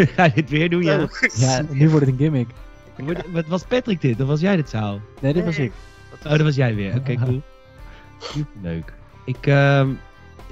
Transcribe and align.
Ga 0.16 0.24
je 0.24 0.32
dit 0.34 0.50
weer 0.50 0.70
doen, 0.70 0.82
ja? 0.82 1.08
Ja, 1.34 1.62
nu 1.70 1.88
wordt 1.88 2.06
het 2.06 2.14
een 2.14 2.20
gimmick. 2.20 2.48
Wat 3.32 3.46
was 3.46 3.62
Patrick 3.62 4.00
dit? 4.00 4.20
Of 4.20 4.26
was 4.26 4.40
jij 4.40 4.56
dit 4.56 4.68
zaal? 4.68 5.00
Nee, 5.20 5.32
dit 5.32 5.44
was 5.44 5.58
ik. 5.58 5.72
Oh, 6.24 6.30
dat 6.30 6.40
was 6.40 6.54
jij 6.54 6.74
weer. 6.74 6.96
Oké, 6.96 7.14
cool. 7.14 7.42
Superleuk. 8.18 8.92
Ik 9.24 9.46
ehm, 9.46 9.88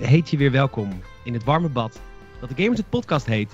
heet 0.00 0.30
je 0.30 0.36
weer 0.36 0.50
welkom 0.50 1.00
in 1.24 1.32
het 1.32 1.44
warme 1.44 1.68
bad 1.68 2.00
dat 2.40 2.48
de 2.48 2.62
Gamers 2.62 2.78
het 2.78 2.88
podcast 2.88 3.26
heet. 3.26 3.52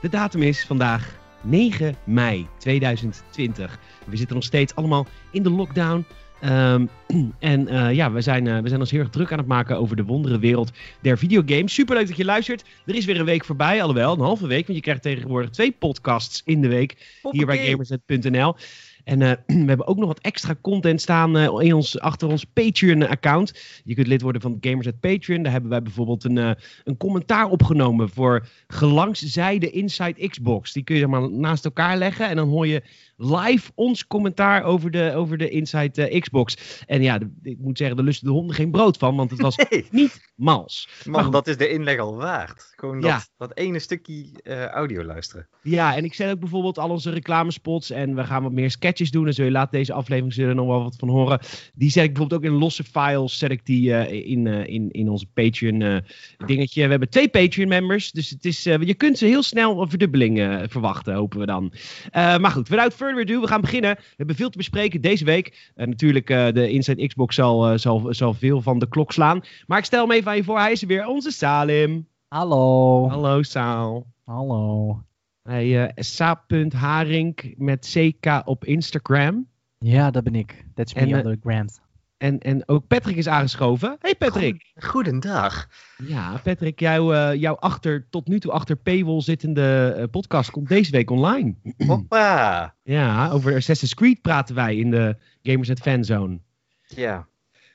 De 0.00 0.08
datum 0.08 0.42
is 0.42 0.64
vandaag 0.64 1.14
9 1.40 1.96
mei 2.04 2.46
2020. 2.58 3.78
We 4.04 4.16
zitten 4.16 4.36
nog 4.36 4.44
steeds 4.44 4.74
allemaal 4.74 5.06
in 5.30 5.42
de 5.42 5.50
lockdown. 5.50 6.04
Ehm, 6.40 6.86
en 7.38 7.68
eh, 7.68 7.94
ja, 7.94 8.12
we 8.12 8.20
zijn, 8.20 8.46
eh, 8.46 8.58
we 8.58 8.68
zijn 8.68 8.80
ons 8.80 8.90
heel 8.90 9.00
erg 9.00 9.10
druk 9.10 9.32
aan 9.32 9.38
het 9.38 9.46
maken 9.46 9.78
over 9.78 9.96
de 9.96 10.04
wondere 10.04 10.38
wereld 10.38 10.70
der 11.00 11.18
videogames. 11.18 11.74
Superleuk 11.74 12.08
dat 12.08 12.16
je 12.16 12.24
luistert. 12.24 12.64
Er 12.86 12.94
is 12.94 13.04
weer 13.04 13.18
een 13.18 13.24
week 13.24 13.44
voorbij, 13.44 13.80
alhoewel 13.80 14.12
een 14.12 14.20
halve 14.20 14.46
week. 14.46 14.66
Want 14.66 14.78
je 14.78 14.84
krijgt 14.84 15.02
tegenwoordig 15.02 15.50
twee 15.50 15.72
podcasts 15.72 16.42
in 16.44 16.60
de 16.60 16.68
week 16.68 17.20
hier 17.30 17.46
bij 17.46 17.66
Gamersnet.nl. 17.66 18.56
En 19.04 19.22
eh, 19.22 19.30
we 19.64 19.64
hebben 19.66 19.86
ook 19.86 19.96
nog 19.96 20.06
wat 20.06 20.20
extra 20.20 20.54
content 20.60 21.00
staan 21.00 21.38
in 21.60 21.74
ons, 21.74 22.00
achter 22.00 22.28
ons 22.28 22.44
Patreon-account. 22.44 23.80
Je 23.84 23.94
kunt 23.94 24.06
lid 24.06 24.22
worden 24.22 24.40
van 24.40 24.58
Gamersnet 24.60 25.00
Patreon. 25.00 25.42
Daar 25.42 25.52
hebben 25.52 25.70
wij 25.70 25.82
bijvoorbeeld 25.82 26.24
een, 26.24 26.36
een 26.84 26.96
commentaar 26.96 27.48
opgenomen 27.48 28.08
voor 28.08 28.46
gelangszijde 28.66 29.70
Inside 29.70 30.28
Xbox. 30.28 30.72
Die 30.72 30.84
kun 30.84 30.94
je 30.94 31.00
zeg 31.00 31.10
maar 31.10 31.30
naast 31.30 31.64
elkaar 31.64 31.96
leggen 31.96 32.28
en 32.28 32.36
dan 32.36 32.48
hoor 32.48 32.66
je 32.66 32.82
live 33.20 33.70
ons 33.74 34.06
commentaar 34.06 34.62
over 34.62 34.90
de, 34.90 35.12
over 35.14 35.38
de 35.38 35.48
Inside 35.48 36.06
eh, 36.06 36.20
Xbox. 36.20 36.56
En 36.86 37.02
ja, 37.02 37.18
de- 37.18 37.30
ik 37.42 37.58
moet 37.58 37.78
zeggen, 37.78 37.96
daar 37.96 38.04
lusten 38.04 38.26
de 38.26 38.32
honden 38.32 38.54
geen 38.56 38.70
brood 38.70 38.96
van, 38.96 39.16
want 39.16 39.30
het 39.30 39.40
was 39.40 39.56
Nee, 39.70 39.86
niet 39.90 40.32
mals. 40.36 40.88
Maar 41.04 41.12
man, 41.14 41.22
goed. 41.24 41.32
dat 41.32 41.46
is 41.46 41.56
de 41.56 41.68
inleg 41.70 41.98
al 41.98 42.16
waard. 42.16 42.72
Gewoon 42.76 43.00
dat, 43.00 43.10
Ja. 43.10 43.22
dat 43.36 43.56
ene 43.56 43.78
stukje 43.78 44.26
eh, 44.42 44.64
audio 44.64 45.02
luisteren. 45.04 45.48
Ja, 45.62 45.96
en 45.96 46.04
ik 46.04 46.14
zet 46.14 46.30
ook 46.30 46.40
bijvoorbeeld 46.40 46.78
al 46.78 46.90
onze 46.90 47.10
reclamespots 47.10 47.90
en 47.90 48.14
we 48.14 48.24
gaan 48.24 48.42
wat 48.42 48.52
meer 48.52 48.70
sketches 48.70 49.10
doen. 49.10 49.26
En 49.26 49.32
zul 49.32 49.44
je 49.44 49.50
laat 49.50 49.70
deze 49.70 49.92
aflevering 49.92 50.34
zullen 50.34 50.56
nog 50.56 50.66
wel 50.66 50.82
wat 50.82 50.96
van 50.98 51.08
horen. 51.08 51.40
Die 51.74 51.90
zet 51.90 52.04
ik 52.04 52.12
bijvoorbeeld 52.12 52.44
ook 52.44 52.50
in 52.52 52.58
losse 52.58 52.84
files, 52.84 53.38
zet 53.38 53.50
ik 53.50 53.64
die 53.66 53.94
eh, 53.94 54.30
in, 54.30 54.46
in, 54.46 54.90
in 54.90 55.08
onze 55.08 55.26
Patreon 55.34 56.02
dingetje. 56.46 56.82
We 56.84 56.90
hebben 56.90 57.08
twee 57.10 57.28
Patreon 57.28 57.68
members, 57.68 58.10
dus 58.10 58.30
het 58.30 58.44
is, 58.44 58.62
je 58.62 58.94
kunt 58.94 59.18
ze 59.18 59.26
heel 59.26 59.42
snel 59.42 59.82
een 59.82 59.88
verdubbeling 59.88 60.64
verwachten, 60.70 61.14
hopen 61.14 61.38
we 61.38 61.46
dan. 61.46 61.72
Maar 62.12 62.50
goed, 62.50 62.68
without 62.68 62.94
further 62.94 63.06
ado, 63.16 63.40
we 63.40 63.46
gaan 63.46 63.60
beginnen. 63.60 63.94
We 63.96 64.14
hebben 64.16 64.36
veel 64.36 64.50
te 64.50 64.56
bespreken 64.56 65.00
deze 65.00 65.24
week. 65.24 65.72
Eh, 65.74 65.86
natuurlijk, 65.86 66.30
eh, 66.30 66.52
de 66.52 66.70
Inside 66.70 67.06
Xbox 67.06 67.34
zal, 67.34 67.70
eh, 67.70 67.78
zal, 67.78 68.06
zal 68.10 68.34
veel 68.34 68.62
van 68.62 68.78
de 68.78 68.88
klok 68.88 69.12
slaan. 69.12 69.40
Maar 69.66 69.78
ik 69.78 69.84
stel 69.84 70.02
hem 70.02 70.16
even 70.16 70.30
aan 70.30 70.36
je 70.36 70.44
voor, 70.44 70.58
hij 70.58 70.72
is 70.72 70.82
er 70.82 70.88
weer, 70.88 71.06
onze 71.06 71.30
Salim. 71.30 72.06
Hallo. 72.28 73.08
Hallo 73.08 73.42
Saal. 73.42 74.06
Hallo. 74.24 75.02
Hey, 75.42 75.92
sa.haring 75.94 77.54
met 77.56 77.94
CK 77.94 78.42
op 78.44 78.64
Instagram. 78.64 79.46
Ja, 79.78 80.10
dat 80.10 80.24
ben 80.24 80.34
ik. 80.34 80.64
That's 80.74 80.94
me 80.94 81.00
En, 81.00 81.26
on 81.26 81.38
the. 81.40 81.87
En, 82.18 82.38
en 82.38 82.68
ook 82.68 82.86
Patrick 82.86 83.16
is 83.16 83.28
aangeschoven. 83.28 83.96
Hey 84.00 84.14
Patrick. 84.14 84.72
Goedendag. 84.76 85.68
Ja, 85.96 86.40
Patrick, 86.42 86.80
jouw, 86.80 87.12
eh, 87.12 87.40
jouw 87.40 87.54
achter, 87.54 88.06
tot 88.10 88.28
nu 88.28 88.40
toe 88.40 88.52
achter 88.52 88.76
paywall 88.76 89.20
zittende 89.20 89.94
eh, 89.96 90.04
podcast 90.10 90.50
komt 90.50 90.68
deze 90.68 90.90
week 90.90 91.10
online. 91.10 91.54
Hoppa. 91.86 92.46
Ja, 92.82 93.30
over 93.30 93.54
Assassin's 93.54 93.94
Creed 93.94 94.22
praten 94.22 94.54
wij 94.54 94.76
in 94.76 94.90
de 94.90 95.16
Gamersnet 95.42 95.80
Fanzone. 95.80 96.40
Ja. 96.86 97.26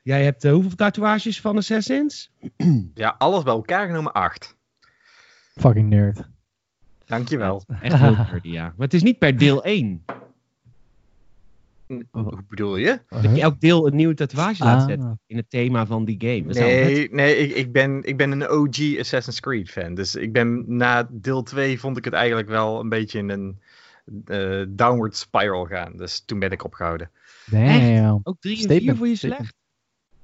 Jij 0.03 0.23
hebt 0.23 0.43
eh, 0.43 0.51
hoeveel 0.51 0.75
tatoeages 0.75 1.41
van 1.41 1.57
Assassins? 1.57 2.31
ja, 2.93 3.15
alles 3.17 3.43
bij 3.43 3.53
elkaar 3.53 3.87
genomen 3.87 4.11
acht. 4.11 4.55
Fucking 5.55 5.89
nerd. 5.89 6.29
Dankjewel. 7.05 7.63
Echt 7.81 7.99
heel 7.99 8.15
nerdy, 8.15 8.49
ja. 8.49 8.63
Maar 8.63 8.85
het 8.85 8.93
is 8.93 9.03
niet 9.03 9.19
per 9.19 9.37
deel 9.37 9.63
1. 9.63 10.03
Hoe 12.11 12.43
bedoel 12.47 12.75
je? 12.77 12.99
Dat 13.09 13.35
je 13.35 13.41
elk 13.41 13.59
deel 13.59 13.87
een 13.87 13.95
nieuwe 13.95 14.13
tatoeage 14.13 14.63
laat 14.63 14.81
Ah. 14.81 14.87
zetten 14.87 15.19
in 15.25 15.37
het 15.37 15.49
thema 15.49 15.85
van 15.85 16.05
die 16.05 16.15
game. 16.19 16.53
Nee, 16.53 17.09
nee 17.11 17.35
ik, 17.37 17.55
ik, 17.55 17.71
ben, 17.71 18.03
ik 18.03 18.17
ben 18.17 18.31
een 18.31 18.49
OG 18.49 18.99
Assassin's 18.99 19.39
Creed 19.39 19.69
fan. 19.69 19.93
Dus 19.93 20.15
ik 20.15 20.33
ben 20.33 20.63
na 20.77 21.07
deel 21.11 21.43
2 21.43 21.79
vond 21.79 21.97
ik 21.97 22.05
het 22.05 22.13
eigenlijk 22.13 22.47
wel 22.47 22.79
een 22.79 22.89
beetje 22.89 23.19
in 23.19 23.29
een 23.29 23.59
eh, 24.25 24.63
downward 24.69 25.15
spiral 25.17 25.65
gaan. 25.65 25.97
Dus 25.97 26.23
toen 26.25 26.39
ben 26.39 26.51
ik 26.51 26.63
opgehouden. 26.63 27.09
Damn. 27.45 28.19
Ook 28.23 28.37
3 28.39 28.53
en 28.55 28.61
4 28.61 28.69
Statement, 28.69 28.97
voor 28.97 29.07
je 29.07 29.15
slecht? 29.15 29.53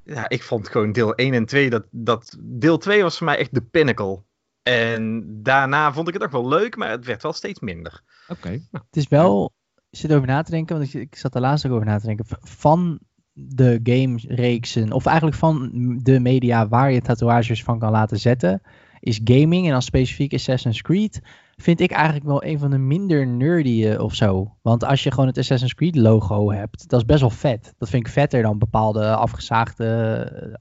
Ja, 0.04 0.30
ik 0.30 0.44
vond 0.44 0.68
gewoon 0.70 0.92
deel 0.92 1.16
1 1.16 1.34
en 1.34 1.46
2, 1.46 1.70
dat, 1.70 1.86
dat, 1.92 2.38
deel 2.40 2.78
2 2.78 3.02
was 3.04 3.18
voor 3.18 3.26
mij 3.26 3.38
echt 3.38 3.54
de 3.54 3.62
pinnacle. 3.62 4.22
En 4.64 5.26
daarna 5.44 5.94
vond 5.94 6.08
ik 6.08 6.14
het 6.14 6.24
ook 6.24 6.32
wel 6.32 6.48
leuk, 6.48 6.76
maar 6.76 6.90
het 6.90 7.06
werd 7.06 7.24
wel 7.24 7.34
steeds 7.34 7.60
minder. 7.60 8.02
Oké, 8.28 8.50
nou. 8.50 8.62
Het 8.86 8.96
is 8.98 9.08
wel, 9.08 9.54
zit 9.90 10.14
over 10.14 10.28
na 10.28 10.42
te 10.42 10.52
denken, 10.52 10.78
want 10.78 10.94
ik, 10.94 11.16
zat 11.16 11.36
er 11.36 11.42
laatst 11.42 11.66
ook 11.66 11.72
over 11.72 11.86
na 11.86 12.00
te 12.00 12.06
denken. 12.06 12.26
Van 12.42 13.00
de 13.34 13.80
gamereeksen, 13.84 14.92
of 14.92 15.06
eigenlijk 15.06 15.38
van 15.38 15.70
de 16.04 16.20
media 16.20 16.68
waar 16.68 16.92
je 16.92 17.02
tatoeages 17.02 17.64
van 17.64 17.80
kan 17.80 17.92
laten 17.92 18.20
zetten, 18.20 18.62
is 19.00 19.22
gaming 19.24 19.66
en 19.66 19.72
dan 19.72 19.82
specifiek 19.82 20.34
Assassin's 20.34 20.82
Creed. 20.82 21.22
Vind 21.56 21.80
ik 21.80 21.92
eigenlijk 21.92 22.26
wel 22.26 22.44
een 22.44 22.60
van 22.60 22.72
de 22.72 22.78
minder 22.78 23.28
nerdy 23.28 23.86
eh, 23.86 24.04
of 24.04 24.16
zo. 24.16 24.56
Want 24.62 24.84
als 24.84 25.04
je 25.04 25.12
gewoon 25.12 25.28
het 25.28 25.38
Assassin's 25.38 25.74
Creed 25.74 25.96
logo 25.96 26.52
hebt, 26.52 26.90
dat 26.90 27.00
is 27.00 27.06
best 27.06 27.20
wel 27.20 27.30
vet. 27.30 27.74
Dat 27.78 27.90
vind 27.90 28.06
ik 28.06 28.12
vetter 28.12 28.42
dan 28.42 28.58
bepaalde 28.58 29.16
afgezaagde 29.16 29.86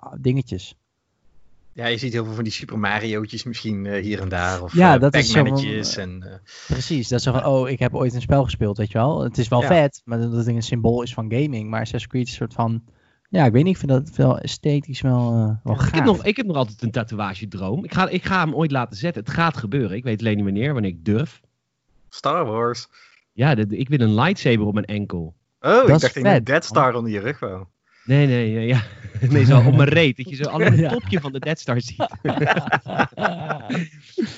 eh, 0.00 0.12
dingetjes. 0.21 0.75
Ja, 1.78 1.87
je 1.87 1.97
ziet 1.99 2.12
heel 2.12 2.25
veel 2.25 2.34
van 2.34 2.44
die 2.44 2.53
Super 2.53 2.78
Mario'tjes 2.78 3.44
misschien 3.44 3.87
eh, 3.87 4.03
hier 4.03 4.21
en 4.21 4.28
daar. 4.28 4.62
Of 4.62 4.75
Ja, 4.75 4.93
ja, 4.93 4.99
dat 4.99 5.15
is 5.15 5.27
zo 5.27 5.33
van, 5.33 5.43
Pac-Mannetjes 5.43 5.97
en... 5.97 6.22
eh, 6.22 6.34
Precies, 6.66 7.09
dat 7.09 7.19
is 7.19 7.25
zo 7.25 7.33
van, 7.33 7.44
oh, 7.44 7.69
ik 7.69 7.78
heb 7.78 7.94
ooit 7.94 8.15
een 8.15 8.21
spel 8.21 8.44
gespeeld, 8.44 8.77
weet 8.78 8.91
je 8.93 8.99
wel. 8.99 9.22
Het 9.22 9.39
is 9.39 9.49
wel 9.49 9.61
Ja. 9.61 9.66
vet, 9.66 10.03
maar 10.05 10.19
dat 10.21 10.33
het 10.33 10.47
een 10.47 10.62
symbool 10.62 11.03
is 11.03 11.15
van 11.15 11.33
gaming. 11.33 11.71
Maar 11.71 11.81
Assassin's 11.81 12.06
Creed 12.12 12.22
is 12.27 12.31
een 12.31 12.37
soort 12.37 12.53
van, 12.55 12.83
ja, 13.28 13.44
ik 13.44 13.53
weet 13.53 13.65
niet, 13.65 13.72
ik 13.72 13.78
vind 13.81 13.91
dat 13.91 14.17
wel 14.17 14.38
esthetisch 14.38 15.00
wel, 15.00 15.33
eh 15.33 15.65
wel 15.65 15.75
Ik 15.75 15.81
gaaf. 15.81 15.91
heb, 15.91 16.05
nog, 16.05 16.25
ik 16.25 16.37
heb 16.37 16.47
nog 16.47 16.56
altijd 16.56 16.83
een 16.83 16.91
tatoeagedroom. 16.91 17.84
Ik 17.84 17.94
ga, 17.94 18.09
ik 18.09 18.25
ga 18.25 18.44
hem 18.44 18.55
ooit 18.55 18.71
laten 18.71 18.97
zetten. 18.97 19.22
Het 19.25 19.33
gaat 19.33 19.56
gebeuren. 19.56 19.97
Ik 19.97 20.05
weet 20.05 20.21
alleen 20.21 20.37
niet 20.37 20.44
wanneer, 20.44 20.72
wanneer 20.72 20.91
ik 20.91 21.05
durf. 21.05 21.41
Star 22.09 22.44
Wars. 22.47 22.88
Ja, 23.33 23.55
de, 23.55 23.67
de- 23.67 23.77
ik 23.77 23.88
wil 23.88 24.00
een 24.00 24.15
lightsaber 24.15 24.67
op 24.67 24.75
mijn 24.75 24.87
enkel. 24.87 25.34
Oh, 25.61 25.71
Dat 25.72 25.88
ik 25.88 25.94
is 25.94 26.00
dacht 26.00 26.17
in 26.17 26.27
een 26.27 26.44
Dead 26.44 26.65
Star 26.65 26.94
onder 26.94 27.12
je 27.12 27.21
rug 27.21 27.38
wel. 27.38 27.69
Nee, 28.05 28.27
nee, 28.27 28.50
ja, 28.53 28.61
ja. 28.61 28.83
nee, 29.31 29.45
zo 29.45 29.59
op 29.67 29.77
mijn 29.77 29.89
reet. 29.89 30.17
Dat 30.17 30.29
je 30.31 30.37
zo 30.37 30.43
alleen 30.51 30.73
het 30.79 30.93
topje 30.93 31.21
van 31.21 31.33
de 31.33 31.39
Dead 31.39 31.59
Star 31.59 31.81
ziet. 31.81 32.09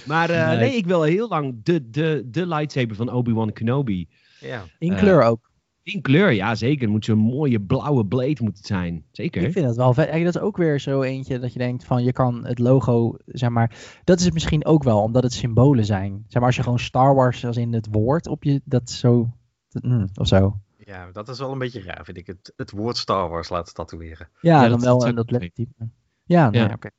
maar 0.07 0.31
eh, 0.31 0.49
Nee. 0.49 0.59
nee, 0.59 0.77
ik 0.77 0.87
wil 0.87 1.03
heel 1.03 1.29
lang 1.29 1.55
de, 1.63 1.91
de, 1.91 2.27
de 2.31 2.47
lightsaber 2.47 2.97
van 2.97 3.13
Obi-Wan 3.13 3.53
Kenobi. 3.53 4.09
Ja. 4.41 4.63
In 4.79 4.93
eh, 4.93 4.99
kleur 4.99 5.23
ook. 5.23 5.49
In 5.83 6.01
kleur, 6.03 6.33
ja 6.33 6.55
zeker. 6.55 6.81
Het 6.83 6.91
moet 6.91 7.05
zo'n 7.05 7.19
mooie 7.19 7.61
blauwe 7.61 8.07
blade 8.07 8.37
moet 8.43 8.57
het 8.57 8.67
zijn. 8.67 9.05
Zeker. 9.13 9.43
Ik 9.43 9.53
vind 9.53 9.67
dat 9.67 9.77
wel 9.77 9.95
vet. 9.95 10.05
Eigenlijk, 10.05 10.33
dat 10.33 10.43
is 10.43 10.49
ook 10.49 10.57
weer 10.57 10.81
zo 10.81 11.03
eentje 11.03 11.39
dat 11.39 11.53
je 11.53 11.59
denkt 11.59 11.85
van, 11.85 12.05
je 12.05 12.13
kan 12.13 12.47
het 12.47 12.59
logo, 12.59 13.17
zeg 13.27 13.51
maar, 13.51 13.77
dat 14.05 14.19
is 14.19 14.25
het 14.25 14.35
misschien 14.35 14.65
ook 14.65 14.83
wel, 14.83 15.03
omdat 15.03 15.23
het 15.23 15.33
symbolen 15.33 15.85
zijn. 15.85 16.13
Zeg 16.27 16.35
maar, 16.35 16.45
als 16.47 16.57
je 16.57 16.63
gewoon 16.63 16.79
Star 16.79 17.15
Wars 17.15 17.45
als 17.47 17.57
in 17.57 17.73
het 17.73 17.89
woord 17.91 18.27
op 18.27 18.45
je, 18.45 18.61
dat 18.65 18.91
zo, 18.91 19.29
dat- 19.69 19.83
mm, 19.83 20.09
of 20.15 20.27
zo. 20.27 20.61
Ja, 20.91 21.11
dat 21.13 21.29
is 21.29 21.39
wel 21.39 21.53
een 21.53 21.59
beetje 21.59 21.83
raar, 21.83 22.05
vind 22.05 22.17
ik. 22.17 22.27
Het, 22.27 22.53
het 22.57 22.71
woord 22.71 22.97
Star 22.97 23.29
Wars 23.29 23.49
laten 23.49 23.75
tatoeëren. 23.75 24.29
Ja, 24.41 24.55
Ja, 24.55 24.61
dan 24.69 24.71
dat- 24.71 24.81
wel 24.83 24.99
dat 24.99 25.09
en 25.09 25.15
zou 25.15 25.15
dat 25.27 25.31
lettertype. 25.31 25.89
Ja, 26.25 26.51
nee, 26.51 26.63
Ja. 26.63 26.73
oké. 26.75 26.91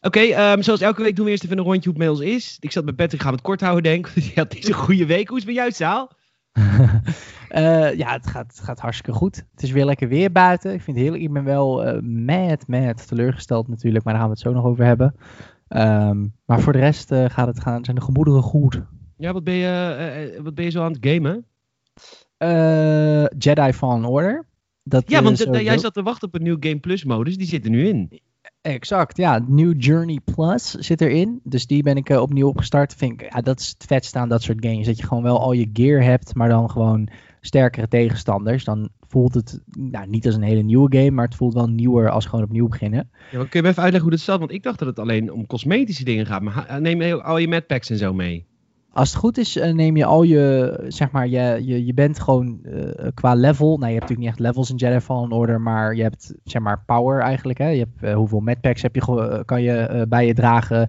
Oké, 0.00 0.20
ehm, 0.20 0.62
zoals 0.62 0.80
elke 0.80 1.02
week 1.02 1.16
doen 1.16 1.24
we 1.24 1.30
eerst 1.30 1.44
even 1.44 1.58
een 1.58 1.64
rondje 1.64 1.90
hoe 1.90 1.98
het 1.98 2.08
met 2.08 2.16
ons 2.18 2.34
is. 2.34 2.56
Ik 2.60 2.72
zat 2.72 2.84
met 2.84 2.96
Patrick, 2.96 3.20
gaan 3.20 3.30
we 3.30 3.36
het 3.36 3.46
kort 3.46 3.60
houden 3.60 3.82
denk 3.82 4.06
ik. 4.06 4.22
Je 4.34 4.40
had 4.40 4.52
niet 4.54 4.64
zo'n 4.64 4.74
goede 4.74 5.06
week. 5.06 5.28
Hoe 5.28 5.38
is 5.38 5.44
het 5.44 5.54
met 5.54 5.62
jou, 5.62 5.72
Saal? 5.72 6.10
Eh, 7.48 7.94
ja, 7.96 8.12
het 8.12 8.26
gaat, 8.26 8.46
het 8.46 8.60
gaat 8.60 8.80
hartstikke 8.80 9.12
goed. 9.18 9.36
Het 9.36 9.62
is 9.62 9.70
weer 9.70 9.84
lekker 9.84 10.08
weer 10.08 10.32
buiten. 10.32 10.72
Ik 10.72 10.80
vind 10.82 10.96
het 10.96 11.06
heerlijk. 11.06 11.24
Ik 11.24 11.32
ben 11.32 11.44
wel 11.44 11.84
eh 11.84 12.00
mad, 12.02 12.66
mad 12.66 13.06
teleurgesteld 13.08 13.68
natuurlijk, 13.68 14.04
maar 14.04 14.12
daar 14.12 14.22
gaan 14.22 14.30
we 14.32 14.36
het 14.38 14.46
zo 14.46 14.52
nog 14.52 14.64
over 14.64 14.84
hebben. 14.84 15.14
Ehm, 15.68 16.26
maar 16.44 16.60
voor 16.60 16.72
de 16.72 16.78
rest 16.78 17.10
eh, 17.12 17.24
gaat 17.30 17.46
het 17.46 17.60
gaan, 17.60 17.84
zijn 17.84 17.96
de 17.96 18.02
gemoederen 18.02 18.42
goed. 18.42 18.82
Ja, 19.16 19.32
wat 19.32 19.44
ben 19.44 19.54
je, 19.54 19.66
eh, 19.98 20.36
eh, 20.36 20.42
wat 20.42 20.54
ben 20.54 20.64
je 20.64 20.70
zo 20.70 20.82
aan 20.82 20.92
het 20.92 21.06
gamen? 21.06 21.46
Eh, 22.36 23.24
Jedi 23.38 23.72
Fallen 23.72 24.04
Order. 24.04 24.46
Dat, 24.82 25.10
Ja, 25.10 25.22
want 25.22 25.38
jij 25.38 25.78
zat 25.78 25.94
te 25.94 26.02
wachten 26.02 26.28
op 26.28 26.34
een 26.34 26.42
nieuw 26.42 26.56
Game 26.60 26.78
Plus 26.78 27.04
modus. 27.04 27.36
Die 27.36 27.46
zit 27.46 27.64
er 27.64 27.70
nu 27.70 27.88
in. 27.88 28.20
Exact, 28.60 29.16
ja. 29.16 29.44
New 29.46 29.74
Journey 29.76 30.20
Plus 30.34 30.70
zit 30.70 31.00
erin. 31.00 31.40
Dus 31.42 31.66
die 31.66 31.82
ben 31.82 31.96
ik 31.96 32.10
eh, 32.10 32.20
opnieuw 32.20 32.48
opgestart. 32.48 32.94
Vind 32.94 33.20
ik, 33.20 33.32
ja, 33.32 33.40
dat 33.40 33.60
is 33.60 33.68
het 33.68 33.84
vetste 33.86 34.18
aan 34.18 34.28
dat 34.28 34.42
soort 34.42 34.66
games. 34.66 34.86
Dat 34.86 34.98
je 34.98 35.06
gewoon 35.06 35.22
wel 35.22 35.40
al 35.40 35.52
je 35.52 35.70
gear 35.72 36.02
hebt, 36.02 36.34
maar 36.34 36.48
dan 36.48 36.70
gewoon 36.70 37.08
sterkere 37.40 37.88
tegenstanders. 37.88 38.64
Dan 38.64 38.88
voelt 39.00 39.34
het 39.34 39.60
nou, 39.78 40.06
niet 40.08 40.26
als 40.26 40.34
een 40.34 40.42
hele 40.42 40.62
nieuwe 40.62 40.96
game, 40.96 41.10
maar 41.10 41.24
het 41.24 41.34
voelt 41.34 41.54
wel 41.54 41.68
nieuwer 41.68 42.10
als 42.10 42.26
gewoon 42.26 42.44
opnieuw 42.44 42.68
beginnen. 42.68 43.10
Ja, 43.30 43.38
kun 43.38 43.48
je 43.50 43.62
me 43.62 43.68
even 43.68 43.82
uitleggen 43.82 44.00
hoe 44.00 44.10
dat 44.10 44.20
staat? 44.20 44.38
Want 44.38 44.52
ik 44.52 44.62
dacht 44.62 44.78
dat 44.78 44.88
het 44.88 44.98
alleen 44.98 45.32
om 45.32 45.46
cosmetische 45.46 46.04
dingen 46.04 46.26
gaat. 46.26 46.42
Maar 46.42 46.80
neem 46.80 47.02
al 47.20 47.38
je 47.38 47.48
madpacks 47.48 47.90
en 47.90 47.98
zo 47.98 48.12
mee. 48.12 48.46
Als 48.94 49.08
het 49.08 49.18
goed 49.18 49.38
is, 49.38 49.56
eh, 49.56 49.72
neem 49.72 49.96
je 49.96 50.04
al 50.04 50.22
je, 50.22 50.76
zeg 50.88 51.10
maar, 51.10 51.28
je, 51.28 51.60
je, 51.64 51.86
je 51.86 51.94
bent 51.94 52.20
gewoon 52.20 52.58
eh, 52.64 53.06
qua 53.14 53.34
level. 53.34 53.66
Nou, 53.66 53.92
je 53.92 53.98
hebt 53.98 54.00
natuurlijk 54.00 54.18
niet 54.18 54.28
echt 54.28 54.38
levels 54.38 54.70
in 54.70 54.76
Jedi 54.76 55.00
Fallen 55.00 55.32
Order, 55.32 55.60
maar 55.60 55.94
je 55.94 56.02
hebt, 56.02 56.34
zeg 56.44 56.62
maar, 56.62 56.82
power 56.86 57.20
eigenlijk. 57.20 57.58
Hè? 57.58 57.68
Je 57.68 57.78
hebt, 57.78 58.02
eh, 58.02 58.14
hoeveel 58.14 58.40
medpacks 58.40 58.82
heb 58.82 58.94
je, 58.94 59.42
kan 59.44 59.62
je 59.62 60.06
bij 60.08 60.26
je 60.26 60.34
dragen? 60.34 60.88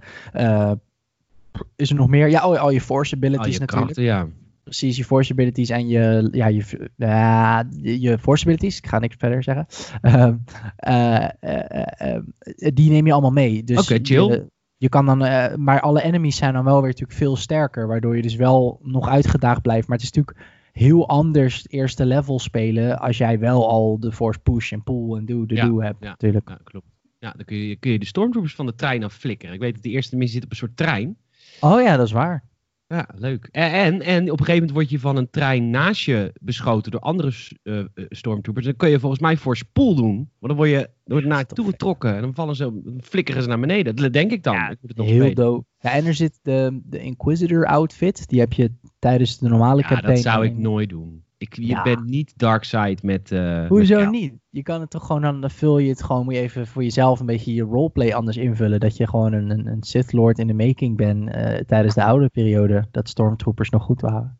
Is 1.75 1.90
er 1.90 1.96
nog 1.96 2.07
meer? 2.07 2.30
Ja, 2.30 2.40
al 2.40 2.69
je 2.69 2.81
force 2.81 3.16
abilities 3.16 3.46
Al 3.46 3.52
je 3.52 3.60
natuurlijk. 3.60 3.86
krachten, 3.86 4.04
ja. 4.04 4.28
Precies, 4.63 4.98
je 4.98 5.06
force 5.06 5.31
abilities 5.31 5.69
en 5.69 5.88
je, 5.88 6.28
ja, 6.31 6.48
je, 6.48 6.90
ja, 6.96 7.68
je 7.81 8.18
force 8.18 8.44
abilities. 8.44 8.78
Ik 8.78 8.88
ga 8.88 9.00
niks 9.00 9.16
verder 9.19 9.44
zeggen. 9.44 9.68
Ehm, 10.02 10.36
eh, 10.75 11.24
eh, 11.24 11.30
eh, 11.40 12.16
eh, 12.40 12.72
die 12.74 12.90
neem 12.90 13.06
je 13.06 13.12
allemaal 13.12 13.31
mee. 13.31 13.63
Dus 13.63 13.80
Oké, 13.80 14.00
chill. 14.02 14.50
Je, 14.85 14.91
kan 14.91 15.05
dan, 15.05 15.25
eh, 15.25 15.55
maar 15.55 15.81
alle 15.81 16.01
enemies 16.01 16.35
zijn 16.35 16.53
dan 16.53 16.63
wel 16.63 16.79
weer 16.79 16.89
natuurlijk 16.89 17.17
veel 17.17 17.35
sterker, 17.35 17.87
waardoor 17.87 18.15
je 18.15 18.21
dus 18.21 18.35
wel 18.35 18.79
nog 18.83 19.09
uitgedaagd 19.09 19.61
blijft. 19.61 19.87
Maar 19.87 19.97
het 19.97 20.05
is 20.05 20.11
natuurlijk 20.11 20.47
heel 20.71 21.07
anders 21.07 21.57
het 21.57 21.71
eerste 21.71 22.05
level 22.05 22.39
spelen 22.39 22.99
als 22.99 23.17
jij 23.17 23.39
wel 23.39 23.69
al 23.69 23.99
de 23.99 24.11
force 24.11 24.39
push 24.39 24.71
en 24.71 24.83
pull 24.83 25.15
en 25.15 25.25
do 25.25 25.45
de 25.45 25.55
Ja, 25.55 25.65
do 25.65 25.81
hebt 25.81 26.03
ja. 26.03 26.09
natuurlijk. 26.09 26.49
Ja, 26.49 26.59
klopt. 26.63 26.85
Ja, 27.19 27.31
dan 27.31 27.45
kun 27.45 27.57
je, 27.57 27.75
kun 27.75 27.91
je 27.91 27.99
de 27.99 28.05
stormtroopers 28.05 28.55
van 28.55 28.65
de 28.65 28.75
trein 28.75 29.03
afflikkeren. 29.03 29.55
Ik 29.55 29.61
weet 29.61 29.73
dat 29.73 29.83
de 29.83 29.89
eerste 29.89 30.15
missie 30.15 30.35
zit 30.35 30.43
op 30.43 30.51
een 30.51 30.57
soort 30.57 30.77
trein. 30.77 31.17
Oh 31.59 31.81
ja, 31.81 31.97
dat 31.97 32.05
is 32.05 32.11
waar. 32.11 32.43
Ja, 32.87 33.09
leuk. 33.15 33.47
En, 33.51 34.01
en, 34.01 34.23
op 34.31 34.39
een 34.39 34.45
gegeven 34.45 34.53
moment 34.53 34.71
word 34.71 34.89
je 34.89 34.99
van 34.99 35.15
een 35.17 35.29
trein 35.29 35.69
naast 35.69 36.01
je 36.01 36.33
beschoten 36.41 36.91
door 36.91 37.01
andere 37.01 37.33
eh, 37.63 37.83
stormtroopers. 38.09 38.65
Dan 38.65 38.75
kun 38.75 38.89
je 38.89 38.99
volgens 38.99 39.21
mij 39.21 39.37
voor 39.37 39.57
spoel 39.57 39.95
doen. 39.95 40.15
Want 40.15 40.29
dan 40.39 40.55
word 40.55 40.69
je 40.69 40.89
door 41.05 41.21
Ja, 41.21 41.27
naartoe 41.27 41.65
getrokken. 41.65 42.15
En 42.15 42.21
dan 42.21 42.33
vallen 42.33 42.55
ze, 42.55 42.63
dan 42.83 43.01
flikkeren 43.03 43.41
ze 43.41 43.47
naar 43.47 43.59
beneden. 43.59 43.95
Dat 43.95 44.13
denk 44.13 44.31
ik 44.31 44.43
dan. 44.43 44.53
Ja, 44.53 44.69
ik 44.69 44.77
moet 44.81 44.89
het 44.89 44.97
nog 44.97 45.07
Heel 45.07 45.33
dope. 45.33 45.65
Ja, 45.79 45.91
en 45.91 46.05
er 46.05 46.13
zit 46.13 46.39
de, 46.41 46.81
de 46.83 46.99
Inquisitor 46.99 47.65
outfit. 47.65 48.27
Die 48.27 48.39
heb 48.39 48.53
je 48.53 48.71
tijdens 48.99 49.37
de 49.37 49.49
normale 49.49 49.81
Ja, 49.81 49.87
campaign. 49.87 50.13
dat 50.13 50.23
zou 50.23 50.45
ik 50.45 50.57
nooit 50.57 50.89
doen. 50.89 51.25
Ik, 51.45 51.56
je 51.56 51.65
Ja. 51.68 51.81
bent 51.83 52.06
niet 52.06 52.33
Darkseid 52.38 53.03
met... 53.03 53.31
eh 53.31 53.68
Hoezo 53.68 54.00
met- 54.00 54.12
niet? 54.12 54.33
Je 54.50 54.63
kan 54.63 54.81
het 54.81 54.89
toch 54.89 55.06
gewoon, 55.06 55.21
dan 55.21 55.42
dan 55.42 55.50
vul 55.51 55.77
je 55.77 55.89
het 55.89 56.03
gewoon, 56.03 56.24
moet 56.24 56.33
je 56.33 56.39
even 56.39 56.68
voor 56.68 56.83
jezelf 56.83 57.19
een 57.19 57.25
beetje 57.25 57.53
je 57.53 57.62
roleplay 57.63 58.13
anders 58.13 58.38
invullen. 58.38 58.80
Dat 58.80 58.97
je 58.97 59.07
gewoon 59.07 59.33
een, 59.33 59.50
een, 59.50 59.68
een 59.68 59.83
Sith 59.83 60.13
Lord 60.13 60.39
in 60.39 60.47
de 60.47 60.53
making 60.53 60.97
bent 60.97 61.30
eh, 61.30 61.59
tijdens 61.59 61.95
de 61.95 62.03
oude 62.03 62.30
periode. 62.30 62.88
Dat 62.92 63.09
Stormtroopers 63.09 63.69
nog 63.69 63.83
goed 63.83 64.01
waren. 64.01 64.38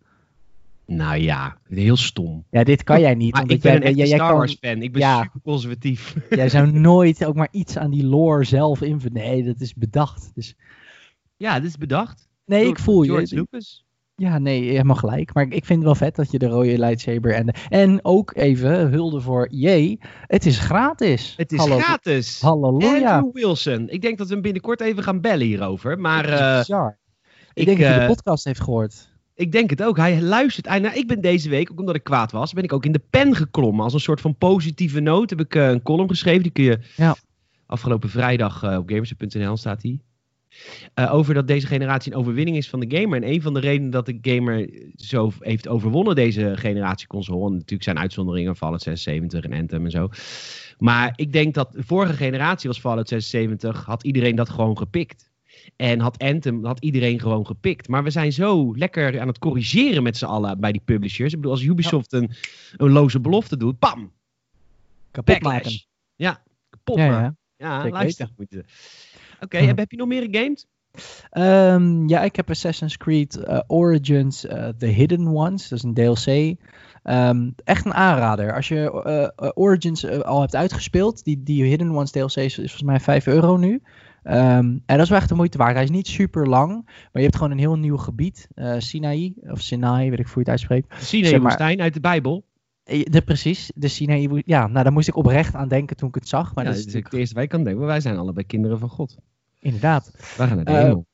Nou 0.88 1.18
ja, 1.18 1.58
heel 1.68 1.96
stom. 1.96 2.44
Ja, 2.50 2.64
dit 2.64 2.84
kan 2.84 3.00
jij 3.00 3.16
niet. 3.16 3.32
Maar 3.34 3.42
omdat 3.42 3.58
ik 3.58 3.64
ben 3.64 3.72
jij, 3.72 3.90
een 3.90 3.96
jij, 3.96 4.08
jij 4.08 4.16
Star 4.18 4.30
kan- 4.30 4.38
Wars 4.38 4.58
fan. 4.62 4.82
Ik 4.82 4.92
ben 4.92 5.02
Ja. 5.02 5.22
super 5.24 5.42
conservatief. 5.44 6.16
jij 6.30 6.50
zou 6.50 6.72
nooit 6.80 7.26
ook 7.26 7.36
maar 7.36 7.48
iets 7.52 7.78
aan 7.78 7.92
die 7.92 8.06
lore 8.06 8.44
zelf 8.44 8.82
invullen. 8.82 9.14
Nee, 9.22 9.44
dat 9.44 9.60
is 9.60 9.74
bedacht. 9.74 10.32
Dus, 10.36 10.56
ja, 11.38 11.60
dit 11.60 11.70
is 11.70 11.78
bedacht. 11.78 12.28
nee, 12.46 12.62
Door 12.62 12.72
ik 12.72 12.80
voel 12.80 13.04
George 13.04 13.36
je. 13.36 13.36
Lucas. 13.36 13.85
Ja, 14.18 14.38
nee, 14.38 14.62
helemaal 14.70 14.96
gelijk. 14.96 15.34
Maar 15.34 15.44
ik 15.44 15.66
vind 15.66 15.70
het 15.80 15.84
wel 15.84 15.96
vet 15.96 16.16
dat 16.16 16.32
je 16.32 16.38
de 16.40 16.48
rode 16.48 16.80
lightsaber 16.80 17.34
en 17.34 17.46
de, 17.46 17.54
En 17.70 18.00
ook 18.06 18.36
even 18.36 18.90
hulde 18.90 19.22
voor 19.22 19.48
EA. 19.52 19.96
Het 20.28 20.46
is 20.46 20.60
gratis. 20.60 21.34
Het 21.38 21.52
is 21.52 21.60
Hallo- 21.60 21.80
gratis. 21.80 22.42
Halleluja. 22.42 23.16
Andrew 23.16 23.34
Wilson. 23.34 23.90
Ik 23.90 24.02
denk 24.02 24.18
dat 24.18 24.28
we 24.28 24.34
hem 24.34 24.42
binnenkort 24.42 24.82
even 24.82 25.04
gaan 25.04 25.22
bellen 25.22 25.46
hierover. 25.46 26.00
Maar 26.00 26.30
eh, 26.30 26.58
bizar. 26.58 26.98
Ik, 27.20 27.28
ik, 27.54 27.66
denk 27.66 27.78
dat 27.78 27.88
hij 27.88 27.96
eh, 28.02 28.08
de 28.08 28.14
podcast 28.14 28.44
heeft 28.46 28.62
gehoord. 28.62 29.10
ik 29.34 29.52
denk 29.52 29.70
het 29.70 29.84
ook. 29.84 29.98
Hij 29.98 30.22
luistert. 30.22 30.68
Hij, 30.68 30.80
nou, 30.80 30.96
ik 30.96 31.08
ben 31.08 31.22
deze 31.22 31.50
week, 31.50 31.72
ook 31.72 31.80
omdat 31.80 31.96
ik 31.96 32.04
kwaad 32.04 32.32
was, 32.32 32.54
ben 32.54 32.64
ik 32.64 32.74
ook 32.74 32.86
in 32.86 32.92
de 32.92 33.04
pen 33.10 33.36
geklommen. 33.36 33.84
Als 33.84 33.94
een 33.94 34.00
soort 34.00 34.22
van 34.22 34.36
positieve 34.38 35.00
noot 35.00 35.30
heb 35.30 35.40
ik 35.40 35.56
eh, 35.56 35.70
een 35.70 35.82
column 35.82 36.10
geschreven. 36.10 36.44
Die 36.44 36.52
kun 36.52 36.64
je 36.64 36.80
Ja. 36.96 37.16
afgelopen 37.66 38.10
vrijdag 38.10 38.64
eh, 38.64 38.78
op 38.78 38.90
gamers.nl 38.90 39.58
staat 39.58 39.82
die. 39.82 40.02
Eh, 40.94 41.14
over 41.14 41.34
dat 41.34 41.48
deze 41.48 41.68
generatie 41.68 42.12
een 42.12 42.18
overwinning 42.18 42.58
is 42.58 42.70
van 42.70 42.80
de 42.80 42.98
gamer. 42.98 43.24
En 43.24 43.30
een 43.30 43.42
van 43.42 43.54
de 43.54 43.60
redenen 43.60 43.90
dat 43.90 44.06
de 44.06 44.18
gamer 44.22 44.70
zo 44.96 45.32
heeft 45.40 45.68
overwonnen, 45.68 46.16
deze 46.16 46.54
generatie 46.58 47.08
console. 47.08 47.46
En 47.46 47.52
natuurlijk 47.54 47.84
zijn 47.84 48.00
uitzonderingen, 48.00 48.56
Fallout 48.56 48.82
76 48.82 49.44
en 49.44 49.60
Anthem 49.60 49.86
en 49.86 49.92
zo. 49.92 50.10
Maar 50.78 51.14
ik 51.16 51.34
denk 51.34 51.54
dat 51.54 51.72
de 51.72 51.84
vorige 51.84 52.14
generatie 52.14 52.70
was 52.70 52.80
Fallout 52.80 53.08
76, 53.08 53.86
had 53.86 54.04
iedereen 54.04 54.36
dat 54.36 54.50
gewoon 54.50 54.78
gepikt. 54.78 55.30
En 55.76 56.00
had 56.00 56.18
Anthem, 56.18 56.66
had 56.66 56.80
iedereen 56.80 57.20
gewoon 57.20 57.46
gepikt. 57.46 57.88
Maar 57.88 58.04
we 58.04 58.10
zijn 58.10 58.34
zo 58.34 58.76
lekker 58.76 59.20
aan 59.20 59.28
het 59.28 59.40
corrigeren 59.40 60.04
met 60.04 60.18
z'n 60.18 60.26
allen 60.26 60.60
bij 60.60 60.72
die 60.72 60.82
publishers. 60.86 61.32
Ik 61.32 61.36
bedoel, 61.36 61.52
als 61.52 61.64
Ubisoft 61.64 62.14
een, 62.14 62.32
een 62.78 62.92
loze 62.92 63.20
belofte 63.20 63.58
doet, 63.58 63.80
bam, 63.80 64.12
Kapot 65.12 65.42
maken. 65.42 65.72
Ja, 66.16 66.44
kapot 66.70 66.98
Ja, 66.98 67.08
maken. 67.08 67.38
ja. 67.58 67.84
Ja, 67.84 67.90
luister. 67.90 68.30
weten. 68.38 68.66
Oké, 69.46 69.58
Hm. 69.58 69.78
heb, 69.78 69.92
je 69.92 69.98
nog 69.98 70.08
meer 70.08 70.28
gegamed? 70.32 70.68
Ehm, 71.30 72.08
ja, 72.08 72.22
ik 72.22 72.36
heb 72.36 72.50
Assassin's 72.50 72.98
Creed 72.98 73.36
eh, 73.38 73.60
Origins 73.68 74.46
eh, 74.46 74.68
The 74.78 74.86
Hidden 74.86 75.28
Ones. 75.28 75.68
Dat 75.70 75.78
is 75.78 75.84
een 75.84 75.94
DLC. 75.94 76.56
Ehm, 77.04 77.50
echt 77.64 77.86
een 77.86 77.94
aanrader. 77.94 78.54
Als 78.56 78.68
je 78.68 78.92
eh, 79.36 79.50
Origins 79.54 80.08
al 80.24 80.40
hebt 80.42 80.56
uitgespeeld, 80.56 81.24
die, 81.24 81.44
die 81.44 81.64
Hidden 81.64 81.92
Ones 81.92 82.12
DLC 82.12 82.36
is, 82.36 82.36
is 82.38 82.54
volgens 82.56 82.82
mij 82.84 83.00
5 83.00 83.28
euro 83.28 83.58
nu. 83.58 83.82
Ehm, 84.24 84.66
en 84.66 84.82
dat 84.86 85.00
is 85.00 85.10
wel 85.10 85.18
echt 85.20 85.30
de 85.30 85.36
moeite 85.36 85.58
waard. 85.58 85.74
Hij 85.74 85.84
is 85.84 85.90
niet 85.90 86.08
super 86.08 86.48
lang, 86.48 86.72
maar 86.86 87.10
je 87.12 87.22
hebt 87.22 87.36
gewoon 87.36 87.52
een 87.52 87.58
heel 87.60 87.78
nieuw 87.78 87.98
gebied. 87.98 88.48
eh 88.56 88.76
Sinai, 88.78 89.34
of 89.42 89.62
Sinai, 89.62 90.10
weet 90.10 90.20
ik 90.20 90.26
hoe 90.26 90.34
je 90.34 90.40
het 90.40 90.50
uitspreekt. 90.50 90.94
Sinai 91.04 91.28
Zeg 91.30 91.40
maar- 91.40 91.48
Woestijn 91.48 91.82
uit 91.82 91.94
de 91.94 92.00
Bijbel. 92.00 92.46
De, 92.84 93.22
precies, 93.26 93.72
de 93.76 93.88
Sinai. 93.88 94.42
Ja, 94.46 94.68
nou 94.68 94.84
daar 94.84 94.92
moest 94.94 95.08
ik 95.08 95.16
oprecht 95.16 95.56
aan 95.56 95.68
denken 95.68 95.96
toen 95.96 96.08
ik 96.08 96.16
het 96.16 96.28
zag. 96.28 96.56
Maar 96.56 96.64
ja, 96.64 96.70
dat 96.70 96.80
is 96.80 96.86
is 96.86 96.94
het 96.94 97.14
eerste 97.14 97.36
wij 97.36 97.48
kan 97.48 97.60
denken. 97.64 97.78
maar 97.80 97.90
Wij 97.90 98.00
zijn 98.00 98.18
allebei 98.18 98.46
kinderen 98.46 98.80
van 98.80 98.90
God. 98.90 99.18
Inderdaad, 99.66 100.12
Wij 100.38 100.48
gaan 100.48 100.56
naar 100.56 100.66
de 100.66 100.72
Eh, 100.72 100.78
hemel. 100.82 101.06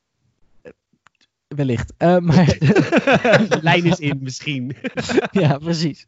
wellicht. 1.48 1.94
Eh, 1.98 2.18
maar 2.18 2.46
de 3.50 3.60
lijn 3.62 3.84
is 3.86 4.00
in 4.00 4.18
misschien. 4.24 4.76
ja, 5.32 5.58
precies. 5.58 6.08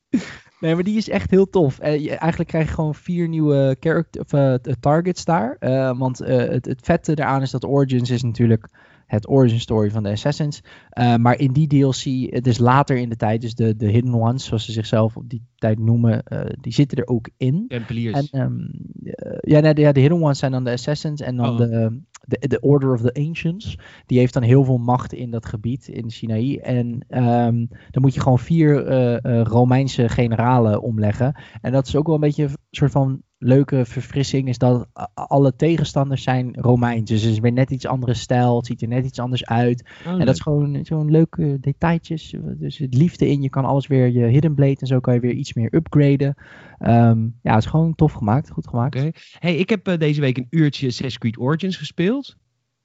Nee, 0.59 0.73
maar 0.75 0.83
die 0.83 0.97
is 0.97 1.09
echt 1.09 1.31
heel 1.31 1.49
tof. 1.49 1.79
Eh, 1.79 1.99
je, 1.99 2.09
eigenlijk 2.15 2.49
krijg 2.49 2.67
je 2.67 2.73
gewoon 2.73 2.95
vier 2.95 3.27
nieuwe 3.27 3.77
character, 3.79 4.21
of, 4.21 4.59
t- 4.61 4.75
targets 4.81 5.25
daar. 5.25 5.55
Eh, 5.59 5.97
want 5.97 6.21
eh, 6.21 6.37
het, 6.37 6.65
het 6.65 6.79
vette 6.83 7.13
daaraan 7.15 7.41
is 7.41 7.51
dat 7.51 7.65
Origins 7.65 8.09
is 8.09 8.23
natuurlijk 8.23 8.69
het 9.05 9.27
origin 9.29 9.59
story 9.59 9.91
van 9.91 10.03
de 10.03 10.09
Assassins. 10.09 10.61
Eh, 10.89 11.15
maar 11.15 11.39
in 11.39 11.51
die 11.53 11.67
DLC, 11.67 12.33
het 12.33 12.47
is 12.47 12.57
later 12.57 12.97
in 12.97 13.09
de 13.09 13.15
tijd, 13.15 13.41
dus 13.41 13.55
de, 13.55 13.75
de 13.75 13.87
Hidden 13.89 14.13
Ones, 14.13 14.45
zoals 14.45 14.65
ze 14.65 14.71
zichzelf 14.71 15.15
op 15.17 15.29
die 15.29 15.45
tijd 15.55 15.79
noemen, 15.79 16.23
eh, 16.23 16.45
die 16.61 16.73
zitten 16.73 16.97
er 16.97 17.07
ook 17.07 17.29
in. 17.37 17.65
Tempeliers. 17.67 18.29
En, 18.29 18.39
ehm, 18.41 18.59
eh, 19.03 19.37
ja, 19.41 19.59
nee, 19.59 19.73
de, 19.73 19.81
ja, 19.81 19.91
de 19.91 19.99
Hidden 19.99 20.21
Ones 20.21 20.39
zijn 20.39 20.51
dan 20.51 20.63
de 20.63 20.71
Assassins 20.71 21.21
en 21.21 21.35
dan 21.35 21.49
Oh. 21.49 21.57
de, 21.57 22.01
de, 22.27 22.47
de 22.47 22.59
Order 22.59 22.93
of 22.93 23.01
the 23.01 23.13
Ancients. 23.13 23.77
Die 24.05 24.19
heeft 24.19 24.33
dan 24.33 24.43
heel 24.43 24.63
veel 24.63 24.77
macht 24.77 25.13
in 25.13 25.31
dat 25.31 25.45
gebied, 25.45 25.87
in 25.87 26.09
Sinaï. 26.09 26.57
En 26.57 27.05
ehm, 27.07 27.65
dan 27.91 28.01
moet 28.01 28.13
je 28.13 28.21
gewoon 28.21 28.39
vier 28.39 28.85
eh, 28.85 29.25
eh, 29.25 29.45
Romeinse 29.45 30.09
generalen 30.09 30.81
omleggen. 30.81 31.35
En 31.61 31.71
dat 31.71 31.87
is 31.87 31.95
ook 31.95 32.05
wel 32.05 32.15
een 32.15 32.21
beetje 32.21 32.43
een 32.43 32.57
soort 32.71 32.91
van 32.91 33.21
leuke 33.43 33.85
verfrissing, 33.85 34.47
is 34.47 34.57
dat 34.57 34.87
alle 35.13 35.55
tegenstanders 35.55 36.23
zijn 36.23 36.55
Romeins. 36.55 37.09
Dus 37.09 37.21
het 37.21 37.31
is 37.31 37.39
weer 37.39 37.51
net 37.51 37.71
iets 37.71 37.85
andere 37.85 38.13
stijl, 38.13 38.55
het 38.57 38.65
ziet 38.65 38.81
er 38.81 38.87
net 38.87 39.05
iets 39.05 39.19
anders 39.19 39.45
uit. 39.45 39.83
Oh, 40.05 40.11
En 40.11 40.17
leuk. 40.17 40.25
dat 40.25 40.35
is 40.35 40.41
gewoon 40.41 40.85
zo'n 40.85 41.11
leuke 41.11 41.57
detailtjes. 41.61 42.35
Dus 42.57 42.77
het 42.77 42.93
liefde 42.93 43.27
in. 43.29 43.41
Je 43.41 43.49
kan 43.49 43.65
alles 43.65 43.87
weer 43.87 44.07
je 44.11 44.25
hidden 44.25 44.53
blade 44.55 44.77
en 44.79 44.87
zo 44.87 44.99
kan 44.99 45.13
je 45.13 45.19
weer 45.19 45.33
iets 45.33 45.53
meer 45.53 45.75
upgraden. 45.75 46.35
Ehm, 46.77 47.21
ja, 47.41 47.53
het 47.53 47.63
is 47.63 47.69
gewoon 47.69 47.95
tof 47.95 48.11
gemaakt. 48.11 48.49
Goed 48.51 48.67
gemaakt. 48.67 48.95
Oké. 48.99 49.11
Hey, 49.39 49.55
ik 49.55 49.69
heb 49.69 49.87
eh, 49.87 49.97
deze 49.97 50.21
week 50.21 50.37
een 50.37 50.47
uurtje 50.49 50.87
Assassin's 50.87 51.17
Creed 51.17 51.37
Origins 51.39 51.77
gespeeld. 51.77 52.35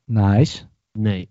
Nice. 0.05 0.63
Nee. 0.93 1.31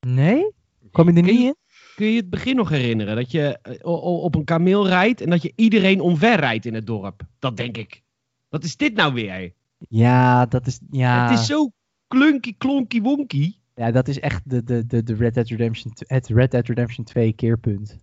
Nee? 0.00 0.50
Kom 0.90 1.08
je 1.10 1.16
er 1.16 1.22
niet 1.22 1.38
je- 1.38 1.44
in? 1.44 1.54
Kun 1.96 2.06
je 2.08 2.16
het 2.16 2.30
begin 2.30 2.56
nog 2.56 2.68
herinneren? 2.68 3.16
Dat 3.16 3.30
je 3.30 3.58
eh, 3.62 3.74
op 4.22 4.34
een 4.34 4.44
kameel 4.44 4.86
rijdt 4.88 5.20
en 5.20 5.30
dat 5.30 5.42
je 5.42 5.52
iedereen 5.56 6.00
omver 6.00 6.36
rijdt 6.40 6.66
in 6.66 6.74
het 6.74 6.86
dorp. 6.86 7.22
Dat 7.38 7.56
denk 7.56 7.76
ik. 7.76 8.02
Wat 8.50 8.64
is 8.64 8.76
dit 8.76 8.94
nou 8.94 9.14
weer? 9.14 9.52
Ja, 9.88 10.46
dat 10.46 10.66
is, 10.66 10.80
ja, 10.90 11.28
Het 11.30 11.38
is 11.38 11.46
zo 11.46 11.70
klunky, 12.06 12.54
klonky, 12.58 13.00
wonky. 13.00 13.54
ja, 13.74 13.90
dat 13.90 14.08
is 14.08 14.20
echt 14.20 14.50
de, 14.50 14.64
de, 14.64 14.86
de, 14.86 15.02
de 15.02 15.14
Red 15.14 15.34
Dead 15.34 15.48
Redemption, 15.48 15.92
het 15.96 16.28
Red 16.28 16.50
Dead 16.50 16.66
Redemption 16.66 17.04
2 17.04 17.32
keerpunt. 17.32 17.98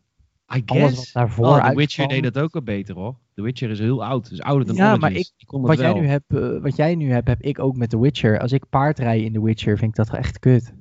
I 0.56 0.62
Alles 0.66 0.82
wat 0.82 0.94
guess. 0.94 1.12
daarvoor 1.12 1.46
Oh, 1.46 1.52
The 1.54 1.58
uitkwam. 1.62 1.76
Witcher 1.78 2.08
deed 2.08 2.24
dat 2.24 2.38
ook 2.40 2.56
al 2.56 2.62
beter 2.62 2.96
hoor. 2.96 3.18
The 3.34 3.42
Witcher 3.42 3.70
is 3.70 3.80
heel 3.80 4.04
oud. 4.06 4.32
is 4.32 4.42
ouder 4.42 4.68
dan 4.68 4.76
Ja, 4.76 4.82
Origins. 4.84 5.02
maar 5.02 5.12
ik- 5.20 5.32
kon 5.46 5.62
Wat 5.62 5.78
jij, 5.80 5.94
nu 5.94 6.08
hebt, 6.08 6.34
eh, 6.34 6.62
wat 6.62 6.76
jij 6.76 6.96
nu 6.96 7.12
hebt, 7.12 7.28
heb 7.28 7.42
ik 7.42 7.60
ook 7.60 7.78
met 7.78 7.90
The 7.90 8.00
Witcher. 8.00 8.40
Als 8.40 8.52
ik 8.52 8.70
paard 8.70 9.00
rij 9.00 9.22
in 9.24 9.34
The 9.34 9.44
Witcher, 9.44 9.78
vind 9.78 9.90
ik 9.98 10.06
dat 10.06 10.18
echt 10.18 10.40
kut. 10.40 10.74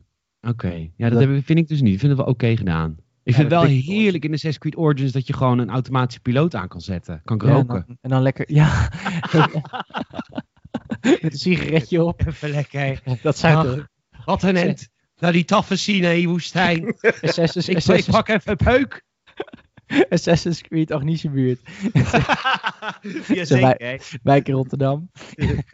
Oké, 0.49 0.68
ja, 0.96 1.08
dat, 1.08 1.18
Dat- 1.20 1.28
heb 1.28 1.44
vind 1.44 1.58
ik 1.58 1.68
dus 1.68 1.80
niet. 1.80 1.92
Ik 1.92 1.99
vind 1.99 2.12
het 2.12 2.20
wel 2.20 2.30
oké 2.30 2.56
gedaan. 2.56 2.96
Ik 3.26 3.35
vind 3.35 3.50
het 3.50 3.61
wel 3.61 3.71
heerlijk 3.71 4.25
in 4.25 4.30
de 4.33 4.59
Creed 4.59 4.76
Origins 4.76 5.12
dat 5.12 5.26
je 5.26 5.33
gewoon 5.33 5.59
een 5.59 5.71
automatische 5.71 6.21
piloot 6.21 6.54
aan 6.54 6.68
kan 6.68 6.80
zetten. 6.80 7.21
Kan 7.25 7.40
en, 7.40 7.49
roken. 7.49 7.85
dan, 7.87 7.99
en 8.00 8.11
dan 8.11 8.23
lekker, 8.23 8.52
ja. 8.52 8.90
Met 11.00 11.33
een 11.33 11.38
sigaretje 11.38 12.04
op. 12.04 12.26
Even 12.26 12.50
lekker. 12.50 13.00
Dat 13.23 13.38
zou 13.38 13.76
toch- 13.76 13.87
Wat 14.25 14.42
een 14.42 14.56
end. 14.56 14.88
Nou, 15.18 15.33
die 15.33 15.45
taffe 15.45 15.76
Sinai 15.76 16.28
woestijn. 16.28 16.97
Assassin's, 17.23 17.68
ik, 17.68 17.76
Assassin's, 17.76 18.16
pak 18.16 18.28
even 18.28 18.50
een 18.50 18.56
peuk. 18.56 19.04
Assassin's 20.09 20.61
Creed 20.62 20.92
Agnische-buurt. 20.92 21.61
ja, 23.28 23.75
hè. 23.76 23.97
Wijk 24.23 24.49
in 24.49 24.54
Rotterdam. 24.54 25.11
De 25.35 25.64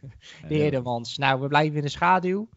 Hedemans. 0.48 1.18
Nou, 1.18 1.40
we 1.40 1.48
blijven 1.48 1.76
in 1.76 1.82
de 1.82 1.88
schaduw. 1.88 2.48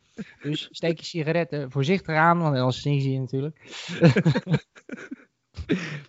Dus 0.42 0.68
steek 0.72 1.00
je 1.00 1.06
sigaretten 1.06 1.72
voorzichtig 1.72 2.16
aan, 2.16 2.40
want 2.40 2.58
anders 2.58 2.82
zien 2.82 3.02
ze 3.02 3.12
je 3.12 3.20
natuurlijk. 3.20 3.56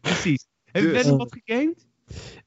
Precies. 0.01 0.47
Heb 0.65 0.83
je 0.83 0.89
Dus- 0.89 1.01
verder 1.01 1.17
wat 1.17 1.37
gegamed? 1.45 1.87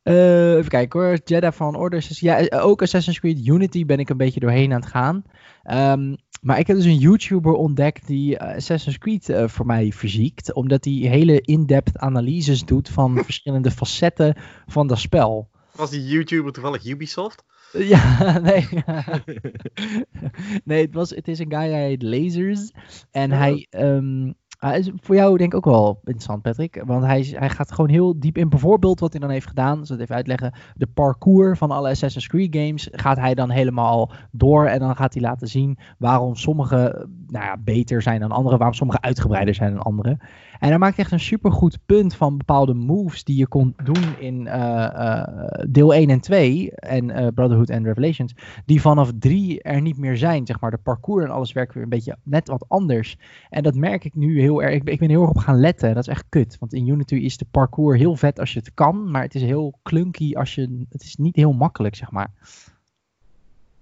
Eh, 0.03 0.55
even 0.55 0.69
kijken 0.69 0.99
hoor. 0.99 1.19
Jedi 1.23 1.51
van 1.51 1.75
Order. 1.75 2.05
Ja, 2.09 2.37
eh, 2.37 2.65
ook 2.65 2.81
Assassin's 2.81 3.19
Creed 3.19 3.47
Unity 3.47 3.85
ben 3.85 3.99
ik 3.99 4.09
een 4.09 4.17
beetje 4.17 4.39
doorheen 4.39 4.73
aan 4.73 4.79
het 4.79 4.89
gaan. 4.89 5.23
Ehm, 5.63 6.15
maar 6.41 6.59
ik 6.59 6.67
heb 6.67 6.75
dus 6.75 6.85
een 6.85 6.97
YouTuber 6.97 7.53
ontdekt 7.53 8.07
die 8.07 8.37
eh, 8.37 8.55
Assassin's 8.55 8.97
Creed 8.97 9.29
uh, 9.29 9.47
voor 9.47 9.65
mij 9.65 9.91
verziekt. 9.91 10.53
Omdat 10.53 10.85
hij 10.85 10.93
hele 10.93 11.41
in-depth 11.41 11.97
analyses 11.97 12.65
doet 12.65 12.89
van 12.89 13.15
verschillende 13.23 13.71
facetten 13.71 14.35
van 14.67 14.87
dat 14.87 14.99
spel. 14.99 15.49
Was 15.71 15.89
die 15.89 16.05
YouTuber 16.05 16.51
toevallig 16.51 16.85
Ubisoft? 16.85 17.43
Ja, 17.71 18.39
nee. 18.39 18.67
nee, 20.65 20.81
het, 20.81 20.93
was, 20.93 21.09
het 21.09 21.27
is 21.27 21.39
een 21.39 21.51
guy, 21.51 21.69
hij 21.71 21.85
heet 21.87 22.01
Lasers. 22.03 22.71
En 23.11 23.31
hij, 23.31 23.67
um, 23.69 24.35
uh, 24.59 24.77
is 24.77 24.91
voor 25.01 25.15
jou 25.15 25.37
denk 25.37 25.51
ik 25.51 25.57
ook 25.57 25.73
wel 25.73 25.99
interessant, 26.03 26.41
Patrick. 26.41 26.83
Want 26.85 27.05
hij, 27.05 27.27
hij 27.31 27.49
gaat 27.49 27.71
gewoon 27.71 27.89
heel 27.89 28.19
diep 28.19 28.37
in. 28.37 28.49
Bijvoorbeeld 28.49 28.99
wat 28.99 29.11
hij 29.11 29.21
dan 29.21 29.29
heeft 29.29 29.47
gedaan, 29.47 29.85
zal 29.85 29.95
ik 29.95 30.01
even 30.01 30.15
uitleggen. 30.15 30.53
De 30.75 30.87
parcours 30.87 31.57
van 31.57 31.71
alle 31.71 31.89
Assassin's 31.89 32.27
Creed 32.27 32.55
games 32.55 32.87
gaat 32.91 33.17
hij 33.17 33.33
dan 33.33 33.49
helemaal 33.49 34.11
door. 34.31 34.65
En 34.65 34.79
dan 34.79 34.95
gaat 34.95 35.13
hij 35.13 35.21
laten 35.21 35.47
zien 35.47 35.77
waarom 35.97 36.35
sommige 36.35 37.07
nou 37.27 37.45
ja, 37.45 37.57
beter 37.57 38.01
zijn 38.01 38.19
dan 38.19 38.31
andere. 38.31 38.57
Waarom 38.57 38.75
sommige 38.75 39.01
uitgebreider 39.01 39.53
zijn 39.53 39.73
dan 39.73 39.81
andere. 39.81 40.17
En 40.59 40.69
hij 40.69 40.77
maakt 40.77 40.97
echt 40.97 41.11
een 41.11 41.19
supergoed 41.19 41.79
punt 41.85 42.15
van 42.15 42.37
bepaalde 42.37 42.73
moves 42.73 43.23
die 43.23 43.37
je 43.37 43.47
kon 43.47 43.73
doen 43.83 44.17
in 44.19 44.41
uh, 44.45 44.53
uh, 44.53 45.23
deel 45.69 45.93
1 45.93 46.09
en 46.09 46.19
2. 46.19 46.71
En 46.71 47.09
uh, 47.09 47.27
Brotherhood 47.33 47.69
and 47.69 47.85
Revelations. 47.85 48.33
Die 48.65 48.81
vanaf 48.81 49.11
3 49.19 49.61
er 49.61 49.81
niet 49.81 49.97
meer 49.97 50.17
zijn. 50.17 50.45
Zeg 50.45 50.59
maar 50.59 50.71
de 50.71 50.77
parcours 50.77 51.25
en 51.25 51.31
alles 51.31 51.51
werkt 51.51 51.73
weer 51.73 51.83
een 51.83 51.89
beetje 51.89 52.17
net 52.23 52.47
wat 52.47 52.65
anders. 52.67 53.17
En 53.49 53.63
dat 53.63 53.75
merk 53.75 54.05
ik 54.05 54.15
nu 54.15 54.39
heel 54.39 54.48
erg. 54.57 54.73
Ik 54.73 54.83
ben, 54.83 54.93
ik 54.93 54.99
ben 54.99 55.09
heel 55.09 55.21
erg 55.21 55.29
op 55.29 55.37
gaan 55.37 55.59
letten. 55.59 55.93
Dat 55.93 56.07
is 56.07 56.13
echt 56.13 56.25
kut. 56.29 56.57
Want 56.59 56.73
in 56.73 56.87
Unity 56.87 57.15
is 57.15 57.37
de 57.37 57.45
parcours 57.51 57.99
heel 57.99 58.15
vet 58.15 58.39
als 58.39 58.53
je 58.53 58.59
het 58.59 58.73
kan. 58.73 59.11
Maar 59.11 59.21
het 59.21 59.35
is 59.35 59.41
heel 59.41 59.79
clunky 59.83 60.33
als 60.33 60.55
je. 60.55 60.85
Het 60.89 61.03
is 61.03 61.15
niet 61.15 61.35
heel 61.35 61.51
makkelijk, 61.51 61.95
zeg 61.95 62.11
maar. 62.11 62.31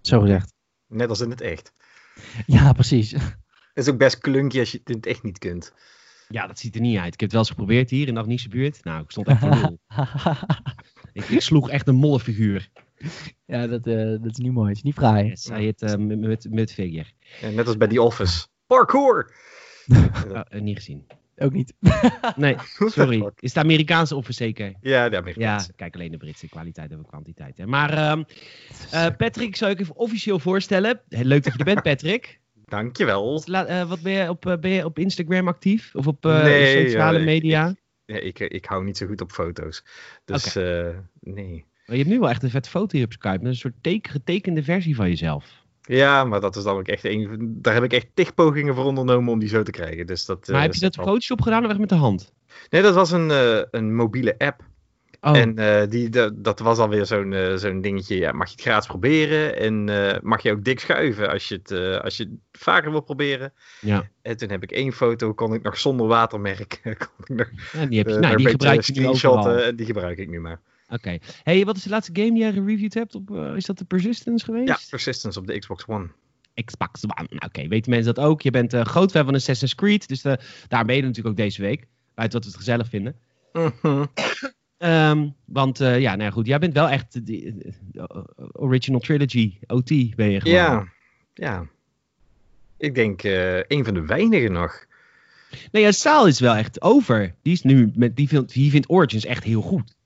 Zo 0.02 0.20
gezegd. 0.20 0.54
Net 0.88 1.10
als 1.10 1.22
in 1.22 1.30
het 1.30 1.42
echt. 1.42 1.74
Ja, 2.46 2.74
precies. 2.74 3.12
Het 3.12 3.86
is 3.86 3.90
ook 3.90 3.98
best 3.98 4.18
klunky 4.18 4.60
als 4.60 4.72
je 4.72 4.78
het 4.78 4.90
in 4.90 4.96
het 4.96 5.06
echt 5.06 5.24
niet 5.24 5.38
kunt. 5.38 5.74
Ja, 6.30 6.48
dat 6.48 6.60
ziet 6.60 6.76
er 6.76 6.82
niet 6.82 6.98
uit. 6.98 7.14
Ik 7.14 7.20
heb 7.20 7.22
het 7.22 7.32
wel 7.32 7.40
eens 7.40 7.50
geprobeerd 7.50 7.90
hier 7.90 8.08
in 8.08 8.14
de 8.14 8.20
Agnische 8.20 8.50
buurt. 8.50 8.84
Nou, 8.84 9.04
ik 9.04 9.12
stond 9.12 9.28
echt 9.28 9.40
voor 9.40 9.50
nul. 9.50 9.80
ik, 11.14 11.24
ik, 11.24 11.42
sloeg 11.42 11.70
echt 11.70 11.88
een 11.88 11.96
mollenfiguur. 11.96 12.70
Ja, 13.46 13.68
dat, 13.68 13.88
uh, 13.88 14.22
dat 14.22 14.32
is 14.32 14.38
niet 14.38 14.52
mooi. 14.52 14.68
Het 14.68 14.78
is 14.78 14.84
niet 14.84 14.94
fraai. 14.94 15.28
Yes, 15.28 15.46
hij 15.46 15.62
heet 15.62 15.82
uh, 15.82 15.96
met, 15.96 16.48
met 16.50 16.74
figure. 16.74 17.06
Ja, 17.42 17.50
net 17.50 17.68
als 17.68 17.78
bij 17.78 17.88
The 17.88 18.02
Office. 18.02 18.48
Parkour! 18.68 19.34
uh, 20.54 20.62
niet 20.62 20.78
gezien. 20.78 21.06
Ook 21.38 21.54
niet. 21.54 21.74
nee, 22.36 22.56
sorry. 22.86 23.32
Is 23.40 23.54
het 23.54 23.64
Amerikaanse 23.64 24.16
office 24.16 24.44
zeker? 24.44 24.74
Ja, 24.82 25.10
de 25.10 25.18
Amerikaanse. 25.18 25.68
Ja, 25.68 25.74
kijk 25.76 25.96
alleen 25.96 26.12
de 26.12 26.18
Britse 26.18 26.50
kwaliteit 26.50 26.94
over 26.94 27.06
kwantiteit. 27.06 27.58
Hè. 27.58 27.66
Maar 27.66 28.18
uh, 28.94 29.08
Patrick 29.18 29.56
zou 29.56 29.72
ik 29.72 29.80
even 29.80 29.96
officieel 29.96 30.40
voorstellen. 30.40 31.02
Leuk 31.08 31.44
dat 31.44 31.54
je 31.54 31.60
er 31.60 31.66
bent, 31.66 31.82
Patrick. 31.94 32.40
Dankjewel. 32.66 33.44
Uh, 33.46 33.90
wat 33.90 34.02
ben 34.02 34.12
je, 34.12 34.30
op, 34.30 34.58
ben 34.62 34.72
je 34.72 34.86
op 34.86 35.00
Instagram 35.00 35.48
actief? 35.48 35.96
Of 35.96 36.08
op 36.08 36.26
uh, 36.26 36.44
nee, 36.44 36.86
sociale 36.86 37.20
media? 37.20 37.68
Ik, 37.68 37.76
ja, 38.06 38.20
ik, 38.20 38.40
ik 38.40 38.66
hou 38.66 38.84
niet 38.84 38.98
zo 38.98 39.08
goed 39.08 39.22
op 39.22 39.32
foto's. 39.32 39.84
Dus 40.26 40.58
okay. 40.58 40.96
nee. 41.20 41.66
Maar 41.86 41.96
je 41.96 42.02
hebt 42.02 42.14
nu 42.14 42.20
wel 42.20 42.30
echt 42.30 42.44
een 42.44 42.50
vet 42.50 42.68
foto 42.68 42.98
hier 42.98 43.06
op 43.06 43.14
Skype. 43.14 43.38
Met 43.38 43.46
een 43.46 43.56
soort 43.56 43.84
teken, 43.84 44.12
getekende 44.12 44.64
versie 44.64 44.96
van 44.96 45.10
jezelf. 45.10 45.66
Ja, 45.88 46.24
maar 46.24 46.42
dat 46.42 46.56
is 46.56 46.64
dan 46.64 46.78
ook 46.78 46.88
echt 46.88 47.04
een. 47.04 47.58
Daar 47.62 47.74
heb 47.74 47.84
ik 47.84 47.94
echt 47.94 48.08
tig 48.14 48.34
pogingen 48.34 48.76
voor 48.76 48.86
ondernomen 48.86 49.34
om 49.34 49.40
die 49.40 49.50
zo 49.50 49.64
te 49.64 49.72
krijgen. 49.72 50.08
Dus 50.08 50.26
dat, 50.26 50.48
maar 50.48 50.62
heb 50.62 50.74
je 50.74 50.80
dat 50.80 50.96
Photoshop 50.96 51.42
gedaan 51.42 51.64
of 51.64 51.70
echt 51.70 51.80
met 51.80 51.90
de 51.90 51.96
hand? 51.96 52.34
Nee, 52.70 52.82
dat 52.82 52.94
was 52.94 53.12
een, 53.12 53.30
uh, 53.30 53.62
een 53.72 53.96
mobiele 53.96 54.36
app. 54.38 54.62
Oh. 55.22 55.38
En 55.38 55.60
uh, 55.60 55.82
die, 55.90 56.10
de, 56.10 56.32
dat 56.36 56.60
was 56.60 56.78
alweer 56.78 57.06
zo'n 57.06 57.32
uh, 57.32 57.56
zo'n 57.56 57.82
dingetje. 57.82 58.18
Ja, 58.18 58.32
mag 58.32 58.48
je 58.48 58.54
het 58.54 58.62
gratis 58.62 58.88
proberen? 58.88 59.58
En 59.58 59.84
mag 60.24 60.42
je 60.42 60.52
ook 60.52 60.64
dik 60.64 60.80
schuiven 60.80 61.30
als 61.30 61.48
je 61.48 61.60
het, 61.64 62.02
als 62.02 62.18
je 62.18 62.24
het 62.24 62.62
vaker 62.62 62.92
wil 62.92 63.02
proberen? 63.02 63.54
Ja. 63.82 64.10
En 64.22 64.38
toen 64.38 64.50
heb 64.50 64.64
ik 64.64 64.72
één 64.72 64.94
foto, 64.94 65.34
kon 65.34 65.54
ik 65.54 65.64
nog 65.64 65.78
zonder 65.78 66.08
watermerk. 66.08 66.80
kon 66.84 67.26
ik 67.26 67.36
nog, 67.36 67.50
ja, 67.74 67.86
die 67.86 67.98
heb 67.98 68.08
je, 68.08 68.16
nou, 68.16 68.36
die 68.36 68.50
gebruik 68.50 68.82
je 68.82 69.00
nu 69.00 69.08
overal. 69.08 69.60
En 69.60 69.76
die 69.76 69.86
gebruik 69.86 70.18
ik 70.18 70.30
nu 70.30 70.40
maar. 70.40 70.60
Oké. 70.90 70.96
Okay. 70.96 71.22
Hey, 71.44 71.66
wat 71.66 71.76
is 71.76 71.84
de 71.84 71.90
laatste 71.90 72.12
game 72.14 72.32
die 72.32 72.42
jij 72.42 72.52
gereviewd 72.52 72.94
hebt? 72.94 73.16
Op, 73.16 73.30
uh, 73.30 73.56
is 73.56 73.66
dat 73.66 73.78
de 73.78 73.86
Persistence 73.86 74.46
geweest? 74.46 74.68
Ja, 74.68 74.80
Persistence 74.90 75.40
op 75.40 75.48
de 75.48 75.60
Xbox 75.60 75.86
One. 75.88 76.10
Xbox 76.66 77.04
One. 77.04 77.30
Oké, 77.30 77.46
okay. 77.46 77.68
weten 77.68 77.92
mensen 77.92 78.14
dat 78.14 78.26
ook? 78.26 78.42
Je 78.42 78.52
bent 78.52 78.74
uh, 78.74 78.86
groot 78.86 79.12
fan 79.12 79.26
van 79.26 79.36
Assassin's 79.36 79.76
Creed. 79.76 80.08
Dus 80.08 80.26
uh, 80.26 80.34
daar 80.68 80.86
ben 80.86 80.96
je 80.96 81.02
natuurlijk 81.02 81.28
ook 81.28 81.38
deze 81.38 81.62
week. 81.62 81.88
Buiten 82.14 82.40
wat 82.40 82.48
we 82.48 82.58
het 82.58 82.66
gezellig 82.66 82.90
vinden. 82.90 83.16
Mm 83.54 83.74
-hmm. 83.82 84.08
um, 84.78 85.36
want 85.46 85.78
ja, 85.78 85.88
nou 86.00 86.22
ja, 86.22 86.30
goed. 86.30 86.46
Jij 86.46 86.60
bent 86.60 86.74
wel 86.74 86.90
echt 86.90 87.26
de 87.26 87.74
original 88.52 89.00
trilogy, 89.00 89.58
OT 89.68 90.16
ben 90.16 90.30
je 90.30 90.42
gewoon. 90.42 90.58
Ja, 90.58 90.88
ja. 91.34 91.68
Ik 92.78 92.96
denk 92.96 93.24
een 93.68 93.86
van 93.86 93.94
de 93.94 94.06
weinigen 94.06 94.52
nog. 94.52 94.86
Nee, 95.72 95.84
ja, 95.84 95.92
Saal 95.92 96.28
is 96.28 96.40
wel 96.40 96.56
echt 96.56 96.82
over. 96.82 97.36
Die 97.42 97.54
is 97.54 97.62
nu 97.62 97.92
met 97.96 98.16
die 98.16 98.28
vindt, 98.28 98.54
die 98.54 98.72
vindt 98.72 98.90
Origins 98.90 99.26
echt 99.26 99.44
heel 99.44 99.62
goed. 99.62 99.97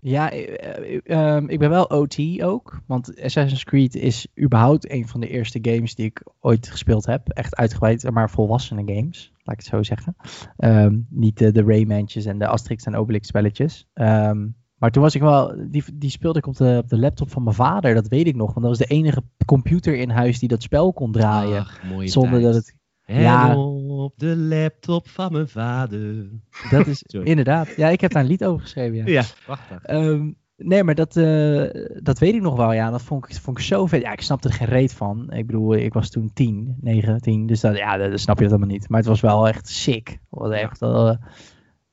Ja, 0.00 0.32
uh, 0.34 1.34
um, 1.34 1.48
ik 1.48 1.58
ben 1.58 1.70
wel 1.70 1.84
OT 1.84 2.42
ook. 2.42 2.80
Want 2.86 3.22
Assassin's 3.22 3.64
Creed 3.64 3.94
is 3.94 4.26
überhaupt 4.42 4.90
een 4.90 5.08
van 5.08 5.20
de 5.20 5.28
eerste 5.28 5.58
games 5.62 5.94
die 5.94 6.06
ik 6.06 6.22
ooit 6.40 6.68
gespeeld 6.70 7.06
heb. 7.06 7.28
Echt 7.28 7.56
uitgebreid, 7.56 8.10
maar 8.10 8.30
volwassene 8.30 8.94
games, 8.94 9.32
laat 9.42 9.58
ik 9.58 9.64
het 9.64 9.74
zo 9.74 9.82
zeggen. 9.82 10.16
Um, 10.58 11.06
niet 11.10 11.38
de, 11.38 11.52
de 11.52 11.62
Raymantjes 11.62 12.24
en 12.24 12.38
de 12.38 12.46
Asterix 12.46 12.84
en 12.84 12.96
Obelix 12.96 13.26
spelletjes. 13.28 13.88
Um, 13.94 14.58
maar 14.80 14.90
toen 14.90 15.02
was 15.02 15.14
ik 15.14 15.20
wel, 15.20 15.54
die, 15.68 15.84
die 15.94 16.10
speelde 16.10 16.38
ik 16.38 16.46
op 16.46 16.56
de, 16.56 16.78
op 16.82 16.88
de 16.88 16.98
laptop 16.98 17.30
van 17.30 17.42
mijn 17.42 17.56
vader, 17.56 17.94
dat 17.94 18.08
weet 18.08 18.26
ik 18.26 18.36
nog. 18.36 18.54
Want 18.54 18.66
dat 18.66 18.78
was 18.78 18.88
de 18.88 18.94
enige 18.94 19.22
computer 19.46 19.94
in 19.96 20.10
huis 20.10 20.38
die 20.38 20.48
dat 20.48 20.62
spel 20.62 20.92
kon 20.92 21.12
draaien. 21.12 21.60
Ach, 21.60 21.80
zonder 22.04 22.40
tijd. 22.40 22.42
dat 22.42 22.54
het 22.54 22.74
ja. 23.18 23.56
op 23.56 24.12
de 24.16 24.36
laptop 24.36 25.08
van 25.08 25.32
mijn 25.32 25.48
vader. 25.48 26.28
Dat 26.70 26.86
is 26.86 27.02
inderdaad. 27.22 27.76
Ja, 27.76 27.88
ik 27.88 28.00
heb 28.00 28.12
daar 28.12 28.22
een 28.22 28.28
lied 28.28 28.44
over 28.44 28.60
geschreven. 28.60 28.96
Ja, 28.96 29.04
ja 29.06 29.24
prachtig. 29.44 29.90
Um, 29.90 30.36
nee, 30.56 30.84
maar 30.84 30.94
dat, 30.94 31.16
uh, 31.16 31.64
dat 32.02 32.18
weet 32.18 32.34
ik 32.34 32.40
nog 32.40 32.56
wel. 32.56 32.72
Ja, 32.72 32.90
dat 32.90 33.02
vond 33.02 33.28
ik, 33.28 33.34
vond 33.34 33.58
ik 33.58 33.64
zo 33.64 33.86
vet. 33.86 34.02
Ja, 34.02 34.12
ik 34.12 34.20
snapte 34.20 34.48
er 34.48 34.54
geen 34.54 34.68
reet 34.68 34.94
van. 34.94 35.32
Ik 35.32 35.46
bedoel, 35.46 35.74
ik 35.74 35.92
was 35.92 36.10
toen 36.10 36.30
10, 36.32 36.76
9, 36.80 37.20
10. 37.20 37.46
Dus 37.46 37.60
dat, 37.60 37.76
ja, 37.76 37.96
dat 37.96 38.20
snap 38.20 38.36
je 38.36 38.42
dat 38.42 38.52
helemaal 38.52 38.74
niet. 38.74 38.88
Maar 38.88 38.98
het 38.98 39.08
was 39.08 39.20
wel 39.20 39.48
echt 39.48 39.68
sick. 39.68 40.18
Was 40.28 40.52
echt 40.52 40.82
uh, 40.82 41.14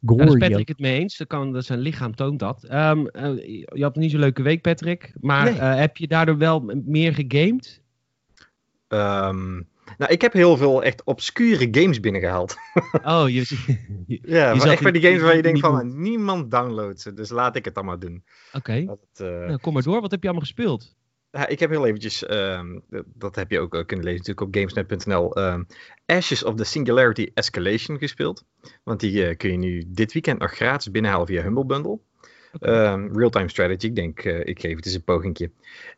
gory. 0.05 0.25
Daar 0.25 0.27
is 0.27 0.47
Patrick 0.47 0.67
het 0.67 0.79
mee 0.79 0.99
eens. 0.99 1.17
Dat 1.17 1.27
kan, 1.27 1.53
dat 1.53 1.65
zijn 1.65 1.79
lichaam 1.79 2.15
toont 2.15 2.39
dat. 2.39 2.67
Um, 2.71 3.09
uh, 3.13 3.65
je 3.73 3.83
had 3.83 3.95
niet 3.95 4.11
zo'n 4.11 4.19
leuke 4.19 4.41
week, 4.41 4.61
Patrick. 4.61 5.13
Maar 5.19 5.43
nee. 5.43 5.59
heb 5.59 5.97
je 5.97 6.07
daardoor 6.07 6.37
wel 6.37 6.71
meer 6.85 7.13
gegamed? 7.13 7.81
Um, 8.87 9.67
nou, 9.97 10.11
ik 10.11 10.21
heb 10.21 10.33
heel 10.33 10.57
veel 10.57 10.83
echt 10.83 11.03
obscure 11.03 11.67
games 11.71 11.99
binnengehaald. 11.99 12.55
Oh, 13.03 13.29
je, 13.29 13.45
je 14.07 14.19
Ja, 14.23 14.55
maar 14.55 14.67
echt 14.67 14.81
van 14.81 14.93
die 14.93 15.01
games 15.01 15.21
waar 15.21 15.35
je 15.35 15.41
denkt 15.41 15.59
van, 15.59 16.01
niemand 16.01 16.51
downloadt 16.51 17.01
ze, 17.01 17.13
dus 17.13 17.29
laat 17.29 17.55
ik 17.55 17.65
het 17.65 17.75
dan 17.75 17.85
maar 17.85 17.99
doen. 17.99 18.23
Oké, 18.53 18.57
okay. 18.57 18.81
uh, 18.81 19.47
nou, 19.47 19.57
kom 19.57 19.73
maar 19.73 19.83
door. 19.83 20.01
Wat 20.01 20.11
heb 20.11 20.21
je 20.21 20.27
allemaal 20.27 20.45
gespeeld? 20.45 20.95
Ja, 21.31 21.47
ik 21.47 21.59
heb 21.59 21.69
heel 21.69 21.85
eventjes, 21.85 22.29
um, 22.29 22.83
dat 23.13 23.35
heb 23.35 23.51
je 23.51 23.59
ook 23.59 23.75
uh, 23.75 23.85
kunnen 23.85 24.05
lezen 24.05 24.19
natuurlijk 24.19 24.47
op 24.47 24.55
gamesnet.nl, 24.55 25.37
um, 25.39 25.67
Ashes 26.05 26.43
of 26.43 26.55
the 26.55 26.63
Singularity 26.63 27.31
Escalation 27.33 27.97
gespeeld. 27.97 28.43
Want 28.83 28.99
die 28.99 29.29
uh, 29.29 29.35
kun 29.35 29.51
je 29.51 29.57
nu 29.57 29.83
dit 29.87 30.13
weekend 30.13 30.39
nog 30.39 30.51
gratis 30.51 30.91
binnenhalen 30.91 31.27
via 31.27 31.41
Humble 31.41 31.65
Bundle. 31.65 31.99
Um, 32.61 33.17
Real-time 33.17 33.49
strategy. 33.49 33.85
Ik 33.85 33.95
denk, 33.95 34.23
uh, 34.23 34.39
ik 34.45 34.59
geef 34.59 34.75
het 34.75 34.85
eens 34.85 34.95
een 34.95 35.03
pogingje. 35.03 35.51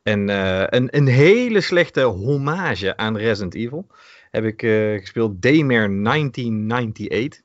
En 0.03 0.29
uh, 0.29 0.63
een, 0.67 0.95
een 0.97 1.07
hele 1.07 1.61
slechte 1.61 2.01
hommage 2.01 2.97
aan 2.97 3.17
Resident 3.17 3.55
Evil 3.55 3.87
heb 4.31 4.43
ik 4.43 4.61
uh, 4.61 4.99
gespeeld. 4.99 5.41
Daymare 5.41 6.01
1998. 6.03 7.41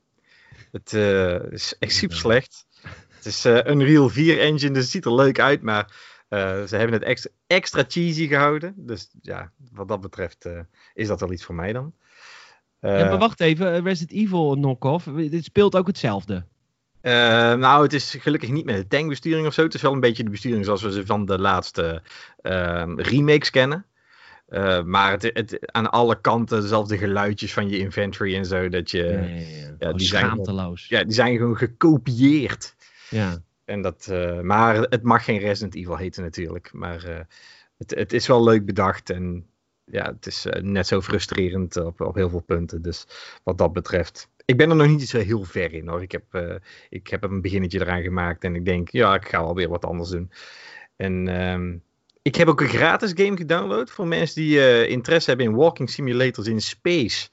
Het 0.71 0.93
is 1.51 1.75
echt 1.79 1.93
super 1.93 2.17
slecht. 2.17 2.65
Het 3.15 3.25
is 3.25 3.43
een 3.43 3.71
Unreal 3.71 4.09
4 4.09 4.39
engine, 4.39 4.73
dus 4.73 4.81
het 4.81 4.91
ziet 4.91 5.05
er 5.05 5.15
leuk 5.15 5.39
uit, 5.39 5.61
maar 5.61 5.93
ze 6.67 6.75
hebben 6.75 6.93
het 6.93 7.03
extra, 7.03 7.31
extra 7.47 7.83
cheesy 7.87 8.27
gehouden. 8.27 8.73
Dus 8.77 9.09
ja, 9.21 9.51
wat 9.71 9.87
dat 9.87 10.01
betreft 10.01 10.49
is 10.93 11.07
dat 11.07 11.19
wel 11.19 11.31
iets 11.31 11.43
voor 11.43 11.55
mij 11.55 11.73
dan. 11.73 11.93
ja, 12.79 13.09
maar 13.09 13.17
wacht 13.17 13.39
even, 13.39 13.83
Resident 13.83 14.11
Evil 14.11 14.55
knock-off, 14.55 15.05
dit 15.05 15.43
speelt 15.43 15.75
ook 15.75 15.87
hetzelfde. 15.87 16.45
Uh, 17.05 17.11
nou, 17.53 17.83
het 17.83 17.93
is 17.93 18.15
gelukkig 18.19 18.49
niet 18.49 18.65
met 18.65 18.75
de 18.75 18.87
tankbesturing 18.87 19.47
of 19.47 19.53
zo. 19.53 19.63
Het 19.63 19.73
is 19.73 19.81
wel 19.81 19.93
een 19.93 19.99
beetje 19.99 20.23
de 20.23 20.29
besturing 20.29 20.65
zoals 20.65 20.81
we 20.81 20.91
ze 20.91 21.05
van 21.05 21.25
de 21.25 21.39
laatste 21.39 22.01
uh, 22.41 22.83
remakes 22.95 23.49
kennen. 23.49 23.85
Uh, 24.49 24.83
maar 24.83 25.11
het, 25.11 25.23
het, 25.23 25.71
aan 25.71 25.91
alle 25.91 26.21
kanten 26.21 26.61
dezelfde 26.61 26.97
geluidjes 26.97 27.53
van 27.53 27.69
je 27.69 27.77
inventory 27.77 28.35
en 28.35 28.45
zo. 28.45 28.69
Dat 28.69 28.91
je, 28.91 29.03
ja, 29.03 29.19
ja, 29.19 29.35
ja. 29.35 29.75
ja 29.79 29.93
die 29.93 30.07
zijn 30.07 30.29
gewoon, 30.29 30.77
ja, 30.87 31.03
die 31.03 31.13
zijn 31.13 31.37
gewoon 31.37 31.57
gekopieerd. 31.57 32.75
Ja. 33.09 33.37
En 33.65 33.81
dat, 33.81 34.07
maar 34.41 34.75
het 34.75 35.03
mag 35.03 35.23
geen 35.23 35.39
Resident 35.39 35.75
Evil 35.75 35.97
heten 35.97 36.23
natuurlijk. 36.23 36.69
Maar 36.73 37.27
het, 37.77 37.95
het 37.95 38.13
is 38.13 38.27
wel 38.27 38.43
leuk 38.43 38.65
bedacht 38.65 39.09
en 39.09 39.45
ja, 39.85 40.05
het 40.05 40.27
is 40.27 40.45
net 40.61 40.87
zo 40.87 41.01
frustrerend 41.01 41.77
op, 41.77 42.01
op 42.01 42.15
heel 42.15 42.29
veel 42.29 42.43
punten. 42.45 42.81
Dus 42.81 43.07
wat 43.43 43.57
dat 43.57 43.73
betreft 43.73 44.29
ik 44.45 44.57
ben 44.57 44.69
er 44.69 44.75
nog 44.75 44.87
niet 44.87 45.09
zo 45.09 45.19
heel 45.19 45.43
ver 45.43 45.73
in 45.73 45.87
hoor. 45.87 46.01
Ik 46.01 46.11
heb, 46.11 46.23
uh, 46.31 46.55
ik 46.89 47.07
heb 47.07 47.23
een 47.23 47.41
beginnetje 47.41 47.79
eraan 47.79 48.01
gemaakt 48.01 48.43
en 48.43 48.55
ik 48.55 48.65
denk, 48.65 48.89
ja, 48.89 49.15
ik 49.15 49.27
ga 49.27 49.43
wel 49.43 49.55
weer 49.55 49.69
wat 49.69 49.85
anders 49.85 50.09
doen. 50.09 50.31
En 50.95 51.41
um, 51.41 51.83
ik 52.21 52.35
heb 52.35 52.47
ook 52.47 52.61
een 52.61 52.67
gratis 52.67 53.11
game 53.15 53.37
gedownload 53.37 53.89
voor 53.91 54.07
mensen 54.07 54.41
die 54.41 54.57
uh, 54.57 54.89
interesse 54.89 55.29
hebben 55.29 55.47
in 55.47 55.55
walking 55.55 55.89
simulators 55.89 56.47
in 56.47 56.61
space. 56.61 57.29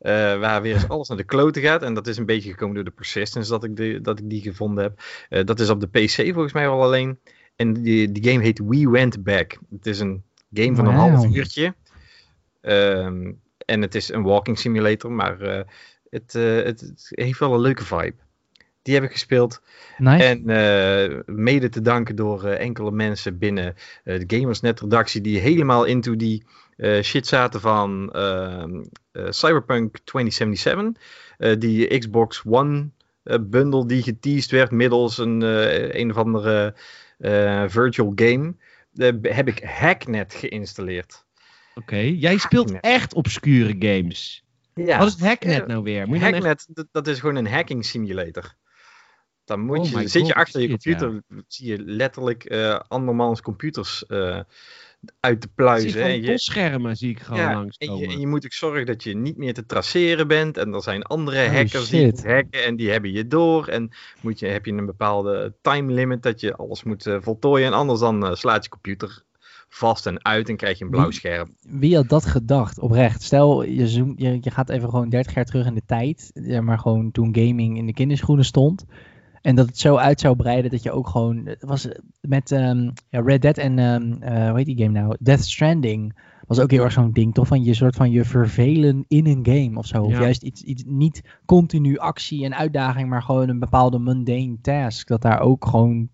Uh, 0.00 0.10
waar 0.38 0.62
weer 0.62 0.74
eens 0.74 0.88
alles 0.88 1.08
naar 1.08 1.16
de 1.16 1.24
kloten 1.24 1.62
gaat. 1.62 1.82
En 1.82 1.94
dat 1.94 2.06
is 2.06 2.16
een 2.16 2.26
beetje 2.26 2.50
gekomen 2.50 2.74
door 2.74 2.84
de 2.84 2.90
persistence 2.90 3.50
dat 3.50 3.64
ik, 3.64 3.76
de, 3.76 4.00
dat 4.00 4.18
ik 4.18 4.30
die 4.30 4.42
gevonden 4.42 4.84
heb. 4.84 5.02
Uh, 5.30 5.44
dat 5.44 5.60
is 5.60 5.70
op 5.70 5.80
de 5.80 5.88
PC 5.88 6.32
volgens 6.32 6.52
mij 6.52 6.68
wel 6.68 6.82
alleen. 6.82 7.18
En 7.56 7.72
die, 7.72 8.12
die 8.12 8.30
game 8.30 8.42
heet 8.42 8.58
We 8.58 8.90
Went 8.90 9.22
Back. 9.22 9.58
Het 9.70 9.86
is 9.86 10.00
een 10.00 10.22
game 10.52 10.74
van 10.74 10.86
een 10.86 10.94
half 10.94 11.34
uurtje. 11.34 11.74
Um, 12.60 13.40
en 13.66 13.82
het 13.82 13.94
is 13.94 14.08
een 14.08 14.22
walking 14.22 14.58
simulator, 14.58 15.12
maar 15.12 15.64
uh, 16.12 16.62
het, 16.64 16.80
het, 16.80 17.06
heeft 17.08 17.38
wel 17.38 17.54
een 17.54 17.60
leuke 17.60 17.84
vibe. 17.84 18.16
Die 18.82 18.94
heb 18.94 19.02
ik 19.02 19.12
gespeeld. 19.12 19.62
Nice. 19.98 20.24
En 20.24 20.50
uh, 20.50 21.20
mede 21.26 21.68
te 21.68 21.80
danken 21.80 22.16
door 22.16 22.44
uh, 22.44 22.60
enkele 22.60 22.90
mensen 22.90 23.38
binnen 23.38 23.74
de 24.04 24.24
Gamersnet-redactie 24.26 25.20
die 25.20 25.38
helemaal 25.38 25.84
into 25.84 26.16
die 26.16 26.44
shit 27.02 27.26
zaten 27.26 27.60
van 27.60 28.12
ehm, 28.12 28.82
Cyberpunk 29.12 29.98
2077. 30.04 31.58
die 31.58 31.98
Xbox 31.98 32.42
One 32.46 32.90
bundle 33.40 33.86
die 33.86 34.02
geteased 34.02 34.50
werd 34.50 34.70
middels 34.70 35.18
een, 35.18 35.40
een 36.00 36.10
of 36.10 36.16
andere 36.16 36.74
virtual 37.68 38.12
game. 38.14 38.54
heb 39.22 39.48
ik 39.48 39.64
Hacknet 39.64 40.34
geïnstalleerd. 40.34 41.24
Oké, 41.74 41.80
okay. 41.80 42.10
jij 42.10 42.36
speelt 42.36 42.70
Hacknet. 42.70 42.92
echt 42.92 43.14
obscure 43.14 43.76
games. 43.78 44.44
Ja. 44.74 44.98
Wat 44.98 45.08
is 45.08 45.20
Hacknet 45.20 45.66
nou 45.66 45.82
weer? 45.82 46.06
Moet 46.06 46.18
je 46.18 46.22
Hacknet, 46.22 46.66
echt... 46.74 46.84
dat 46.92 47.06
is 47.06 47.20
gewoon 47.20 47.36
een 47.36 47.46
hacking 47.46 47.84
simulator. 47.84 48.54
Dan 49.44 49.60
moet 49.60 49.78
oh 49.78 50.00
je, 50.00 50.08
zit 50.08 50.26
je 50.26 50.34
achter 50.34 50.60
je 50.60 50.68
computer, 50.68 51.12
ja. 51.12 51.42
zie 51.48 51.70
je 51.70 51.82
letterlijk 51.84 52.50
uh, 52.50 52.80
andermans 52.88 53.40
computers 53.40 54.04
uh, 54.08 54.40
uit 55.20 55.40
te 55.40 55.48
pluizen. 55.54 56.02
En 56.02 56.22
je 56.22 56.38
schermen 56.38 56.96
zie 56.96 57.10
ik 57.10 57.20
gewoon 57.20 57.40
ja, 57.40 57.54
langs 57.54 57.76
en 57.76 57.96
je, 57.96 58.06
en 58.06 58.20
je, 58.20 58.26
moet 58.26 58.44
ook 58.44 58.52
zorgen 58.52 58.86
dat 58.86 59.02
je 59.02 59.16
niet 59.16 59.36
meer 59.36 59.54
te 59.54 59.66
traceren 59.66 60.28
bent. 60.28 60.56
En 60.56 60.74
er 60.74 60.82
zijn 60.82 61.02
andere 61.02 61.44
oh, 61.44 61.52
hackers 61.52 61.86
shit. 61.86 62.22
die 62.22 62.32
hacken 62.32 62.64
en 62.64 62.76
die 62.76 62.90
hebben 62.90 63.12
je 63.12 63.26
door. 63.26 63.68
En 63.68 63.90
moet 64.20 64.38
je, 64.38 64.46
heb 64.46 64.66
je 64.66 64.72
een 64.72 64.86
bepaalde 64.86 65.54
time 65.60 65.92
limit 65.92 66.22
dat 66.22 66.40
je 66.40 66.56
alles 66.56 66.82
moet 66.82 67.06
uh, 67.06 67.16
voltooien. 67.20 67.66
En 67.66 67.72
anders 67.72 68.00
dan 68.00 68.36
slaat 68.36 68.64
je 68.64 68.70
computer 68.70 69.22
vast 69.74 70.06
en 70.06 70.24
uit 70.24 70.48
en 70.48 70.56
krijg 70.56 70.78
je 70.78 70.84
een 70.84 70.90
blauw 70.90 71.10
scherm. 71.10 71.54
Wie, 71.60 71.78
wie 71.78 71.96
had 71.96 72.08
dat 72.08 72.26
gedacht, 72.26 72.78
oprecht? 72.78 73.22
Stel, 73.22 73.62
je, 73.64 73.88
zoom, 73.88 74.12
je, 74.16 74.38
je 74.40 74.50
gaat 74.50 74.68
even 74.68 74.88
gewoon 74.88 75.08
30 75.08 75.34
jaar 75.34 75.44
terug 75.44 75.66
in 75.66 75.74
de 75.74 75.82
tijd. 75.86 76.30
Maar 76.60 76.78
gewoon 76.78 77.10
toen 77.10 77.34
gaming 77.34 77.76
in 77.76 77.86
de 77.86 77.92
kinderschoenen 77.92 78.44
stond. 78.44 78.84
En 79.42 79.56
dat 79.56 79.66
het 79.66 79.78
zo 79.78 79.96
uit 79.96 80.20
zou 80.20 80.36
breiden 80.36 80.70
dat 80.70 80.82
je 80.82 80.92
ook 80.92 81.08
gewoon. 81.08 81.46
Het 81.46 81.62
was 81.62 81.88
met 82.20 82.50
um, 82.50 82.92
ja, 83.08 83.20
Red 83.20 83.42
Dead 83.42 83.58
en. 83.58 83.78
Um, 83.78 84.22
uh, 84.22 84.48
hoe 84.48 84.56
heet 84.56 84.66
die 84.66 84.78
game 84.78 85.00
nou? 85.00 85.16
Death 85.20 85.44
Stranding. 85.44 86.20
Was 86.46 86.60
ook 86.60 86.70
heel 86.70 86.84
erg 86.84 86.92
zo'n 86.92 87.12
ding, 87.12 87.34
toch? 87.34 87.46
Van 87.46 87.64
je 87.64 87.74
soort 87.74 87.96
van 87.96 88.10
je 88.10 88.24
vervelen 88.24 89.04
in 89.08 89.26
een 89.26 89.46
game 89.46 89.78
of 89.78 89.86
zo. 89.86 90.02
Of 90.02 90.18
juist 90.18 90.42
iets, 90.42 90.62
iets. 90.62 90.82
Niet 90.86 91.22
continu 91.44 91.98
actie 91.98 92.44
en 92.44 92.56
uitdaging, 92.56 93.08
maar 93.08 93.22
gewoon 93.22 93.48
een 93.48 93.58
bepaalde 93.58 93.98
mundane 93.98 94.56
task. 94.60 95.08
Dat 95.08 95.22
daar 95.22 95.40
ook 95.40 95.66
gewoon. 95.66 96.08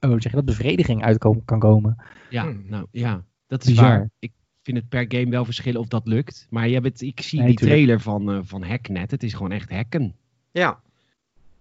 Oh, 0.00 0.10
zeg 0.10 0.22
je 0.22 0.30
dat? 0.30 0.44
Bevrediging 0.44 1.04
uit 1.04 1.18
kan 1.44 1.58
komen. 1.58 1.96
Ja, 2.30 2.52
nou 2.66 2.86
ja. 2.90 3.24
Dat 3.46 3.62
is 3.62 3.68
Bizar. 3.68 3.88
waar. 3.88 4.10
Ik 4.18 4.32
vind 4.62 4.76
het 4.76 4.88
per 4.88 5.04
game 5.08 5.30
wel 5.30 5.44
verschillen 5.44 5.80
of 5.80 5.88
dat 5.88 6.06
lukt. 6.06 6.46
Maar 6.50 6.68
je 6.68 6.92
ik 6.96 7.20
zie 7.20 7.38
nee, 7.38 7.48
die 7.48 7.56
trailer 7.56 8.00
van, 8.00 8.30
uh, 8.30 8.38
van 8.42 8.62
Hacknet. 8.62 9.10
Het 9.10 9.22
is 9.22 9.32
gewoon 9.32 9.52
echt 9.52 9.70
hacken. 9.70 10.14
Ja, 10.50 10.80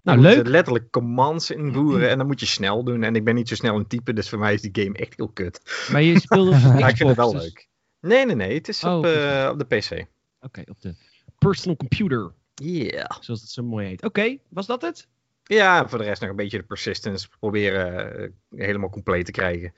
nou, 0.04 0.20
leuk. 0.20 0.48
letterlijk 0.48 0.92
commands 0.92 1.52
invoeren 1.52 2.10
en 2.10 2.18
dan 2.18 2.28
moet 2.28 2.40
je 2.40 2.46
snel 2.46 2.84
doen. 2.84 3.04
En 3.04 3.16
ik 3.16 3.24
ben 3.24 3.36
niet 3.36 3.48
zo 3.48 3.56
snel 3.56 3.76
een 3.76 3.88
type, 3.88 4.14
dus 4.14 4.30
voor 4.30 4.40
mij 4.40 4.54
is 4.54 4.62
die 4.62 4.84
game 4.84 4.98
echt 4.98 5.14
heel 5.16 5.28
kut. 5.28 5.88
Maar 5.92 6.02
je 6.02 6.20
speelde 6.20 6.52
op 6.52 6.58
ja, 6.80 6.88
ik 6.88 6.98
vind 6.98 7.10
het 7.10 7.18
wel 7.18 7.36
leuk. 7.36 7.68
Nee, 8.00 8.26
nee, 8.26 8.36
nee. 8.36 8.54
Het 8.54 8.68
is 8.68 8.84
oh, 8.84 8.98
op, 8.98 9.06
uh, 9.06 9.50
op 9.52 9.60
de 9.60 9.66
PC. 9.66 9.92
Oké, 9.92 10.08
okay, 10.40 10.66
op 10.70 10.82
de 10.82 10.96
personal 11.38 11.76
computer. 11.76 12.32
Ja. 12.54 12.66
Yeah. 12.66 13.18
Zoals 13.20 13.42
het 13.42 13.50
zo 13.50 13.64
mooi 13.64 13.88
heet. 13.88 14.04
Oké, 14.04 14.20
okay, 14.20 14.40
was 14.50 14.66
dat 14.66 14.82
het? 14.82 15.08
Ja, 15.54 15.88
voor 15.88 15.98
de 15.98 16.04
rest 16.04 16.22
nog 16.22 16.30
een 16.30 16.36
beetje 16.36 16.58
de 16.58 16.64
persistence 16.64 17.28
proberen 17.40 18.22
uh, 18.22 18.30
helemaal 18.66 18.90
compleet 18.90 19.26
te 19.26 19.32
krijgen. 19.32 19.74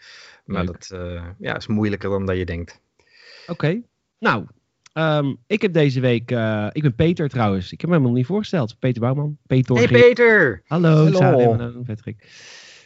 Maar 0.46 0.64
leuk. 0.64 0.90
dat 0.90 1.00
uh, 1.00 1.24
ja, 1.40 1.56
is 1.56 1.68
moeilijker 1.68 2.10
dan 2.10 2.26
dat 2.26 2.38
je 2.38 2.46
denkt. 2.46 2.82
Oké. 3.42 3.52
Okay. 3.52 3.84
Nou, 4.20 4.46
Um, 4.98 5.38
ik 5.48 5.62
heb 5.62 5.74
deze 5.74 6.00
week, 6.00 6.32
uh, 6.32 6.68
ik 6.72 6.82
ben 6.82 6.96
Peter 6.96 7.30
trouwens. 7.30 7.72
Ik 7.72 7.82
heb 7.82 7.90
me 7.90 7.96
helemaal 7.96 8.18
niet 8.18 8.26
voorgesteld. 8.26 8.80
Peter 8.80 9.02
Bouwman. 9.02 9.38
Peter 9.48 9.76
hey 9.76 9.88
Peter! 9.88 10.62
Hallo, 10.66 11.12
Hallo. 11.12 11.82
Patrick. 11.86 12.28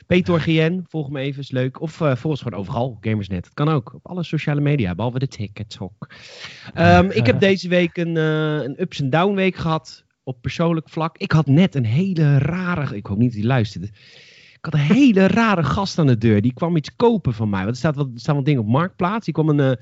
Peter 0.07 0.39
GN, 0.39 0.83
volg 0.87 1.09
me 1.09 1.19
even, 1.19 1.41
is 1.41 1.51
leuk. 1.51 1.81
Of 1.81 1.99
uh, 1.99 2.07
volg 2.07 2.23
ons 2.23 2.41
gewoon 2.41 2.59
overal, 2.59 2.97
Gamersnet. 3.01 3.45
Het 3.45 3.53
kan 3.53 3.69
ook, 3.69 3.93
op 3.93 4.07
alle 4.07 4.23
sociale 4.23 4.61
media, 4.61 4.95
behalve 4.95 5.19
de 5.19 5.27
TikTok. 5.27 6.09
Um, 6.77 7.11
ik 7.11 7.25
heb 7.25 7.39
deze 7.49 7.67
week 7.67 7.97
een, 7.97 8.15
uh, 8.15 8.53
een 8.53 8.81
ups 8.81 8.99
en 8.99 9.09
down 9.09 9.35
week 9.35 9.55
gehad, 9.55 10.03
op 10.29 10.41
persoonlijk 10.41 10.89
vlak. 10.89 11.17
Ik 11.17 11.31
had 11.31 11.47
net 11.47 11.75
een 11.75 11.85
hele 11.85 12.37
rare, 12.37 12.95
ik 12.95 13.05
hoop 13.05 13.17
niet 13.17 13.29
dat 13.29 13.39
hij 13.39 13.47
luisterde. 13.47 13.87
Ik 14.53 14.65
had 14.65 14.73
een 14.73 14.79
hele 14.79 15.27
rare 15.39 15.63
gast 15.63 15.99
aan 15.99 16.07
de 16.07 16.17
deur. 16.17 16.41
Die 16.41 16.53
kwam 16.53 16.75
iets 16.75 16.95
kopen 16.95 17.33
van 17.33 17.49
mij. 17.49 17.59
Want 17.59 17.71
er 17.71 17.77
staat 17.77 17.95
wat, 17.95 18.09
staan 18.15 18.35
wat 18.35 18.45
dingen 18.45 18.61
op 18.61 18.67
Marktplaats. 18.67 19.25
Die 19.25 19.33
kwam 19.33 19.49
een 19.49 19.77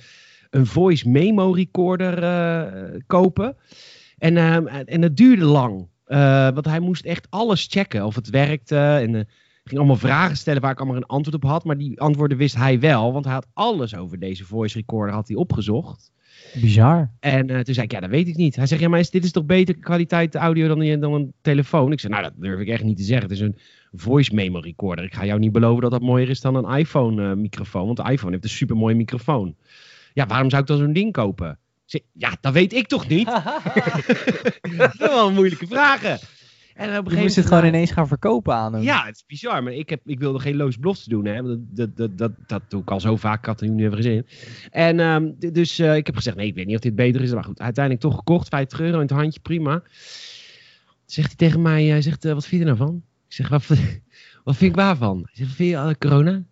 een 0.50 0.66
voice 0.66 1.10
memo 1.10 1.52
recorder 1.52 2.24
uh, 2.24 3.00
kopen. 3.08 3.56
En, 4.18 4.36
uh, 4.36 4.56
en 4.86 5.02
dat 5.02 5.16
duurde 5.16 5.46
lang. 5.46 5.88
Want 6.54 6.66
hij 6.66 6.80
moest 6.80 7.06
echt 7.06 7.28
alles 7.30 7.68
checken 7.70 8.06
of 8.06 8.16
het 8.16 8.30
werkte. 8.30 8.78
En 8.78 9.28
ging 9.64 9.80
allemaal 9.80 9.96
vragen 9.96 10.38
stellen 10.38 10.62
waar 10.62 10.72
ik 10.72 10.80
allemaal 10.80 10.98
een 10.98 11.06
antwoord 11.06 11.44
op 11.44 11.50
had. 11.50 11.64
Maar 11.64 11.78
die 11.78 12.02
antwoorden 12.02 12.38
wist 12.38 12.56
hij 12.56 12.80
wel. 12.80 13.14
Want 13.14 13.26
hij 13.26 13.34
had 13.34 13.48
alles 13.54 13.96
over 13.96 14.20
deze 14.20 14.46
voice 14.46 14.78
recorder 14.78 15.14
had 15.14 15.28
hij 15.28 15.38
opgezocht. 15.38 16.12
Bizar. 16.62 17.12
En 17.20 17.48
toen 17.48 17.74
zei 17.74 17.86
ik, 17.86 17.92
ja, 17.92 18.00
dat 18.00 18.10
weet 18.10 18.28
ik 18.28 18.36
niet. 18.36 18.56
Hij 18.56 18.66
zegt, 18.66 18.82
ja, 18.82 18.90
maar 18.90 19.00
is, 19.00 19.10
dit 19.10 19.24
is 19.24 19.32
toch 19.32 19.46
beter 19.46 19.78
kwaliteit 19.78 20.36
audio 20.36 20.68
dan, 20.68 21.00
dan 21.00 21.14
een 21.14 21.34
telefoon? 21.42 21.92
Ik 21.92 22.00
zei, 22.00 22.14
nou, 22.14 22.26
dat 22.26 22.34
durf 22.38 22.60
ik 22.60 22.68
echt 22.68 22.84
niet 22.84 22.98
te 22.98 23.04
zeggen. 23.04 23.30
Het 23.30 23.38
is 23.38 23.44
een 23.44 23.58
voice 23.94 24.34
memo 24.34 24.60
recorder. 24.60 25.06
Ik 25.06 25.14
ga 25.14 25.26
jou 25.26 25.40
niet 25.40 25.52
beloven 25.52 25.82
dat 25.82 25.92
dat 25.92 26.02
mooier 26.02 26.30
is 26.30 26.42
dan 26.42 26.56
een 26.56 26.78
iPhone 26.78 27.36
microfoon. 27.36 27.86
Want 27.86 27.98
de 27.98 28.12
iPhone 28.12 28.32
heeft 28.32 28.44
een 28.44 28.50
super 28.50 28.76
mooie 28.76 28.96
microfoon. 28.96 29.56
Ja, 30.14 30.26
waarom 30.26 30.50
zou 30.50 30.62
ik 30.62 30.68
dan 30.68 30.78
zo'n 30.78 30.94
ding 30.94 31.12
kopen? 31.12 31.60
Ja, 32.14 32.38
dat 32.42 32.54
weet 32.54 32.74
ik 32.74 32.88
toch 32.88 33.08
niet? 33.08 33.28
dat 34.78 34.96
zijn 34.96 35.12
wel 35.12 35.32
moeilijke 35.32 35.68
vragen. 35.68 36.20
En 36.78 36.98
op 36.98 37.08
een 37.08 37.16
je 37.16 37.22
moest 37.22 37.36
het 37.36 37.46
gewoon 37.46 37.66
ineens 37.66 37.92
gaan 37.92 38.08
verkopen 38.08 38.54
aan 38.54 38.74
hem. 38.74 38.82
Ja, 38.82 39.06
het 39.06 39.16
is 39.16 39.26
bizar. 39.26 39.64
Maar 39.64 39.74
ik, 39.74 39.90
heb, 39.90 40.02
ik 40.06 40.20
wilde 40.20 40.40
geen 40.40 40.56
loos 40.56 40.80
belofte 40.80 41.10
doen. 41.10 41.26
Hè. 41.26 41.42
Dat, 41.42 41.60
dat, 41.76 41.98
dat, 41.98 42.18
dat, 42.18 42.32
dat 42.48 42.62
doe 42.68 42.82
ik 42.82 42.92
al 42.92 43.00
zo 43.00 43.16
vaak. 43.16 43.40
Ik 43.40 43.46
had 43.46 43.62
er 43.62 43.70
nu 43.70 43.86
even 43.86 43.98
gezin. 43.98 44.26
En 44.72 45.00
um, 45.00 45.36
dus 45.40 45.80
uh, 45.80 45.96
ik 45.96 46.06
heb 46.06 46.16
gezegd, 46.16 46.38
nee, 46.38 46.48
ik 46.48 46.56
weet 46.56 46.66
niet 46.66 46.76
of 46.76 46.82
dit 46.82 46.96
beter 46.96 47.22
is. 47.22 47.34
Maar 47.34 47.44
goed, 47.44 47.60
uiteindelijk 47.60 48.06
toch 48.06 48.16
gekocht. 48.16 48.48
50 48.48 48.80
euro 48.80 48.96
in 48.96 49.02
het 49.02 49.12
handje, 49.12 49.40
prima. 49.40 49.84
Zegt 51.06 51.28
hij 51.28 51.36
tegen 51.36 51.62
mij, 51.62 51.84
hij 51.84 52.02
zegt, 52.02 52.26
uh, 52.26 52.34
wat 52.34 52.46
vind 52.46 52.64
je 52.64 52.70
ervan? 52.70 53.04
Ik 53.28 53.34
zeg, 53.34 53.48
wat, 53.50 53.68
wat 54.44 54.56
vind 54.56 54.72
ik 54.72 54.76
waarvan? 54.76 55.18
Hij 55.18 55.36
zegt, 55.36 55.56
vind 55.56 55.70
je 55.70 55.76
uh, 55.76 55.92
corona? 56.00 56.44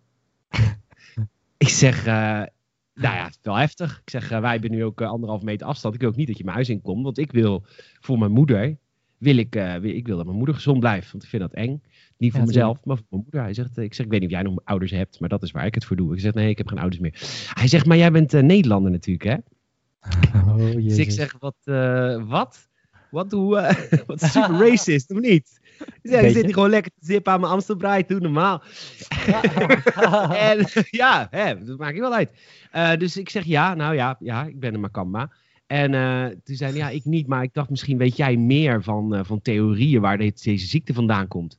ik 1.66 1.68
zeg, 1.68 2.04
nou 2.04 2.46
ja, 2.94 3.24
het 3.24 3.34
is 3.34 3.38
wel 3.42 3.56
heftig. 3.56 4.00
Ik 4.04 4.10
zeg, 4.10 4.28
wij 4.28 4.52
hebben 4.52 4.70
nu 4.70 4.84
ook 4.84 5.00
anderhalf 5.00 5.42
meter 5.42 5.66
afstand. 5.66 5.94
Ik 5.94 6.00
wil 6.00 6.08
ook 6.08 6.16
niet 6.16 6.26
dat 6.26 6.38
je 6.38 6.44
mijn 6.44 6.56
huis 6.56 6.68
inkomt. 6.68 7.04
Want 7.04 7.18
ik 7.18 7.32
wil 7.32 7.64
voor 8.00 8.18
mijn 8.18 8.32
moeder, 8.32 8.76
wil 9.18 9.36
ik, 9.36 9.56
uh, 9.56 9.74
wil, 9.74 9.94
ik 9.94 10.06
wil 10.06 10.16
dat 10.16 10.24
mijn 10.24 10.36
moeder 10.36 10.54
gezond 10.54 10.80
blijft. 10.80 11.12
Want 11.12 11.22
ik 11.22 11.28
vind 11.30 11.42
dat 11.42 11.52
eng. 11.52 11.82
Niet 12.18 12.30
voor 12.30 12.40
ja, 12.40 12.46
mezelf, 12.46 12.84
maar 12.84 12.96
voor 12.96 13.06
mijn 13.10 13.22
moeder. 13.22 13.42
Hij 13.42 13.54
zegt, 13.54 13.78
ik 13.78 13.94
zeg, 13.94 14.06
ik 14.06 14.12
weet 14.12 14.20
niet 14.20 14.30
of 14.30 14.34
jij 14.34 14.44
nog 14.44 14.60
ouders 14.64 14.90
hebt, 14.90 15.20
maar 15.20 15.28
dat 15.28 15.42
is 15.42 15.50
waar 15.50 15.66
ik 15.66 15.74
het 15.74 15.84
voor 15.84 15.96
doe. 15.96 16.14
Ik 16.14 16.20
zeg, 16.20 16.34
nee, 16.34 16.48
ik 16.48 16.58
heb 16.58 16.68
geen 16.68 16.78
ouders 16.78 17.00
meer. 17.00 17.14
Hij 17.54 17.68
zegt, 17.68 17.86
maar 17.86 17.96
jij 17.96 18.10
bent 18.12 18.32
Nederlander 18.32 18.90
natuurlijk, 18.90 19.24
hè? 19.24 19.36
Oh, 20.46 20.74
dus 20.74 20.98
ik 20.98 21.10
zeg, 21.10 21.36
wat, 21.38 21.56
wat? 22.26 22.68
Wat, 23.10 23.32
hoe, 23.32 23.76
wat 24.06 24.20
super 24.20 24.68
racist, 24.68 25.10
of 25.10 25.20
niet? 25.20 25.60
Ik 26.02 26.10
zit 26.10 26.34
hier 26.34 26.54
gewoon 26.54 26.70
lekker 26.70 26.92
te 26.98 27.06
zippen 27.06 27.32
aan 27.32 27.40
mijn 27.40 27.52
Amstelbraai, 27.52 28.04
doe 28.06 28.20
normaal. 28.20 28.62
en 30.50 30.66
ja, 30.90 31.26
hè, 31.30 31.64
dat 31.64 31.78
maakt 31.78 31.94
je 31.94 32.00
wel 32.00 32.14
uit. 32.14 32.30
Dus 33.00 33.16
ik 33.16 33.28
zeg 33.28 33.44
ja, 33.44 33.74
nou 33.74 33.94
ja, 33.94 34.16
ja 34.18 34.44
ik 34.44 34.60
ben 34.60 34.74
een 34.74 34.80
Makamba. 34.80 35.32
En 35.66 35.92
uh, 35.92 36.26
toen 36.26 36.56
zei 36.56 36.70
hij, 36.70 36.80
ja, 36.80 36.88
ik 36.88 37.04
niet, 37.04 37.26
maar 37.26 37.42
ik 37.42 37.52
dacht 37.52 37.70
misschien 37.70 37.98
weet 37.98 38.16
jij 38.16 38.36
meer 38.36 38.82
van, 38.82 39.14
uh, 39.14 39.20
van 39.24 39.42
theorieën 39.42 40.00
waar 40.00 40.18
dit, 40.18 40.44
deze 40.44 40.66
ziekte 40.66 40.94
vandaan 40.94 41.28
komt. 41.28 41.58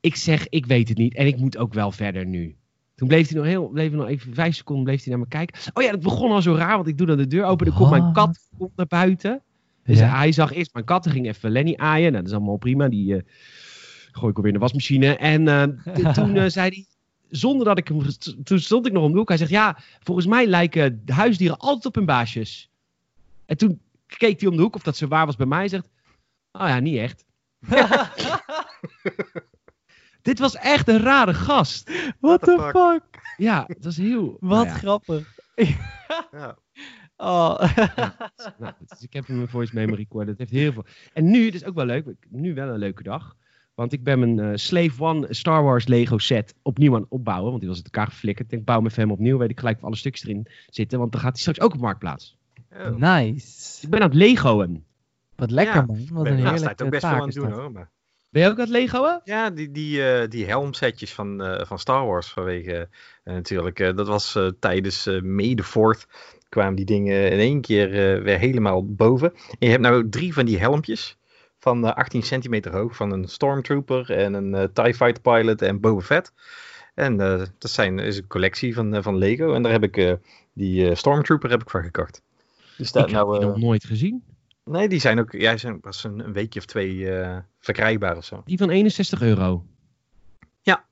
Ik 0.00 0.16
zeg, 0.16 0.48
ik 0.48 0.66
weet 0.66 0.88
het 0.88 0.98
niet 0.98 1.14
en 1.14 1.26
ik 1.26 1.36
moet 1.36 1.56
ook 1.56 1.74
wel 1.74 1.92
verder 1.92 2.26
nu. 2.26 2.56
Toen 2.94 3.08
bleef 3.08 3.28
hij 3.28 3.36
nog 3.36 3.46
heel, 3.46 3.68
bleef 3.68 3.92
nog 3.92 4.08
even 4.08 4.34
vijf 4.34 4.54
seconden 4.54 4.84
bleef 4.84 5.04
hij 5.04 5.12
naar 5.12 5.22
me 5.22 5.28
kijken. 5.28 5.60
Oh 5.72 5.82
ja, 5.82 5.90
dat 5.90 6.02
begon 6.02 6.30
al 6.30 6.42
zo 6.42 6.54
raar, 6.54 6.76
want 6.76 6.88
ik 6.88 6.98
doe 6.98 7.06
dan 7.06 7.16
de 7.16 7.26
deur 7.26 7.44
open. 7.44 7.66
Dan 7.66 7.74
komt 7.74 7.90
mijn 7.90 8.12
kat 8.12 8.48
komt 8.58 8.76
naar 8.76 8.86
buiten. 8.86 9.42
Dus 9.84 9.98
ja. 9.98 10.16
hij 10.16 10.32
zag 10.32 10.52
eerst 10.52 10.72
mijn 10.72 10.84
katten, 10.84 11.12
ging 11.12 11.26
even 11.26 11.50
Lenny 11.50 11.74
aaien. 11.76 12.12
Nou, 12.12 12.22
dat 12.22 12.32
is 12.32 12.36
allemaal 12.36 12.56
prima. 12.56 12.88
Die 12.88 13.14
uh, 13.14 13.20
gooi 14.12 14.30
ik 14.30 14.36
alweer 14.36 14.52
in 14.52 14.58
de 14.58 14.64
wasmachine. 14.64 15.16
En 15.16 15.42
uh, 15.42 16.12
toen 16.12 16.36
uh, 16.36 16.46
zei 16.46 16.68
hij, 16.68 16.86
zonder 17.36 17.66
dat 17.66 17.78
ik 17.78 17.88
hem... 17.88 18.02
Toen 18.44 18.60
stond 18.60 18.86
ik 18.86 18.92
nog 18.92 19.04
om 19.04 19.12
de 19.12 19.18
hoek. 19.18 19.28
Hij 19.28 19.36
zegt, 19.36 19.50
ja, 19.50 19.78
volgens 20.02 20.26
mij 20.26 20.46
lijken 20.46 21.02
huisdieren 21.06 21.58
altijd 21.58 21.86
op 21.86 21.94
hun 21.94 22.04
baasjes. 22.04 22.70
En 23.46 23.56
toen 23.56 23.80
keek 24.06 24.40
hij 24.40 24.48
om 24.48 24.56
de 24.56 24.62
hoek 24.62 24.74
of 24.74 24.82
dat 24.82 24.96
zo 24.96 25.08
waar 25.08 25.26
was 25.26 25.36
bij 25.36 25.46
mij. 25.46 25.58
Hij 25.58 25.68
zegt, 25.68 25.88
oh 26.52 26.68
ja, 26.68 26.78
niet 26.78 26.98
echt. 26.98 27.24
Dit 30.22 30.38
was 30.38 30.56
echt 30.56 30.88
een 30.88 31.00
rare 31.00 31.34
gast. 31.34 31.90
What 32.20 32.40
the 32.40 32.54
the 32.54 32.62
fuck? 32.62 32.70
fuck? 32.70 33.34
Ja, 33.36 33.64
dat 33.66 33.92
is 33.92 33.96
heel... 33.96 34.36
Wat 34.40 34.50
nou 34.50 34.66
ja, 34.66 34.74
grappig. 34.74 35.32
Ja. 36.30 36.56
Oh. 37.16 37.76
nou, 38.58 38.72
dus 38.86 39.00
ik 39.00 39.12
heb 39.12 39.26
hem 39.26 39.40
een 39.40 39.48
voice 39.48 39.74
memo 39.74 39.94
recorder. 39.94 40.36
Dat 40.36 40.38
heeft 40.38 40.50
heel 40.50 40.72
veel. 40.72 40.84
En 41.12 41.30
nu, 41.30 41.44
dat 41.44 41.54
is 41.54 41.64
ook 41.64 41.74
wel 41.74 41.84
leuk. 41.84 42.14
Nu 42.28 42.54
wel 42.54 42.68
een 42.68 42.78
leuke 42.78 43.02
dag. 43.02 43.36
Want 43.74 43.92
ik 43.92 44.04
ben 44.04 44.18
mijn 44.18 44.38
eh, 44.38 44.50
Slave 44.56 45.02
One 45.02 45.26
Star 45.30 45.62
Wars 45.62 45.86
Lego 45.86 46.18
set 46.18 46.54
opnieuw 46.62 46.94
aan 46.94 47.00
het 47.00 47.10
opbouwen. 47.10 47.48
Want 47.48 47.58
die 47.60 47.68
was 47.68 47.76
uit 47.78 47.86
elkaar 47.92 48.06
geflikkerd. 48.06 48.52
Ik 48.52 48.64
bouw 48.64 48.76
hem 48.76 48.86
even 48.86 49.02
hem 49.02 49.10
opnieuw. 49.10 49.38
Weet 49.38 49.50
ik 49.50 49.58
gelijk 49.58 49.76
of 49.76 49.84
alle 49.84 49.96
stukjes 49.96 50.24
erin 50.28 50.46
zitten. 50.68 50.98
Want 50.98 51.12
dan 51.12 51.20
gaat 51.20 51.32
hij 51.32 51.40
straks 51.40 51.60
ook 51.60 51.74
op 51.74 51.80
Marktplaats. 51.80 52.36
Oh. 52.72 52.96
Nice. 52.96 53.82
Ik 53.82 53.90
ben 53.90 54.00
aan 54.00 54.08
het 54.08 54.16
Legoen. 54.16 54.84
Wat 55.36 55.50
lekker 55.50 55.74
Ja, 55.74 55.84
man. 55.86 56.06
Wat 56.12 56.22
Ben 56.22 56.32
een 56.32 56.38
heerlijke 56.38 56.64
tijd 56.64 56.82
ook 56.82 56.90
best 56.90 57.02
wel 57.02 57.12
aan 57.12 57.26
het 57.26 57.34
doen 57.34 57.50
hoor. 57.52 57.72
Maar... 57.72 57.90
Ben 58.30 58.42
je 58.42 58.48
ook 58.48 58.54
aan 58.54 58.60
het 58.60 58.72
Legoen? 58.72 59.20
Ja, 59.24 59.50
die, 59.50 59.70
die, 59.70 60.06
eh, 60.08 60.28
die 60.28 60.46
helmsetjes 60.46 61.12
van, 61.12 61.42
eh, 61.42 61.66
van 61.66 61.78
Star 61.78 62.06
Wars 62.06 62.26
vanwege 62.28 62.88
eh, 63.24 63.34
natuurlijk. 63.34 63.80
eh, 63.80 63.96
dat 63.96 64.06
was 64.06 64.34
eh, 64.36 64.48
tijdens 64.58 65.06
eh 65.06 65.20
May 65.22 65.54
the 65.54 65.64
4th 65.64 66.06
kwamen 66.48 66.74
die 66.74 66.84
dingen 66.84 67.30
in 67.30 67.38
één 67.38 67.60
keer 67.60 67.86
eh, 67.86 68.22
weer 68.22 68.38
helemaal 68.38 68.86
boven. 68.94 69.32
En 69.34 69.56
je 69.58 69.68
hebt 69.68 69.82
nou 69.82 70.08
drie 70.08 70.34
van 70.34 70.44
die 70.46 70.58
helmpjes 70.58 71.16
van 71.64 71.86
eh, 71.86 71.94
18 71.94 72.22
centimeter 72.22 72.72
hoog 72.72 72.96
van 72.96 73.12
een 73.12 73.28
Stormtrooper 73.28 74.10
en 74.10 74.34
een 74.34 74.54
eh, 74.54 74.64
TIE 74.72 74.94
Fighter 74.94 75.20
Pilot 75.22 75.62
en 75.62 75.80
Boba 75.80 76.00
Fett. 76.00 76.32
En 76.94 77.20
eh, 77.20 77.42
dat 77.58 77.70
zijn, 77.70 77.98
is 77.98 78.16
een 78.16 78.26
collectie 78.26 78.74
van, 78.74 78.94
eh, 78.94 79.02
van 79.02 79.16
Lego 79.16 79.54
en 79.54 79.62
daar 79.62 79.72
heb 79.72 79.82
ik 79.82 79.96
eh, 79.96 80.12
die 80.52 80.88
eh, 80.88 80.96
Stormtrooper 80.96 81.50
heb 81.50 81.62
ik 81.62 81.70
van 81.70 81.82
gekocht. 81.82 82.22
Dus 82.76 82.86
Ik 82.88 82.92
daar 82.94 83.02
heb 83.02 83.12
nou, 83.12 83.40
eh, 83.40 83.46
nog 83.46 83.56
nooit 83.58 83.84
gezien. 83.84 84.22
nee, 84.64 84.88
die 84.88 85.00
zijn 85.00 85.18
ook 85.18 85.32
ja, 85.32 85.50
die 85.50 85.58
zijn 85.58 85.80
pas 85.80 86.04
een, 86.04 86.32
weekje 86.32 86.58
of 86.60 86.66
twee 86.66 87.10
eh, 87.12 87.38
verkrijgbaar 87.60 88.16
of 88.16 88.24
zo. 88.24 88.42
Die 88.44 88.58
van 88.58 88.70
61 88.70 89.22
euro. 89.22 89.64
Ja. 90.62 90.84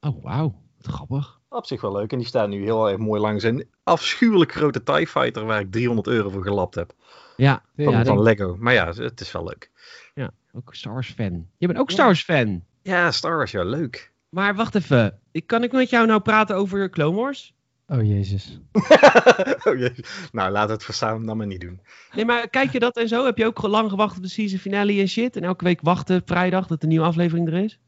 Oh, 0.00 0.22
wauw. 0.22 0.62
Grappig. 0.80 1.35
Op 1.48 1.66
zich 1.66 1.80
wel 1.80 1.92
leuk. 1.92 2.12
En 2.12 2.18
die 2.18 2.26
staan 2.26 2.50
nu 2.50 2.62
heel 2.62 2.88
erg 2.88 2.98
mooi 2.98 3.20
langs 3.20 3.44
een 3.44 3.68
afschuwelijk 3.82 4.52
grote 4.52 4.82
TIE 4.82 5.06
Fighter 5.06 5.44
waar 5.44 5.60
ik 5.60 5.72
300 5.72 6.06
euro 6.06 6.30
voor 6.30 6.42
gelapt 6.42 6.74
heb. 6.74 6.92
Ja, 7.36 7.62
Van, 7.76 7.92
ja, 7.92 8.04
van 8.04 8.22
Lego. 8.22 8.56
Maar 8.58 8.72
ja, 8.72 8.92
het 8.92 9.20
is 9.20 9.32
wel 9.32 9.44
leuk. 9.44 9.70
ja, 10.14 10.30
ook 10.52 10.74
Star 10.74 10.92
Wars 10.92 11.12
fan. 11.12 11.46
Je 11.56 11.66
bent 11.66 11.78
ook 11.78 11.90
Star 11.90 12.04
Wars 12.04 12.22
fan. 12.22 12.64
Ja, 12.82 13.10
Star 13.10 13.36
Wars, 13.36 13.50
ja, 13.50 13.64
leuk. 13.64 14.12
Maar 14.28 14.54
wacht 14.54 14.74
even. 14.74 15.18
Ik, 15.32 15.46
kan 15.46 15.62
ik 15.62 15.72
met 15.72 15.90
jou 15.90 16.06
nou 16.06 16.20
praten 16.20 16.56
over 16.56 16.90
Clone 16.90 17.16
Wars? 17.16 17.54
Oh 17.88 18.02
jezus. 18.02 18.60
oh, 19.66 19.78
jee. 19.78 19.94
Nou, 20.32 20.50
laat 20.50 20.68
het 20.68 20.84
voor 20.84 20.94
samen 20.94 21.26
dan 21.26 21.36
maar 21.36 21.46
niet 21.46 21.60
doen. 21.60 21.80
Nee, 22.14 22.24
maar 22.24 22.48
kijk 22.48 22.72
je 22.72 22.78
dat 22.78 22.96
en 22.96 23.08
zo? 23.08 23.24
Heb 23.24 23.36
je 23.36 23.46
ook 23.46 23.62
lang 23.62 23.90
gewacht 23.90 24.16
op 24.16 24.22
de 24.22 24.28
season 24.28 24.58
finale 24.58 25.00
en 25.00 25.08
shit? 25.08 25.36
En 25.36 25.44
elke 25.44 25.64
week 25.64 25.80
wachten 25.82 26.22
vrijdag 26.24 26.66
dat 26.66 26.80
de 26.80 26.86
nieuwe 26.86 27.06
aflevering 27.06 27.48
er 27.48 27.54
is? 27.64 27.78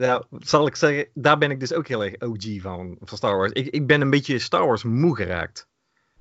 Nou, 0.00 0.24
zal 0.38 0.66
ik 0.66 0.76
zeggen, 0.76 1.06
daar 1.14 1.38
ben 1.38 1.50
ik 1.50 1.60
dus 1.60 1.72
ook 1.72 1.88
heel 1.88 2.04
erg 2.04 2.20
OG 2.20 2.60
van, 2.60 2.96
van 3.00 3.16
Star 3.16 3.36
Wars. 3.36 3.52
Ik, 3.52 3.66
ik 3.66 3.86
ben 3.86 4.00
een 4.00 4.10
beetje 4.10 4.38
Star 4.38 4.66
Wars 4.66 4.82
moe 4.82 5.16
geraakt. 5.16 5.68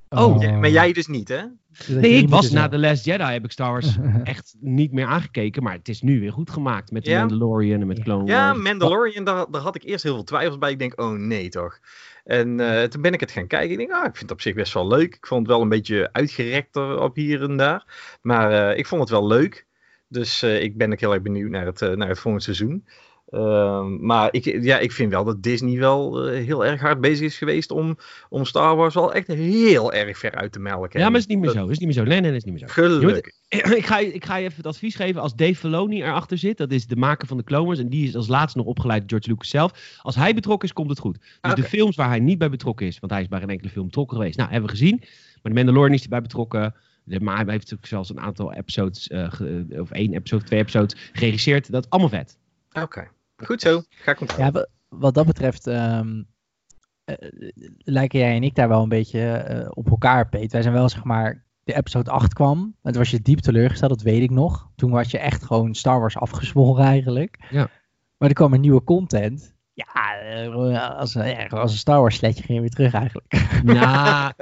Oh, 0.09 0.41
Ja, 0.41 0.51
maar 0.51 0.69
jij 0.69 0.93
dus 0.93 1.07
niet, 1.07 1.27
hè? 1.27 1.41
Nee, 1.87 2.11
ik 2.11 2.29
was 2.29 2.51
na 2.51 2.67
The 2.67 2.77
Last 2.77 3.05
Jedi 3.05 3.23
heb 3.23 3.43
ik 3.43 3.51
Star 3.51 3.71
Wars 3.71 3.97
echt 4.23 4.55
niet 4.59 4.91
meer 4.91 5.05
aangekeken. 5.05 5.63
Maar 5.63 5.73
het 5.73 5.89
is 5.89 6.01
nu 6.01 6.19
weer 6.19 6.31
goed 6.31 6.49
gemaakt 6.49 6.91
met 6.91 7.03
The 7.03 7.09
Ja? 7.09 7.19
Mandalorian 7.19 7.81
en 7.81 7.87
met 7.87 7.97
Ja. 7.97 8.03
Clone 8.03 8.25
Ja, 8.25 8.47
Wars. 8.47 8.63
Mandalorian, 8.63 9.23
daar, 9.23 9.51
daar 9.51 9.61
had 9.61 9.75
ik 9.75 9.83
eerst 9.83 10.03
heel 10.03 10.13
veel 10.13 10.23
twijfels 10.23 10.57
bij. 10.57 10.71
Ik 10.71 10.79
denk, 10.79 11.01
oh 11.01 11.11
nee 11.11 11.49
toch. 11.49 11.79
En 12.23 12.59
eh, 12.59 12.83
toen 12.83 13.01
ben 13.01 13.13
ik 13.13 13.19
het 13.19 13.31
gaan 13.31 13.47
kijken. 13.47 13.71
Ik 13.71 13.77
denk, 13.77 13.91
ah, 13.91 14.05
ik 14.05 14.15
vind 14.15 14.21
het 14.21 14.31
op 14.31 14.41
zich 14.41 14.53
best 14.53 14.73
wel 14.73 14.87
leuk. 14.87 15.15
Ik 15.15 15.27
vond 15.27 15.41
het 15.41 15.51
wel 15.51 15.61
een 15.61 15.69
beetje 15.69 16.09
uitgerekter 16.11 17.01
op 17.01 17.15
hier 17.15 17.43
en 17.43 17.57
daar. 17.57 18.17
Maar 18.21 18.69
eh, 18.71 18.77
ik 18.77 18.87
vond 18.87 19.01
het 19.01 19.09
wel 19.09 19.27
leuk. 19.27 19.67
Dus 20.07 20.41
eh, 20.41 20.61
ik 20.63 20.77
ben 20.77 20.91
ook 20.91 20.99
heel 20.99 21.13
erg 21.13 21.21
benieuwd 21.21 21.49
naar 21.49 21.65
het, 21.65 21.79
naar 21.79 22.07
het 22.07 22.19
volgende 22.19 22.43
seizoen. 22.43 22.85
Ehm, 23.29 24.05
maar 24.05 24.27
ik, 24.31 24.63
ja, 24.63 24.79
ik 24.79 24.91
vind 24.91 25.11
wel 25.11 25.23
dat 25.23 25.43
Disney 25.43 25.79
wel 25.79 26.27
eh, 26.29 26.45
heel 26.45 26.65
erg 26.65 26.81
hard 26.81 27.01
bezig 27.01 27.25
is 27.25 27.37
geweest 27.37 27.71
om, 27.71 27.97
om 28.29 28.45
Star 28.45 28.75
Wars 28.75 28.93
wel 28.93 29.13
echt 29.13 29.27
heel 29.27 29.93
erg 29.93 30.17
ver 30.17 30.35
uit 30.35 30.51
te 30.51 30.59
melken. 30.59 30.99
Ja, 30.99 31.09
maar 31.09 31.19
is 31.19 31.25
niet 31.25 31.39
meer 31.39 31.49
zo. 31.49 31.67
Is 31.67 31.77
niet 31.77 31.87
meer 31.87 31.97
zo. 31.97 32.03
Nee, 32.03 32.19
nee, 32.21 32.35
is 32.35 32.43
niet 32.43 32.53
meer 32.59 32.67
zo. 32.67 32.73
Gelukkig. 32.73 33.33
ik, 33.77 33.85
ga, 33.85 33.99
je- 33.99 34.13
ik 34.13 34.25
ga 34.25 34.35
je 34.35 34.43
even 34.43 34.57
het 34.57 34.65
advies 34.65 34.95
geven. 34.95 35.21
Als 35.21 35.35
Dave 35.35 35.55
Filoni 35.55 36.01
erachter 36.03 36.37
zit, 36.37 36.57
dat 36.57 36.71
is 36.71 36.87
de 36.87 36.95
maker 36.95 37.27
van 37.27 37.37
de 37.37 37.43
Clone. 37.43 37.77
En 37.77 37.89
die 37.89 38.07
is 38.07 38.15
als 38.15 38.27
laatste 38.27 38.57
nog 38.57 38.67
opgeleid 38.67 38.99
door 38.99 39.09
George 39.09 39.29
Lucas 39.29 39.49
zelf. 39.49 39.99
Als 40.01 40.15
hij 40.15 40.33
betrokken 40.33 40.67
is, 40.67 40.73
komt 40.73 40.89
het 40.89 40.99
goed. 40.99 41.17
Dus 41.19 41.51
Oké. 41.51 41.61
de 41.61 41.67
films 41.67 41.95
waar 41.95 42.09
hij 42.09 42.19
niet 42.19 42.37
bij 42.37 42.49
betrokken 42.49 42.87
is, 42.87 42.99
want 42.99 43.11
hij 43.11 43.21
is 43.21 43.27
bij 43.27 43.39
geen 43.39 43.49
enkele 43.49 43.69
film 43.69 43.85
betrokken 43.85 44.17
geweest. 44.17 44.37
Nou, 44.37 44.49
hebben 44.51 44.69
we 44.69 44.75
gezien. 44.77 44.97
Maar 45.41 45.53
de 45.53 45.53
Mandalorian 45.53 45.93
is 45.95 46.03
erbij 46.03 46.21
betrokken. 46.21 46.75
Maar 47.19 47.35
hij 47.45 47.53
heeft 47.53 47.73
ook 47.73 47.85
zelfs 47.85 48.09
een 48.09 48.19
aantal 48.19 48.53
episodes, 48.53 49.07
eh, 49.07 49.31
of 49.79 49.91
één 49.91 50.13
episode, 50.13 50.43
twee 50.43 50.59
episodes 50.59 51.09
geregisseerd. 51.13 51.71
Dat 51.71 51.83
is 51.83 51.89
allemaal 51.89 52.09
vet. 52.09 52.37
Oké, 52.81 53.07
goed 53.45 53.61
zo. 53.61 53.81
Ga 53.89 54.11
ik 54.11 54.21
onthouden. 54.21 54.61
Ja, 54.61 54.67
wa- 54.89 54.97
wat 54.99 55.13
dat 55.13 55.25
betreft 55.25 55.67
ehm, 55.67 56.23
eh, 57.03 57.15
lijken 57.77 58.19
jij 58.19 58.35
en 58.35 58.43
ik 58.43 58.55
daar 58.55 58.67
wel 58.67 58.83
een 58.83 58.89
beetje 58.89 59.31
eh, 59.31 59.67
op 59.73 59.89
elkaar, 59.89 60.29
Peet. 60.29 60.51
Wij 60.51 60.61
zijn 60.61 60.73
wel, 60.73 60.89
zeg 60.89 61.03
maar, 61.03 61.45
de 61.63 61.75
episode 61.75 62.11
8 62.11 62.33
kwam. 62.33 62.59
En 62.81 62.91
toen 62.91 63.01
was 63.01 63.11
je 63.11 63.21
diep 63.21 63.39
teleurgesteld, 63.39 63.91
dat 63.91 64.01
weet 64.01 64.21
ik 64.21 64.29
nog. 64.31 64.69
Toen 64.75 64.91
was 64.91 65.11
je 65.11 65.17
echt 65.19 65.43
gewoon 65.43 65.73
Star 65.75 65.99
Wars 65.99 66.17
afgezwolgen 66.17 66.83
eigenlijk. 66.83 67.45
Ja. 67.49 67.69
Maar 68.17 68.29
er 68.29 68.35
kwam 68.35 68.53
er 68.53 68.59
nieuwe 68.59 68.83
content. 68.83 69.55
Ja, 69.73 70.15
eh, 70.19 70.97
als, 70.97 71.15
een- 71.15 71.49
als 71.49 71.71
een 71.71 71.77
Star 71.77 71.99
Wars 71.99 72.15
sletje 72.15 72.43
ging 72.43 72.53
je 72.53 72.59
weer 72.59 72.69
terug 72.69 72.93
eigenlijk. 72.93 73.61
Nou, 73.63 74.33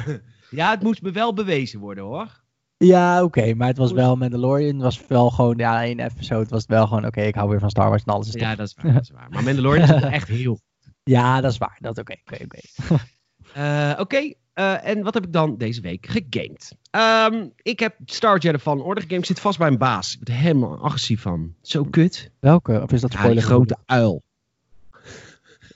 ja, 0.50 0.70
het 0.70 0.82
moest 0.82 1.02
me 1.02 1.10
wel 1.10 1.34
bewezen 1.34 1.80
worden 1.80 2.04
hoor. 2.04 2.37
Ja, 2.84 3.22
oké, 3.22 3.54
maar 3.54 3.68
het 3.68 3.76
was 3.76 3.92
wel 3.92 4.16
Mandalorian. 4.16 4.78
was 4.78 5.06
wel 5.06 5.30
gewoon, 5.30 5.56
ja, 5.56 5.82
één 5.82 5.98
episode 6.00 6.48
was 6.48 6.60
het 6.60 6.70
wel 6.70 6.86
gewoon, 6.86 7.06
oké, 7.06 7.20
ik 7.20 7.34
hou 7.34 7.48
weer 7.50 7.60
van 7.60 7.70
Star 7.70 7.88
Wars 7.88 8.02
en 8.06 8.12
alles 8.12 8.28
is 8.28 8.40
Ja, 8.40 8.54
dat 8.54 8.66
is 8.66 8.74
waar. 8.82 8.92
Dat 8.92 9.02
is 9.02 9.10
waar. 9.10 9.26
Maar 9.30 9.42
Mandalorian 9.42 9.94
is 9.94 10.02
echt 10.20 10.28
heel 10.28 10.60
Ja, 11.02 11.40
dat 11.40 11.52
is 11.52 11.58
waar. 11.58 11.76
Dat 11.80 11.98
oké, 11.98 12.14
oké, 12.24 12.44
oké. 12.44 12.58
Eh, 13.54 13.94
Oké, 13.98 14.32
eh, 14.52 14.86
en 14.86 15.02
wat 15.02 15.14
heb 15.14 15.24
ik 15.26 15.32
dan 15.32 15.56
deze 15.56 15.80
week 15.80 16.06
gegamed? 16.06 16.76
Ehm, 16.90 17.46
ik 17.62 17.80
heb 17.80 17.96
Star 18.04 18.38
Jedi 18.38 18.58
van 18.58 18.80
Order 18.82 19.02
gegamed. 19.02 19.26
Zit 19.26 19.40
vast 19.40 19.58
bij 19.58 19.68
een 19.68 19.78
baas. 19.78 20.12
Ik 20.12 20.18
word 20.28 20.38
helemaal 20.38 20.78
agressief 20.78 21.20
van. 21.20 21.54
Zo 21.62 21.84
kut. 21.84 22.30
Welke? 22.40 22.82
Of 22.82 22.92
is 22.92 23.00
dat 23.00 23.12
Ja, 23.12 23.18
spoiler? 23.18 23.42
grote 23.42 23.76
uil. 23.86 24.22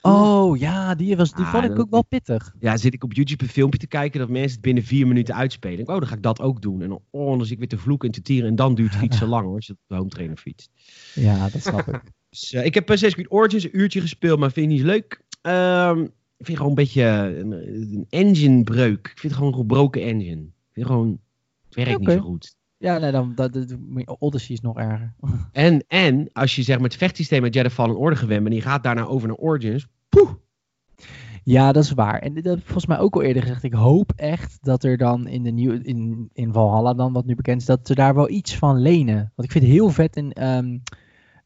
Oh 0.03 0.59
ja, 0.59 0.95
die, 0.95 1.17
was, 1.17 1.33
die 1.33 1.45
Ah, 1.45 1.51
vond 1.51 1.65
ik 1.65 1.79
ook 1.79 1.91
wel 1.91 2.05
pittig. 2.05 2.55
Ja, 2.61 2.77
zit 2.77 2.95
ik 2.95 3.05
op 3.05 3.13
YouTube 3.13 3.45
een 3.45 3.51
filmpje 3.51 3.79
te 3.79 3.87
kijken 3.87 4.21
dat 4.21 4.29
mensen 4.29 4.53
het 4.53 4.61
binnen 4.61 4.85
vier 4.85 5.07
minuten 5.07 5.35
uitspelen. 5.35 5.79
Ik, 5.79 5.89
oh, 5.89 5.99
dan 5.99 6.07
ga 6.07 6.15
ik 6.15 6.23
dat 6.23 6.41
ook 6.41 6.63
doen. 6.63 6.83
En 6.83 6.89
dan, 6.89 7.01
oh, 7.11 7.31
dan 7.31 7.43
zit 7.43 7.51
ik 7.51 7.59
weer 7.59 7.69
te 7.69 7.79
vloeken 7.79 8.09
en 8.09 8.15
te 8.15 8.23
tieren. 8.23 8.49
En 8.49 8.57
dan 8.57 8.75
duurt 8.75 8.95
het 8.95 9.03
iets 9.03 9.19
te 9.19 9.27
lang 9.27 9.45
hoor, 9.45 9.55
als 9.55 9.67
je 9.67 9.73
op 9.73 9.79
de 9.87 9.95
home 9.95 10.09
trainer 10.09 10.37
fietst. 10.37 10.71
Ja, 11.15 11.49
dat 11.49 11.63
snap 11.63 11.89
ik. 11.89 12.03
Dus, 12.31 12.53
eh, 12.53 12.65
ik 12.65 12.75
heb 12.75 12.91
Assassin's 12.91 13.15
Creed 13.15 13.31
Origins 13.31 13.65
een 13.65 13.79
uurtje 13.79 14.01
gespeeld, 14.01 14.39
maar 14.39 14.53
vind 14.53 14.71
ik 14.71 14.77
niet 14.77 14.87
leuk. 14.87 15.23
Ehm, 15.43 16.01
ik 16.37 16.47
vind 16.47 16.57
gewoon 16.57 16.73
een 16.73 16.85
beetje 16.85 17.03
een, 17.03 17.53
een 17.53 18.07
enginebreuk. 18.09 19.07
Ik 19.07 19.19
vind 19.19 19.23
het 19.23 19.33
gewoon 19.33 19.53
een 19.53 19.59
gebroken 19.59 20.03
engine. 20.03 20.41
Ik 20.43 20.73
vind 20.73 20.87
gewoon, 20.87 21.21
het 21.65 21.75
werkt 21.75 21.99
niet 21.99 22.11
zo 22.11 22.21
goed. 22.21 22.57
Ja, 22.83 22.99
nee, 22.99 23.11
dan, 23.11 23.35
dat, 23.35 23.53
dat, 23.53 23.77
Odyssey 24.19 24.55
is 24.55 24.61
nog 24.61 24.77
erger. 24.77 25.13
En, 25.53 25.85
en 25.89 26.29
als 26.33 26.57
je 26.57 26.63
zeg 26.63 26.77
maar 26.77 26.89
het 26.89 26.97
vechtsysteem 26.97 27.43
met 27.43 27.55
Jedi 27.55 27.71
Fallen 27.71 27.97
Order 27.97 28.19
gewend 28.19 28.43
bent 28.43 28.55
en 28.55 28.61
je 28.61 28.69
gaat 28.69 28.83
daarna 28.83 29.05
over 29.05 29.29
naar 29.29 29.37
Origins. 29.37 29.87
Poeh! 30.09 30.31
Ja, 31.45 31.73
dat 31.73 31.85
is 31.85 31.93
waar. 31.93 32.19
En 32.19 32.35
dat 32.35 32.45
heb 32.45 32.59
ik 32.59 32.65
volgens 32.65 32.87
mij 32.87 32.99
ook 32.99 33.15
al 33.15 33.23
eerder 33.23 33.43
gezegd. 33.43 33.63
Ik 33.63 33.73
hoop 33.73 34.13
echt 34.17 34.59
dat 34.61 34.85
er 34.85 34.97
dan 34.97 35.27
in 35.27 35.43
de 35.43 35.51
nieuwe 35.51 35.83
in, 35.83 36.31
in 36.33 36.53
Valhalla 36.53 36.95
dan, 36.95 37.13
wat 37.13 37.25
nu 37.25 37.35
bekend 37.35 37.61
is, 37.61 37.67
dat 37.67 37.87
ze 37.87 37.95
daar 37.95 38.15
wel 38.15 38.31
iets 38.31 38.57
van 38.57 38.81
lenen. 38.81 39.33
Want 39.35 39.49
ik 39.49 39.51
vind 39.51 39.65
het 39.65 39.73
heel 39.73 39.91
vet 39.91 40.17
in 40.17 40.33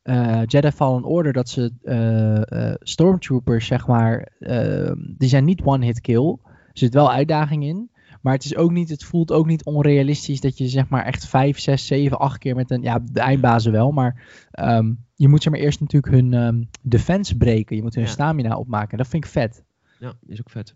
eh, 0.03 0.42
Jedi 0.46 0.70
Fallen 0.70 1.05
Order 1.05 1.33
dat 1.33 1.49
ze 1.49 1.72
eh, 1.83 2.70
eh, 2.70 2.75
stormtroopers, 2.79 3.66
zeg 3.66 3.87
maar, 3.87 4.33
ehm, 4.38 4.96
die 4.99 5.29
zijn 5.29 5.44
niet 5.44 5.62
one-hit 5.62 6.01
kill. 6.01 6.37
Er 6.44 6.72
zit 6.72 6.94
wel 6.94 7.12
uitdaging 7.12 7.64
in. 7.64 7.90
Maar 8.27 8.35
het, 8.35 8.45
is 8.45 8.57
ook 8.57 8.71
niet, 8.71 8.89
het 8.89 9.05
voelt 9.05 9.33
ook 9.33 9.47
niet 9.47 9.65
onrealistisch 9.65 10.41
dat 10.41 10.59
je 10.59 10.69
zeg 10.69 10.89
maar 10.89 11.05
echt 11.05 11.27
5, 11.27 11.59
6, 11.59 11.87
7, 11.87 12.19
8 12.19 12.39
keer 12.39 12.55
met 12.55 12.71
een... 12.71 12.83
Ja, 12.83 12.99
de 13.12 13.21
eindbazen 13.21 13.73
wel, 13.73 13.91
maar 13.91 14.23
ehm, 14.51 14.93
je 15.15 15.29
moet 15.29 15.43
zeg 15.43 15.53
maar 15.53 15.61
eerst 15.62 15.81
natuurlijk 15.81 16.12
hun 16.12 16.35
ehm, 16.35 16.62
defense 16.83 17.37
breken. 17.37 17.77
Je 17.77 17.83
moet 17.83 17.95
hun 17.95 18.05
Ja. 18.05 18.11
stamina 18.11 18.57
opmaken. 18.57 18.99
Dat 18.99 19.09
vind 19.09 19.25
ik 19.25 19.31
vet. 19.31 19.65
Ja, 19.99 20.15
is 20.27 20.41
ook 20.41 20.51
vet. 20.51 20.75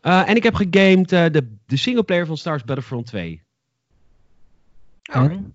Eh, 0.00 0.28
en 0.28 0.36
ik 0.36 0.42
heb 0.42 0.54
gegamed 0.54 1.12
eh, 1.12 1.26
de, 1.30 1.56
de 1.66 1.76
singleplayer 1.76 2.26
van 2.26 2.36
Star 2.36 2.52
Wars 2.52 2.64
Battlefront 2.64 3.06
2. 3.06 3.42
En? 5.02 5.54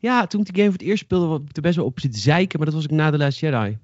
Ja, 0.00 0.26
toen 0.26 0.40
ik 0.40 0.46
die 0.46 0.54
game 0.54 0.68
voor 0.70 0.78
het 0.78 0.88
eerst 0.88 1.04
speelde, 1.04 1.26
was 1.26 1.40
ik 1.40 1.56
er 1.56 1.62
best 1.62 1.76
wel 1.76 1.84
op 1.84 2.00
zitten 2.00 2.20
zeiken, 2.20 2.58
maar 2.58 2.66
dat 2.66 2.76
was 2.76 2.84
ik 2.84 2.90
na 2.90 3.10
de 3.10 3.18
Last 3.18 3.38
Jedi. 3.38 3.78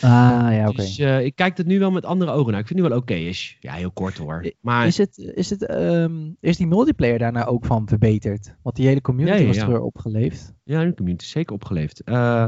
Ah, 0.00 0.48
ja, 0.50 0.68
oké. 0.68 0.76
Dus 0.76 0.98
eh, 0.98 1.24
ik 1.24 1.36
kijk 1.36 1.56
het 1.56 1.66
nu 1.66 1.78
wel 1.78 1.90
met 1.90 2.04
andere 2.04 2.30
ogen 2.30 2.50
naar. 2.52 2.60
Ik 2.60 2.66
vind 2.66 2.78
het 2.78 2.88
nu 2.88 2.94
wel 2.94 3.02
oké 3.02 3.14
is. 3.14 3.56
Ja, 3.60 3.72
heel 3.72 3.90
kort 3.90 4.18
hoor. 4.18 4.52
Maar 4.60 4.86
Is, 4.86 4.98
het, 4.98 5.18
is, 5.18 5.50
het, 5.50 5.66
ehm, 5.66 6.30
is 6.40 6.56
die 6.56 6.66
multiplayer 6.66 7.18
daarna 7.18 7.44
ook 7.44 7.64
van 7.66 7.88
verbeterd? 7.88 8.56
Want 8.62 8.76
die 8.76 8.86
hele 8.86 9.00
community 9.00 9.36
Ja, 9.36 9.42
ja, 9.42 9.46
was 9.46 9.56
er 9.56 9.80
opgeleefd. 9.80 10.54
ja, 10.64 10.84
de 10.84 10.94
community 10.94 11.24
is 11.24 11.30
zeker 11.30 11.54
opgeleefd. 11.54 12.00
Eh, 12.00 12.44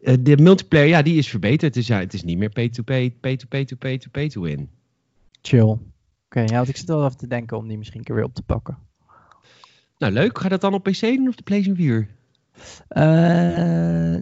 eh, 0.00 0.14
de 0.20 0.36
multiplayer, 0.36 0.88
ja, 0.88 1.02
die 1.02 1.18
is 1.18 1.28
verbeterd. 1.28 1.74
Dus 1.74 1.86
ja, 1.86 1.98
het 1.98 2.14
is 2.14 2.22
niet 2.24 2.38
meer 2.38 2.50
pay-to-pay, 2.50 3.10
pay-to-pay-to-pay-to-pay-to-win. 3.20 4.68
Chill. 5.42 5.76
Oké, 6.26 6.40
ja, 6.40 6.56
want 6.56 6.68
ik 6.68 6.76
zit 6.76 6.88
wel 6.88 7.04
even 7.04 7.16
te 7.16 7.26
denken 7.26 7.56
om 7.56 7.68
die 7.68 7.78
misschien 7.78 7.98
een 7.98 8.04
keer 8.04 8.14
weer 8.14 8.24
op 8.24 8.34
te 8.34 8.42
pakken. 8.42 8.78
Nou, 9.98 10.12
leuk. 10.12 10.38
Ga 10.38 10.44
je 10.44 10.50
dat 10.50 10.60
dan 10.60 10.74
op 10.74 10.82
PC 10.82 11.00
doen 11.00 11.28
of 11.28 11.34
de 11.34 11.42
PlayStation 11.42 11.76
4? 11.76 12.08
Eh, 12.88 13.02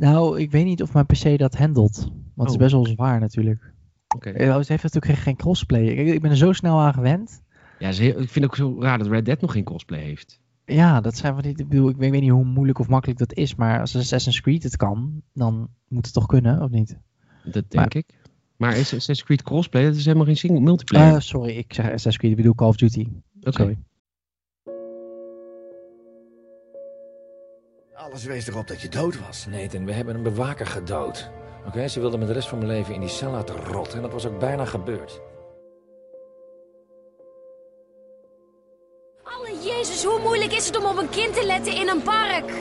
nou, 0.01 0.41
ik 0.41 0.51
weet 0.51 0.65
niet 0.65 0.83
of 0.83 0.93
mijn 0.93 1.07
PC 1.07 1.39
dat 1.39 1.55
handelt. 1.57 2.09
Want 2.35 2.49
het 2.49 2.49
is 2.49 2.55
Oh. 2.55 2.59
best 2.59 2.73
wel 2.73 2.87
zwaar 2.87 3.21
natuurlijk. 3.21 3.73
Oké. 4.15 4.31
Eh, 4.31 4.57
Het 4.57 4.69
heeft 4.69 4.83
natuurlijk 4.83 5.19
geen 5.23 5.37
crossplay. 5.37 5.83
Ik, 5.87 6.07
ik 6.15 6.21
ben 6.21 6.31
er 6.31 6.37
zo 6.37 6.53
snel 6.53 6.81
aan 6.81 6.95
gewend. 6.95 7.43
Ja, 7.79 7.89
ik 7.89 7.95
vind 8.15 8.35
het 8.35 8.45
ook 8.45 8.57
zo 8.57 8.81
raar 8.81 8.99
dat 8.99 9.07
Red 9.07 9.25
Dead 9.25 9.41
nog 9.41 9.53
geen 9.53 9.65
cosplay 9.65 10.01
heeft. 10.01 10.41
Ja, 10.65 11.01
dat 11.01 11.17
zijn 11.17 11.33
van 11.35 11.43
die. 11.43 11.51
Ik 11.57 11.69
bedoel, 11.69 11.89
ik 11.89 11.97
weet, 11.97 12.11
weet 12.11 12.21
niet 12.21 12.31
hoe 12.31 12.45
moeilijk 12.45 12.79
of 12.79 12.89
makkelijk 12.89 13.19
dat 13.19 13.33
is. 13.33 13.55
Maar 13.55 13.81
als 13.81 13.97
Assassin's 13.97 14.41
Creed 14.41 14.63
het 14.63 14.77
kan, 14.77 15.23
dan 15.33 15.69
moet 15.89 16.05
het 16.05 16.15
toch 16.15 16.27
kunnen, 16.27 16.63
of 16.63 16.71
niet? 16.71 16.99
Dat 17.45 17.53
denk 17.53 17.75
Maar- 17.75 17.97
ik. 17.97 18.23
Maar 18.57 18.73
is 18.73 18.79
Assassin's 18.81 19.25
Creed 19.25 19.43
crossplay? 19.43 19.85
Dat 19.85 19.95
is 19.95 20.05
helemaal 20.05 20.27
geen 20.27 20.37
single 20.37 20.61
multiplayer. 20.61 21.15
Eh, 21.15 21.21
sorry, 21.21 21.57
ik 21.57 21.73
zeg 21.75 21.85
Assassin's 21.85 22.17
Creed, 22.17 22.31
ik 22.31 22.37
bedoel 22.37 22.55
Call 22.55 22.69
of 22.69 22.77
Duty. 22.77 23.07
Oké. 23.41 23.51
Sorry. 23.53 23.79
Alles 27.95 28.25
wees 28.25 28.49
erop 28.49 28.67
dat 28.69 28.81
je 28.81 28.89
dood 28.89 29.21
was. 29.21 29.47
Nathan, 29.47 29.85
we 29.85 29.93
hebben 29.93 30.15
een 30.15 30.23
bewaker 30.23 30.67
gedood. 30.67 31.31
Oké, 31.67 31.89
ze 31.89 32.01
wilden 32.01 32.19
me 32.19 32.27
de 32.27 32.33
rest 32.33 32.49
van 32.49 32.59
mijn 32.59 32.71
leven 32.71 32.95
in 32.95 33.01
die 33.01 33.09
cel 33.09 33.31
laten 33.31 33.57
rotten. 33.57 33.97
En 33.97 34.03
dat 34.03 34.13
was 34.13 34.27
ook 34.27 34.39
bijna 34.39 34.65
gebeurd. 34.65 35.21
Alle 39.23 39.59
Jezus, 39.65 40.05
hoe 40.05 40.21
moeilijk 40.21 40.53
is 40.53 40.67
het 40.67 40.79
om 40.79 40.85
op 40.85 40.97
een 40.97 41.09
kind 41.09 41.35
te 41.35 41.47
letten 41.47 41.75
in 41.75 41.89
een 41.89 42.03
park? 42.03 42.53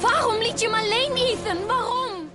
Waarom 0.00 0.38
liet 0.42 0.60
je 0.60 0.70
hem 0.70 0.84
alleen, 0.84 1.12
Ethan? 1.12 1.66
Waarom? 1.66 2.30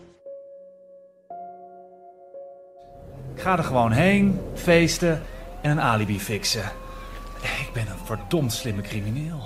Ik 3.35 3.41
ga 3.41 3.57
er 3.57 3.63
gewoon 3.63 3.91
heen, 3.91 4.39
feesten 4.53 5.21
en 5.61 5.71
een 5.71 5.81
alibi 5.81 6.19
fixen. 6.19 6.71
Ik 7.41 7.69
ben 7.73 7.87
een 7.87 8.05
verdomd 8.05 8.53
slimme 8.53 8.81
crimineel. 8.81 9.39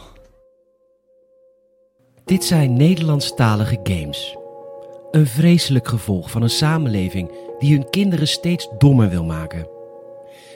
Dit 2.26 2.44
zijn 2.44 2.78
Nederlandstalige 2.78 3.80
games. 3.84 4.38
Een 5.16 5.28
vreselijk 5.28 5.88
gevolg 5.88 6.32
van 6.32 6.42
een 6.42 6.50
samenleving 6.50 7.32
die 7.60 7.74
hun 7.74 7.90
kinderen 7.90 8.28
steeds 8.28 8.70
dommer 8.78 9.10
wil 9.10 9.24
maken. 9.24 9.68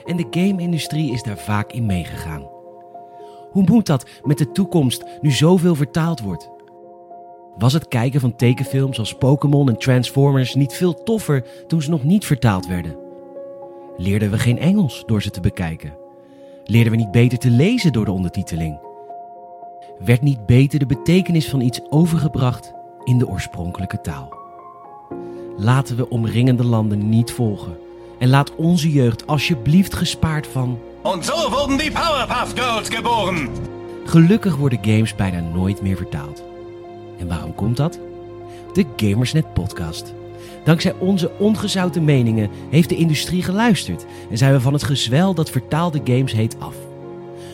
En 0.06 0.18
de 0.18 0.28
game-industrie 0.32 1.12
is 1.12 1.24
daar 1.24 1.38
vaak 1.38 1.72
in 1.72 1.86
meegegaan. 1.86 2.50
Hoe 3.52 3.64
moet 3.64 3.86
dat 3.86 4.06
met 4.24 4.38
de 4.38 4.52
toekomst 4.52 5.04
nu 5.22 5.32
zoveel 5.32 5.76
vertaald 5.76 6.22
wordt? 6.22 6.50
Was 7.58 7.74
het 7.74 7.88
kijken 7.88 8.20
van 8.20 8.36
tekenfilms 8.36 9.00
als 9.00 9.18
Pokémon 9.18 9.70
en 9.70 9.78
Transformers 9.78 10.56
niet 10.56 10.74
veel 10.74 11.04
toffer 11.04 11.46
toen 11.68 11.82
ze 11.82 11.90
nog 11.90 12.04
niet 12.04 12.26
vertaald 12.26 12.68
werden? 12.68 12.98
Leerden 13.98 14.32
we 14.32 14.40
geen 14.40 14.60
Engels 14.60 15.04
door 15.06 15.22
ze 15.22 15.30
te 15.30 15.42
bekijken? 15.42 15.98
Leerden 16.64 16.92
we 16.92 16.98
niet 16.98 17.12
beter 17.12 17.38
te 17.38 17.50
lezen 17.50 17.94
door 17.94 18.06
de 18.06 18.12
ondertiteling? 18.12 18.80
werd 20.00 20.22
niet 20.22 20.46
beter 20.46 20.80
de 20.80 20.86
betekenis 20.86 21.50
van 21.50 21.62
iets 21.62 21.82
overgebracht 21.90 22.74
in 23.04 23.18
de 23.18 23.28
oorspronkelijke 23.28 24.02
taal. 24.02 24.39
Laten 25.62 25.96
we 25.96 26.10
omringende 26.10 26.64
landen 26.64 27.10
niet 27.10 27.32
volgen 27.32 27.78
en 28.18 28.30
laat 28.30 28.56
onze 28.56 28.92
jeugd 28.92 29.28
alsjeblieft 29.28 29.96
gespaard 29.96 30.48
van. 30.48 30.80
Und 31.04 31.26
so 31.26 31.50
wurden 31.50 31.78
die 31.78 31.92
Powerpuff 31.92 32.52
Girls 32.56 32.90
geboren. 32.90 33.50
Gelukkig 34.06 34.56
worden 34.56 34.80
games 34.82 35.16
bijna 35.16 35.40
nooit 35.40 35.82
meer 35.82 35.98
vertaald. 35.98 36.44
En 37.18 37.28
waarom 37.28 37.56
komt 37.56 37.78
dat? 37.78 38.00
De 38.74 38.86
Gamersnet 38.96 39.54
Podcast. 39.54 40.14
Dankzij 40.64 40.96
onze 41.00 41.32
ongezouten 41.40 42.04
meningen 42.04 42.50
heeft 42.70 42.90
de 42.90 42.96
industrie 42.96 43.44
geluisterd 43.44 44.06
en 44.30 44.38
zijn 44.38 44.54
we 44.54 44.62
van 44.62 44.74
het 44.74 44.84
gezwel 44.84 45.34
dat 45.34 45.50
vertaalde 45.50 46.02
games 46.04 46.34
heet 46.34 46.56
af. 46.60 46.76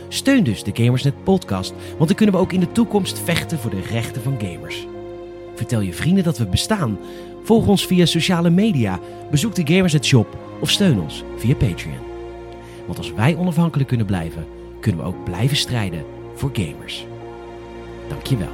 Steun 0.07 0.43
dus 0.43 0.63
de 0.63 0.71
Gamersnet 0.73 1.23
podcast, 1.23 1.73
want 1.97 2.07
dan 2.07 2.17
kunnen 2.17 2.35
we 2.35 2.41
ook 2.41 2.53
in 2.53 2.59
de 2.59 2.71
toekomst 2.71 3.19
vechten 3.19 3.59
voor 3.59 3.71
de 3.71 3.81
rechten 3.91 4.21
van 4.21 4.37
gamers. 4.39 4.87
Vertel 5.55 5.81
je 5.81 5.93
vrienden 5.93 6.23
dat 6.23 6.37
we 6.37 6.45
bestaan. 6.45 6.97
Volg 7.45 7.67
ons 7.67 7.85
via 7.85 8.05
sociale 8.05 8.49
media, 8.49 8.99
bezoek 9.31 9.55
de 9.55 9.73
Gamersnet 9.73 10.05
shop 10.05 10.37
of 10.61 10.71
steun 10.71 10.99
ons 10.99 11.23
via 11.37 11.55
Patreon. 11.55 11.99
Want 12.85 12.97
als 12.97 13.13
wij 13.13 13.35
onafhankelijk 13.35 13.87
kunnen 13.89 14.05
blijven, 14.05 14.45
kunnen 14.79 15.01
we 15.01 15.07
ook 15.07 15.23
blijven 15.23 15.57
strijden 15.57 16.05
voor 16.35 16.49
gamers. 16.53 17.05
Dankjewel. 18.09 18.51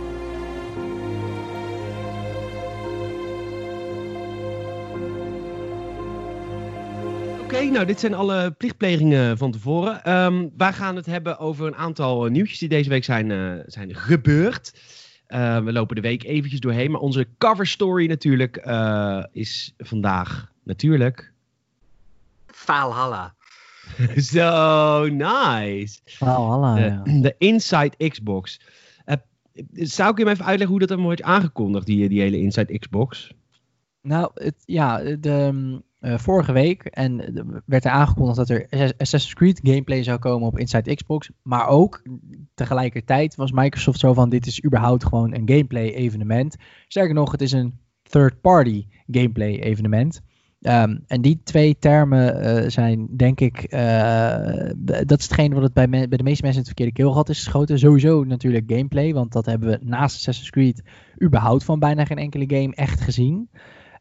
Oké, 7.42 7.64
nou 7.64 7.86
dit 7.86 8.00
zijn 8.00 8.14
alle 8.14 8.52
plichtplegingen 8.52 9.38
van 9.38 9.52
tevoren. 9.52 10.04
Ehm, 10.04 10.48
wij 10.58 10.74
gaan 10.74 10.96
het 10.96 11.06
hebben 11.06 11.40
over 11.40 11.68
een 11.68 11.76
aantal 11.76 12.26
eh, 12.26 12.32
nieuwtjes 12.32 12.60
die 12.60 12.70
deze 12.70 12.90
week 12.90 13.04
zijn, 13.04 13.32
eh, 13.32 13.54
zijn 13.66 13.96
gebeurd. 13.96 14.72
Eh, 15.32 15.64
we 15.64 15.72
lopen 15.72 15.96
de 15.96 16.02
week 16.02 16.24
eventjes 16.24 16.60
doorheen, 16.60 16.92
maar 16.92 17.02
onze 17.02 17.28
cover 17.38 17.68
story 17.68 18.08
natuurlijk 18.08 18.58
eh, 18.58 19.24
is 19.32 19.74
vandaag 19.78 20.52
natuurlijk... 20.64 21.34
Valhalla. 22.48 23.36
Zo 24.34 25.08
nice! 25.08 26.00
Valhalla, 26.06 26.76
De, 26.76 26.82
ja. 26.82 27.22
de 27.22 27.36
Inside 27.38 28.10
Xbox. 28.10 28.62
Eh, 29.06 29.16
zou 29.74 30.12
ik 30.12 30.18
hem 30.18 30.28
even 30.28 30.46
uitleggen 30.46 30.70
hoe 30.70 30.80
dat 30.80 30.90
dan 30.98 31.02
wordt 31.02 31.22
aangekondigd, 31.22 31.86
die, 31.86 32.10
die 32.10 32.22
hele 32.22 32.38
Inside 32.38 32.80
Xbox? 32.80 33.34
Nou, 34.02 34.32
het, 34.34 34.56
ja, 34.66 34.98
de, 35.16 35.80
eh, 36.02 36.18
vorige 36.18 36.52
week 36.52 36.86
en 36.86 37.36
er 37.36 37.62
werd 37.66 37.86
er 37.86 37.92
aangekondigd 37.92 38.38
dat 38.38 38.50
er 38.50 38.94
Assassin's 38.98 39.34
Creed 39.34 39.60
gameplay 39.64 40.04
zou 40.04 40.20
komen 40.20 40.48
op 40.48 40.60
Inside 40.60 40.96
Xbox. 40.96 41.30
Maar 41.42 41.68
ook 41.68 42.02
tegelijkertijd 42.54 43.36
was 43.36 43.52
Microsoft 43.52 44.00
zo 44.00 44.14
van 44.14 44.30
dit 44.30 44.48
is 44.48 44.64
überhaupt 44.66 45.06
gewoon 45.06 45.34
een 45.34 45.50
gameplay 45.50 45.94
evenement. 45.94 46.56
Sterker 46.88 47.14
nog, 47.14 47.32
het 47.32 47.42
is 47.42 47.52
een 47.52 47.80
third 48.02 48.42
party 48.42 48.86
gameplay 49.08 49.60
evenement. 49.60 50.22
Ehm, 50.62 50.98
en 51.08 51.22
die 51.22 51.42
twee 51.44 51.78
termen 51.80 52.42
eh, 52.42 52.70
zijn 52.70 53.08
denk 53.18 53.40
ik, 53.40 53.64
eh, 53.64 54.70
dat 55.06 55.20
is 55.20 55.28
hetgene 55.28 55.54
wat 55.54 55.64
het 55.64 55.74
bij, 55.74 55.88
bij 55.90 56.08
de 56.08 56.24
meeste 56.24 56.44
mensen 56.44 56.50
in 56.50 56.58
het 56.58 56.66
verkeerde 56.66 56.92
keelgat 56.94 57.30
is 57.30 57.38
geschoten. 57.38 57.80
Sowieso 57.80 58.24
natuurlijk 58.24 58.72
gameplay, 58.72 59.14
want 59.14 59.32
dat 59.32 59.46
hebben 59.46 59.70
we 59.70 59.80
naast 59.82 60.16
Assassin's 60.16 60.50
Creed 60.50 60.84
überhaupt 61.24 61.64
van 61.64 61.80
bijna 61.80 62.06
geen 62.06 62.18
enkele 62.18 62.46
game 62.48 62.76
echt 62.76 63.02
gezien. 63.02 63.50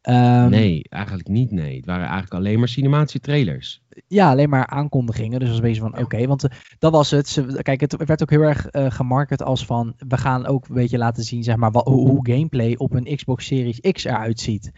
Ehm, 0.03 0.49
nee, 0.49 0.83
eigenlijk 0.89 1.29
niet, 1.29 1.51
nee. 1.51 1.77
Het 1.77 1.87
waren 1.87 2.05
eigenlijk 2.05 2.35
alleen 2.35 2.59
maar 2.59 2.69
cinematische 2.69 3.21
trailers. 3.21 3.83
ja, 4.09 4.31
alleen 4.31 4.49
maar 4.49 4.67
aankondigingen. 4.67 5.41
Dus 5.41 5.49
als 5.49 5.59
wezen 5.61 5.83
van 5.83 5.99
oké, 5.99 6.27
want 6.27 6.45
eh, 6.45 6.51
dat 6.79 6.93
was 6.93 7.11
het. 7.11 7.29
Ze, 7.29 7.59
kijk, 7.63 7.81
het 7.81 7.97
werd 8.07 8.23
ook 8.23 8.31
heel 8.31 8.43
erg 8.43 8.67
eh 8.67 8.91
gemarket 8.91 9.43
als 9.43 9.67
van 9.67 9.95
we 10.09 10.17
gaan 10.17 10.47
ook 10.47 10.69
een 10.69 10.75
beetje 10.75 10.99
laten 10.99 11.23
zien, 11.23 11.43
zeg 11.43 11.57
maar, 11.57 11.71
wat, 11.71 11.87
hoe, 11.87 12.29
gameplay 12.31 12.75
op 12.77 12.95
een 12.95 13.17
Xbox 13.17 13.47
Series 13.47 13.81
X 13.81 14.05
eruit 14.05 14.41
ziet. 14.41 14.73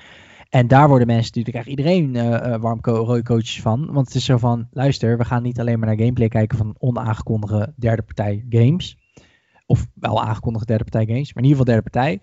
En 0.49 0.67
daar 0.69 0.89
worden 0.89 1.07
mensen 1.07 1.27
natuurlijk, 1.27 1.65
krijgt 1.65 1.81
iedereen 1.81 2.17
eh, 2.17 2.61
warm 2.61 2.81
coaches 3.23 3.61
van. 3.61 3.93
Want 3.93 4.07
het 4.07 4.15
is 4.15 4.25
zo 4.25 4.37
van, 4.37 4.69
luister, 4.71 5.19
we 5.19 5.25
gaan 5.25 5.43
niet 5.43 5.61
alleen 5.61 5.79
maar 5.79 5.89
naar 5.89 5.99
gameplay 5.99 6.29
kijken 6.29 6.59
van 6.59 6.77
onaangekondigde 6.79 7.73
derde 7.77 8.03
partij 8.03 8.45
games. 8.49 8.97
Of 9.67 9.87
wel 9.95 10.23
aangekondigde 10.23 10.67
derde 10.67 10.85
partij 10.85 11.07
games, 11.07 11.35
maar 11.35 11.43
in 11.43 11.49
ieder 11.49 11.59
geval 11.59 11.75
derde 11.75 11.91
partij. 11.91 12.21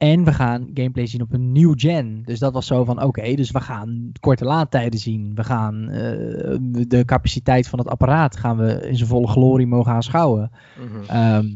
En 0.00 0.24
we 0.24 0.32
gaan 0.32 0.70
gameplay 0.74 1.06
zien 1.06 1.20
op 1.22 1.32
een 1.32 1.52
nieuw 1.52 1.72
gen. 1.76 2.22
Dus 2.24 2.38
dat 2.38 2.52
was 2.52 2.66
zo 2.66 2.84
van, 2.84 3.02
oké, 3.02 3.34
dus 3.34 3.50
we 3.50 3.60
gaan 3.60 4.12
korte 4.20 4.44
laadtijden 4.44 5.00
zien. 5.00 5.34
We 5.34 5.44
gaan 5.44 5.88
eh, 5.88 6.56
de 6.88 7.02
capaciteit 7.04 7.68
van 7.68 7.78
het 7.78 7.88
apparaat 7.88 8.36
gaan 8.36 8.56
we 8.56 8.88
in 8.88 8.96
zijn 8.96 9.08
volle 9.08 9.26
glorie 9.28 9.66
mogen 9.66 9.92
aanschouwen. 9.92 10.50
Ehm, 11.06 11.46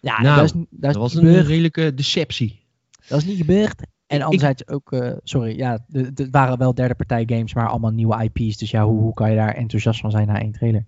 ja, 0.00 0.22
Nou, 0.22 0.36
dat 0.36 0.44
is, 0.44 0.52
dat 0.52 0.62
is 0.70 0.78
Dat 0.80 0.94
was 0.94 1.14
een 1.14 1.20
gebeurd. 1.20 1.46
redelijke 1.46 1.94
deceptie. 1.94 2.60
Dat 3.08 3.18
is 3.18 3.24
niet 3.26 3.36
gebeurd. 3.36 3.82
En 4.06 4.22
anderzijds 4.22 4.68
ook, 4.68 4.92
eh, 4.92 5.12
sorry, 5.22 5.56
ja, 5.56 5.84
het 5.92 6.28
waren 6.30 6.58
wel 6.58 6.74
derde 6.74 6.94
partij 6.94 7.22
games, 7.26 7.54
maar 7.54 7.68
allemaal 7.68 7.90
nieuwe 7.90 8.22
IP's. 8.32 8.56
Dus 8.56 8.70
ja, 8.70 8.84
hoe, 8.84 9.00
hoe 9.00 9.14
kan 9.14 9.30
je 9.30 9.36
daar 9.36 9.54
enthousiast 9.54 10.00
van 10.00 10.10
zijn 10.10 10.26
na 10.26 10.40
één 10.40 10.52
trailer? 10.52 10.84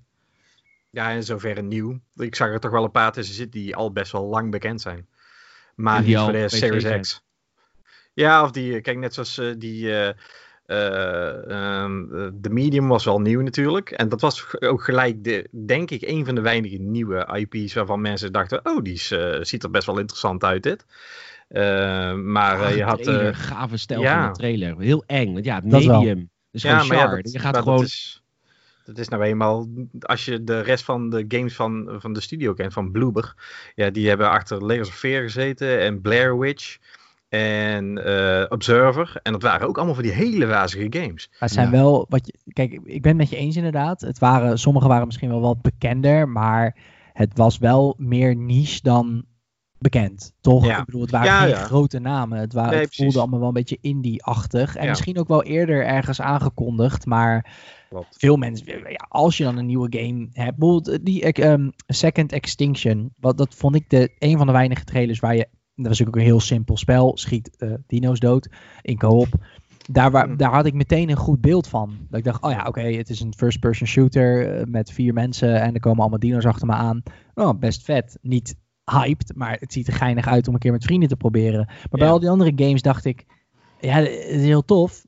Ja, 0.90 1.11
in 1.11 1.22
zoverre 1.22 1.62
nieuw. 1.62 1.98
Ik 2.16 2.35
zag 2.35 2.48
er 2.48 2.61
toch 2.61 2.70
wel 2.70 2.85
een 2.85 2.90
paar 2.90 3.12
tussen 3.12 3.35
zitten 3.35 3.61
die 3.61 3.77
al 3.77 3.92
best 3.92 4.12
wel 4.12 4.25
lang 4.27 4.51
bekend 4.51 4.81
zijn. 4.81 5.07
Maar 5.75 6.03
niet 6.03 6.17
voor 6.19 6.33
de 6.33 6.49
Series. 6.49 7.01
X. 7.01 7.23
Ja, 8.15 8.43
of 8.43 8.51
die, 8.51 8.75
eh, 8.75 8.83
kijk, 8.83 8.99
net 8.99 9.15
zoals 9.15 9.39
eh, 9.39 9.47
die, 9.59 9.91
eh, 9.91 10.09
eh, 10.67 11.51
ehm, 11.51 12.05
de 12.35 12.51
Medium 12.51 12.89
was 12.89 13.05
wel 13.05 13.21
nieuw 13.21 13.41
natuurlijk. 13.41 13.91
En 13.91 14.09
dat 14.09 14.21
was 14.21 14.61
ook 14.61 14.85
gelijk, 14.85 15.25
de, 15.25 15.49
denk 15.67 15.91
ik, 15.91 16.03
een 16.03 16.25
van 16.25 16.35
de 16.35 16.41
weinige 16.41 16.77
nieuwe 16.77 17.47
IP's 17.49 17.75
waarvan 17.75 18.01
mensen 18.01 18.33
dachten, 18.33 18.61
oh, 18.67 18.83
die 18.83 18.93
is, 18.93 19.15
ziet 19.41 19.63
er 19.63 19.71
best 19.71 19.87
wel 19.87 19.99
interessant 19.99 20.45
uit 20.45 20.63
dit. 20.63 20.85
Eh, 21.49 22.15
maar 22.15 22.59
Ah, 22.63 22.77
je 22.77 22.83
had... 22.85 23.07
eh, 23.07 23.29
gave 23.33 23.77
stijl 23.77 24.01
ja. 24.01 24.23
van 24.23 24.33
de 24.33 24.39
trailer. 24.39 24.79
Heel 24.79 25.05
eng, 25.07 25.33
want 25.33 25.45
ja, 25.45 25.55
het 25.55 25.71
Dat 25.71 25.85
wel. 25.85 25.99
medium. 25.99 26.31
Dus 26.51 26.63
gewoon 26.63 26.81
char. 26.81 27.19
je 27.23 27.39
gaat 27.39 27.53
maar 27.53 27.63
gewoon... 27.63 27.77
Dat 27.79 27.87
is, 27.87 28.22
dat 28.85 28.99
is 28.99 29.09
nou 29.09 29.23
eenmaal, 29.23 29.68
als 30.01 30.25
je 30.25 30.45
de 30.45 30.61
rest 30.61 30.85
van 30.85 31.11
de 31.11 31.25
games 31.29 31.55
van, 31.55 31.88
van 31.99 32.12
de 32.12 32.21
studio 32.21 32.53
kent, 32.53 32.73
van 32.73 32.90
Bloober. 32.90 33.35
Ja, 33.75 33.90
die 33.90 34.09
hebben 34.09 34.31
achter 34.31 34.64
Layers 34.64 34.88
of 34.88 34.95
Fear 34.95 35.23
gezeten 35.23 35.81
en 35.81 36.01
Blair 36.01 36.38
Witch 36.38 36.79
en 37.29 38.05
eh, 38.05 38.45
Observer. 38.49 39.21
En 39.23 39.33
dat 39.33 39.42
waren 39.42 39.68
ook 39.68 39.77
allemaal 39.77 39.95
van 39.95 40.03
die 40.03 40.12
hele 40.12 40.47
wazige 40.47 40.87
games. 40.90 41.29
Maar 41.31 41.38
het 41.38 41.51
zijn 41.51 41.66
Ja. 41.66 41.73
wel, 41.73 42.07
wat 42.09 42.27
je, 42.27 42.53
kijk, 42.53 42.73
ik 42.85 43.03
ben 43.03 43.11
het 43.11 43.21
met 43.21 43.31
je 43.31 43.37
eens 43.37 43.57
inderdaad. 43.57 44.01
Het 44.01 44.18
waren, 44.18 44.59
sommige 44.59 44.88
waren 44.88 45.07
misschien 45.07 45.29
wel 45.29 45.40
wat 45.40 45.62
bekender, 45.62 46.29
maar 46.29 46.77
het 47.12 47.37
was 47.37 47.59
wel 47.59 47.95
meer 47.99 48.37
niche 48.37 48.79
dan 48.83 49.25
bekend, 49.83 50.33
toch? 50.40 50.64
Ja. 50.66 50.79
Ik 50.79 50.85
bedoel, 50.85 51.01
het 51.01 51.11
waren 51.11 51.27
Ja, 51.27 51.40
geen 51.40 51.49
ja. 51.49 51.64
grote 51.64 51.99
namen. 51.99 52.38
Het, 52.38 52.53
waren, 52.53 52.71
Nee, 52.73 52.81
het 52.85 52.97
voelde 52.97 53.18
allemaal 53.18 53.38
wel 53.38 53.49
een 53.49 53.55
beetje 53.55 53.79
indie-achtig. 53.81 54.77
En 54.77 54.88
misschien 54.88 55.18
ook 55.18 55.29
wel 55.29 55.42
eerder 55.42 55.85
ergens 55.87 56.21
aangekondigd, 56.21 57.07
maar 57.07 57.53
Klopt. 57.88 58.16
veel 58.18 58.37
mensen, 58.37 58.66
ja, 58.66 59.07
als 59.09 59.37
je 59.37 59.45
dan 59.45 59.57
een 59.59 59.66
nieuwe 59.66 59.99
game 59.99 60.29
hebt, 60.33 60.57
bijvoorbeeld 60.59 61.05
die 61.05 61.23
ehm, 61.33 61.68
Second 61.87 62.33
Extinction, 62.33 63.12
wat, 63.21 63.38
dat 63.38 63.55
vond 63.55 63.75
ik 63.75 63.90
de, 63.90 64.11
een 64.18 64.37
van 64.37 64.47
de 64.47 64.53
weinige 64.53 64.85
trailers 64.85 65.21
waar 65.21 65.37
je, 65.37 65.49
dat 65.75 65.87
was 65.87 66.07
ook 66.07 66.16
een 66.16 66.23
heel 66.23 66.40
simpel 66.40 66.77
spel, 66.77 67.16
schiet 67.16 67.57
eh, 67.57 67.75
dino's 67.87 68.18
dood 68.18 68.49
in 68.83 68.99
co-op. 68.99 69.29
Daar, 69.90 70.11
waar, 70.11 70.25
Hmm. 70.27 70.37
daar 70.37 70.53
had 70.53 70.66
ik 70.66 70.75
meteen 70.75 71.11
een 71.11 71.16
goed 71.16 71.40
beeld 71.40 71.68
van. 71.68 71.97
Dat 72.09 72.18
ik 72.18 72.25
dacht, 72.25 72.42
oh 72.42 72.51
ja, 72.51 72.64
oké, 72.66 72.81
het 72.83 73.09
is 73.11 73.21
een 73.21 73.35
first-person 73.37 73.87
shooter 73.87 74.55
eh, 74.59 74.64
met 74.66 74.92
vier 74.92 75.12
mensen 75.12 75.61
en 75.61 75.75
er 75.75 75.81
komen 75.81 76.01
allemaal 76.01 76.18
dino's 76.18 76.45
achter 76.47 76.66
me 76.66 76.73
aan. 76.73 77.03
Oh, 77.35 77.59
best 77.59 77.83
vet. 77.85 78.18
Niet 78.21 78.55
hyped, 78.85 79.33
maar 79.37 79.57
het 79.61 79.73
ziet 79.73 79.87
er 79.87 79.92
geinig 79.92 80.27
uit 80.27 80.49
om 80.49 80.55
een 80.55 80.61
keer 80.61 80.73
met 80.73 80.85
vrienden 80.85 81.09
te 81.09 81.16
proberen. 81.16 81.64
Maar 81.66 81.88
bij 81.90 82.07
Ja. 82.07 82.09
al 82.12 82.21
die 82.21 82.29
andere 82.31 82.53
games 82.57 82.83
dacht 82.83 83.05
ik, 83.05 83.25
ja, 83.81 83.95
het 83.95 84.09
is 84.11 84.42
heel 84.42 84.64
tof. 84.64 85.05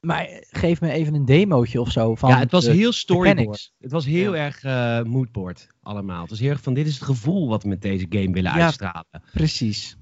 Maar 0.00 0.28
geef 0.50 0.80
me 0.80 0.90
even 0.90 1.14
een 1.14 1.24
demootje 1.24 1.80
of 1.80 1.90
zo. 1.90 2.14
Van 2.14 2.30
ja, 2.30 2.38
het 2.38 2.50
was 2.50 2.64
de 2.64 2.72
heel 2.72 2.92
storyboard. 2.92 3.72
Het 3.78 3.92
was 3.92 4.04
heel 4.04 4.36
erg 4.36 4.62
eh 4.62 5.02
moodboard 5.02 5.66
allemaal. 5.82 6.20
Het 6.20 6.30
was 6.30 6.38
heel 6.38 6.50
erg 6.50 6.60
van, 6.62 6.74
dit 6.74 6.86
is 6.86 6.94
het 6.94 7.02
gevoel 7.04 7.48
wat 7.48 7.62
we 7.62 7.68
met 7.68 7.82
deze 7.82 8.06
game 8.08 8.30
willen 8.32 8.54
Ja. 8.56 8.64
uitstralen. 8.64 9.06
Precies. 9.32 9.96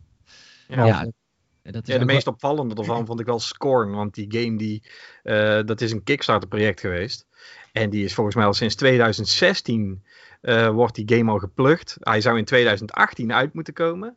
Ja. 0.68 0.87
Ja, 0.87 1.00
en 1.62 1.72
dat 1.72 1.88
is 1.88 1.92
Ja, 1.94 1.98
de 2.00 2.04
meest 2.04 2.26
opvallende 2.26 2.74
ervan 2.74 3.06
vond 3.06 3.20
ik 3.20 3.26
wel 3.26 3.38
Scorn. 3.40 3.90
Want 3.90 4.14
die 4.14 4.26
game 4.42 4.56
die, 4.58 4.82
eh, 5.22 5.60
dat 5.64 5.80
is 5.80 5.92
een 5.92 6.02
Kickstarter 6.02 6.48
project 6.48 6.80
geweest. 6.80 7.26
En 7.72 7.90
die 7.90 8.04
is 8.04 8.14
volgens 8.14 8.37
mij 8.37 8.44
al 8.44 8.54
sinds 8.54 8.74
2016 8.74 10.02
eh, 10.44 10.68
wordt 10.68 10.94
die 10.94 11.16
game 11.16 11.30
al 11.30 11.38
geplukt. 11.38 11.96
Hij 12.00 12.20
zou 12.20 12.38
in 12.38 12.44
2018 12.44 13.33
uit 13.33 13.52
moeten 13.54 13.74
komen. 13.74 14.16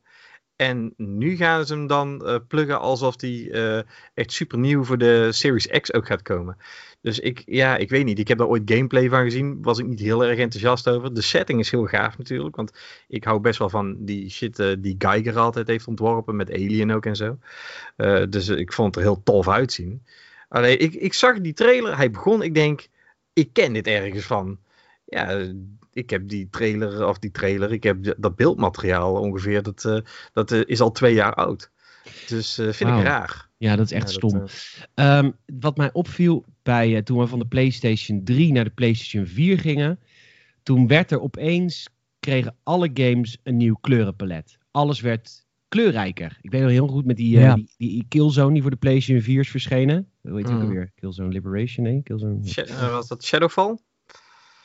En 0.55 0.93
nu 0.97 1.35
gaan 1.35 1.65
ze 1.65 1.73
hem 1.73 1.87
dan 1.87 2.25
eh 2.25 2.35
pluggen 2.47 2.79
alsof 2.79 3.15
die 3.15 3.51
eh, 3.51 3.81
echt 4.13 4.31
super 4.31 4.57
nieuw 4.57 4.83
voor 4.83 4.97
de 4.97 5.31
Series 5.31 5.67
X 5.67 5.93
ook 5.93 6.05
gaat 6.05 6.21
komen. 6.21 6.57
Dus 7.01 7.19
ik, 7.19 7.43
ja, 7.45 7.77
ik 7.77 7.89
weet 7.89 8.05
niet. 8.05 8.19
Ik 8.19 8.27
heb 8.27 8.37
daar 8.37 8.47
ooit 8.47 8.71
gameplay 8.71 9.09
van 9.09 9.23
gezien. 9.23 9.61
Was 9.61 9.79
ik 9.79 9.85
niet 9.85 9.99
heel 9.99 10.25
erg 10.25 10.39
enthousiast 10.39 10.89
over. 10.89 11.13
De 11.13 11.21
setting 11.21 11.59
is 11.59 11.71
heel 11.71 11.85
gaaf 11.85 12.17
natuurlijk. 12.17 12.55
Want 12.55 12.71
ik 13.07 13.23
hou 13.23 13.39
best 13.39 13.59
wel 13.59 13.69
van 13.69 13.95
die 14.05 14.29
shit 14.29 14.75
die 14.79 14.95
Geiger 14.97 15.37
altijd 15.37 15.67
heeft 15.67 15.87
ontworpen. 15.87 16.35
Met 16.35 16.51
Alien 16.51 16.91
ook 16.91 17.05
en 17.05 17.15
zo. 17.15 17.37
Dus 18.29 18.47
ik 18.47 18.73
vond 18.73 18.95
het 18.95 19.03
er 19.03 19.11
heel 19.11 19.23
tof 19.23 19.47
uitzien. 19.47 20.03
Alleen, 20.49 20.79
ik, 20.79 20.93
ik 20.93 21.13
zag 21.13 21.39
die 21.39 21.53
trailer. 21.53 21.97
Hij 21.97 22.11
begon. 22.11 22.41
Ik 22.41 22.53
denk, 22.53 22.87
ik 23.33 23.53
ken 23.53 23.73
dit 23.73 23.87
ergens 23.87 24.25
van. 24.25 24.59
Ja, 25.05 25.53
ik 25.97 26.09
heb 26.09 26.27
die 26.29 26.47
trailer, 26.49 27.07
of 27.07 27.19
die 27.19 27.31
trailer, 27.31 27.71
ik 27.71 27.83
heb 27.83 28.15
dat 28.17 28.35
beeldmateriaal 28.35 29.13
ongeveer. 29.13 29.63
Dat, 29.63 29.85
eh, 29.85 29.97
dat 30.33 30.51
eh, 30.51 30.61
is 30.65 30.81
al 30.81 30.91
twee 30.91 31.13
jaar 31.13 31.33
oud. 31.33 31.71
Dus 32.27 32.57
eh, 32.57 32.71
vind 32.71 32.89
ik 32.89 33.03
raar. 33.03 33.49
Ja, 33.57 33.75
dat 33.75 33.85
is 33.85 33.91
echt 33.91 34.11
Ja, 34.13 34.19
dat, 34.19 34.31
stom. 34.31 34.41
eh, 34.93 35.17
Ehm, 35.17 35.31
wat 35.59 35.77
mij 35.77 35.89
opviel 35.93 36.45
bij, 36.63 37.01
toen 37.01 37.19
we 37.19 37.27
van 37.27 37.39
de 37.39 37.45
PlayStation 37.47 38.23
3 38.23 38.51
naar 38.51 38.63
de 38.63 38.69
PlayStation 38.69 39.25
4 39.25 39.59
gingen, 39.59 39.99
toen 40.63 40.87
werd 40.87 41.11
er 41.11 41.21
opeens, 41.21 41.87
kregen 42.19 42.55
alle 42.63 42.89
games 42.93 43.37
een 43.43 43.57
nieuw 43.57 43.77
kleurenpalet. 43.81 44.57
Alles 44.71 44.99
werd 45.01 45.45
kleurrijker. 45.67 46.37
Ik 46.41 46.51
weet 46.51 46.61
nog 46.61 46.69
heel 46.71 46.87
goed 46.87 47.05
met 47.05 47.17
die, 47.17 47.29
Ja. 47.39 47.55
die, 47.55 47.69
die 47.77 48.05
Killzone 48.09 48.53
die 48.53 48.61
voor 48.61 48.71
de 48.71 48.77
PlayStation 48.77 49.23
4 49.23 49.39
is 49.39 49.49
verschenen. 49.49 50.09
Hoe 50.21 50.37
heet 50.37 50.45
die 50.45 50.55
ook 50.55 50.61
alweer? 50.61 50.91
Killzone 50.95 51.29
Liberation? 51.29 51.85
Nee, 51.85 52.01
Killzone... 52.03 52.39
Was 52.91 53.07
dat 53.07 53.23
Shadowfall? 53.23 53.77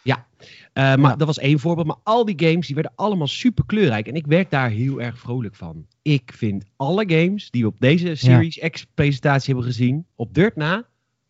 Eh, 0.04 0.82
maar 0.94 1.10
Ja. 1.10 1.16
dat 1.16 1.26
was 1.26 1.38
één 1.38 1.58
voorbeeld. 1.58 1.86
Maar 1.86 1.96
al 2.02 2.24
die 2.24 2.48
games 2.48 2.66
die 2.66 2.74
werden 2.74 2.92
allemaal 2.96 3.26
super 3.26 3.64
kleurrijk. 3.66 4.06
En 4.06 4.14
ik 4.14 4.26
werd 4.26 4.50
daar 4.50 4.70
heel 4.70 5.00
erg 5.00 5.18
vrolijk 5.18 5.54
van. 5.54 5.86
Ik 6.02 6.32
vind 6.34 6.64
alle 6.76 7.04
games 7.06 7.50
die 7.50 7.62
we 7.62 7.68
op 7.68 7.76
deze 7.78 8.14
Series 8.14 8.58
X 8.70 8.86
presentatie 8.94 9.54
hebben 9.54 9.72
gezien. 9.72 10.06
Op 10.16 10.34
Dirt 10.34 10.56
na. 10.56 10.84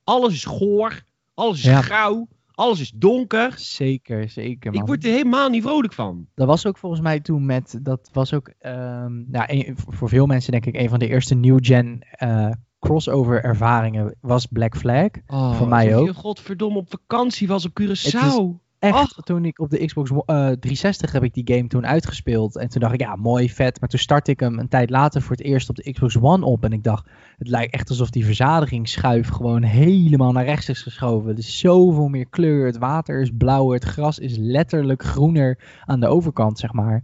Alles 0.04 0.32
is 0.34 0.44
goor. 0.44 1.02
Alles 1.34 1.58
is 1.58 1.64
Ja. 1.64 1.80
grauw. 1.82 2.28
Alles 2.54 2.80
is 2.80 2.92
donker. 2.94 3.52
Zeker, 3.56 4.28
zeker. 4.28 4.74
Ik 4.74 4.82
word 4.86 5.04
er 5.04 5.10
helemaal 5.12 5.48
niet 5.48 5.62
vrolijk 5.62 5.92
van. 5.92 6.26
Dat 6.34 6.46
was 6.46 6.66
ook 6.66 6.78
volgens 6.78 7.00
mij 7.02 7.20
toen 7.20 7.46
met, 7.46 7.78
dat 7.82 8.10
was 8.12 8.34
ook, 8.34 8.48
ehm, 8.58 9.30
nou, 9.30 9.44
een- 9.46 9.76
voor 9.76 10.08
veel 10.08 10.26
mensen 10.26 10.52
denk 10.52 10.66
ik 10.66 10.76
een 10.76 10.88
van 10.88 10.98
de 10.98 11.08
eerste 11.08 11.34
new-gen 11.34 11.98
eh, 12.10 12.50
crossover 12.80 13.44
ervaringen 13.44 14.14
was 14.20 14.46
Black 14.46 14.76
Flag. 14.76 15.08
Voor 15.26 15.68
mij 15.68 15.96
ook. 15.96 16.06
je 16.06 16.14
godverdomme 16.14 16.78
op 16.78 16.90
vakantie 16.90 17.48
was 17.48 17.64
op 17.66 17.80
Curaçao. 17.80 18.61
Echt, 18.82 19.20
toen 19.24 19.44
ik 19.44 19.58
op 19.58 19.70
de 19.70 19.86
Xbox 19.86 20.10
One- 20.10 20.22
eh, 20.26 20.34
360 20.34 21.12
heb 21.12 21.22
ik 21.22 21.34
die 21.34 21.56
game 21.56 21.68
toen 21.68 21.86
uitgespeeld. 21.86 22.56
En 22.56 22.68
toen 22.68 22.80
dacht 22.80 22.94
ik, 22.94 23.00
ja, 23.00 23.16
mooi, 23.16 23.50
vet. 23.50 23.80
Maar 23.80 23.88
toen 23.88 23.98
startte 23.98 24.30
ik 24.30 24.40
hem 24.40 24.58
een 24.58 24.68
tijd 24.68 24.90
later 24.90 25.22
voor 25.22 25.36
het 25.36 25.44
eerst 25.44 25.68
op 25.68 25.76
de 25.76 25.92
Xbox 25.92 26.18
One 26.20 26.44
op. 26.44 26.64
En 26.64 26.72
ik 26.72 26.84
dacht, 26.84 27.08
het 27.38 27.48
lijkt 27.48 27.74
echt 27.74 27.88
alsof 27.88 28.10
die 28.10 28.24
verzadigingsschuif 28.24 29.28
gewoon 29.28 29.62
helemaal 29.62 30.32
naar 30.32 30.44
rechts 30.44 30.68
is 30.68 30.82
geschoven. 30.82 31.30
Er 31.30 31.38
is 31.38 31.58
zoveel 31.58 32.08
meer 32.08 32.26
kleur. 32.26 32.66
Het 32.66 32.78
water 32.78 33.20
is 33.20 33.30
blauwer. 33.38 33.74
Het 33.74 33.84
gras 33.84 34.18
is 34.18 34.36
letterlijk 34.36 35.02
groener 35.02 35.58
aan 35.84 36.00
de 36.00 36.06
overkant, 36.06 36.58
zeg 36.58 36.72
maar. 36.72 37.02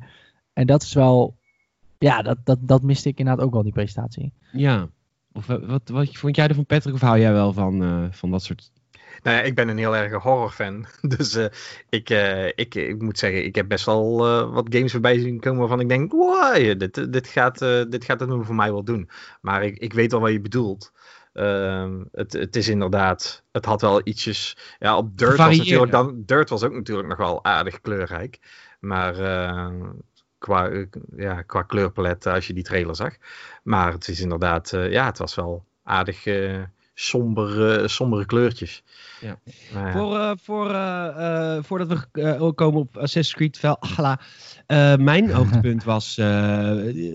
En 0.53 0.67
dat 0.67 0.83
is 0.83 0.93
wel, 0.93 1.37
ja, 1.99 2.23
dat, 2.23 2.38
dat, 2.45 2.59
dat 2.61 2.83
miste 2.83 3.09
ik 3.09 3.19
inderdaad 3.19 3.45
ook 3.45 3.53
wel, 3.53 3.62
die 3.62 3.73
presentatie. 3.73 4.33
Ja. 4.53 4.88
Of, 5.33 5.49
eh, 5.49 5.69
wat, 5.69 5.88
wat 5.88 6.09
vond 6.17 6.37
jij 6.37 6.49
ervan, 6.49 6.67
Patrick? 6.67 6.95
Of 6.95 7.01
hou 7.01 7.19
jij 7.19 7.33
wel 7.33 7.53
van, 7.53 7.83
eh, 7.83 8.05
van 8.11 8.31
dat 8.31 8.43
soort... 8.43 8.73
Nou 9.23 9.37
ja, 9.37 9.43
ik 9.43 9.55
ben 9.55 9.69
een 9.69 9.79
heel 9.79 9.97
erg 9.97 10.23
horrorfan. 10.23 10.87
Dus 11.17 11.35
eh, 11.35 11.47
ik, 11.89 12.11
eh, 12.11 12.47
ik, 12.47 12.75
ik 12.75 13.03
moet 13.03 13.19
zeggen, 13.19 13.45
ik 13.45 13.55
heb 13.55 13.69
best 13.69 13.85
wel 13.85 14.27
eh, 14.27 14.53
wat 14.53 14.67
games 14.71 14.93
voorbij 14.93 15.19
zien 15.19 15.41
komen 15.41 15.59
waarvan 15.59 15.81
ik 15.81 15.89
denk, 15.89 16.13
wow, 16.13 16.79
dit, 16.79 17.13
dit, 17.13 17.29
gaat, 17.29 17.59
dit 17.89 18.05
gaat 18.05 18.21
het 18.21 18.31
voor 18.41 18.55
mij 18.55 18.73
wel 18.73 18.85
doen. 18.85 19.11
Maar 19.41 19.65
ik, 19.65 19.79
ik 19.79 19.93
weet 19.93 20.13
al 20.13 20.21
wat 20.21 20.33
je 20.33 20.41
bedoelt. 20.41 20.93
Ehm, 21.33 22.05
het, 22.13 22.33
het 22.33 22.57
is 22.57 22.69
inderdaad, 22.69 23.43
het 23.53 23.65
had 23.65 23.81
wel 23.81 24.01
ietsjes. 24.05 24.57
Ja, 24.79 24.97
op 24.97 25.19
Dirt 25.19 25.37
was 25.37 25.57
natuurlijk 25.57 25.93
dan. 25.93 26.23
Dirt 26.27 26.51
was 26.51 26.63
ook 26.63 26.73
natuurlijk 26.73 27.09
nog 27.09 27.19
wel 27.19 27.45
aardig 27.45 27.81
kleurrijk. 27.81 28.39
Maar 28.81 29.19
eh, 29.19 29.89
qua, 30.39 30.71
ja, 31.17 31.43
qua 31.43 31.63
kleurpalet, 31.63 32.27
als 32.27 32.47
je 32.47 32.53
die 32.53 32.65
trailer 32.65 32.97
zag. 32.97 33.17
Maar 33.63 33.93
het 33.93 34.09
is 34.09 34.21
inderdaad, 34.21 34.71
ja, 34.71 35.07
het 35.07 35.19
was 35.19 35.35
wel 35.35 35.65
aardig 35.83 36.25
eh 36.99 37.05
somber, 37.05 37.91
sombere 37.91 38.27
kleurtjes. 38.27 38.83
Ja. 39.21 39.41
Maar. 39.75 39.93
Voor, 39.93 40.17
eh, 40.17 40.33
voor, 40.43 40.71
eh, 40.71 41.57
eh, 41.57 41.63
voordat 41.65 41.89
we 41.89 42.21
eh, 42.23 42.51
komen 42.55 42.81
op 42.81 42.97
Assassin's 42.97 43.35
Creed 43.35 43.59
Valhalla. 43.59 44.21
eh 44.67 44.97
mijn 44.97 45.31
hoogtepunt 45.37 45.85
was 45.85 46.19
eh, 46.19 46.27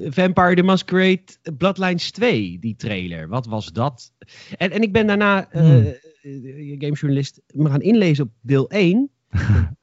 Vampire 0.10 0.56
the 0.56 0.64
Masquerade 0.64 1.24
Bloodlines 1.58 2.12
2, 2.12 2.58
die 2.60 2.76
trailer. 2.76 3.28
Wat 3.28 3.46
was 3.46 3.72
dat? 3.72 4.12
En, 4.58 4.72
en 4.72 4.82
ik 4.82 4.92
ben 4.92 5.08
daarna, 5.08 5.50
eh 5.52 5.62
Hmm. 5.62 5.86
eh, 6.22 6.80
gamejournalist, 6.80 7.42
me 7.48 7.70
gaan 7.70 7.82
inlezen 7.82 8.24
op 8.26 8.32
deel 8.42 8.70
1. 8.70 9.12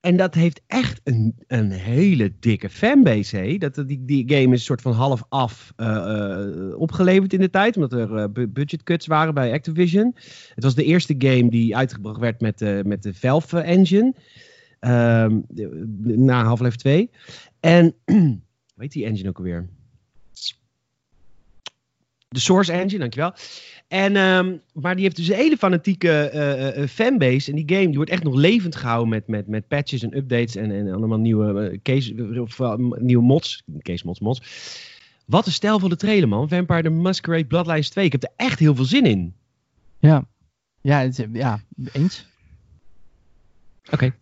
En 0.00 0.16
dat 0.16 0.34
heeft 0.34 0.60
echt 0.66 1.00
een, 1.04 1.34
een 1.46 1.70
hele 1.70 2.32
dikke 2.40 2.68
fanbase. 2.70 3.56
Dat, 3.58 3.74
die, 3.86 4.04
die 4.04 4.28
game 4.28 4.44
is 4.44 4.50
een 4.50 4.58
soort 4.58 4.80
van 4.82 4.92
half 4.92 5.22
af 5.28 5.72
eh, 5.76 5.86
eh, 5.96 6.78
opgeleverd 6.78 7.32
in 7.32 7.40
de 7.40 7.50
tijd. 7.50 7.76
Omdat 7.76 7.92
er 7.92 8.16
eh, 8.16 8.28
bu- 8.32 8.48
budget 8.48 8.82
cuts 8.82 9.06
waren 9.06 9.34
bij 9.34 9.52
Activision. 9.52 10.14
Het 10.54 10.64
was 10.64 10.74
de 10.74 10.84
eerste 10.84 11.14
game 11.18 11.50
die 11.50 11.76
uitgebracht 11.76 12.20
werd 12.20 12.40
met, 12.40 12.58
de 12.58 12.82
met 12.86 13.02
de 13.02 13.14
Valve 13.14 13.60
engine. 13.60 14.14
Ehm, 14.80 15.40
na 16.02 16.44
Half-Life 16.44 16.76
2. 16.76 17.10
En, 17.60 17.94
heet 18.76 18.92
die 18.92 19.04
engine 19.04 19.28
ook 19.28 19.38
alweer? 19.38 19.68
De 22.34 22.40
Source 22.40 22.72
Engine, 22.72 22.98
dankjewel. 22.98 23.34
En, 23.88 24.16
ehm, 24.16 24.56
maar 24.72 24.94
die 24.94 25.04
heeft 25.04 25.16
dus 25.16 25.28
een 25.28 25.34
hele 25.34 25.56
fanatieke 25.56 26.10
eh, 26.10 26.82
eh, 26.82 26.88
fanbase. 26.88 27.50
En 27.50 27.56
die 27.56 27.76
game 27.76 27.86
die 27.86 27.96
wordt 27.96 28.10
echt 28.10 28.22
nog 28.22 28.34
levend 28.34 28.76
gehouden 28.76 29.08
met, 29.08 29.26
met, 29.26 29.46
met 29.46 29.68
patches 29.68 30.02
en 30.02 30.16
updates 30.16 30.56
en, 30.56 30.70
en 30.70 30.92
allemaal 30.92 31.18
nieuwe, 31.18 31.68
eh, 31.68 31.78
case, 31.82 32.40
of, 32.40 32.60
eh, 32.60 32.74
nieuwe 32.76 33.22
mods. 33.22 33.62
Case 33.78 34.06
mods, 34.06 34.20
mods. 34.20 34.42
Wat 35.24 35.46
een 35.46 35.52
stijlvolle 35.52 35.96
trailer, 35.96 36.28
man. 36.28 36.48
Vampire 36.48 36.82
the 36.82 36.88
Masquerade 36.88 37.44
Bloodlines 37.44 37.88
2. 37.88 38.04
Ik 38.04 38.12
heb 38.12 38.22
er 38.22 38.32
echt 38.36 38.58
heel 38.58 38.74
veel 38.74 38.84
zin 38.84 39.06
in. 39.06 39.34
Ja, 39.98 40.24
ja, 40.80 41.00
het 41.00 41.26
ja 41.32 41.60
eens. 41.92 42.26
Oké. 43.90 44.14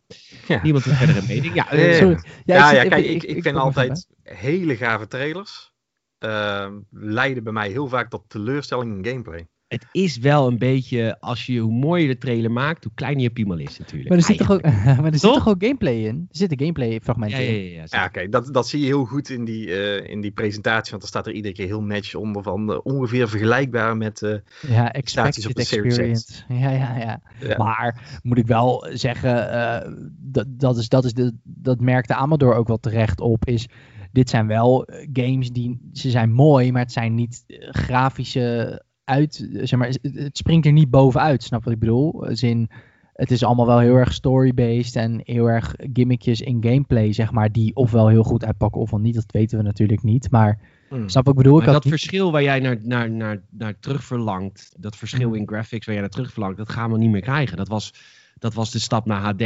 Ja. 0.47 0.63
Niemand 0.63 0.85
heeft 0.85 0.97
verder 0.97 1.17
een 1.17 1.27
mening. 1.27 1.55
Ja, 1.55 1.71
eh, 1.71 1.91
Ja, 1.91 1.97
Sorry. 1.97 2.25
Ja, 2.45 2.57
ja, 2.57 2.79
even- 2.79 2.89
kijk, 2.89 3.05
ik, 3.05 3.23
ik, 3.23 3.43
vind 3.43 3.57
altijd 3.57 4.07
hele 4.23 4.77
gave 4.77 5.09
trailers. 5.09 5.73
Ehm, 6.19 6.73
leiden 6.91 7.45
bij 7.45 7.53
mij 7.53 7.69
heel 7.71 7.89
vaak 7.89 8.11
tot 8.11 8.23
teleurstelling 8.29 8.97
in 8.97 9.11
gameplay. 9.13 9.47
het 9.69 9.87
is 9.93 10.19
wel 10.19 10.47
een 10.47 10.59
beetje, 10.59 11.17
als 11.21 11.47
je, 11.47 11.59
hoe 11.59 11.73
mooier 11.73 12.07
je 12.09 12.13
de 12.13 12.19
trailer 12.19 12.51
maakt, 12.53 12.85
hoe 12.85 12.93
kleiner 12.95 13.23
je 13.23 13.31
piemel 13.31 13.59
is 13.59 13.79
natuurlijk. 13.79 14.09
Maar 14.09 14.19
er 14.19 14.25
zit, 14.25 14.39
toch 14.39 14.51
ook, 14.51 14.63
maar 15.01 15.05
er 15.05 15.19
zit 15.19 15.21
Toch? 15.33 15.49
ook 15.49 15.63
gameplay 15.65 15.95
in? 16.05 16.17
Er 16.31 16.37
zitten 16.37 16.59
gameplay 16.59 16.89
Ja, 16.93 16.99
fragmenten 17.03 17.43
ja, 17.43 17.49
in. 17.51 17.65
ja. 17.71 17.71
ja, 17.71 17.85
Ja, 17.89 18.05
oké, 18.05 18.29
dat, 18.29 18.55
dat 18.55 18.69
zie 18.69 18.81
je 18.81 18.87
heel 18.87 19.05
goed 19.05 19.29
in 19.31 19.45
die, 19.45 19.75
eh, 19.75 20.11
in 20.11 20.21
die 20.21 20.31
presentatie. 20.31 20.91
Want 20.91 21.03
er 21.03 21.09
staat 21.09 21.27
er 21.27 21.33
iedere 21.33 21.55
keer 21.55 21.67
heel 21.67 21.83
netjes 21.83 22.15
onder 22.15 22.43
van 22.43 22.83
ongeveer 22.83 23.29
vergelijkbaar 23.29 23.97
met... 23.97 24.23
eh, 24.23 24.35
Ja, 24.69 24.89
Prestaties 24.89 25.47
op 25.47 25.57
expected 25.57 25.85
de 25.85 25.93
Series 25.93 26.23
X. 26.23 26.37
experience. 26.37 26.43
Ja, 26.49 26.71
ja, 26.71 26.99
ja. 26.99 27.21
Ja. 27.49 27.57
Maar 27.57 28.19
moet 28.23 28.39
ik 28.39 28.47
wel 28.47 28.87
zeggen, 28.93 29.51
eh, 29.53 29.93
dat, 30.17 30.47
dat, 30.49 30.77
is, 30.77 30.89
dat, 30.89 31.05
is 31.05 31.13
de, 31.13 31.33
dat 31.43 31.81
merkte 31.81 32.15
Amador 32.15 32.55
ook 32.55 32.69
wel 32.69 32.81
terecht 32.81 33.21
op, 33.21 33.45
is 33.47 33.69
dit 34.13 34.29
zijn 34.31 34.47
wel 34.47 34.85
eh, 34.85 35.09
games 35.13 35.53
die, 35.53 35.81
ze 35.93 36.11
zijn 36.11 36.33
mooi, 36.33 36.73
maar 36.73 36.83
het 36.83 36.93
zijn 36.93 37.15
niet 37.15 37.45
eh, 37.47 37.69
grafische 37.71 38.83
uit, 39.05 39.49
zeg 39.53 39.79
maar, 39.79 39.89
het, 40.03 40.37
springt 40.37 40.67
er 40.67 40.73
niet 40.73 40.91
bovenuit, 40.91 41.43
snap 41.43 41.65
wat 41.65 41.73
ik 41.73 41.79
bedoel? 41.79 42.27
Als 42.27 42.43
in, 42.43 42.71
het 43.13 43.31
is 43.31 43.45
allemaal 43.45 43.67
wel 43.67 43.79
heel 43.79 43.95
erg 43.95 44.13
story-based 44.13 44.97
en 44.97 45.21
heel 45.25 45.47
erg 45.47 45.75
gimmickjes 45.93 46.41
in 46.41 46.63
gameplay, 46.65 47.13
zeg 47.13 47.33
maar, 47.33 47.53
die 47.53 47.75
ofwel 47.77 48.09
heel 48.09 48.23
goed 48.23 48.45
uitpakken 48.45 48.81
ofwel 48.81 48.99
niet, 49.01 49.15
dat 49.15 49.33
weten 49.33 49.59
we 49.59 49.65
natuurlijk 49.65 50.03
niet, 50.03 50.31
maar 50.31 50.59
hmm. 50.89 51.09
snap 51.09 51.25
wat 51.25 51.35
ik 51.37 51.43
bedoel? 51.43 51.59
Maar 51.59 51.67
dat 51.67 51.85
niet- 51.85 51.93
verschil 51.93 52.33
waar 52.33 52.43
jij 52.43 52.61
naar, 52.61 52.79
naar, 52.83 53.11
naar, 53.11 53.43
naar 53.51 53.79
terug 53.79 54.05
verlangt, 54.05 54.75
dat 54.79 54.97
verschil 54.97 55.29
Mm. 55.29 55.35
in 55.35 55.49
graphics 55.49 55.85
waar 55.87 55.95
jij 55.95 56.05
naar 56.05 56.13
terug 56.13 56.33
verlangt, 56.33 56.57
dat 56.57 56.69
gaan 56.71 56.93
we 56.93 56.99
niet 56.99 57.11
meer 57.11 57.21
krijgen. 57.21 57.57
Dat 57.57 57.69
was, 57.69 57.95
dat 58.39 58.55
was 58.55 58.71
de 58.71 58.79
stap 58.79 59.07
naar 59.07 59.21
HD. 59.21 59.43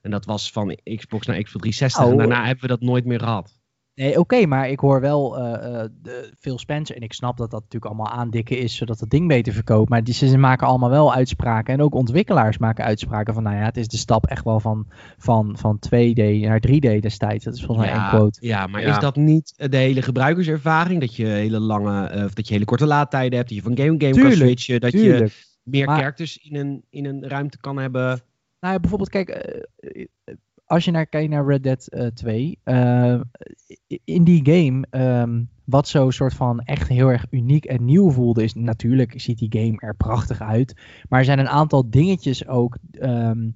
En 0.00 0.10
dat 0.10 0.24
was 0.24 0.52
van 0.52 0.78
Xbox 0.96 1.26
naar 1.26 1.42
Xbox 1.42 1.60
360. 1.60 2.04
en 2.04 2.12
Oh. 2.12 2.18
daarna 2.18 2.44
hebben 2.44 2.62
we 2.62 2.68
dat 2.68 2.80
nooit 2.80 3.04
meer 3.04 3.18
gehad. 3.18 3.58
Nee, 3.94 4.18
oké, 4.18 4.46
maar 4.46 4.68
ik 4.68 4.80
hoor 4.80 5.00
wel 5.00 5.38
eh, 5.38 5.82
eh, 5.82 5.90
de, 6.02 6.32
Phil 6.38 6.58
Spencer. 6.58 6.96
En 6.96 7.02
ik 7.02 7.12
snap 7.12 7.36
dat 7.36 7.50
dat 7.50 7.60
natuurlijk 7.60 7.92
allemaal 7.92 8.12
aandikken 8.12 8.58
is, 8.58 8.76
zodat 8.76 9.00
het 9.00 9.10
ding 9.10 9.28
beter 9.28 9.52
verkoopt. 9.52 9.88
Maar 9.90 10.04
die, 10.04 10.14
ze 10.14 10.38
maken 10.38 10.66
allemaal 10.66 10.90
wel 10.90 11.14
uitspraken. 11.14 11.74
En 11.74 11.80
ook 11.82 11.94
ontwikkelaars 11.94 12.58
maken 12.58 12.84
uitspraken 12.84 13.34
van, 13.34 13.42
nou 13.42 13.56
ja, 13.56 13.62
het 13.64 13.76
is 13.76 13.88
de 13.88 13.96
stap 13.96 14.26
echt 14.26 14.44
wel 14.44 14.60
van, 14.60 14.86
van, 15.18 15.56
van 15.58 15.78
2D 15.86 16.40
naar 16.40 16.62
3D 16.68 16.98
destijds. 17.00 17.44
Dat 17.44 17.54
is 17.54 17.64
volgens 17.64 17.86
mij 17.86 17.96
één 17.96 18.08
quote. 18.08 18.46
ja, 18.46 18.66
maar 18.66 18.80
Ja. 18.82 18.90
is 18.90 18.98
dat 18.98 19.16
niet 19.16 19.52
de 19.70 19.76
hele 19.76 20.02
gebruikerservaring? 20.02 21.00
Dat 21.00 21.16
je 21.16 21.26
hele 21.26 21.60
lange, 21.60 22.06
eh, 22.06 22.24
of 22.24 22.34
dat 22.34 22.46
je 22.48 22.52
hele 22.54 22.64
korte 22.66 22.86
laadtijden 22.86 23.36
hebt, 23.38 23.48
dat 23.48 23.58
je 23.58 23.64
van 23.64 23.76
game 23.76 23.94
game 23.98 24.22
kan 24.22 24.32
switchen, 24.32 24.80
dat 24.80 24.92
je 24.92 25.30
meer 25.62 25.86
Maar- 25.86 25.96
characters 25.98 26.36
in 26.38 26.56
een, 26.56 26.84
in 26.90 27.04
een 27.06 27.28
ruimte 27.28 27.58
kan 27.58 27.76
hebben. 27.78 28.20
Nou 28.60 28.74
ja, 28.74 28.80
bijvoorbeeld, 28.80 29.10
kijk, 29.10 29.58
als 30.74 30.84
je 30.84 30.90
naar, 30.90 31.06
kijkt 31.06 31.30
naar 31.30 31.46
Red 31.46 31.62
Dead 31.62 31.86
eh, 31.86 32.06
2, 32.06 32.58
eh, 32.64 33.20
in 34.04 34.24
die 34.24 34.40
game, 34.44 34.86
ehm, 34.90 35.42
wat 35.64 35.88
zo 35.88 36.10
soort 36.10 36.34
van 36.34 36.60
echt 36.60 36.88
heel 36.88 37.08
erg 37.08 37.26
uniek 37.30 37.64
en 37.64 37.84
nieuw 37.84 38.10
voelde, 38.10 38.42
is 38.42 38.54
natuurlijk 38.54 39.20
ziet 39.20 39.38
die 39.38 39.60
game 39.60 39.76
er 39.78 39.96
prachtig 39.96 40.40
uit. 40.40 40.74
Maar 41.08 41.18
er 41.18 41.24
zijn 41.24 41.38
een 41.38 41.48
aantal 41.48 41.90
dingetjes 41.90 42.46
ook 42.46 42.78
ehm, 42.90 43.48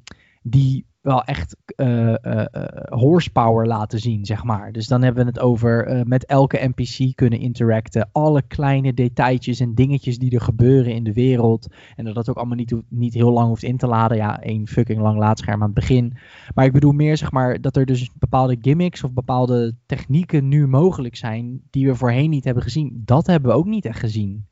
die 0.51 0.87
wel 1.01 1.25
echt 1.25 1.57
eh, 1.67 2.25
eh, 2.25 2.47
eh, 2.51 2.65
horsepower 2.89 3.67
laten 3.67 3.99
zien, 3.99 4.25
zeg 4.25 4.45
maar. 4.45 4.73
Dus 4.73 4.87
dan 4.87 5.03
hebben 5.03 5.25
we 5.25 5.31
het 5.31 5.41
over 5.41 6.03
met 6.07 6.25
elke 6.25 6.73
NPC 6.75 7.17
kunnen 7.17 7.39
interacten. 7.39 8.09
Alle 8.13 8.43
kleine 8.43 8.95
detailtjes 8.95 9.61
en 9.61 9.75
dingetjes 9.75 10.19
die 10.19 10.31
er 10.31 10.41
gebeuren 10.41 10.95
in 10.95 11.05
de 11.05 11.13
wereld. 11.13 11.75
En 11.97 12.05
dat 12.05 12.15
dat 12.15 12.29
ook 12.31 12.37
allemaal 12.37 12.57
niet, 12.57 12.75
niet 12.89 13.15
heel 13.15 13.31
lang 13.31 13.49
hoeft 13.49 13.63
in 13.63 13.77
te 13.77 13.87
laden. 13.87 14.17
Ja, 14.17 14.43
één 14.43 14.67
fucking 14.67 15.01
lang 15.01 15.19
laadscherm 15.19 15.61
aan 15.61 15.71
het 15.71 15.75
begin. 15.75 16.17
Maar 16.55 16.65
ik 16.65 16.73
bedoel 16.73 16.93
meer, 16.93 17.17
zeg 17.17 17.33
maar, 17.33 17.61
dat 17.61 17.77
er 17.77 17.87
dus 17.87 18.11
bepaalde 18.19 18.57
gimmicks 18.61 19.05
of 19.05 19.13
bepaalde 19.13 19.75
technieken 19.87 20.49
nu 20.49 20.67
mogelijk 20.67 21.17
zijn. 21.17 21.61
die 21.71 21.87
we 21.87 21.95
voorheen 21.95 22.31
niet 22.31 22.45
hebben 22.45 22.63
gezien. 22.63 23.03
Dat 23.05 23.27
hebben 23.27 23.51
we 23.51 23.57
ook 23.57 23.67
niet 23.67 23.85
echt 23.85 23.99
gezien. 23.99 24.47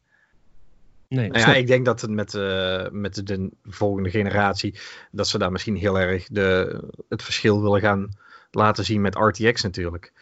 Nee. 1.08 1.28
Nou 1.28 1.40
ja, 1.40 1.54
ik 1.54 1.66
denk 1.66 1.84
dat 1.84 2.00
het 2.00 2.10
met, 2.10 2.34
eh, 2.34 2.88
met 2.90 3.26
de 3.26 3.50
volgende 3.62 4.10
generatie, 4.10 4.78
dat 5.10 5.28
ze 5.28 5.38
daar 5.38 5.52
misschien 5.52 5.76
heel 5.76 6.00
erg 6.00 6.26
de, 6.28 6.80
het 7.08 7.22
verschil 7.22 7.62
willen 7.62 7.80
gaan 7.80 8.08
laten 8.50 8.84
zien 8.84 9.00
met 9.00 9.14
RTX 9.14 9.62
natuurlijk. 9.62 10.12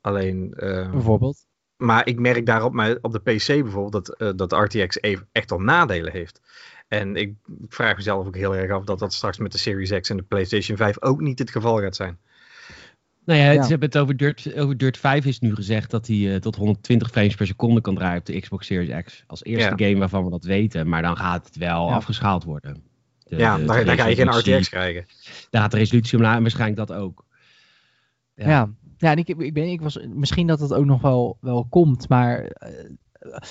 Alleen, 0.00 0.54
eh, 0.54 0.90
Bijvoorbeeld. 0.90 1.46
maar 1.76 2.06
ik 2.06 2.18
merk 2.18 2.46
daarop, 2.46 2.72
maar 2.72 2.98
op 3.00 3.12
de 3.12 3.20
PC 3.20 3.46
bijvoorbeeld, 3.46 3.92
dat, 3.92 4.16
eh, 4.16 4.30
dat 4.36 4.52
RTX 4.52 5.00
even 5.00 5.28
echt 5.32 5.50
wel 5.50 5.60
nadelen 5.60 6.12
heeft. 6.12 6.40
En 6.88 7.16
ik 7.16 7.34
vraag 7.68 7.96
mezelf 7.96 8.26
ook 8.26 8.36
heel 8.36 8.56
erg 8.56 8.70
af 8.70 8.84
dat 8.84 8.98
dat 8.98 9.12
straks 9.12 9.38
met 9.38 9.52
de 9.52 9.58
Series 9.58 10.00
X 10.00 10.10
en 10.10 10.16
de 10.16 10.22
PlayStation 10.22 10.76
5 10.76 11.02
ook 11.02 11.20
niet 11.20 11.38
het 11.38 11.50
geval 11.50 11.80
gaat 11.80 11.96
zijn. 11.96 12.18
Nou 13.24 13.38
ja, 13.40 13.50
Ja. 13.50 13.62
ze 13.62 13.68
hebben 13.68 13.88
het 13.88 13.98
over 13.98 14.16
Dirt, 14.16 14.54
over 14.56 14.76
Dirt 14.76 14.98
5 14.98 15.24
is 15.26 15.38
nu 15.40 15.54
gezegd 15.54 15.90
dat 15.90 16.06
hij 16.06 16.34
eh, 16.34 16.40
tot 16.40 16.56
120 16.56 17.10
frames 17.10 17.34
per 17.34 17.46
seconde 17.46 17.80
kan 17.80 17.94
draaien 17.94 18.18
op 18.18 18.26
de 18.26 18.40
Xbox 18.40 18.66
Series 18.66 19.04
X. 19.04 19.24
Als 19.26 19.44
eerste 19.44 19.72
Ja. 19.76 19.86
game 19.88 19.98
waarvan 19.98 20.24
we 20.24 20.30
dat 20.30 20.44
weten, 20.44 20.88
maar 20.88 21.02
dan 21.02 21.16
gaat 21.16 21.46
het 21.46 21.56
wel 21.56 21.88
Ja. 21.88 21.94
afgeschaald 21.94 22.44
worden. 22.44 22.82
De- 23.24 23.36
ja, 23.36 23.56
de- 23.56 23.64
dan, 23.64 23.76
de 23.76 23.84
dan 23.84 23.96
ga 23.98 24.06
je 24.06 24.14
geen. 24.14 24.28
RTX 24.28 24.68
krijgen. 24.68 25.04
Daar 25.50 25.62
gaat 25.62 25.70
de 25.70 25.76
resolutie 25.76 26.16
omlaag 26.18 26.36
en 26.36 26.42
waarschijnlijk 26.42 26.86
dat 26.88 26.96
ook. 26.96 27.24
Ja. 28.34 28.48
Ja, 28.48 28.70
ja. 28.98 29.10
en 29.10 29.18
ik, 29.18 29.28
ik, 29.28 29.52
ben, 29.52 29.68
ik 29.68 29.80
was, 29.80 29.98
misschien 30.08 30.46
dat 30.46 30.60
het 30.60 30.72
ook 30.74 30.84
nog 30.84 31.00
wel, 31.00 31.36
wel 31.40 31.66
komt, 31.68 32.08
maar 32.08 32.44
eh, 32.44 32.68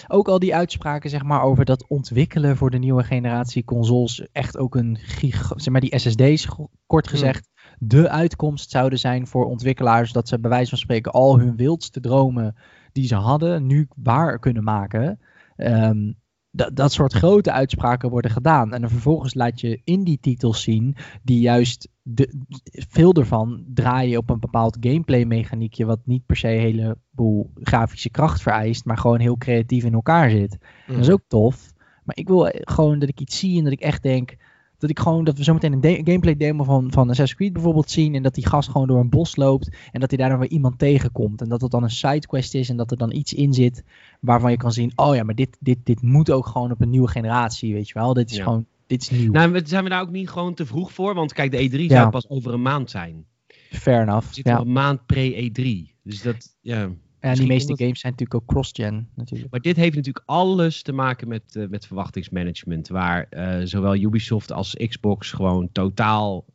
ook 0.08 0.28
al 0.28 0.40
die 0.40 0.56
uitspraken 0.56 1.10
zeg 1.10 1.24
maar, 1.24 1.42
over 1.42 1.66
dat 1.66 1.88
ontwikkelen 1.88 2.58
voor 2.58 2.70
de 2.70 2.78
nieuwe 2.78 3.04
generatie 3.04 3.64
consoles 3.64 4.28
echt 4.32 4.58
ook 4.58 4.76
een 4.76 4.98
gig, 5.02 5.52
zeg 5.56 5.72
maar 5.72 5.82
die 5.82 6.00
SSD's, 6.00 6.48
kort 6.86 7.08
gezegd, 7.08 7.50
de 7.88 8.10
uitkomst 8.10 8.70
zouden 8.70 9.00
zijn 9.00 9.28
voor 9.28 9.46
ontwikkelaars 9.46 10.12
dat 10.12 10.28
ze 10.28 10.40
bij 10.40 10.50
wijze 10.50 10.70
van 10.70 10.78
spreken 10.78 11.12
al 11.12 11.40
hun 11.40 11.56
wildste 11.56 12.00
dromen 12.00 12.56
die 12.92 13.08
ze 13.08 13.16
hadden 13.16 13.66
nu 13.66 13.88
waar 13.96 14.40
kunnen 14.40 14.64
maken. 14.64 15.20
Ehm, 15.56 16.12
dat, 16.52 16.76
dat 16.76 16.92
soort 16.92 17.14
grote 17.14 17.52
uitspraken 17.52 18.10
worden 18.10 18.32
gedaan. 18.32 18.74
En 18.74 18.82
dan 18.82 18.90
vervolgens 18.90 19.34
laat 19.34 19.62
je 19.62 19.82
in 19.84 20.04
die 20.04 20.18
titels 20.22 20.62
zien 20.62 20.96
die 21.24 21.40
juist 21.40 21.90
de, 22.02 22.42
veel 22.90 23.14
ervan 23.14 23.64
draaien 23.68 24.20
op 24.20 24.30
een 24.30 24.40
bepaald 24.40 24.78
gameplay 24.80 25.24
mechaniekje 25.24 25.86
wat 25.86 26.00
niet 26.06 26.26
per 26.26 26.36
se 26.36 26.48
een 26.48 26.60
heleboel 26.60 27.52
grafische 27.56 28.10
kracht 28.10 28.42
vereist, 28.42 28.86
maar 28.86 28.98
gewoon 28.98 29.20
heel 29.20 29.38
creatief 29.38 29.84
in 29.84 29.94
elkaar 29.94 30.30
zit. 30.30 30.58
Dat 30.88 30.98
is 30.98 31.10
ook 31.10 31.24
tof. 31.28 31.72
Maar 32.04 32.18
ik 32.18 32.28
wil 32.28 32.50
gewoon 32.52 33.00
dat 33.00 33.10
ik 33.10 33.20
iets 33.20 33.40
zie 33.40 33.58
en 33.58 33.64
dat 33.64 33.74
ik 33.74 33.82
echt 33.82 34.04
denk 34.04 34.36
dat 34.84 34.98
ik 34.98 35.00
gewoon 35.00 35.24
dat 35.24 35.38
we 35.38 35.44
zometeen 35.44 35.74
een 35.74 35.82
de- 35.82 36.02
gameplay 36.04 36.36
demo 36.38 36.64
van, 36.64 36.92
van 36.92 37.10
Assassin's 37.10 37.36
Creed 37.36 37.54
bijvoorbeeld 37.54 37.92
zien 37.92 38.16
en 38.16 38.24
dat 38.24 38.34
die 38.36 38.48
gast 38.48 38.70
gewoon 38.70 38.88
door 38.88 39.00
een 39.00 39.10
bos 39.10 39.36
loopt 39.36 39.70
en 39.92 40.00
dat 40.00 40.10
hij 40.10 40.18
daar 40.20 40.30
dan 40.30 40.40
weer 40.40 40.50
iemand 40.50 40.80
tegenkomt 40.80 41.42
en 41.42 41.50
dat 41.50 41.62
het 41.62 41.72
dan 41.72 41.84
een 41.84 41.90
sidequest 41.90 42.54
is 42.56 42.70
en 42.70 42.78
dat 42.78 42.92
er 42.92 42.98
dan 42.98 43.12
iets 43.12 43.34
in 43.34 43.54
zit 43.54 43.84
waarvan 44.20 44.52
je 44.52 44.58
kan 44.58 44.72
zien, 44.72 44.92
oh 44.96 45.16
ja, 45.16 45.24
maar 45.24 45.36
dit, 45.36 45.58
dit, 45.60 45.78
dit 45.84 46.02
moet 46.02 46.32
ook 46.32 46.46
gewoon 46.46 46.72
op 46.72 46.82
een 46.82 46.90
nieuwe 46.90 47.08
generatie, 47.08 47.74
weet 47.74 47.88
je 47.88 47.94
wel. 47.94 48.14
Dit 48.14 48.32
is 48.32 48.38
Ja. 48.38 48.44
gewoon, 48.44 48.66
dit 48.88 49.02
is 49.02 49.10
nieuw. 49.10 49.32
Nou, 49.32 49.62
zijn 49.66 49.84
we 49.84 49.90
daar 49.90 50.02
ook 50.02 50.12
niet 50.12 50.30
gewoon 50.30 50.54
te 50.54 50.66
vroeg 50.66 50.94
voor? 50.94 51.14
Want 51.14 51.34
kijk, 51.34 51.52
de 51.52 51.70
E3 51.70 51.82
Ja. 51.82 51.88
zou 51.98 52.10
pas 52.10 52.30
over 52.30 52.54
een 52.54 52.62
maand 52.62 52.90
zijn. 52.90 53.26
Fair 53.70 54.02
enough. 54.02 54.28
Ja. 54.32 54.52
nog 54.54 54.62
een 54.66 54.72
maand 54.72 55.00
pre-E3. 55.06 55.94
Dus 56.04 56.22
dat, 56.22 56.56
ja. 56.62 56.90
En 57.24 57.36
die 57.36 57.48
meeste 57.48 57.78
games 57.78 58.00
zijn 58.00 58.12
natuurlijk 58.12 58.42
ook 58.42 58.50
cross-gen 58.50 59.08
natuurlijk. 59.16 59.52
Maar 59.52 59.60
dit 59.60 59.76
heeft 59.76 59.96
natuurlijk 59.96 60.26
alles 60.26 60.82
te 60.82 60.92
maken 60.92 61.28
met, 61.28 61.56
eh, 61.56 61.68
met 61.68 61.86
verwachtingsmanagement. 61.86 62.88
Waar 62.88 63.28
eh, 63.30 63.60
zowel 63.64 63.96
Ubisoft 63.96 64.52
als 64.52 64.76
Xbox 64.76 65.32
gewoon 65.32 65.70
totaal 65.72 66.46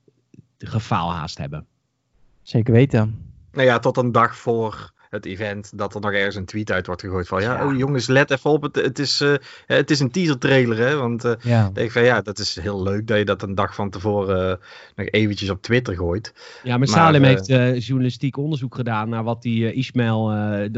gefaalhaast 0.58 1.38
hebben. 1.38 1.66
Zeker 2.42 2.72
weten. 2.72 3.32
Nou 3.52 3.66
ja, 3.66 3.78
tot 3.78 3.96
een 3.96 4.12
dag 4.12 4.36
voor 4.36 4.92
het 5.10 5.26
event 5.26 5.78
dat 5.78 5.94
er 5.94 6.00
nog 6.00 6.12
ergens 6.12 6.34
een 6.36 6.44
tweet 6.44 6.70
uit 6.70 6.86
wordt 6.86 7.00
gegooid 7.00 7.28
van 7.28 7.42
ja, 7.42 7.52
Ja. 7.54 7.66
oh 7.66 7.76
jongens, 7.76 8.06
let 8.06 8.30
even 8.30 8.50
op, 8.50 8.62
het, 8.62 8.76
het, 8.76 8.98
is, 8.98 9.20
eh, 9.20 9.34
het 9.66 9.90
is 9.90 10.00
een 10.00 10.10
teaser 10.10 10.38
trailer 10.38 10.78
hè, 10.78 10.96
want 10.96 11.24
eh, 11.24 11.32
Ja. 11.40 11.70
denk 11.72 11.90
van 11.90 12.02
ja, 12.02 12.20
dat 12.20 12.38
is 12.38 12.60
heel 12.60 12.82
leuk 12.82 13.06
dat 13.06 13.18
je 13.18 13.24
dat 13.24 13.42
een 13.42 13.54
dag 13.54 13.74
van 13.74 13.90
tevoren 13.90 14.50
eh, 14.50 14.56
nog 14.96 15.06
eventjes 15.06 15.50
op 15.50 15.62
Twitter 15.62 15.94
gooit. 15.94 16.32
Ja, 16.62 16.70
maar 16.70 16.78
Maar, 16.78 16.88
Salem 16.88 17.22
heeft 17.22 17.46
journalistiek 17.86 18.36
onderzoek 18.36 18.74
gedaan 18.74 19.08
naar 19.08 19.24
wat 19.24 19.42
die 19.42 19.72
Ismail 19.72 20.28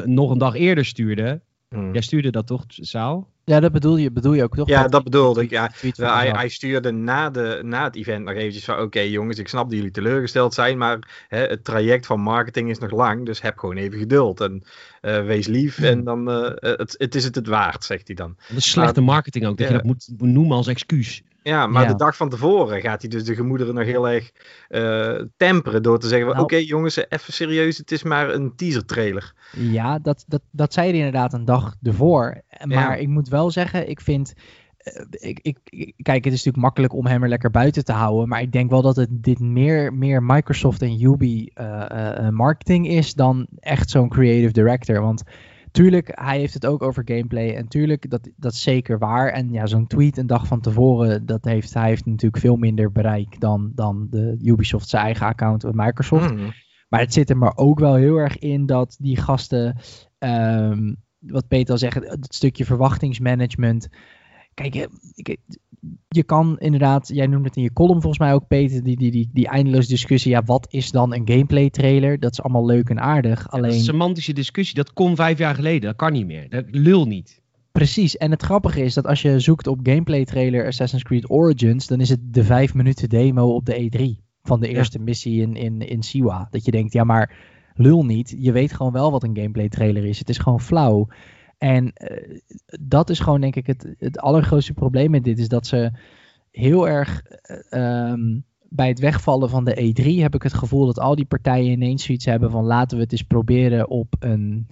nog 0.04 0.30
een 0.30 0.38
dag 0.38 0.54
eerder 0.54 0.84
stuurde. 0.84 1.40
Hmm. 1.74 1.92
Jij 1.92 2.02
stuurde 2.02 2.30
dat 2.30 2.46
toch, 2.46 2.64
Saal? 2.68 3.28
Ja, 3.44 3.60
dat 3.60 3.72
bedoel 3.72 3.96
je, 3.96 4.10
bedoel 4.10 4.32
je 4.32 4.42
ook 4.42 4.56
toch? 4.56 4.68
Ja, 4.68 4.88
dat 4.88 5.04
bedoelde 5.04 5.42
ik. 5.42 5.50
Ja, 5.50 5.70
hij, 6.32 6.48
stuurde 6.48 6.90
na, 6.90 7.30
de, 7.30 7.60
na 7.64 7.84
het 7.84 7.96
event 7.96 8.24
nog 8.24 8.34
eventjes 8.34 8.64
van... 8.64 8.80
Oké 8.80 9.00
jongens, 9.00 9.38
ik 9.38 9.48
snap 9.48 9.68
dat 9.68 9.76
jullie 9.78 9.90
teleurgesteld 9.90 10.54
zijn... 10.54 10.78
maar 10.78 11.24
hè, 11.28 11.38
het 11.38 11.64
traject 11.64 12.06
van 12.06 12.20
marketing 12.20 12.70
is 12.70 12.78
nog 12.78 12.90
lang... 12.90 13.26
dus 13.26 13.40
heb 13.40 13.58
gewoon 13.58 13.76
even 13.76 13.98
geduld 13.98 14.40
en 14.40 14.62
eh, 15.00 15.24
wees 15.24 15.46
lief... 15.46 15.78
en 15.78 16.04
dan 16.04 16.30
eh, 16.30 16.72
het, 16.78 16.94
het 16.98 17.14
is 17.14 17.24
het 17.24 17.34
het 17.34 17.46
waard, 17.46 17.84
zegt 17.84 18.06
hij 18.06 18.16
dan. 18.16 18.36
Dat 18.48 18.56
is 18.56 18.70
slechte 18.70 19.00
marketing 19.00 19.46
ook, 19.46 19.58
dat 19.58 19.66
Ja. 19.66 19.72
je 19.72 19.78
dat 19.78 19.86
moet, 19.86 20.08
moet 20.18 20.28
noemen 20.28 20.56
als 20.56 20.66
excuus. 20.66 21.22
Ja, 21.50 21.66
maar 21.66 21.82
Ja. 21.82 21.88
de 21.88 21.96
dag 21.96 22.16
van 22.16 22.28
tevoren 22.28 22.80
gaat 22.80 23.00
hij 23.00 23.10
dus 23.10 23.24
de 23.24 23.34
gemoederen 23.34 23.74
nog 23.74 23.84
heel 23.84 24.08
erg 24.08 24.30
eh, 24.68 25.22
temperen... 25.36 25.82
door 25.82 25.98
te 25.98 26.08
zeggen. 26.08 26.28
Nou. 26.28 26.40
Oké 26.42 26.56
jongens, 26.56 26.96
even 26.96 27.32
serieus, 27.32 27.78
het 27.78 27.90
is 27.92 28.02
maar 28.02 28.30
een 28.34 28.52
teaser 28.56 28.84
trailer. 28.84 29.32
Ja, 29.56 29.98
dat, 29.98 30.24
dat, 30.28 30.40
dat 30.50 30.72
zei 30.72 30.88
hij 30.88 30.96
inderdaad 30.96 31.32
een 31.32 31.44
dag 31.44 31.74
ervoor. 31.82 32.40
Maar 32.64 32.98
ik 32.98 33.08
moet 33.08 33.28
wel 33.28 33.50
zeggen, 33.50 33.88
ik 33.88 34.00
vind... 34.00 34.32
eh, 34.78 35.04
ik, 35.10 35.38
ik, 35.42 35.58
kijk, 36.02 36.24
het 36.24 36.32
is 36.32 36.38
natuurlijk 36.44 36.64
makkelijk 36.64 36.92
om 36.94 37.06
hem 37.06 37.22
er 37.22 37.28
lekker 37.28 37.50
buiten 37.50 37.84
te 37.84 37.92
houden. 37.92 38.28
Maar 38.28 38.40
ik 38.40 38.52
denk 38.52 38.70
wel 38.70 38.82
dat 38.82 38.96
het 38.96 39.08
dit 39.10 39.38
meer, 39.38 39.94
meer 39.94 40.22
Microsoft 40.22 40.82
en 40.82 41.02
Ubi 41.02 41.50
eh, 41.54 42.28
marketing 42.28 42.88
is 42.88 43.14
dan 43.14 43.46
echt 43.60 43.90
zo'n 43.90 44.08
creative 44.08 44.52
director. 44.52 45.00
Want 45.00 45.22
tuurlijk, 45.70 46.10
hij 46.14 46.38
heeft 46.38 46.54
het 46.54 46.66
ook 46.66 46.82
over 46.82 47.02
gameplay. 47.06 47.54
En 47.54 47.68
tuurlijk, 47.68 48.10
dat, 48.10 48.28
dat 48.36 48.52
is 48.52 48.62
zeker 48.62 48.98
waar. 48.98 49.28
En 49.28 49.52
ja, 49.52 49.66
zo'n 49.66 49.86
tweet 49.86 50.16
een 50.16 50.26
dag 50.26 50.46
van 50.46 50.60
tevoren, 50.60 51.26
dat 51.26 51.44
heeft, 51.44 51.74
hij 51.74 51.88
heeft 51.88 52.06
natuurlijk 52.06 52.42
veel 52.42 52.56
minder 52.56 52.92
bereik 52.92 53.40
dan, 53.40 53.72
dan 53.74 54.06
de 54.10 54.36
Ubisoft 54.42 54.88
zijn 54.88 55.04
eigen 55.04 55.26
account 55.26 55.62
met 55.62 55.74
Microsoft. 55.74 56.34
Mhm. 56.34 56.50
Maar 56.88 57.00
het 57.00 57.12
zit 57.12 57.30
er 57.30 57.36
maar 57.36 57.56
ook 57.56 57.78
wel 57.78 57.94
heel 57.94 58.16
erg 58.16 58.38
in 58.38 58.66
dat 58.66 58.96
die 59.00 59.16
gasten, 59.16 59.76
ehm, 60.18 60.94
wat 61.18 61.48
Peter 61.48 61.72
al 61.72 61.78
zegt, 61.78 61.94
het 61.94 62.34
stukje 62.34 62.64
verwachtingsmanagement. 62.64 63.88
Kijk, 64.62 64.88
ik- 65.14 65.38
je 66.08 66.22
kan 66.22 66.58
inderdaad, 66.58 67.08
jij 67.08 67.26
noemde 67.26 67.48
het 67.48 67.56
in 67.56 67.62
je 67.62 67.72
column 67.72 68.00
volgens 68.00 68.18
mij 68.18 68.34
ook, 68.34 68.46
Peter, 68.48 68.82
die, 68.82 68.96
die, 68.96 69.10
die, 69.10 69.30
die 69.32 69.48
eindeloze 69.48 69.88
discussie. 69.88 70.30
Ja, 70.30 70.42
wat 70.44 70.66
is 70.70 70.90
dan 70.90 71.14
een 71.14 71.28
gameplay 71.28 71.70
trailer? 71.70 72.20
Dat 72.20 72.32
is 72.32 72.42
allemaal 72.42 72.66
leuk 72.66 72.88
en 72.88 73.00
aardig. 73.00 73.50
Alleen, 73.50 73.72
een 73.72 73.80
semantische 73.80 74.32
discussie. 74.32 74.74
Dat 74.76 74.92
kon 74.92 75.16
vijf 75.16 75.38
jaar 75.38 75.54
geleden. 75.54 75.80
Dat 75.80 75.96
kan 75.96 76.12
niet 76.12 76.26
meer. 76.26 76.48
Dat 76.48 76.64
lul 76.70 77.06
niet. 77.06 77.38
precies. 77.72 78.16
En 78.16 78.30
het 78.30 78.42
grappige 78.42 78.82
is 78.82 78.94
dat 78.94 79.06
als 79.06 79.22
je 79.22 79.38
zoekt 79.40 79.66
op 79.66 79.78
gameplay 79.82 80.24
trailer 80.24 80.66
Assassin's 80.66 81.02
Creed 81.02 81.30
Origins, 81.30 81.86
dan 81.86 82.00
is 82.00 82.08
het 82.08 82.20
de 82.34 82.44
vijf 82.44 82.74
minuten 82.74 83.08
demo 83.08 83.54
op 83.54 83.66
de 83.66 83.74
E3 83.88 84.24
van 84.42 84.60
de 84.60 84.68
Ja. 84.70 84.76
eerste 84.76 84.98
missie 84.98 85.40
in, 85.42 85.56
in, 85.56 85.80
in 85.88 86.02
Siwa. 86.02 86.48
Dat 86.50 86.64
je 86.64 86.70
denkt, 86.70 86.92
ja, 86.92 87.04
maar 87.04 87.36
lul 87.74 88.04
niet. 88.04 88.34
Je 88.38 88.52
weet 88.52 88.72
gewoon 88.72 88.92
wel 88.92 89.10
wat 89.10 89.22
een 89.22 89.36
gameplay 89.36 89.68
trailer 89.68 90.04
is. 90.04 90.18
Het 90.18 90.28
is 90.28 90.38
gewoon 90.38 90.60
flauw. 90.60 91.08
En 91.60 91.92
eh, 91.92 92.38
dat 92.80 93.10
is 93.10 93.20
gewoon, 93.20 93.40
denk 93.40 93.56
ik, 93.56 93.66
het, 93.66 93.94
het 93.98 94.18
allergrootste 94.18 94.72
probleem 94.72 95.10
met 95.10 95.24
dit. 95.24 95.38
Is 95.38 95.48
dat 95.48 95.66
ze 95.66 95.90
heel 96.50 96.88
erg 96.88 97.22
eh, 97.22 97.56
ehm, 97.70 98.38
bij 98.68 98.88
het 98.88 98.98
wegvallen 98.98 99.50
van 99.50 99.64
de 99.64 99.74
E3 99.74 100.22
heb 100.22 100.34
ik 100.34 100.42
het 100.42 100.54
gevoel 100.54 100.86
dat 100.86 100.98
al 100.98 101.14
die 101.14 101.24
partijen 101.24 101.72
ineens 101.72 102.04
zoiets 102.04 102.24
hebben 102.24 102.50
van 102.50 102.64
laten 102.64 102.96
we 102.96 103.02
het 103.02 103.12
eens 103.12 103.22
proberen 103.22 103.88
op 103.88 104.14
een 104.18 104.66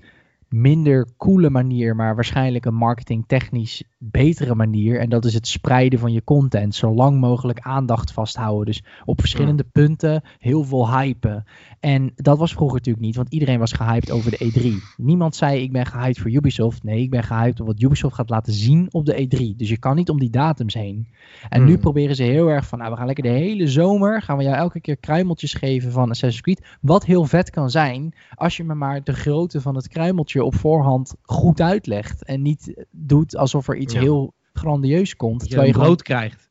minder 0.49 1.09
coole 1.17 1.51
manier, 1.51 1.97
maar 1.97 2.15
waarschijnlijk 2.15 2.65
een 2.65 2.75
marketingtechnisch 2.75 3.85
betere 3.99 4.55
manier. 4.55 5.01
En 5.01 5.09
dat 5.09 5.25
is 5.25 5.35
het 5.35 5.47
spreiden 5.47 5.99
van 5.99 6.13
je 6.13 6.25
content. 6.25 6.75
Zo 6.75 6.95
lang 6.95 7.21
mogelijk 7.21 7.61
aandacht 7.61 8.13
vasthouden. 8.13 8.67
Dus 8.67 8.85
op 9.05 9.21
verschillende 9.21 9.65
punten 9.65 10.23
heel 10.39 10.65
veel 10.65 10.99
hypen. 10.99 11.45
En 11.81 12.13
dat 12.15 12.39
was 12.39 12.53
vroeger 12.53 12.77
natuurlijk 12.77 13.05
niet, 13.05 13.17
want 13.17 13.33
iedereen 13.33 13.59
was 13.59 13.73
gehyped 13.73 14.11
over 14.11 14.31
de 14.31 14.53
E3. 14.53 14.95
Niemand 14.97 15.37
zei 15.37 15.63
ik 15.63 15.73
ben 15.73 15.87
gehyped 15.87 16.19
voor 16.19 16.31
Ubisoft. 16.31 16.83
Nee, 16.83 17.03
ik 17.03 17.11
ben 17.11 17.23
gehyped 17.23 17.61
op 17.61 17.67
wat 17.67 17.83
Ubisoft 17.83 18.15
gaat 18.15 18.31
laten 18.31 18.53
zien 18.53 18.89
op 18.91 19.07
de 19.07 19.27
E3. 19.27 19.57
Dus 19.57 19.69
je 19.69 19.79
kan 19.79 19.97
niet 19.97 20.11
om 20.11 20.19
die 20.19 20.31
datums 20.31 20.75
heen. 20.75 21.09
En 21.49 21.65
nu 21.65 21.73
Hmm. 21.73 21.81
proberen 21.81 22.17
ze 22.17 22.23
heel 22.23 22.49
erg 22.49 22.67
van, 22.67 22.79
nou 22.79 22.91
we 22.91 22.97
gaan 22.97 23.07
lekker 23.07 23.25
de 23.25 23.31
hele 23.31 23.67
zomer, 23.67 24.23
gaan 24.23 24.37
we 24.37 24.43
jou 24.43 24.57
elke 24.57 24.81
keer 24.81 24.97
kruimeltjes 24.97 25.55
geven 25.55 25.93
van 25.93 26.11
Assassin's 26.11 26.41
Creed. 26.41 26.67
Wat 26.81 27.05
heel 27.05 27.25
vet 27.25 27.51
kan 27.51 27.71
zijn, 27.71 28.15
als 28.35 28.57
je 28.57 28.65
me 28.65 28.75
maar 28.75 29.05
de 29.05 29.13
grootte 29.13 29.61
van 29.61 29.75
het 29.75 29.89
kruimeltje 29.89 30.38
op 30.45 30.55
voorhand 30.55 31.15
goed 31.23 31.61
uitlegt. 31.61 32.25
En 32.25 32.43
niet 32.43 32.85
doet 32.91 33.37
alsof 33.37 33.69
er 33.69 33.77
iets 33.77 33.95
Ja. 33.95 34.01
heel 34.01 34.35
grandieus 34.53 35.17
komt. 35.17 35.33
Dat 35.41 35.49
je 35.49 35.55
terwijl 35.55 35.73
je 35.73 35.79
gewoon 35.81 35.97
krijgt. 35.97 36.51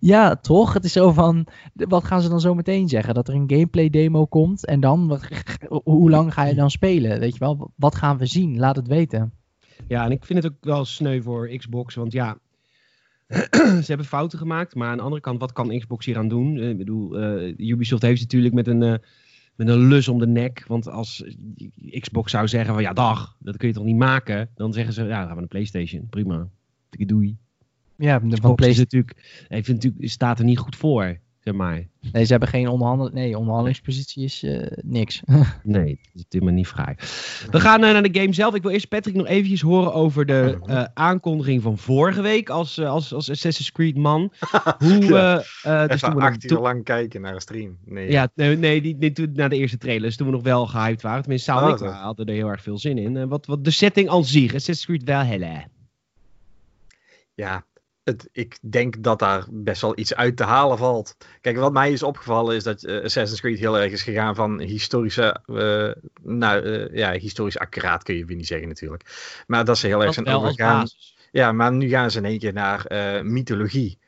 ja, 0.00 0.36
toch? 0.36 0.72
Het 0.72 0.84
is 0.84 0.92
zo 0.92 1.12
van, 1.12 1.46
wat 1.74 2.04
gaan 2.04 2.22
ze 2.22 2.28
dan 2.28 2.40
zo 2.40 2.54
meteen 2.54 2.88
zeggen? 2.88 3.14
Dat 3.14 3.28
er 3.28 3.34
een 3.34 3.50
gameplay 3.50 3.90
demo 3.90 4.26
komt 4.26 4.66
en 4.66 4.80
dan, 4.80 5.06
wat, 5.08 5.28
hoe 5.84 6.10
lang 6.10 6.34
ga 6.34 6.44
je 6.44 6.54
dan 6.54 6.70
spelen? 6.70 7.20
Weet 7.20 7.32
je 7.32 7.38
wel, 7.38 7.70
wat 7.76 7.94
gaan 7.94 8.18
we 8.18 8.26
zien? 8.26 8.58
Laat 8.58 8.76
het 8.76 8.86
weten. 8.88 9.32
Ja, 9.88 10.04
en 10.04 10.10
ik 10.10 10.24
vind 10.24 10.42
het 10.42 10.52
ook 10.52 10.58
wel 10.64 10.84
sneu 10.84 11.22
voor 11.22 11.48
Xbox. 11.48 11.94
Want 11.94 12.12
ja, 12.12 12.38
ze 13.56 13.84
hebben 13.86 14.06
fouten 14.06 14.38
gemaakt. 14.38 14.74
Maar 14.74 14.88
aan 14.88 14.96
de 14.96 15.02
andere 15.02 15.20
kant, 15.22 15.40
wat 15.40 15.52
kan 15.52 15.78
Xbox 15.78 16.06
hier 16.06 16.18
aan 16.18 16.28
doen? 16.28 16.56
Eh, 16.58 16.68
Ik 16.68 16.76
bedoel, 16.78 17.18
eh, 17.18 17.68
Ubisoft 17.68 18.02
heeft 18.02 18.20
natuurlijk 18.20 18.54
met 18.54 18.66
een, 18.66 18.82
eh, 18.82 18.94
met 19.64 19.68
een 19.68 19.86
lus 19.88 20.08
om 20.08 20.18
de 20.18 20.26
nek. 20.26 20.64
Want 20.66 20.88
als 20.88 21.24
Xbox 21.98 22.30
zou 22.30 22.48
zeggen 22.48 22.74
van 22.74 22.82
ja, 22.82 22.92
dag, 22.92 23.36
dat 23.38 23.56
kun 23.56 23.68
je 23.68 23.74
toch 23.74 23.84
niet 23.84 23.96
maken? 23.96 24.50
Dan 24.54 24.72
zeggen 24.72 24.94
ze, 24.94 25.02
ja, 25.02 25.08
dan 25.08 25.26
gaan 25.26 25.34
we 25.34 25.40
naar 25.40 25.48
PlayStation. 25.48 26.06
Prima. 26.08 26.48
Doei. 26.90 27.36
Ja, 27.96 28.18
de- 28.18 28.20
van 28.20 28.30
Xbox 28.30 28.48
is 28.48 28.54
PlayStation. 28.54 29.04
natuurlijk, 29.04 29.46
heeft 29.48 29.68
natuurlijk, 29.68 30.10
staat 30.10 30.38
er 30.38 30.44
niet 30.44 30.58
goed 30.58 30.76
voor, 30.76 31.18
zeg 31.44 31.54
maar. 31.54 31.88
Nee, 32.12 32.24
ze 32.24 32.30
hebben 32.30 32.48
geen 32.48 32.68
onderhandel... 32.68 33.10
Nee, 33.12 33.36
onderhandelingspositie 33.36 34.24
is 34.24 34.42
eh, 34.42 34.66
niks. 34.82 35.20
Nee, 35.62 36.00
dat 36.02 36.14
is 36.14 36.24
helemaal 36.28 36.54
niet 36.54 36.66
fraai. 36.66 36.94
We 37.50 37.60
gaan 37.60 37.84
eh, 37.84 37.92
naar 37.92 38.02
de 38.12 38.20
game 38.20 38.32
zelf. 38.32 38.54
Ik 38.54 38.62
wil 38.62 38.70
eerst 38.70 38.88
Patrick 38.88 39.14
nog 39.14 39.26
eventjes 39.26 39.60
horen 39.60 39.92
over 39.92 40.26
de 40.26 40.58
eh, 40.66 40.84
aankondiging 40.94 41.62
van 41.62 41.78
vorige 41.78 42.22
week 42.22 42.48
als, 42.48 42.80
als, 42.80 43.12
als 43.14 43.30
Assassin's 43.30 43.72
Creed 43.72 43.96
man. 43.96 44.32
Hoe, 44.78 45.04
Ja. 45.04 45.42
eh, 45.62 45.82
eh, 45.82 45.88
dus 45.88 45.96
Even 45.96 46.10
toen 46.10 46.18
we 46.20 46.24
acht 46.26 46.50
uur 46.50 46.58
lang 46.58 46.84
kijken 46.84 47.20
naar 47.20 47.34
een 47.34 47.40
stream. 47.40 47.78
Nee. 47.84 48.10
ja, 48.10 48.28
nee, 48.34 48.56
nee, 48.56 48.80
die, 48.82 48.98
die, 48.98 49.12
toen, 49.12 49.32
na 49.34 49.48
de 49.48 49.56
eerste 49.56 49.78
trailers, 49.78 50.16
toen 50.16 50.26
we 50.26 50.32
nog 50.32 50.42
wel 50.42 50.66
gehyped 50.66 51.02
waren. 51.02 51.20
Tenminste, 51.20 51.50
Saal 51.50 51.68
en 51.68 51.82
Oh, 51.82 51.88
ik 51.88 51.94
hadden 51.94 52.26
er 52.26 52.34
heel 52.34 52.48
erg 52.48 52.62
veel 52.62 52.78
zin 52.78 52.98
in. 52.98 53.28
Wat, 53.28 53.46
wat 53.46 53.64
de 53.64 53.70
setting 53.70 54.08
aan 54.08 54.24
zich, 54.24 54.54
Assassin's 54.54 54.84
Creed 54.84 55.02
Valhalla. 55.04 55.66
ja 57.34 57.64
het, 58.10 58.28
ik 58.32 58.58
denk 58.60 59.02
dat 59.02 59.18
daar 59.18 59.46
best 59.50 59.80
wel 59.80 59.98
iets 59.98 60.14
uit 60.14 60.36
te 60.36 60.44
halen 60.44 60.78
valt. 60.78 61.16
Kijk, 61.40 61.56
wat 61.56 61.72
mij 61.72 61.92
is 61.92 62.02
opgevallen 62.02 62.56
is 62.56 62.64
dat 62.64 62.82
eh, 62.82 63.04
Assassin's 63.04 63.40
Creed 63.40 63.58
heel 63.58 63.78
erg 63.78 63.92
is 63.92 64.02
gegaan 64.02 64.34
van 64.34 64.60
historische, 64.60 65.40
eh, 65.46 66.02
nou 66.22 66.64
eh, 66.64 66.96
ja, 66.96 67.12
historisch 67.12 67.58
accuraat 67.58 68.02
kun 68.02 68.16
je 68.16 68.24
weer 68.24 68.36
niet 68.36 68.46
zeggen 68.46 68.68
natuurlijk. 68.68 69.42
Maar 69.46 69.64
dat 69.64 69.78
ze 69.78 69.86
heel 69.86 70.04
erg 70.04 70.14
zijn 70.14 70.28
overgegaan. 70.28 70.88
Ja, 71.32 71.52
maar 71.52 71.72
nu 71.72 71.88
gaan 71.88 72.10
ze 72.10 72.18
in 72.18 72.24
één 72.24 72.38
keer 72.38 72.52
naar 72.52 72.86
mythologie. 73.24 73.98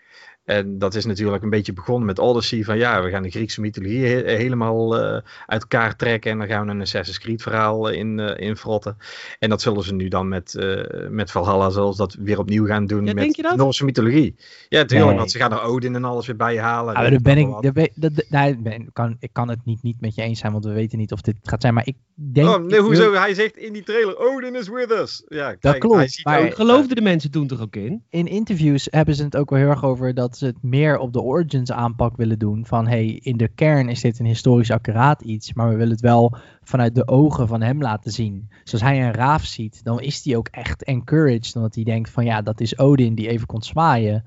En 0.44 0.78
dat 0.78 0.94
is 0.94 1.04
natuurlijk 1.04 1.42
een 1.42 1.50
beetje 1.50 1.72
begonnen 1.72 2.06
met 2.06 2.18
Odyssey. 2.18 2.62
Van 2.64 2.76
ja, 2.78 3.02
we 3.02 3.10
gaan 3.10 3.22
de 3.22 3.30
Griekse 3.30 3.60
mythologie 3.60 4.06
he- 4.06 4.36
helemaal 4.36 4.98
eh, 4.98 5.20
uit 5.46 5.62
elkaar 5.62 5.96
trekken. 5.96 6.30
En 6.30 6.38
dan 6.38 6.46
gaan 6.46 6.66
we 6.66 6.72
een 6.72 6.80
Assassin's 6.80 7.18
Creed 7.18 7.42
verhaal 7.42 7.88
in, 7.88 8.20
eh 8.20 8.48
in 8.48 8.56
frotten. 8.56 8.96
En 9.38 9.48
dat 9.48 9.62
zullen 9.62 9.82
ze 9.82 9.94
nu 9.94 10.08
dan 10.08 10.28
met, 10.28 10.54
eh 10.54 11.08
met 11.08 11.30
Valhalla 11.30 11.70
zoals 11.70 11.96
dat 11.96 12.16
weer 12.20 12.38
opnieuw 12.38 12.66
gaan 12.66 12.86
doen. 12.86 12.98
Ja, 13.06 13.12
met 13.12 13.22
denk 13.22 13.36
je 13.36 13.42
dat? 13.42 13.56
Noorse 13.56 13.84
mythologie. 13.84 14.34
Ja, 14.68 14.78
natuurlijk. 14.78 15.08
Nee. 15.10 15.18
Want 15.18 15.30
ze 15.30 15.38
gaan 15.38 15.52
er 15.52 15.62
Odin 15.62 15.94
en 15.94 16.04
alles 16.04 16.26
weer 16.26 16.36
bij 16.36 16.58
halen. 16.58 16.94
Weet 16.94 17.02
daar 17.02 17.12
ik 17.12 17.22
ben 17.22 17.38
ik, 17.38 17.62
daar 17.62 17.72
ben, 17.72 17.88
dat, 17.94 18.12
dat- 18.28 18.46
ik 18.48 18.62
ben- 18.62 18.90
kan, 18.92 19.16
ik 19.20 19.30
kan 19.32 19.48
het 19.48 19.58
niet, 19.64 19.82
niet 19.82 20.00
met 20.00 20.14
je 20.14 20.22
eens 20.22 20.38
zijn, 20.38 20.52
want 20.52 20.64
we 20.64 20.72
weten 20.72 20.98
niet 20.98 21.12
of 21.12 21.20
dit 21.20 21.36
gaat 21.42 21.60
zijn. 21.62 21.74
Maar 21.74 21.86
ik 21.86 21.96
denk... 22.14 22.48
Oh, 22.48 22.58
nee, 22.64 22.78
ik 22.78 22.84
hoezo? 22.84 23.10
wil- 23.10 23.20
Hij 23.20 23.34
zegt 23.34 23.56
in 23.56 23.72
die 23.72 23.82
trailer, 23.82 24.16
Odin 24.18 24.54
is 24.54 24.68
with 24.68 24.90
us. 24.90 25.22
Ja, 25.28 25.54
kijk, 25.54 25.80
klopt, 25.80 25.96
hij 25.96 26.08
ziet 26.08 26.24
maar- 26.24 26.40
ook- 26.46 26.54
Geloofden 26.54 26.96
de 26.96 27.02
mensen 27.02 27.30
toen 27.30 27.46
toch 27.46 27.60
ook 27.60 27.76
in? 27.76 28.02
in 28.10 28.26
interviews 28.26 28.88
hebben 28.90 29.14
ze 29.14 29.24
het 29.24 29.36
ook 29.36 29.50
wel 29.50 29.58
heel 29.58 29.68
erg 29.68 29.84
over 29.84 30.14
dat 30.14 30.31
ze 30.36 30.46
het 30.46 30.62
meer 30.62 30.98
op 30.98 31.12
de 31.12 31.20
Origins 31.22 31.72
aanpak 31.72 32.16
willen 32.16 32.38
doen. 32.38 32.66
Van 32.66 32.86
hey, 32.86 33.06
in 33.06 33.36
de 33.36 33.48
kern 33.48 33.88
is 33.88 34.00
dit 34.00 34.18
een 34.18 34.26
historisch 34.26 34.70
accuraat 34.70 35.22
iets, 35.22 35.52
maar 35.52 35.68
we 35.68 35.74
willen 35.76 35.92
het 35.92 36.00
wel 36.00 36.36
vanuit 36.62 36.94
de 36.94 37.08
ogen 37.08 37.48
van 37.48 37.62
hem 37.62 37.82
laten 37.82 38.12
zien. 38.12 38.48
Dus 38.62 38.72
als 38.72 38.82
hij 38.82 39.02
een 39.06 39.12
raaf 39.12 39.44
ziet, 39.44 39.84
dan 39.84 40.00
is 40.00 40.24
hij 40.24 40.36
ook 40.36 40.48
echt 40.48 40.84
encouraged. 40.84 41.56
Omdat 41.56 41.74
hij 41.74 41.84
denkt 41.84 42.10
van 42.10 42.24
ja, 42.24 42.42
dat 42.42 42.60
is 42.60 42.78
Odin 42.78 43.14
die 43.14 43.28
even 43.28 43.46
kon 43.46 43.62
zwaaien. 43.62 44.24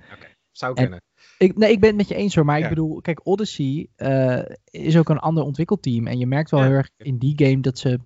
Zou 0.52 0.74
en- 0.76 0.82
kunnen. 0.84 1.02
Ik, 1.38 1.58
nee, 1.58 1.72
ik 1.72 1.80
ben 1.80 1.90
het 1.90 1.98
met 1.98 2.08
je 2.08 2.16
eens 2.16 2.36
hoor, 2.36 2.46
maar 2.46 2.60
ik 2.60 2.70
bedoel, 2.70 3.02
kijk, 3.02 3.22
Odyssey 3.24 3.88
eh, 3.96 4.40
is 4.66 4.98
ook 4.98 5.10
een 5.10 5.20
ander 5.20 5.44
ontwikkelteam. 5.44 6.08
En 6.08 6.18
je 6.18 6.28
merkt 6.28 6.52
wel 6.52 6.60
Ja. 6.60 6.66
heel 6.66 6.76
erg 6.76 6.90
in 6.98 7.18
die 7.18 7.34
game 7.46 7.60
dat 7.62 7.78
ze 7.78 8.00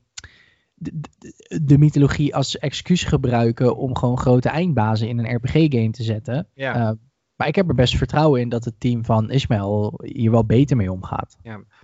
de, 0.74 1.00
de, 1.18 1.62
de 1.64 1.78
mythologie 1.78 2.36
als 2.36 2.58
excuus 2.58 3.04
gebruiken 3.04 3.78
om 3.78 3.98
gewoon 3.98 4.18
grote 4.18 4.50
eindbazen 4.50 5.08
in 5.08 5.18
een 5.18 5.36
RPG-game 5.36 5.92
te 5.92 6.04
zetten. 6.04 6.48
Ja. 6.54 6.76
Eh, 6.76 6.92
maar 7.40 7.48
ik 7.48 7.56
heb 7.56 7.70
er 7.70 7.76
best 7.76 7.98
vertrouwen 7.98 8.42
in 8.42 8.50
dat 8.50 8.66
het 8.66 8.80
team 8.80 9.06
van 9.06 9.32
Ismail 9.32 10.00
hier 10.04 10.32
wel 10.32 10.46
beter 10.46 10.78
mee 10.78 10.92
omgaat. 10.92 11.38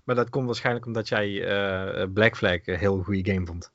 Maar 0.03 0.15
dat 0.15 0.29
komt 0.29 0.45
waarschijnlijk 0.45 0.85
omdat 0.85 1.07
jij 1.07 1.43
eh, 1.43 2.07
Black 2.13 2.37
Flag 2.37 2.67
een 2.67 2.77
heel 2.77 3.03
goede 3.03 3.31
game 3.31 3.45
vond. 3.45 3.71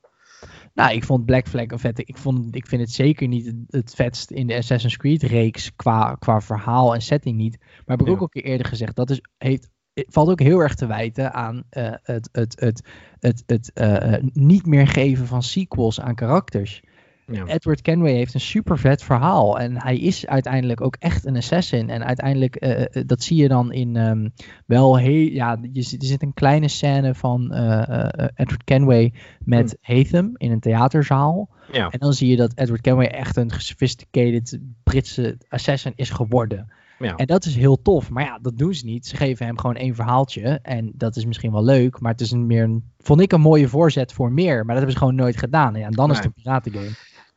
Nou, 0.73 0.93
ik 0.93 1.03
vond 1.03 1.25
Black 1.25 1.47
Flag 1.47 1.67
een 1.67 1.79
vette. 1.79 2.03
Ik, 2.05 2.17
vond, 2.17 2.55
ik 2.55 2.67
vind 2.67 2.81
het 2.81 2.91
zeker 2.91 3.27
niet 3.27 3.53
het, 3.67 3.95
vetst 3.95 4.31
in 4.31 4.47
de 4.47 4.55
Assassin's 4.55 4.97
Creed-reeks 4.97 5.75
qua, 5.75 6.15
qua 6.19 6.41
verhaal 6.41 6.93
en 6.93 7.01
setting 7.01 7.37
niet. 7.37 7.57
Maar 7.59 7.97
heb 7.97 8.01
ik 8.01 8.07
Ja. 8.07 8.11
ook 8.13 8.19
al 8.19 8.29
keer 8.29 8.43
eerder 8.43 8.67
gezegd, 8.67 8.95
dat 8.95 9.09
is, 9.09 9.21
heeft, 9.37 9.69
het 9.93 10.05
valt 10.09 10.29
ook 10.29 10.39
heel 10.39 10.59
erg 10.59 10.75
te 10.75 10.85
wijten 10.85 11.33
aan 11.33 11.63
eh, 11.69 11.93
het, 12.03 12.29
het, 12.31 12.59
het, 12.59 12.81
het, 13.19 13.43
het 13.45 13.73
eh, 13.73 14.13
eh, 14.13 14.23
niet 14.33 14.65
meer 14.65 14.87
geven 14.87 15.27
van 15.27 15.43
sequels 15.43 16.01
aan 16.01 16.15
karakters. 16.15 16.81
Ja. 17.31 17.45
Edward 17.45 17.81
Kenway 17.81 18.13
heeft 18.13 18.33
een 18.33 18.39
super 18.39 18.79
vet 18.79 19.03
verhaal. 19.03 19.59
En 19.59 19.81
hij 19.81 19.97
is 19.97 20.27
uiteindelijk 20.27 20.81
ook 20.81 20.95
echt 20.99 21.25
een 21.25 21.35
assassin. 21.35 21.89
En 21.89 22.05
uiteindelijk, 22.05 22.55
eh, 22.55 22.81
eh, 22.81 23.03
dat 23.05 23.23
zie 23.23 23.37
je 23.37 23.47
dan 23.47 23.71
in 23.71 23.95
ehm, 23.95 24.29
wel 24.65 24.97
heel. 24.97 25.31
Ja, 25.31 25.57
je, 25.71 25.97
er 25.99 26.05
zit 26.05 26.21
een 26.21 26.33
kleine 26.33 26.67
scène 26.67 27.15
van 27.15 27.51
eh, 27.51 28.03
eh, 28.03 28.27
Edward 28.35 28.63
Kenway 28.63 29.13
met 29.39 29.77
Hatham 29.81 30.31
in 30.37 30.51
een 30.51 30.59
theaterzaal. 30.59 31.49
Ja. 31.71 31.89
En 31.89 31.99
dan 31.99 32.13
zie 32.13 32.29
je 32.29 32.35
dat 32.35 32.51
Edward 32.55 32.81
Kenway 32.81 33.05
echt 33.05 33.37
een 33.37 33.51
gesophisticated 33.51 34.59
Britse 34.83 35.37
assassin 35.49 35.93
is 35.95 36.09
geworden. 36.09 36.71
Ja. 37.01 37.15
En 37.15 37.25
dat 37.25 37.45
is 37.45 37.55
heel 37.55 37.81
tof. 37.81 38.09
Maar 38.09 38.23
ja, 38.23 38.39
dat 38.41 38.57
doen 38.57 38.73
ze 38.73 38.85
niet. 38.85 39.05
Ze 39.05 39.15
geven 39.15 39.45
hem 39.45 39.57
gewoon 39.57 39.75
één 39.75 39.95
verhaaltje. 39.95 40.59
En 40.61 40.91
dat 40.95 41.15
is 41.15 41.25
misschien 41.25 41.51
wel 41.51 41.63
leuk. 41.63 41.99
Maar 41.99 42.11
het 42.11 42.21
is 42.21 42.31
een 42.31 42.45
meer 42.45 42.63
een, 42.63 42.83
vond 42.99 43.21
ik 43.21 43.31
een 43.31 43.41
mooie 43.41 43.67
voorzet 43.67 44.13
voor 44.13 44.31
meer. 44.31 44.55
Maar 44.55 44.65
dat 44.65 44.75
hebben 44.75 44.91
ze 44.91 44.97
gewoon 44.97 45.15
nooit 45.15 45.37
gedaan. 45.37 45.75
Ja, 45.75 45.85
en 45.85 45.91
dan 45.91 46.11
is 46.11 46.17
het 46.17 46.25
een 46.25 46.33
piratengame. 46.33 46.89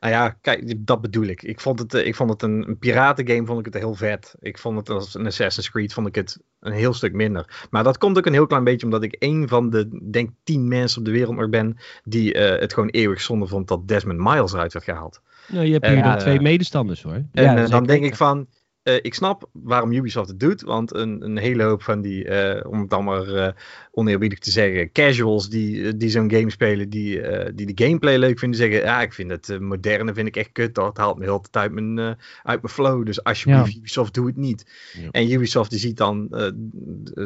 Nou 0.05 0.17
ja, 0.17 0.37
kijk, 0.41 0.73
dat 0.77 1.01
bedoel 1.01 1.25
ik. 1.25 1.43
Ik 1.43 1.59
vond 1.59 1.79
het, 1.79 1.93
eh, 1.93 2.05
ik 2.05 2.15
vond 2.15 2.29
het 2.29 2.41
een, 2.41 2.67
een 2.67 2.77
piratengame 2.77 3.45
vond 3.45 3.59
ik 3.59 3.65
het 3.65 3.83
heel 3.83 3.95
vet. 3.95 4.35
Ik 4.39 4.57
vond 4.57 4.77
het 4.77 4.89
als 4.89 5.13
een 5.13 5.25
Assassin's 5.25 5.71
Creed 5.71 5.93
vond 5.93 6.07
ik 6.07 6.15
het 6.15 6.39
een 6.59 6.71
heel 6.71 6.93
stuk 6.93 7.13
minder. 7.13 7.67
Maar 7.69 7.83
dat 7.83 7.97
komt 7.97 8.17
ook 8.17 8.25
een 8.25 8.33
heel 8.33 8.45
klein 8.45 8.63
beetje 8.63 8.85
omdat 8.85 9.03
ik 9.03 9.15
een 9.19 9.47
van 9.47 9.69
de, 9.69 10.09
denk 10.11 10.29
tien 10.43 10.67
mensen 10.67 10.99
op 10.99 11.05
de 11.05 11.11
wereld 11.11 11.35
nog 11.35 11.49
ben 11.49 11.77
die 12.03 12.33
eh, 12.33 12.59
het 12.59 12.73
gewoon 12.73 12.89
eeuwig 12.89 13.21
zonde 13.21 13.47
vond 13.47 13.67
dat 13.67 13.87
Desmond 13.87 14.19
Miles 14.19 14.53
eruit 14.53 14.73
werd 14.73 14.85
gehaald. 14.85 15.21
Nou, 15.47 15.65
je 15.65 15.73
hebt 15.73 15.87
hier 15.87 16.03
eh, 16.03 16.15
twee 16.15 16.41
medestanders 16.41 17.03
hoor. 17.03 17.23
En 17.31 17.43
Ja, 17.43 17.67
dan 17.67 17.85
denk 17.85 18.03
ik 18.03 18.15
van, 18.15 18.47
eh, 18.85 18.95
ik 19.01 19.13
snap 19.13 19.49
waarom 19.51 19.91
Ubisoft 19.91 20.29
het 20.29 20.39
doet, 20.39 20.61
want 20.61 20.93
een, 20.93 21.21
een 21.21 21.37
hele 21.37 21.63
hoop 21.63 21.83
van 21.83 22.01
die, 22.01 22.27
eh, 22.27 22.71
om 22.71 22.79
het 22.79 22.89
dan 22.89 23.03
maar 23.03 23.27
eh, 23.27 23.53
oneerbiedig 23.91 24.39
te 24.39 24.51
zeggen, 24.51 24.91
casuals 24.91 25.49
die, 25.49 25.97
die 25.97 26.09
zo'n 26.09 26.31
game 26.31 26.49
spelen, 26.49 26.89
die, 26.89 27.21
die 27.53 27.73
de 27.73 27.85
gameplay 27.85 28.17
leuk 28.17 28.39
vinden, 28.39 28.59
zeggen, 28.59 28.79
ja, 28.79 29.01
ik 29.01 29.13
vind 29.13 29.31
het 29.31 29.59
moderne, 29.59 30.13
vind 30.13 30.27
ik 30.27 30.35
echt 30.35 30.51
kut, 30.51 30.75
dat 30.75 30.97
haalt 30.97 31.17
me 31.17 31.23
heel 31.23 31.41
de 31.41 31.49
tijd 31.49 31.63
uit 31.65 31.73
mijn, 31.73 32.17
uit 32.43 32.61
mijn 32.61 32.73
flow, 32.73 33.05
dus 33.05 33.23
alsjeblieft 33.23 33.73
Ja. 33.73 33.77
Ubisoft, 33.77 34.13
doe 34.13 34.27
het 34.27 34.37
niet. 34.37 34.65
Ja. 34.93 35.11
En 35.11 35.31
Ubisoft 35.31 35.69
die 35.69 35.79
ziet 35.79 35.97
dan 35.97 36.27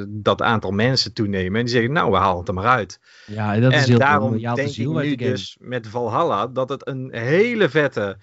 dat 0.07 0.41
aantal 0.41 0.71
mensen 0.71 1.13
toenemen 1.13 1.59
en 1.59 1.65
die 1.65 1.73
zeggen, 1.73 1.91
nou, 1.91 2.11
we 2.11 2.17
halen 2.17 2.39
het 2.39 2.47
er 2.47 2.53
maar 2.53 2.65
uit. 2.65 2.99
Ja, 3.25 3.53
en 3.53 3.61
dat 3.61 3.73
is 3.73 3.81
en 3.81 3.89
heel 3.89 3.99
daarom 3.99 4.37
denk 4.37 4.57
ik 4.57 4.67
ziel 4.67 4.97
uit 4.97 5.07
nu 5.07 5.15
dus 5.15 5.57
met 5.59 5.87
Valhalla 5.87 6.47
dat 6.47 6.69
het 6.69 6.87
een 6.87 7.09
hele 7.13 7.69
vette 7.69 8.17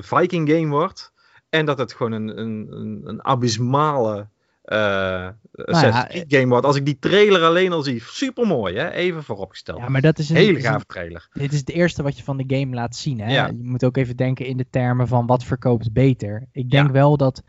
Viking 0.00 0.50
game 0.50 0.68
wordt. 0.68 1.14
En 1.48 1.66
dat 1.66 1.78
het 1.78 1.92
gewoon 1.92 2.12
een, 2.12 2.38
een, 2.38 2.66
een, 2.70 3.02
een 3.04 3.24
abysmale 3.24 4.28
eh 4.66 5.28
ja, 5.52 6.06
Creed 6.08 6.24
game 6.28 6.46
wordt. 6.46 6.66
Als 6.66 6.76
ik 6.76 6.84
die 6.84 6.98
trailer 6.98 7.42
alleen 7.42 7.72
al 7.72 7.82
zie, 7.82 8.02
super 8.02 8.46
mooi 8.46 8.76
hè, 8.76 8.90
even 8.90 9.24
vooropgesteld. 9.24 9.78
Ja, 9.78 9.88
maar 9.88 10.00
dat 10.00 10.18
is 10.18 10.28
een, 10.28 10.36
hele 10.36 10.60
gave 10.60 10.86
trailer. 10.86 11.28
Dit 11.32 11.52
is 11.52 11.58
het 11.58 11.70
eerste 11.70 12.02
wat 12.02 12.16
je 12.16 12.24
van 12.24 12.36
de 12.36 12.56
game 12.56 12.74
laat 12.74 12.96
zien. 12.96 13.20
Hè? 13.20 13.32
Ja. 13.32 13.46
Je 13.46 13.58
moet 13.62 13.84
ook 13.84 13.96
even 13.96 14.16
denken 14.16 14.46
in 14.46 14.56
de 14.56 14.66
termen 14.70 15.08
van 15.08 15.26
wat 15.26 15.44
verkoopt 15.44 15.92
beter. 15.92 16.48
Ik 16.52 16.70
denk 16.70 16.90
wel 16.90 17.16
dat. 17.16 17.42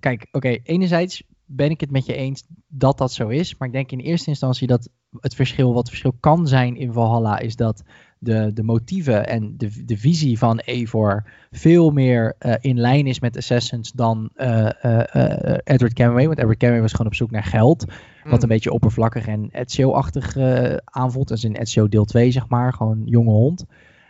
Kijk, 0.00 0.28
oké, 0.32 0.58
enerzijds 0.62 1.22
ben 1.44 1.70
ik 1.70 1.80
het 1.80 1.90
met 1.90 2.06
je 2.06 2.14
eens 2.14 2.44
dat 2.66 2.98
dat 2.98 3.12
zo 3.12 3.28
is. 3.28 3.56
Maar 3.56 3.68
ik 3.68 3.74
denk 3.74 3.90
in 3.90 3.98
eerste 3.98 4.28
instantie 4.28 4.66
dat 4.66 4.88
het 5.20 5.34
verschil, 5.34 5.68
wat 5.68 5.78
het 5.78 5.88
verschil 5.88 6.16
kan 6.20 6.46
zijn 6.46 6.76
in 6.76 6.92
Valhalla, 6.92 7.38
is 7.38 7.56
dat 7.56 7.82
de, 8.24 8.50
de 8.52 8.62
motieven 8.62 9.26
en 9.26 9.54
de, 9.56 9.84
de 9.84 9.96
visie 9.96 10.38
van 10.38 10.58
Eivor 10.58 11.24
veel 11.50 11.90
meer 11.90 12.34
eh, 12.38 12.54
in 12.60 12.78
lijn 12.80 13.06
is 13.06 13.20
met 13.20 13.36
Assassins 13.36 13.92
dan 13.92 14.30
eh, 14.34 14.84
eh, 14.84 15.58
Edward 15.64 15.92
Kenway. 15.92 16.26
Want 16.26 16.38
Edward 16.38 16.58
Kenway 16.58 16.80
was 16.80 16.90
gewoon 16.90 17.06
op 17.06 17.14
zoek 17.14 17.30
naar 17.30 17.44
geld. 17.44 17.84
Wat 18.24 18.42
een 18.42 18.48
beetje 18.48 18.72
oppervlakkig 18.72 19.26
en 19.26 19.48
Ezio-achtig 19.52 20.36
aanvoelt. 20.84 21.30
Is 21.30 21.44
in 21.44 21.54
Ezio 21.54 21.88
deel 21.88 22.04
2, 22.04 22.30
zeg 22.30 22.48
maar. 22.48 22.72
Gewoon 22.72 23.02
jonge 23.04 23.30
hond. 23.30 23.64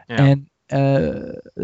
Ja. 0.06 0.16
En 0.16 0.48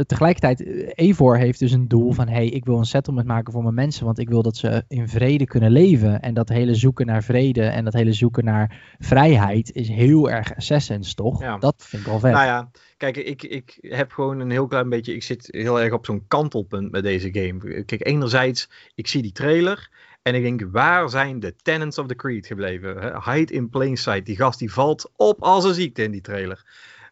tegelijkertijd, 0.07 0.63
eh, 0.65 0.91
Eivor 0.95 1.37
heeft 1.37 1.59
dus 1.59 1.73
een 1.73 1.89
doel 1.89 2.13
van... 2.13 2.29
hey, 2.29 2.47
ik 2.47 2.65
wil 2.65 2.79
een 2.79 2.85
settlement 2.85 3.27
maken 3.27 3.53
voor 3.53 3.63
mijn 3.63 3.75
mensen... 3.75 4.05
want 4.05 4.19
ik 4.19 4.29
wil 4.29 4.43
dat 4.43 4.57
ze 4.57 4.85
in 4.89 5.09
vrede 5.09 5.45
kunnen 5.45 5.71
leven. 5.71 6.21
En 6.21 6.35
dat 6.35 6.49
hele 6.49 6.75
zoeken 6.75 7.07
naar 7.07 7.23
vrede 7.23 7.63
en 7.63 7.85
dat 7.85 7.93
hele 7.93 8.13
zoeken 8.13 8.45
naar 8.45 8.95
vrijheid... 8.99 9.73
is 9.73 9.89
heel 9.89 10.31
erg 10.31 10.57
Assassins, 10.57 11.15
toch? 11.15 11.41
Ja. 11.41 11.59
Dat 11.59 11.75
vind 11.79 12.03
ik 12.03 12.09
wel 12.09 12.19
vet. 12.19 12.33
Nou 12.33 12.45
ja, 12.45 12.71
kijk, 12.97 13.17
ik, 13.17 13.43
ik 13.43 13.79
heb 13.81 14.13
gewoon 14.13 14.41
een 14.41 14.51
heel 14.51 14.67
klein 14.67 14.89
beetje. 14.89 15.15
Ik 15.15 15.23
zit 15.23 15.49
heel 15.51 15.81
erg 15.81 15.93
op 15.93 16.07
zo'n 16.07 16.25
kantelpunt 16.29 16.91
met 16.91 17.03
deze 17.03 17.29
game. 17.33 17.85
Kijk, 17.85 18.07
enerzijds, 18.07 18.71
ik 18.95 19.07
zie 19.07 19.23
die 19.23 19.33
trailer. 19.33 19.91
En 20.23 20.35
ik 20.35 20.43
denk, 20.43 20.73
waar 20.73 21.11
zijn 21.11 21.41
de 21.41 21.57
tenants 21.63 21.99
of 21.99 22.07
the 22.07 22.17
creed 22.17 22.47
gebleven? 22.47 23.23
Hide 23.25 23.53
in 23.53 23.69
plain 23.69 23.97
sight. 23.97 24.27
Die 24.27 24.37
gast 24.37 24.59
die 24.59 24.73
valt 24.73 25.11
op 25.17 25.43
als 25.43 25.65
een 25.65 25.75
ziekte 25.75 26.03
in 26.03 26.11
die 26.11 26.21
trailer. 26.21 26.65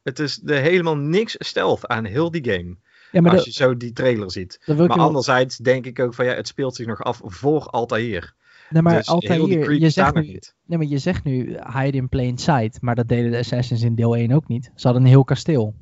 Het 0.09 0.19
is 0.19 0.37
de, 0.37 0.55
helemaal 0.55 0.97
niks 0.97 1.37
stealth 1.39 1.87
aan 1.87 2.05
heel 2.05 2.31
die 2.31 2.45
game. 2.51 2.77
ja, 3.13 3.21
maar 3.21 3.31
als 3.33 3.45
dat, 3.45 3.55
je 3.55 3.63
zo 3.63 3.77
die 3.77 3.93
trailer 3.93 4.31
ziet. 4.31 4.61
Maar 4.67 4.77
wel- 4.77 4.89
anderzijds 4.89 5.57
denk 5.57 5.87
ik 5.87 5.99
ook 6.01 6.15
van 6.15 6.25
ja, 6.25 6.33
het 6.35 6.47
speelt 6.49 6.75
zich 6.77 6.87
nog 6.87 7.03
af 7.03 7.21
voor 7.25 7.61
Altair. 7.67 8.35
Nee, 8.71 8.83
maar 8.83 8.97
dus 8.97 9.07
creed 9.19 9.81
je 9.81 9.91
zegt, 9.91 10.15
nu, 10.15 10.21
niet. 10.21 10.55
nee, 10.67 10.79
maar 10.79 10.87
je 10.87 10.99
zegt 10.99 11.25
nu 11.25 11.59
hide 11.79 11.97
in 11.97 12.09
plain 12.09 12.39
sight, 12.39 12.81
maar 12.81 12.95
dat 12.95 13.09
deden 13.09 13.31
de 13.31 13.39
Assassins 13.39 13.83
in 13.83 13.95
deel 13.95 14.17
1 14.17 14.33
ook 14.33 14.49
niet. 14.49 14.65
Ze 14.75 14.83
hadden 14.87 15.03
een 15.03 15.09
heel 15.09 15.25
kasteel. 15.25 15.75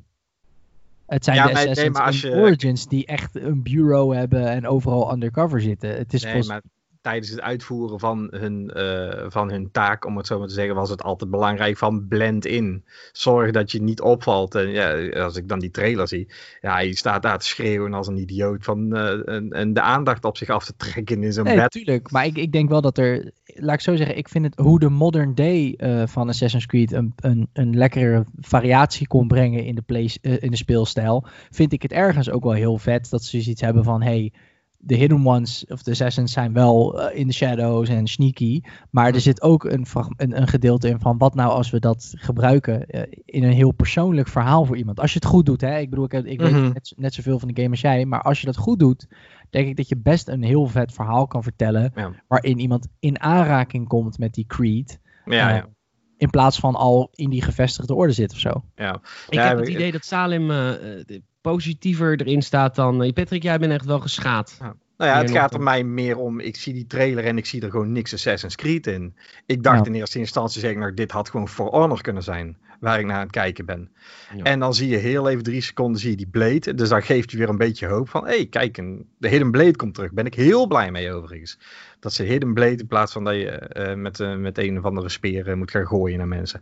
Het 1.07 1.23
zijn 1.23 1.37
Ja, 1.37 1.45
de 1.47 1.53
nee, 1.53 1.55
nee, 1.63 1.69
Assassins 1.71 1.97
maar 1.97 2.05
als 2.07 2.23
in 2.23 2.29
je- 2.29 2.35
Origins 2.35 2.87
die 2.87 3.05
echt 3.05 3.35
een 3.35 3.63
bureau 3.63 4.15
hebben 4.15 4.47
en 4.49 4.67
overal 4.67 5.13
undercover 5.13 5.61
zitten. 5.61 5.97
Het 5.97 6.13
is 6.13 6.23
Nee, 6.23 6.43
maar 6.43 6.61
tijdens 7.07 7.29
het 7.29 7.41
uitvoeren 7.41 7.99
van 7.99 8.27
hun, 8.31 8.69
eh, 8.69 9.25
van 9.27 9.51
hun 9.51 9.71
taak, 9.71 10.05
om 10.05 10.17
het 10.17 10.27
zo 10.27 10.39
maar 10.39 10.47
te 10.47 10.53
zeggen, 10.53 10.75
was 10.75 10.89
het 10.89 11.03
altijd 11.03 11.31
belangrijk 11.31 11.77
van 11.77 12.07
blend 12.07 12.45
in. 12.45 12.83
Zorg 13.11 13.51
dat 13.51 13.71
je 13.71 13.81
niet 13.81 14.01
opvalt. 14.01 14.55
En 14.55 14.69
ja, 14.69 15.09
als 15.23 15.35
ik 15.35 15.47
dan 15.47 15.59
die 15.59 15.71
trailer 15.71 16.07
zie, 16.07 16.27
ja, 16.61 16.73
hij 16.73 16.93
staat 16.93 17.21
daar 17.21 17.39
te 17.39 17.45
schreeuwen 17.45 17.93
als 17.93 18.07
een 18.07 18.17
idioot 18.17 18.63
van, 18.63 18.95
eh, 18.95 19.35
en, 19.35 19.49
en 19.49 19.73
de 19.73 19.81
aandacht 19.81 20.25
op 20.25 20.37
zich 20.37 20.49
af 20.49 20.65
te 20.65 20.75
trekken 20.77 21.23
in 21.23 21.33
zo'n 21.33 21.43
Nee, 21.43 21.53
bed. 21.53 21.63
natuurlijk. 21.63 22.11
Maar 22.11 22.25
ik, 22.25 22.37
ik 22.37 22.51
denk 22.51 22.69
wel 22.69 22.81
dat 22.81 22.97
er, 22.97 23.31
laat 23.45 23.75
ik 23.75 23.81
zo 23.81 23.95
zeggen, 23.95 24.17
ik 24.17 24.29
vind 24.29 24.45
het 24.45 24.57
hoe 24.57 24.79
de 24.79 24.89
modern 24.89 25.35
day 25.35 25.73
eh, 25.77 26.07
van 26.07 26.27
Assassin's 26.27 26.65
Creed 26.65 26.91
een, 26.91 27.13
een, 27.15 27.49
een 27.53 27.77
lekkere 27.77 28.25
variatie 28.39 29.07
kon 29.07 29.27
brengen 29.27 29.65
in 29.65 29.75
de, 29.75 29.81
play, 29.81 30.11
eh, 30.21 30.41
in 30.41 30.51
de 30.51 30.57
speelstijl, 30.57 31.25
vind 31.49 31.73
ik 31.73 31.81
het 31.81 31.91
ergens 31.91 32.29
ook 32.29 32.43
wel 32.43 32.53
heel 32.53 32.77
vet 32.77 33.09
dat 33.09 33.23
ze 33.23 33.41
zoiets 33.41 33.61
hebben 33.61 33.83
van, 33.83 34.01
hey, 34.01 34.31
de 34.77 34.95
hidden 34.95 35.25
ones 35.25 35.65
of 35.67 35.83
de 35.83 35.91
assassins 35.91 36.31
zijn 36.31 36.53
wel 36.53 37.01
eh, 37.01 37.19
in 37.19 37.27
de 37.27 37.33
shadows 37.33 37.89
en 37.89 38.07
sneaky, 38.07 38.61
maar 38.91 39.13
er 39.13 39.19
zit 39.21 39.41
ook 39.41 39.63
een, 39.63 39.85
een, 40.17 40.37
een 40.41 40.47
gedeelte 40.47 40.89
in 40.89 40.99
van 40.99 41.17
wat 41.17 41.35
nou 41.35 41.51
als 41.51 41.69
we 41.69 41.79
dat 41.79 42.13
gebruiken 42.17 42.87
eh, 42.87 43.01
in 43.25 43.43
een 43.43 43.51
heel 43.53 43.71
persoonlijk 43.71 44.27
verhaal 44.27 44.65
voor 44.65 44.77
iemand. 44.77 44.99
Als 44.99 45.13
je 45.13 45.19
het 45.19 45.27
goed 45.27 45.45
doet, 45.45 45.61
hè. 45.61 45.77
Ik 45.79 45.89
bedoel, 45.89 46.05
ik, 46.05 46.11
heb- 46.11 46.25
ik 46.25 46.41
weet 46.41 46.51
net, 46.73 46.93
net 46.95 47.13
zoveel 47.13 47.39
van 47.39 47.47
de 47.47 47.55
game 47.61 47.71
als 47.71 47.81
jij, 47.81 48.05
maar 48.05 48.21
als 48.21 48.39
je 48.39 48.45
dat 48.45 48.57
goed 48.57 48.79
doet, 48.79 49.07
denk 49.49 49.67
ik 49.67 49.75
dat 49.77 49.87
je 49.87 49.97
best 49.97 50.27
een 50.27 50.43
heel 50.43 50.65
vet 50.67 50.93
verhaal 50.93 51.27
kan 51.27 51.43
vertellen. 51.43 51.91
Ja. 51.95 52.11
Waarin 52.27 52.59
iemand 52.59 52.87
in 52.99 53.19
aanraking 53.21 53.87
komt 53.87 54.17
met 54.17 54.33
die 54.33 54.45
creed. 54.45 54.99
Ja, 55.25 55.49
eh, 55.49 55.55
ja. 55.55 55.67
In 56.17 56.29
plaats 56.29 56.59
van 56.59 56.75
al 56.75 57.09
in 57.11 57.29
die 57.29 57.41
gevestigde 57.41 57.93
orde 57.93 58.13
zit 58.13 58.31
of 58.31 58.37
zo. 58.39 58.63
ja. 58.75 58.93
Ik 59.27 59.33
Ja, 59.33 59.47
heb 59.47 59.57
het 59.57 59.67
idee 59.67 59.91
dat 59.91 60.05
Salem 60.05 60.51
eh, 60.51 60.69
positiever 61.51 62.21
erin 62.21 62.41
staat 62.41 62.75
dan... 62.75 63.03
eh, 63.03 63.13
Patrick, 63.13 63.43
jij 63.43 63.59
bent 63.59 63.71
echt 63.71 63.85
wel 63.85 63.99
geschaad. 63.99 64.57
Nou 64.97 65.11
ja, 65.11 65.17
het 65.17 65.31
gaat 65.31 65.53
er 65.53 65.61
mij 65.61 65.83
meer 65.83 66.17
om. 66.17 66.39
Ik 66.39 66.55
zie 66.55 66.73
die 66.73 66.87
trailer 66.87 67.25
en 67.25 67.37
ik 67.37 67.45
zie 67.45 67.61
er 67.61 67.69
gewoon 67.71 67.91
niks 67.91 68.13
Assassin's 68.13 68.55
Creed 68.55 68.87
in. 68.87 69.15
Ik 69.45 69.63
dacht 69.63 69.79
Ja. 69.79 69.85
in 69.85 69.93
eerste 69.93 70.19
instantie, 70.19 70.61
zeg 70.61 70.71
ik, 70.71 70.77
nou, 70.77 70.93
dit 70.93 71.11
had 71.11 71.29
gewoon 71.29 71.47
For 71.47 71.69
Honor 71.69 72.01
kunnen 72.01 72.23
zijn. 72.23 72.57
Waar 72.79 72.99
ik 72.99 73.05
naar 73.05 73.15
aan 73.15 73.21
het 73.21 73.31
kijken 73.31 73.65
ben. 73.65 73.91
Ja. 74.35 74.43
En 74.43 74.59
dan 74.59 74.73
zie 74.73 74.89
je 74.89 74.97
heel 74.97 75.29
even 75.29 75.43
drie 75.43 75.61
seconden 75.61 76.01
zie 76.01 76.09
je 76.09 76.15
die 76.17 76.27
Blade. 76.27 76.73
Dus 76.73 76.89
dan 76.89 77.01
geeft 77.03 77.31
je 77.31 77.37
weer 77.37 77.49
een 77.49 77.57
beetje 77.57 77.87
hoop 77.87 78.09
van, 78.09 78.23
hé, 78.23 78.35
hey, 78.35 78.45
kijk, 78.45 78.77
een, 78.77 79.09
de 79.17 79.27
Hidden 79.27 79.51
Blade 79.51 79.75
komt 79.75 79.93
terug. 79.93 80.11
Ben 80.11 80.25
ik 80.25 80.33
heel 80.33 80.67
blij 80.67 80.91
mee 80.91 81.13
overigens. 81.13 81.59
Dat 81.99 82.13
ze 82.13 82.23
Hidden 82.23 82.53
Blade 82.53 82.77
in 82.77 82.87
plaats 82.87 83.11
van 83.11 83.23
dat 83.23 83.33
je 83.33 83.49
eh, 83.49 83.95
met, 83.95 84.19
eh, 84.19 84.35
met 84.35 84.57
een 84.57 84.77
of 84.77 84.83
andere 84.83 85.09
speer 85.09 85.47
eh, 85.47 85.55
moet 85.55 85.71
gaan 85.71 85.87
gooien 85.87 86.17
naar 86.17 86.27
mensen. 86.27 86.61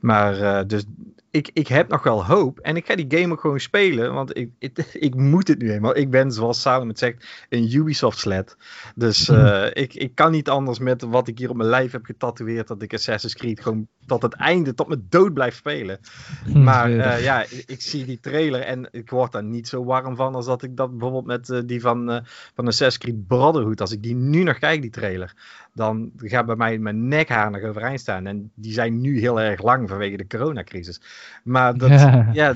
Maar 0.00 0.40
eh, 0.40 0.66
dus 0.66 0.84
ik, 1.32 1.50
ik 1.52 1.68
heb 1.68 1.88
nog 1.88 2.02
wel 2.02 2.26
hoop. 2.26 2.58
En 2.58 2.76
ik 2.76 2.86
ga 2.86 2.94
die 2.96 3.18
game 3.18 3.32
ook 3.32 3.40
gewoon 3.40 3.60
spelen. 3.60 4.14
Want 4.14 4.36
ik, 4.36 4.50
ik, 4.58 4.78
ik 5.08 5.14
moet 5.14 5.48
het 5.48 5.58
nu 5.58 5.72
eenmaal. 5.72 5.96
Ik 5.96 6.10
ben, 6.10 6.32
zoals 6.32 6.60
Salem 6.60 6.88
het 6.88 6.98
zegt, 6.98 7.46
een 7.48 7.74
Ubisoft 7.74 8.18
sled. 8.18 8.56
Dus 8.94 9.28
eh, 9.28 9.66
ik, 9.72 9.94
ik 9.94 10.14
kan 10.14 10.30
niet 10.30 10.48
anders 10.48 10.78
met 10.78 11.02
wat 11.02 11.28
ik 11.28 11.38
hier 11.38 11.50
op 11.50 11.56
mijn 11.56 11.68
lijf 11.68 11.92
heb 11.92 12.04
getatoeëerd. 12.04 12.68
Dat 12.68 12.82
ik 12.82 12.94
Assassin's 12.94 13.34
Creed 13.34 13.60
gewoon 13.60 13.86
tot 14.06 14.22
het 14.22 14.34
einde, 14.34 14.74
tot 14.74 14.88
mijn 14.88 15.06
dood 15.08 15.34
blijf 15.34 15.54
spelen. 15.54 16.00
Maar 16.52 16.98
eh, 16.98 17.22
ja, 17.22 17.42
ik, 17.42 17.62
ik 17.66 17.80
zie 17.80 18.04
die 18.04 18.20
trailer 18.20 18.60
en 18.60 18.88
ik 18.90 19.10
word 19.10 19.32
daar 19.32 19.44
niet 19.44 19.68
zo 19.68 19.84
warm 19.84 20.16
van 20.16 20.34
als 20.34 20.46
dat 20.46 20.62
ik 20.62 20.76
dat 20.76 20.90
bijvoorbeeld 20.90 21.26
met 21.26 21.50
eh, 21.50 21.60
die 21.66 21.80
van, 21.80 22.10
eh 22.10 22.20
van 22.54 22.66
Assassin's 22.66 22.98
Creed 22.98 23.26
Brotherhood. 23.26 23.80
Als 23.80 23.92
ik 23.92 24.02
die 24.02 24.14
nu 24.14 24.42
nog 24.42 24.58
kijk, 24.58 24.71
die 24.80 24.90
trailer, 24.90 25.34
dan 25.74 26.12
gaat 26.16 26.46
bij 26.46 26.56
mij 26.56 26.78
mijn 26.78 27.08
nekhaar 27.08 27.50
nog 27.50 27.62
overeind 27.62 28.00
staan. 28.00 28.26
En 28.26 28.50
die 28.54 28.72
zijn 28.72 29.00
nu 29.00 29.18
heel 29.18 29.40
erg 29.40 29.62
lang 29.62 29.88
vanwege 29.88 30.16
de 30.16 30.26
coronacrisis. 30.26 31.00
Maar 31.44 31.76
dat, 31.78 31.88
Ja. 32.00 32.28
ja, 32.32 32.54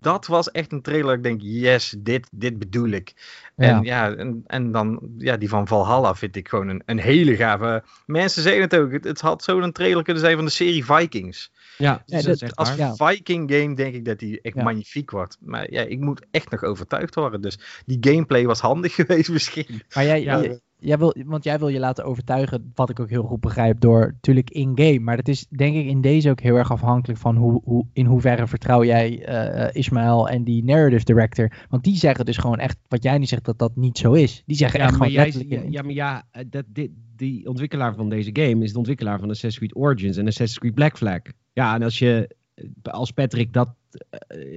dat 0.00 0.26
was 0.26 0.50
echt 0.50 0.72
een 0.72 0.82
trailer. 0.82 1.14
Ik 1.14 1.22
denk, 1.22 1.40
yes, 1.42 1.94
dit, 1.98 2.28
dit 2.32 2.58
bedoel 2.58 2.88
ik. 2.88 3.12
Ja. 3.56 3.68
En 3.68 3.82
ja, 3.82 4.14
en, 4.14 4.42
en 4.46 4.72
dan 4.72 5.00
ja, 5.18 5.36
die 5.36 5.48
van 5.48 5.66
Valhalla 5.66 6.14
vind 6.14 6.36
ik 6.36 6.48
gewoon 6.48 6.68
een, 6.68 6.82
een 6.86 6.98
hele 6.98 7.36
gave. 7.36 7.82
Mensen 8.06 8.42
zeggen 8.42 8.62
het 8.62 8.76
ook. 8.76 8.92
Het, 8.92 9.04
het 9.04 9.20
had 9.20 9.44
zo'n 9.44 9.72
trailer 9.72 10.02
kunnen 10.02 10.22
zijn 10.22 10.36
van 10.36 10.44
de 10.44 10.50
serie 10.50 10.84
Vikings. 10.84 11.52
Ja, 11.78 12.02
Ja, 12.06 12.16
dat 12.22 12.34
is 12.34 12.42
echt 12.42 12.56
Als 12.56 12.76
waar. 12.76 12.78
Ja. 12.78 12.94
Viking 12.94 13.52
game 13.52 13.74
denk 13.74 13.94
ik 13.94 14.04
dat 14.04 14.18
die 14.18 14.40
echt 14.40 14.54
Ja. 14.56 14.62
magnifiek 14.62 15.10
wordt. 15.10 15.36
Maar 15.40 15.72
ja, 15.72 15.82
ik 15.82 16.00
moet 16.00 16.26
echt 16.30 16.50
nog 16.50 16.62
overtuigd 16.64 17.14
worden. 17.14 17.40
Dus 17.40 17.58
die 17.86 17.98
gameplay 18.00 18.46
was 18.46 18.60
handig 18.60 18.94
geweest 19.00 19.30
misschien. 19.30 19.82
Maar 19.94 20.04
jij, 20.04 20.22
Ja. 20.22 20.40
jij, 20.40 20.60
jij 20.80 20.98
wil, 20.98 21.14
want 21.26 21.44
jij 21.44 21.58
wil 21.58 21.68
je 21.68 21.78
laten 21.78 22.04
overtuigen, 22.04 22.72
wat 22.74 22.90
ik 22.90 23.00
ook 23.00 23.08
heel 23.08 23.22
goed 23.22 23.40
begrijp, 23.40 23.80
door 23.80 24.06
natuurlijk 24.06 24.50
in-game. 24.50 24.98
Maar 24.98 25.16
dat 25.16 25.28
is 25.28 25.46
denk 25.48 25.76
ik 25.76 25.86
in 25.86 26.00
deze 26.00 26.30
ook 26.30 26.40
heel 26.40 26.56
erg 26.56 26.72
afhankelijk 26.72 27.18
van 27.18 27.36
hoe, 27.36 27.60
hoe, 27.64 27.86
in 27.92 28.06
hoeverre 28.06 28.46
vertrouw 28.46 28.84
jij 28.84 29.24
eh 29.24 29.74
Ismaël 29.74 30.28
en 30.28 30.44
die 30.44 30.64
narrative 30.64 31.04
director. 31.04 31.52
Want 31.68 31.84
die 31.84 31.96
zeggen 31.96 32.24
dus 32.24 32.36
gewoon 32.36 32.58
echt, 32.58 32.76
wat 32.88 33.02
jij 33.02 33.18
nu 33.18 33.24
zegt, 33.24 33.44
dat 33.44 33.58
dat 33.58 33.76
niet 33.76 33.98
zo 33.98 34.12
is. 34.12 34.42
Die 34.46 34.56
zeggen 34.56 34.78
Ja, 34.78 34.86
echt 34.86 34.98
maar, 34.98 35.08
gewoon 35.08 35.24
jij, 35.24 35.32
letterlijk... 35.32 35.72
ja, 35.72 35.82
maar 35.82 35.92
ja, 35.92 36.26
eh, 36.30 36.44
dat, 36.50 36.64
dit, 36.68 36.90
die 37.16 37.48
ontwikkelaar 37.48 37.94
van 37.94 38.08
deze 38.08 38.30
game 38.32 38.64
is 38.64 38.72
de 38.72 38.78
ontwikkelaar 38.78 39.18
van 39.18 39.30
Assassin's 39.30 39.58
Creed 39.58 39.84
Origins 39.84 40.16
en 40.16 40.26
Assassin's 40.26 40.58
Creed 40.58 40.74
Black 40.74 40.96
Flag. 40.96 41.20
Ja, 41.52 41.74
en 41.74 41.82
als 41.82 41.98
je 41.98 42.36
eh, 42.54 42.92
als 42.92 43.10
Patrick 43.10 43.52
dat 43.52 43.74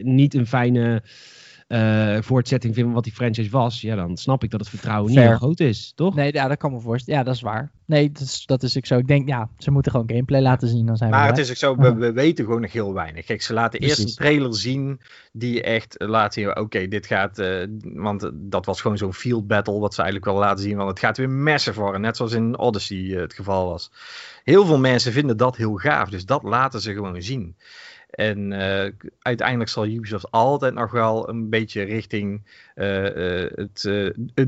niet 0.02 0.34
een 0.34 0.48
fijne 0.48 1.04
eh 1.74 2.22
voortzetting 2.22 2.74
vinden 2.74 2.84
van 2.84 2.94
wat 2.94 3.04
die 3.04 3.14
franchise 3.14 3.50
was, 3.50 3.82
ja, 3.82 3.96
dan 3.96 4.18
snap 4.18 4.44
ik 4.44 4.50
dat 4.50 4.60
het 4.60 4.70
vertrouwen 4.70 5.12
niet 5.12 5.20
heel 5.20 5.36
groot 5.36 5.60
is, 5.60 5.92
toch? 5.96 6.16
Nee, 6.16 6.34
ja, 6.34 6.48
dat 6.48 6.58
kan 6.58 6.72
me 6.72 6.80
voorstellen. 6.80 7.20
Ja, 7.20 7.26
dat 7.26 7.36
is 7.36 7.42
waar. 7.42 7.72
Nee, 7.86 8.12
dat 8.12 8.22
is, 8.22 8.46
dat 8.46 8.64
is 8.64 8.78
ook 8.78 8.86
zo. 8.86 8.98
Ik 8.98 9.08
denk, 9.08 9.28
ja, 9.28 9.50
ze 9.58 9.72
moeten 9.72 9.92
gewoon 9.92 10.10
gameplay 10.10 10.42
laten 10.42 10.68
zien. 10.68 10.86
Dan 10.86 10.98
zijn 10.98 11.10
we 11.10 11.16
Maar 11.16 11.28
het 11.28 11.38
is 11.38 11.50
ook 11.50 11.56
zo, 11.56 11.76
we, 11.76 11.96
we 11.96 12.12
weten 12.12 12.46
gewoon 12.46 12.62
nog 12.62 12.72
heel 12.72 12.94
weinig. 12.94 13.26
Kijk, 13.26 13.42
ze 13.42 13.54
laten 13.54 13.80
eerst 13.80 14.00
een 14.00 14.16
trailer 14.16 14.56
zien 14.56 15.00
die 15.32 15.62
echt 15.62 15.96
laat 15.98 16.34
zien, 16.34 16.58
oké, 16.58 16.88
dit 16.88 17.06
gaat, 17.06 17.40
eh, 17.40 17.68
want 17.82 18.32
dat 18.34 18.66
was 18.66 18.82
gewoon 18.82 18.98
zo'n 18.98 19.14
field 19.14 19.48
battle, 19.48 19.80
wat 19.80 19.94
ze 19.94 20.02
eigenlijk 20.02 20.32
wel 20.32 20.40
laten 20.40 20.64
zien, 20.64 20.78
want 20.78 20.90
het 20.90 21.00
gaat 21.00 21.18
weer 21.18 21.30
massive 21.30 21.80
worden, 21.80 22.02
net 22.02 22.18
zoals 22.18 22.32
in 22.32 22.58
Odyssey 22.58 23.14
eh, 23.14 23.22
het 23.22 23.34
geval 23.34 23.70
was. 23.70 23.92
Heel 24.44 24.66
veel 24.66 24.80
mensen 24.80 25.12
vinden 25.12 25.38
dat 25.38 25.56
heel 25.56 25.76
gaaf, 25.76 26.10
dus 26.10 26.26
dat 26.26 26.44
laten 26.44 26.82
ze 26.82 26.94
gewoon 26.94 27.22
zien. 27.22 27.56
En 28.14 28.52
eh, 28.52 28.92
uiteindelijk 29.20 29.70
zal 29.70 29.86
Ubisoft 29.86 30.32
altijd 30.32 30.74
nog 30.74 30.92
wel 30.92 31.30
een 31.30 31.50
beetje 31.50 31.82
richting 31.82 32.42
eh, 32.76 33.44
eh, 33.44 33.52
het, 33.56 33.82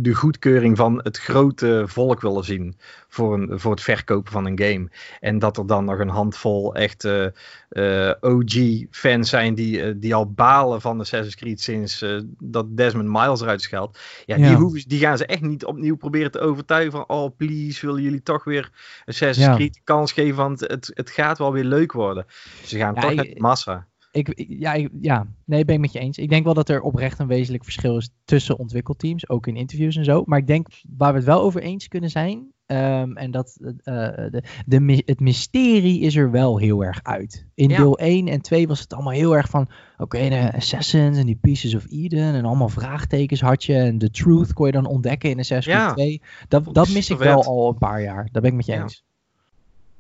de 0.01 0.13
goedkeuring 0.13 0.78
van 0.78 0.99
het 1.03 1.18
grote 1.18 1.84
volk 1.88 2.22
willen 2.22 2.43
zien 2.43 2.78
voor, 3.07 3.34
een, 3.34 3.59
voor 3.59 3.72
het 3.72 3.82
verkopen 3.82 4.32
van 4.32 4.45
een 4.45 4.59
game. 4.59 4.89
En 5.20 5.39
dat 5.39 5.57
er 5.57 5.68
dan 5.68 5.86
nog 5.86 5.99
een 5.99 6.09
handvol 6.09 6.76
echte 6.76 7.34
eh, 7.76 8.11
OG-fans 8.21 9.30
zijn 9.30 9.55
die, 9.55 9.82
eh, 9.82 9.93
die 9.97 10.15
al 10.15 10.32
balen 10.32 10.82
van 10.82 10.99
Assassin's 10.99 11.36
Creed 11.36 11.61
sinds 11.61 12.01
eh, 12.01 12.19
dat 12.39 12.78
Desmond 12.78 13.07
Miles 13.09 13.41
eruit 13.41 13.65
gehaald. 13.65 13.99
Ja, 14.26 14.36
Die, 14.36 14.55
hoeven, 14.55 14.84
die 14.88 14.99
gaan 14.99 15.17
ze 15.17 15.26
echt 15.26 15.41
niet 15.41 15.65
opnieuw 15.65 15.95
proberen 15.95 16.32
te 16.32 16.39
overtuigen 16.39 16.91
van 16.91 17.03
oh 17.07 17.36
please, 17.38 17.86
willen 17.86 18.01
jullie 18.01 18.21
toch 18.23 18.43
weer 18.43 18.71
Assassin's 19.05 19.47
Ja. 19.47 19.55
Creed 19.55 19.73
de 19.73 19.80
kans 19.84 20.11
geven, 20.11 20.36
want 20.36 20.59
het, 20.59 20.91
het 20.93 21.09
gaat 21.09 21.38
wel 21.38 21.51
weer 21.51 21.63
leuk 21.63 21.91
worden. 21.91 22.26
Ze 22.65 22.78
gaan 22.78 22.95
toch 22.95 23.11
ik- 23.11 23.15
met 23.17 23.39
massa. 23.39 23.88
Ik, 24.11 24.30
ik- 24.30 24.45
ja, 24.59 24.73
ik- 24.73 24.89
ja, 25.01 25.28
nee, 25.45 25.65
ben 25.65 25.76
ik 25.76 25.82
met 25.82 25.91
je 25.93 25.99
eens. 25.99 26.17
Ik 26.17 26.30
denk 26.30 26.43
wel 26.45 26.53
dat 26.53 26.69
er 26.69 26.82
oprecht 26.82 27.19
een 27.19 27.28
wezenlijk 27.28 27.63
verschil 27.63 27.97
is 27.97 28.09
tussen 28.26 28.57
ontwikkelteams, 28.57 29.30
ook 29.30 29.47
in 29.47 29.55
interviews 29.55 29.95
en 29.95 30.05
zo. 30.05 30.23
Maar 30.26 30.39
ik 30.39 30.47
denk 30.47 30.67
waar 30.97 31.11
we 31.11 31.17
het 31.17 31.28
wel 31.28 31.41
over 31.41 31.61
eens 31.61 31.88
kunnen 31.88 32.09
zijn, 32.09 32.53
ehm, 32.66 33.11
en 33.18 33.32
dat 33.32 33.57
eh, 33.61 33.93
de, 34.32 34.43
de, 34.66 34.80
my- 34.80 35.01
het 35.05 35.20
mysterie 35.20 35.99
is 35.99 36.16
er 36.16 36.32
wel 36.32 36.57
heel 36.59 36.84
erg 36.84 36.99
uit. 37.03 37.45
In 37.53 37.70
Ja. 37.70 37.78
deel 37.78 37.97
1 37.99 38.28
en 38.28 38.41
2 38.41 38.68
was 38.68 38.80
het 38.80 38.93
allemaal 38.93 39.13
heel 39.13 39.36
erg 39.36 39.49
van, 39.49 39.70
oké, 39.97 40.30
de 40.30 40.51
Assassins 40.55 41.18
en 41.18 41.26
die 41.26 41.38
Pieces 41.41 41.76
of 41.76 41.86
Eden 41.89 42.34
en 42.34 42.45
allemaal 42.45 42.70
vraagtekens 42.70 43.41
had 43.41 43.63
je. 43.63 43.76
En 43.76 43.97
de 43.97 44.09
truth 44.09 44.53
kon 44.53 44.66
je 44.66 44.72
dan 44.72 44.86
ontdekken 44.86 45.30
in 45.30 45.39
Assassin's 45.39 45.78
Ja. 45.78 45.93
Creed 45.93 46.22
2. 46.22 46.22
Dat, 46.47 46.74
dat 46.74 46.89
mis 46.89 47.09
ik 47.09 47.18
wel 47.18 47.43
al 47.43 47.70
een 47.70 47.78
paar 47.78 48.01
jaar. 48.01 48.30
Daar 48.32 48.41
ben 48.41 48.51
ik 48.51 48.57
met 48.57 48.66
je 48.66 48.74
eens. 48.74 49.03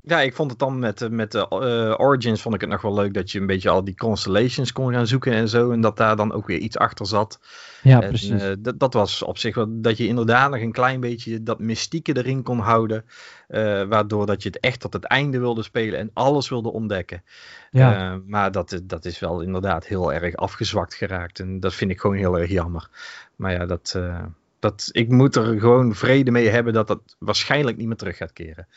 Ja, 0.07 0.21
ik 0.21 0.35
vond 0.35 0.49
het 0.49 0.59
dan 0.59 0.79
met, 0.79 0.97
de- 0.97 1.09
met 1.09 1.31
de 1.31 1.47
eh, 1.47 2.05
Origins 2.05 2.41
vond 2.41 2.55
ik 2.55 2.61
het 2.61 2.69
nog 2.69 2.81
wel 2.81 2.93
leuk 2.93 3.13
dat 3.13 3.31
je 3.31 3.39
een 3.39 3.45
beetje 3.45 3.69
al 3.69 3.83
die 3.83 3.95
constellations 3.95 4.71
kon 4.71 4.93
gaan 4.93 5.07
zoeken 5.07 5.33
en 5.33 5.49
zo. 5.49 5.71
En 5.71 5.81
dat 5.81 5.97
daar 5.97 6.15
dan 6.15 6.33
ook 6.33 6.47
weer 6.47 6.57
iets 6.57 6.77
achter 6.77 7.05
zat. 7.07 7.39
Ja, 7.83 8.01
En, 8.01 8.07
precies. 8.09 8.41
eh, 8.41 8.51
dat, 8.59 8.79
dat 8.79 8.93
was 8.93 9.23
op 9.23 9.37
zich 9.37 9.55
wel 9.55 9.67
dat 9.69 9.97
je 9.97 10.07
inderdaad 10.07 10.51
nog 10.51 10.59
een 10.59 10.71
klein 10.71 10.99
beetje 10.99 11.43
dat 11.43 11.59
mystieke 11.59 12.17
erin 12.17 12.43
kon 12.43 12.59
houden. 12.59 13.05
eh, 13.47 13.83
waardoor 13.83 14.25
dat 14.25 14.43
je 14.43 14.49
het 14.49 14.59
echt 14.59 14.79
tot 14.79 14.93
het 14.93 15.03
einde 15.03 15.39
wilde 15.39 15.63
spelen 15.63 15.99
en 15.99 16.09
alles 16.13 16.49
wilde 16.49 16.71
ontdekken. 16.71 17.23
ja. 17.71 18.11
Eh, 18.13 18.17
maar 18.25 18.51
dat, 18.51 18.81
dat 18.83 19.05
is 19.05 19.19
wel 19.19 19.41
inderdaad 19.41 19.85
heel 19.85 20.13
erg 20.13 20.35
afgezwakt 20.35 20.93
geraakt. 20.93 21.39
En 21.39 21.59
dat 21.59 21.73
vind 21.73 21.91
ik 21.91 21.99
gewoon 21.99 22.15
heel 22.15 22.39
erg 22.39 22.49
jammer. 22.49 22.89
Maar 23.35 23.51
ja, 23.51 23.65
dat, 23.65 23.93
eh, 23.95 24.23
dat, 24.59 24.89
ik 24.91 25.09
moet 25.09 25.35
er 25.35 25.59
gewoon 25.59 25.95
vrede 25.95 26.31
mee 26.31 26.49
hebben 26.49 26.73
dat 26.73 26.87
dat 26.87 27.15
waarschijnlijk 27.19 27.77
niet 27.77 27.87
meer 27.87 27.95
terug 27.97 28.17
gaat 28.17 28.33
keren. 28.33 28.67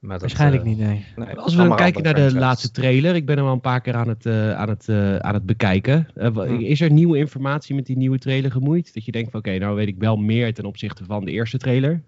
Dat, 0.00 0.20
Waarschijnlijk 0.20 0.62
eh, 0.62 0.68
niet, 0.68 0.78
nee. 0.78 1.04
nee, 1.16 1.36
Als 1.36 1.54
we 1.54 1.62
dan 1.62 1.76
kijken 1.76 2.02
naar 2.02 2.14
de 2.14 2.34
laatste 2.34 2.70
trailer, 2.70 3.14
ik 3.14 3.26
ben 3.26 3.36
hem 3.36 3.46
al 3.46 3.52
een 3.52 3.60
paar 3.60 3.80
keer 3.80 3.94
aan 3.94 4.08
het, 4.08 4.26
eh, 4.26 4.52
aan 4.52 4.68
het, 4.68 4.88
eh, 4.88 5.16
aan 5.16 5.34
het 5.34 5.46
bekijken. 5.46 6.08
Hmm. 6.14 6.60
Is 6.60 6.80
er 6.80 6.90
nieuwe 6.90 7.18
informatie 7.18 7.74
met 7.74 7.86
die 7.86 7.96
nieuwe 7.96 8.18
trailer 8.18 8.50
gemoeid? 8.50 8.94
Dat 8.94 9.04
je 9.04 9.12
denkt 9.12 9.30
van 9.30 9.40
oké, 9.40 9.58
nou 9.58 9.74
weet 9.74 9.88
ik 9.88 9.98
wel 9.98 10.16
meer 10.16 10.54
ten 10.54 10.64
opzichte 10.64 11.04
van 11.04 11.24
de 11.24 11.30
eerste 11.30 11.58
trailer. 11.58 12.02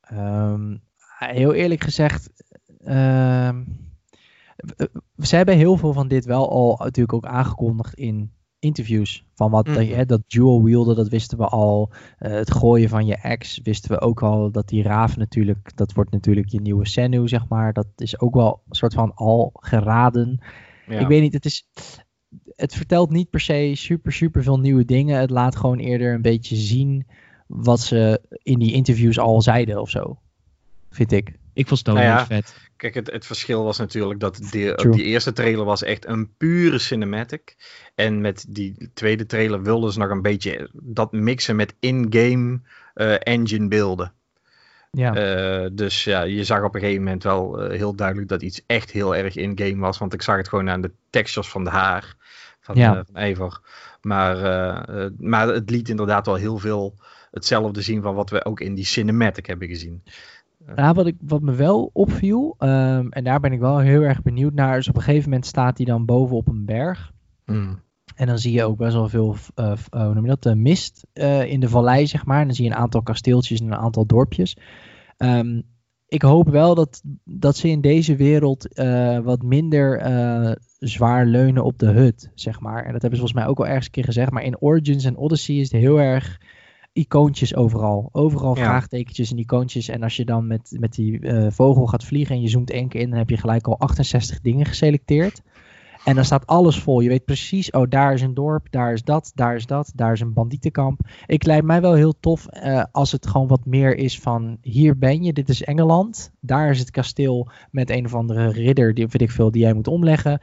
Ehm, 0.00 0.76
heel 1.18 1.52
eerlijk 1.52 1.82
gezegd, 1.82 2.30
ehm, 2.84 3.62
ze 5.18 5.36
hebben 5.36 5.56
heel 5.56 5.76
veel 5.76 5.92
van 5.92 6.08
dit 6.08 6.24
wel 6.24 6.50
al 6.50 6.76
natuurlijk 6.78 7.12
ook 7.12 7.26
aangekondigd 7.26 7.94
in 7.94 8.32
interviews. 8.66 9.24
Van 9.34 9.50
wat 9.50 9.66
Mhm. 9.66 9.76
dat, 9.76 9.86
hè, 9.86 10.06
dat 10.06 10.22
dual 10.26 10.62
wielden, 10.62 10.96
dat 10.96 11.08
wisten 11.08 11.38
we 11.38 11.46
al. 11.46 11.90
Eh, 12.18 12.30
het 12.32 12.52
gooien 12.52 12.88
van 12.88 13.06
je 13.06 13.16
ex 13.16 13.60
wisten 13.62 13.90
we 13.90 14.00
ook 14.00 14.22
al. 14.22 14.50
Dat 14.50 14.68
die 14.68 14.82
raaf 14.82 15.16
natuurlijk, 15.16 15.72
dat 15.76 15.92
wordt 15.92 16.10
natuurlijk 16.10 16.48
je 16.48 16.60
nieuwe 16.60 16.86
Senu, 16.86 17.28
zeg 17.28 17.48
maar. 17.48 17.72
Dat 17.72 17.86
is 17.96 18.20
ook 18.20 18.34
wel 18.34 18.62
een 18.68 18.74
soort 18.74 18.94
van 18.94 19.14
al 19.14 19.50
geraden. 19.54 20.40
Ja. 20.86 20.98
Ik 20.98 21.06
weet 21.06 21.22
niet, 21.22 21.32
het 21.32 21.44
is. 21.44 21.66
Het 22.56 22.74
vertelt 22.74 23.10
niet 23.10 23.30
per 23.30 23.40
se 23.40 23.72
super, 23.74 24.12
super 24.12 24.42
veel 24.42 24.58
nieuwe 24.58 24.84
dingen. 24.84 25.20
Het 25.20 25.30
laat 25.30 25.56
gewoon 25.56 25.78
eerder 25.78 26.14
een 26.14 26.22
beetje 26.22 26.56
zien 26.56 27.06
wat 27.46 27.80
ze 27.80 28.20
in 28.42 28.58
die 28.58 28.72
interviews 28.72 29.18
al 29.18 29.42
zeiden 29.42 29.80
of 29.80 29.90
zo. 29.90 30.18
Vind 30.90 31.12
ik. 31.12 31.38
Ik 31.52 31.66
vond 31.66 31.80
Stonehenge 31.80 32.14
Nou 32.14 32.20
ja, 32.20 32.26
vet. 32.26 32.65
Kijk, 32.92 33.06
het, 33.06 33.14
het 33.14 33.26
verschil 33.26 33.64
was 33.64 33.78
natuurlijk 33.78 34.20
dat 34.20 34.36
die, 34.50 34.74
True. 34.74 34.92
die 34.92 35.04
eerste 35.04 35.32
trailer 35.32 35.64
was 35.64 35.82
echt 35.82 36.06
een 36.06 36.36
pure 36.36 36.78
cinematic. 36.78 37.56
En 37.94 38.20
met 38.20 38.44
die 38.48 38.90
tweede 38.94 39.26
trailer 39.26 39.62
wilden 39.62 39.92
ze 39.92 39.98
nog 39.98 40.10
een 40.10 40.22
beetje 40.22 40.70
dat 40.72 41.12
mixen 41.12 41.56
met 41.56 41.74
in-game 41.80 42.60
eh, 42.94 43.14
engine 43.18 43.68
beelden. 43.68 44.12
Ja. 44.90 45.14
Eh, 45.14 45.70
dus 45.72 46.04
ja, 46.04 46.22
je 46.22 46.44
zag 46.44 46.62
op 46.62 46.74
een 46.74 46.80
gegeven 46.80 47.02
moment 47.02 47.22
wel 47.22 47.62
eh, 47.62 47.78
heel 47.78 47.94
duidelijk 47.94 48.28
dat 48.28 48.42
iets 48.42 48.62
echt 48.66 48.90
heel 48.90 49.16
erg 49.16 49.36
in-game 49.36 49.80
was. 49.80 49.98
Want 49.98 50.12
ik 50.12 50.22
zag 50.22 50.36
het 50.36 50.48
gewoon 50.48 50.70
aan 50.70 50.80
de 50.80 50.92
textures 51.10 51.50
van 51.50 51.64
de 51.64 51.70
haar 51.70 52.14
van, 52.60 52.76
Ja. 52.76 53.04
van. 53.34 53.60
Maar, 54.00 54.36
maar 55.18 55.48
het 55.48 55.70
liet 55.70 55.88
inderdaad 55.88 56.26
wel 56.26 56.34
heel 56.34 56.58
veel 56.58 56.94
hetzelfde 57.30 57.82
zien 57.82 58.02
van 58.02 58.14
wat 58.14 58.30
we 58.30 58.44
ook 58.44 58.60
in 58.60 58.74
die 58.74 58.84
cinematic 58.84 59.46
hebben 59.46 59.68
gezien. 59.68 60.02
Nou, 60.74 60.94
wat, 60.94 61.06
ik, 61.06 61.16
wat 61.20 61.42
me 61.42 61.52
wel 61.52 61.90
opviel, 61.92 62.54
ehm, 62.58 63.06
en 63.08 63.24
daar 63.24 63.40
ben 63.40 63.52
ik 63.52 63.60
wel 63.60 63.78
heel 63.78 64.02
erg 64.02 64.22
benieuwd 64.22 64.54
naar, 64.54 64.78
is 64.78 64.88
op 64.88 64.96
een 64.96 65.02
gegeven 65.02 65.28
moment 65.28 65.46
staat 65.46 65.76
hij 65.76 65.86
dan 65.86 66.04
boven 66.04 66.36
op 66.36 66.48
een 66.48 66.64
berg. 66.64 67.12
Hmm. 67.44 67.84
En 68.14 68.26
dan 68.26 68.38
zie 68.38 68.52
je 68.52 68.64
ook 68.64 68.76
best 68.76 68.94
wel 68.94 69.08
veel, 69.08 69.36
eh, 69.54 69.72
hoe 69.90 70.14
noem 70.14 70.22
je 70.22 70.28
dat, 70.28 70.46
eh, 70.46 70.52
mist 70.52 71.06
in 71.46 71.60
de 71.60 71.68
vallei, 71.68 72.06
zeg 72.06 72.24
maar. 72.24 72.40
En 72.40 72.46
dan 72.46 72.54
zie 72.54 72.64
je 72.64 72.70
een 72.70 72.76
aantal 72.76 73.02
kasteeltjes 73.02 73.60
en 73.60 73.66
een 73.66 73.74
aantal 73.74 74.06
dorpjes. 74.06 74.56
Ehm, 75.16 75.60
ik 76.08 76.22
hoop 76.22 76.48
wel 76.48 76.74
dat, 76.74 77.02
dat 77.24 77.56
ze 77.56 77.68
in 77.68 77.80
deze 77.80 78.16
wereld 78.16 78.68
wat 79.22 79.42
minder 79.42 80.00
zwaar 80.78 81.26
leunen 81.26 81.64
op 81.64 81.78
de 81.78 81.86
hut, 81.90 82.30
zeg 82.34 82.60
maar. 82.60 82.84
En 82.84 82.92
dat 82.92 83.02
hebben 83.02 83.18
ze 83.18 83.26
volgens 83.26 83.32
mij 83.32 83.46
ook 83.46 83.58
al 83.58 83.66
ergens 83.66 83.86
een 83.86 83.92
keer 83.92 84.04
gezegd. 84.04 84.30
Maar 84.30 84.42
in 84.42 84.60
Origins 84.60 85.04
en 85.04 85.16
Odyssey 85.16 85.54
is 85.54 85.72
het 85.72 85.80
heel 85.80 86.00
erg 86.00 86.38
icoontjes 86.96 87.54
overal. 87.54 88.08
Overal 88.12 88.56
Ja. 88.56 88.62
vraagtekentjes 88.64 89.30
en 89.30 89.38
icoontjes. 89.38 89.88
En 89.88 90.02
als 90.02 90.16
je 90.16 90.24
dan 90.24 90.46
met, 90.46 90.76
met 90.80 90.94
die 90.94 91.20
eh, 91.20 91.46
vogel 91.50 91.86
gaat 91.86 92.04
vliegen 92.04 92.34
en 92.34 92.40
je 92.42 92.48
zoomt 92.48 92.70
één 92.70 92.88
keer 92.88 93.00
in, 93.00 93.08
dan 93.10 93.18
heb 93.18 93.30
je 93.30 93.36
gelijk 93.36 93.66
al 93.66 93.78
68 93.78 94.40
dingen 94.40 94.66
geselecteerd. 94.66 95.42
En 96.04 96.14
dan 96.14 96.24
staat 96.24 96.46
alles 96.46 96.78
vol. 96.78 97.00
Je 97.00 97.08
weet 97.08 97.24
precies, 97.24 97.70
oh, 97.70 97.86
daar 97.88 98.12
is 98.12 98.22
een 98.22 98.34
dorp, 98.34 98.66
daar 98.70 98.92
is 98.92 99.02
dat, 99.02 99.32
daar 99.34 99.54
is 99.54 99.66
dat, 99.66 99.92
daar 99.94 100.12
is 100.12 100.20
een 100.20 100.32
bandietenkamp. 100.32 101.00
Ik 101.26 101.44
lijkt 101.44 101.64
mij 101.66 101.80
wel 101.80 101.94
heel 101.94 102.14
tof 102.20 102.46
eh, 102.46 102.84
als 102.92 103.12
het 103.12 103.26
gewoon 103.26 103.46
wat 103.46 103.64
meer 103.64 103.96
is 103.96 104.20
van, 104.20 104.58
hier 104.60 104.98
ben 104.98 105.22
je, 105.22 105.32
dit 105.32 105.48
is 105.48 105.62
Engeland. 105.62 106.30
Daar 106.40 106.70
is 106.70 106.78
het 106.78 106.90
kasteel 106.90 107.48
met 107.70 107.90
een 107.90 108.04
of 108.04 108.14
andere 108.14 108.48
ridder, 108.50 108.94
die 108.94 109.06
weet 109.06 109.22
ik 109.22 109.30
veel, 109.30 109.50
die 109.50 109.62
jij 109.62 109.72
moet 109.72 109.88
omleggen. 109.88 110.40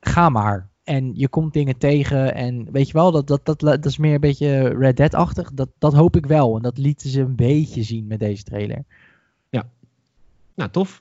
Ga 0.00 0.28
maar. 0.28 0.68
En 0.86 1.12
je 1.14 1.28
komt 1.28 1.52
dingen 1.52 1.78
tegen 1.78 2.34
en 2.34 2.68
weet 2.72 2.86
je 2.86 2.92
wel, 2.92 3.12
dat, 3.12 3.26
dat, 3.26 3.44
dat, 3.44 3.60
dat 3.60 3.84
is 3.84 3.98
meer 3.98 4.14
een 4.14 4.20
beetje 4.20 4.68
Red 4.78 4.96
Dead-achtig. 4.96 5.52
Dat, 5.52 5.68
dat 5.78 5.92
hoop 5.92 6.16
ik 6.16 6.26
wel. 6.26 6.56
En 6.56 6.62
dat 6.62 6.78
lieten 6.78 7.10
ze 7.10 7.20
een 7.20 7.36
beetje 7.36 7.82
zien 7.82 8.06
met 8.06 8.18
deze 8.18 8.42
trailer. 8.42 8.84
Nou, 10.56 10.70
tof. 10.70 11.00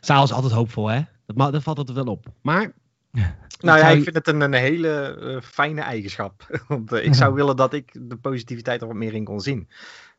Saal 0.00 0.24
is 0.24 0.32
altijd 0.32 0.52
hoopvol, 0.52 0.86
hè? 0.88 1.00
Dat, 1.26 1.52
dat 1.52 1.62
valt 1.62 1.78
altijd 1.78 1.96
wel 1.96 2.06
op. 2.06 2.26
Maar... 2.40 2.72
Nou 3.60 3.78
ja, 3.78 3.88
ik 3.88 4.02
vind 4.02 4.14
het 4.14 4.28
een, 4.28 4.40
een 4.40 4.52
hele 4.52 5.18
eh, 5.20 5.40
fijne 5.40 5.80
eigenschap. 5.80 6.46
Want 6.68 6.92
eh, 6.92 7.04
ik 7.04 7.14
zou 7.14 7.34
willen 7.34 7.56
dat 7.56 7.72
ik 7.72 7.96
de 8.08 8.16
positiviteit 8.16 8.80
er 8.80 8.86
wat 8.86 8.96
meer 8.96 9.14
in 9.14 9.24
kon 9.24 9.40
zien. 9.40 9.68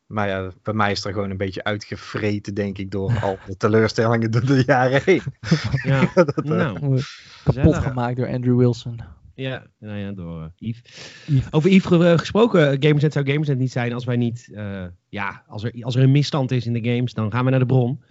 Maar 0.06 0.28
ja, 0.28 0.51
bij 0.64 0.74
mij 0.74 0.91
is 0.91 1.06
er 1.06 1.14
gewoon 1.14 1.30
een 1.30 1.38
beetje 1.38 1.64
uitgevreten, 1.64 2.53
denk 2.53 2.78
ik, 2.78 2.91
door 2.91 3.20
al 3.22 3.38
de 3.45 3.58
teleurstellingen 3.58 4.32
door 4.32 4.45
de 4.45 4.64
jaren 4.66 5.01
heen. 5.06 5.22
Ja, 5.84 6.10
Dat, 6.16 6.38
eh, 6.38 6.43
nou, 6.43 7.01
Kapot 7.43 7.76
gemaakt 7.76 8.18
door 8.18 8.28
Andrew 8.28 8.58
Wilson. 8.58 8.99
Ja, 9.36 9.66
nou 9.80 9.97
ja, 9.97 10.12
door 10.12 10.41
eh, 10.41 10.47
Yves. 10.56 10.82
Yves. 11.26 11.51
Over 11.51 11.70
Yves 11.70 11.99
eh, 11.99 12.18
gesproken, 12.18 12.84
Gamersnet 12.84 13.14
zou 13.14 13.26
Gamersnet 13.26 13.58
niet 13.58 13.72
zijn 13.72 13.93
als 13.93 14.06
wij 14.06 14.16
niet... 14.16 14.49
eh, 14.53 14.86
ja, 15.10 15.43
als 15.47 15.64
er, 15.64 15.84
als 15.84 15.95
er 15.95 16.03
een 16.03 16.12
misstand 16.12 16.51
is 16.51 16.66
in 16.66 16.74
de 16.74 16.89
games, 16.91 17.14
dan 17.14 17.32
gaan 17.32 17.43
we 17.45 17.49
naar 17.51 17.60
de 17.60 17.66
bron. 17.66 18.03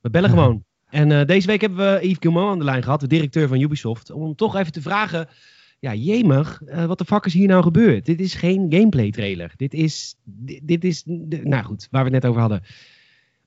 We 0.00 0.10
bellen 0.10 0.30
gewoon. 0.30 0.64
En 0.86 1.12
eh, 1.12 1.26
deze 1.26 1.46
week 1.46 1.60
hebben 1.60 1.78
we 1.78 2.06
Yves 2.06 2.16
Guillemot 2.20 2.50
aan 2.50 2.58
de 2.58 2.64
lijn 2.64 2.82
gehad, 2.82 3.00
de 3.00 3.06
directeur 3.06 3.48
van 3.48 3.60
Ubisoft. 3.60 4.10
Om 4.10 4.22
hem 4.22 4.34
toch 4.34 4.56
even 4.56 4.72
te 4.72 4.82
vragen 4.82 5.28
ja, 5.78 5.94
jemig, 5.94 6.62
eh, 6.62 6.84
wat 6.84 6.98
de 6.98 7.04
fuck 7.04 7.24
is 7.24 7.32
hier 7.32 7.48
nou 7.48 7.62
gebeurd? 7.62 8.04
Dit 8.04 8.20
is 8.20 8.34
geen 8.34 8.66
gameplay 8.68 9.10
trailer. 9.10 9.52
Dit 9.56 9.74
is, 9.74 10.16
dit, 10.62 10.84
is, 10.84 11.02
nou 11.06 11.64
goed, 11.64 11.88
waar 11.90 12.04
we 12.04 12.10
het 12.10 12.22
net 12.22 12.30
over 12.30 12.40
hadden. 12.40 12.62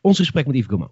Ons 0.01 0.17
gesprek 0.17 0.45
met 0.45 0.55
Yves 0.55 0.67
Gourmand. 0.67 0.91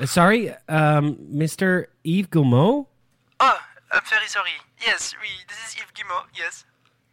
Eh, 0.00 0.06
sorry, 0.06 0.58
ehm, 0.66 1.04
um, 1.04 1.16
Mr. 1.28 1.88
Yves 2.02 2.26
Guillemot? 2.30 2.86
Oh, 3.36 3.58
I'm 3.92 4.00
very 4.04 4.28
sorry. 4.28 4.56
Yes, 4.78 5.14
oui, 5.20 5.28
this 5.46 5.58
is 5.66 5.74
Yves 5.74 5.92
Guillemot, 5.92 6.24
yes. 6.32 6.64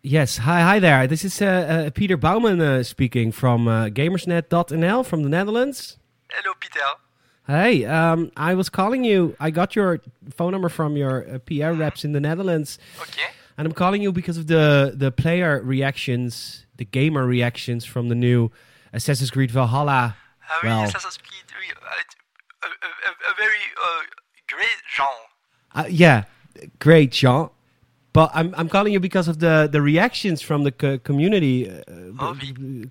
Yes, 0.10 0.38
hi, 0.38 0.62
hi 0.62 0.80
there. 0.80 1.06
This 1.06 1.26
is 1.26 1.42
uh, 1.42 1.46
uh, 1.46 1.90
Peter 1.90 2.16
Bauman 2.16 2.62
uh, 2.62 2.82
speaking 2.84 3.34
from 3.34 3.68
uh, 3.68 3.88
Gamersnet.nl 3.88 5.06
from 5.06 5.24
the 5.24 5.28
Netherlands. 5.28 5.98
Hello, 6.32 6.54
Peter. 6.62 6.80
Hey, 7.46 7.84
um, 7.84 8.32
I 8.38 8.54
was 8.54 8.70
calling 8.70 9.04
you. 9.04 9.36
I 9.38 9.52
got 9.52 9.76
your 9.76 10.00
phone 10.30 10.54
number 10.54 10.70
from 10.70 10.96
your 10.96 11.28
uh, 11.30 11.40
PR 11.40 11.72
reps 11.72 12.06
in 12.06 12.14
the 12.14 12.22
Netherlands. 12.22 12.80
Okay. 13.02 13.28
And 13.58 13.68
I'm 13.68 13.74
calling 13.74 14.02
you 14.02 14.14
because 14.14 14.38
of 14.38 14.48
the, 14.48 14.94
the 14.96 15.12
player 15.12 15.62
reactions, 15.62 16.66
the 16.78 16.86
gamer 16.86 17.26
reactions 17.26 17.84
from 17.84 18.08
the 18.08 18.16
new 18.16 18.50
Assassin's 18.94 19.30
Creed 19.30 19.52
Valhalla. 19.52 20.16
Ah 20.50 20.60
Well. 20.64 20.84
Assassin's 20.84 21.18
Creed, 21.18 21.44
a, 21.52 22.66
a, 22.66 22.70
a, 22.70 23.32
a 23.32 23.36
very 23.36 23.60
uh, 23.84 24.02
great 24.48 24.78
genre. 24.90 25.12
Uh, 25.76 25.84
yeah, 25.90 26.24
great, 26.80 27.12
Jean. 27.12 27.50
But 28.18 28.32
I'm 28.34 28.50
I'm 28.58 28.68
calling 28.68 28.94
you 28.94 29.00
because 29.00 29.28
of 29.28 29.38
the 29.46 29.70
the 29.72 29.80
reactions 29.80 30.42
from 30.42 30.64
the 30.64 30.72
co- 30.72 30.98
community, 31.10 31.70
uh, 31.70 31.84
Oh, 32.20 32.36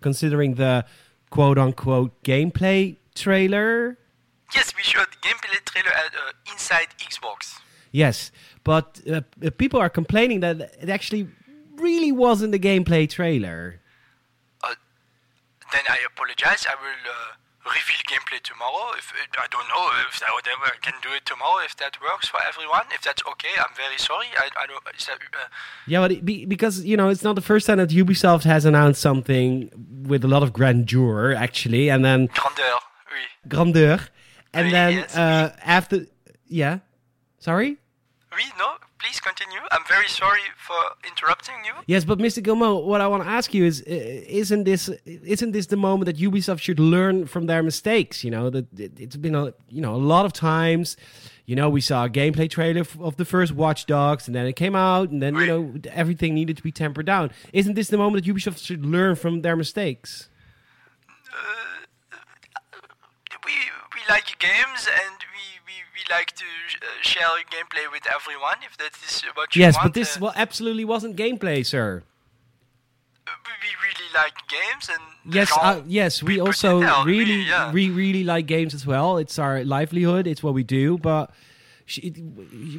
considering 0.01 0.55
the 0.55 0.85
quote 1.31 1.59
unquote 1.59 2.13
gameplay 2.23 2.95
trailer. 3.17 3.99
Yes, 4.55 4.73
we 4.77 4.85
showed 4.85 5.09
the 5.15 5.21
gameplay 5.29 5.59
trailer 5.65 5.91
at 6.05 6.15
uh, 6.15 6.53
Inside 6.53 6.89
Xbox. 7.11 7.59
Yes, 7.91 8.31
but 8.63 9.01
uh, 9.11 9.23
uh, 9.45 9.51
people 9.63 9.81
are 9.81 9.91
complaining 9.91 10.39
that 10.47 10.57
it 10.81 10.89
actually 10.89 11.27
really 11.87 12.13
wasn't 12.13 12.55
a 12.55 12.63
gameplay 12.69 13.11
trailer. 13.11 13.81
Then 15.73 15.87
I 15.89 15.99
apologize. 16.07 16.65
I 16.73 16.77
will 16.85 17.03
uh, 17.19 17.33
reveal 17.67 18.03
gameplay 18.07 18.41
tomorrow. 18.43 18.95
If 18.97 19.13
I 19.39 19.47
don't 19.51 19.69
know 19.69 19.85
if 20.09 20.21
that 20.21 20.31
whatever 20.33 20.65
I 20.75 20.79
can 20.81 20.95
do 21.03 21.11
it 21.15 21.25
tomorrow. 21.27 21.59
If 21.65 21.77
that 21.77 21.99
works 22.01 22.29
for 22.29 22.41
everyone, 22.47 22.85
if 22.95 23.03
that's 23.03 23.23
okay, 23.33 23.55
I'm 23.59 23.75
very 23.77 23.99
sorry. 23.99 24.27
I, 24.39 24.47
I 24.63 24.67
don't. 24.67 24.83
That, 24.85 25.19
uh, 25.35 25.49
Yeah, 25.87 26.01
but 26.01 26.25
be, 26.25 26.45
because 26.47 26.85
you 26.85 26.97
know 26.97 27.09
it's 27.09 27.23
not 27.23 27.35
the 27.35 27.41
first 27.53 27.67
time 27.67 27.79
that 27.79 27.91
Ubisoft 27.91 28.45
has 28.45 28.65
announced 28.65 29.01
something 29.01 29.71
with 30.07 30.25
a 30.25 30.29
lot 30.29 30.43
of 30.43 30.53
grandeur, 30.53 31.35
actually, 31.35 31.91
and 31.91 32.05
then 32.05 32.27
grandeur, 32.27 32.79
oui. 33.13 33.25
grandeur, 33.49 33.99
and 34.55 34.67
Oui, 34.67 34.73
then 34.73 34.93
yes, 34.95 35.17
uh, 35.17 35.55
after, 35.65 36.07
yeah, 36.49 36.79
sorry. 37.39 37.79
Oui, 38.35 38.45
no, 38.59 38.75
please 39.07 39.21
continue. 39.21 39.61
I'm 39.71 39.85
very 39.89 40.09
sorry 40.09 40.41
for 40.57 40.75
interrupting 41.07 41.55
you. 41.65 41.73
Yes, 41.87 42.05
but 42.05 42.19
Mr. 42.19 42.43
Gilmo, 42.43 42.85
what 42.85 43.01
I 43.01 43.07
want 43.07 43.23
to 43.23 43.29
ask 43.29 43.55
you 43.55 43.65
is, 43.65 43.81
uh, 43.83 43.85
isn't 43.89 44.65
this 44.65 44.89
isn't 45.05 45.53
this 45.53 45.67
the 45.67 45.77
moment 45.77 46.07
that 46.07 46.17
Ubisoft 46.17 46.61
should 46.61 46.81
learn 46.81 47.27
from 47.27 47.47
their 47.47 47.63
mistakes? 47.63 48.25
You 48.25 48.31
know 48.31 48.51
that 48.51 48.67
it, 48.79 48.93
it's 48.99 49.17
been 49.17 49.35
a 49.35 49.55
you 49.69 49.81
know 49.81 49.95
a 49.95 50.03
lot 50.15 50.27
of 50.27 50.33
times. 50.33 50.97
You 51.45 51.55
know, 51.55 51.71
we 51.71 51.81
saw 51.81 52.07
a 52.07 52.09
gameplay 52.09 52.51
trailer 52.51 52.81
f- 52.81 52.99
of 52.99 53.17
the 53.19 53.25
first 53.25 53.53
Watch 53.53 53.87
Dogs, 53.87 54.27
and 54.27 54.35
then 54.35 54.47
it 54.47 54.57
came 54.57 54.75
out, 54.75 55.11
and 55.11 55.23
then 55.23 55.37
you 55.37 55.47
know 55.47 55.73
everything 55.93 56.35
needed 56.35 56.57
to 56.57 56.63
be 56.63 56.73
tempered 56.73 57.07
down. 57.07 57.31
Isn't 57.53 57.75
this 57.75 57.89
the 57.89 57.99
moment 57.99 58.25
that 58.25 58.35
Ubisoft 58.35 58.65
should 58.65 58.85
learn 58.85 59.15
from 59.15 59.43
their 59.43 59.55
mistakes? 59.55 60.29
We 63.45 63.53
we 63.95 64.01
like 64.09 64.37
games 64.41 64.89
and 64.89 65.26
like 66.11 66.33
to 66.37 66.45
uh, 66.45 66.87
share 67.03 67.23
gameplay 67.51 67.91
with 67.91 68.03
everyone. 68.13 68.57
If 68.65 68.77
that 68.79 68.93
is 69.07 69.23
what 69.35 69.55
you 69.55 69.61
yes, 69.61 69.75
want. 69.77 69.85
Yes, 69.85 69.85
but 69.85 69.95
this 69.95 70.17
uh, 70.17 70.21
well 70.23 70.33
absolutely 70.37 70.85
wasn't 70.85 71.17
gameplay, 71.17 71.65
sir. 71.65 72.03
we, 73.27 73.33
we 73.63 73.71
really 73.87 74.13
like 74.15 74.35
games 74.49 74.89
and 74.89 75.35
Yes, 75.35 75.51
uh, 75.61 75.83
yes, 75.87 76.23
we 76.23 76.41
also 76.41 76.83
out, 76.83 77.05
really, 77.05 77.25
really, 77.25 77.43
yeah. 77.43 77.73
we 77.73 77.91
really 77.91 78.23
like 78.23 78.47
games 78.47 78.75
as 78.75 78.87
well. 78.87 79.17
It's 79.17 79.39
our 79.39 79.65
livelihood. 79.65 80.27
It's 80.27 80.43
what 80.43 80.55
we 80.55 80.63
do. 80.63 80.99
But 80.99 81.31
sh- 81.85 82.11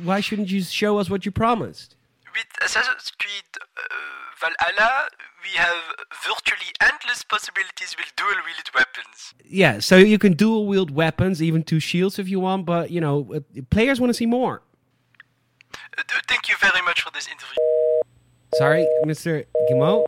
why 0.03 0.21
shouldn't 0.21 0.49
you 0.49 0.61
show 0.61 0.97
us 0.97 1.09
what 1.09 1.25
you 1.25 1.31
promised? 1.31 1.97
with 2.37 2.49
Assassin's 2.61 3.11
Creed 3.17 3.49
uh, 3.57 3.81
Valhalla, 4.39 5.09
we 5.43 5.57
have 5.57 5.77
virtually 6.23 6.71
endless 6.81 7.23
possibilities 7.23 7.95
with 7.97 8.13
dual-wielded 8.15 8.69
weapons. 8.73 9.33
Yeah, 9.45 9.79
so 9.79 9.97
you 9.97 10.17
can 10.17 10.33
dual 10.33 10.67
wield 10.67 10.91
weapons, 10.91 11.41
even 11.41 11.63
two 11.63 11.79
shields 11.79 12.19
if 12.19 12.27
you 12.29 12.39
want. 12.39 12.65
But 12.65 12.91
you 12.91 13.01
know, 13.01 13.33
uh, 13.33 13.39
players 13.69 13.99
want 13.99 14.09
to 14.09 14.13
see 14.13 14.25
more. 14.25 14.61
Uh, 15.97 16.03
thank 16.27 16.49
you 16.49 16.55
very 16.59 16.81
much 16.83 17.01
for 17.01 17.11
this 17.11 17.27
interview. 17.27 17.55
Sorry, 18.55 18.87
Mr. 19.05 19.45
Guillemot. 19.67 20.07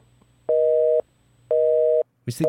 Mr. 2.30 2.46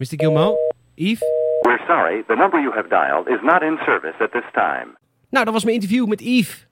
Mr. 0.00 0.18
Guillemot, 0.18 0.56
Yves. 0.96 1.22
We're 1.64 1.78
sorry, 1.86 2.22
the 2.28 2.36
number 2.36 2.60
you 2.60 2.72
have 2.72 2.90
dialed 2.90 3.28
is 3.28 3.40
not 3.42 3.62
in 3.62 3.78
service 3.86 4.16
at 4.20 4.32
this 4.32 4.44
time. 4.52 4.96
Nou, 5.30 5.44
dat 5.44 5.54
was 5.54 5.64
mijn 5.64 5.76
interview 5.76 6.06
met 6.06 6.20
Yves. 6.20 6.66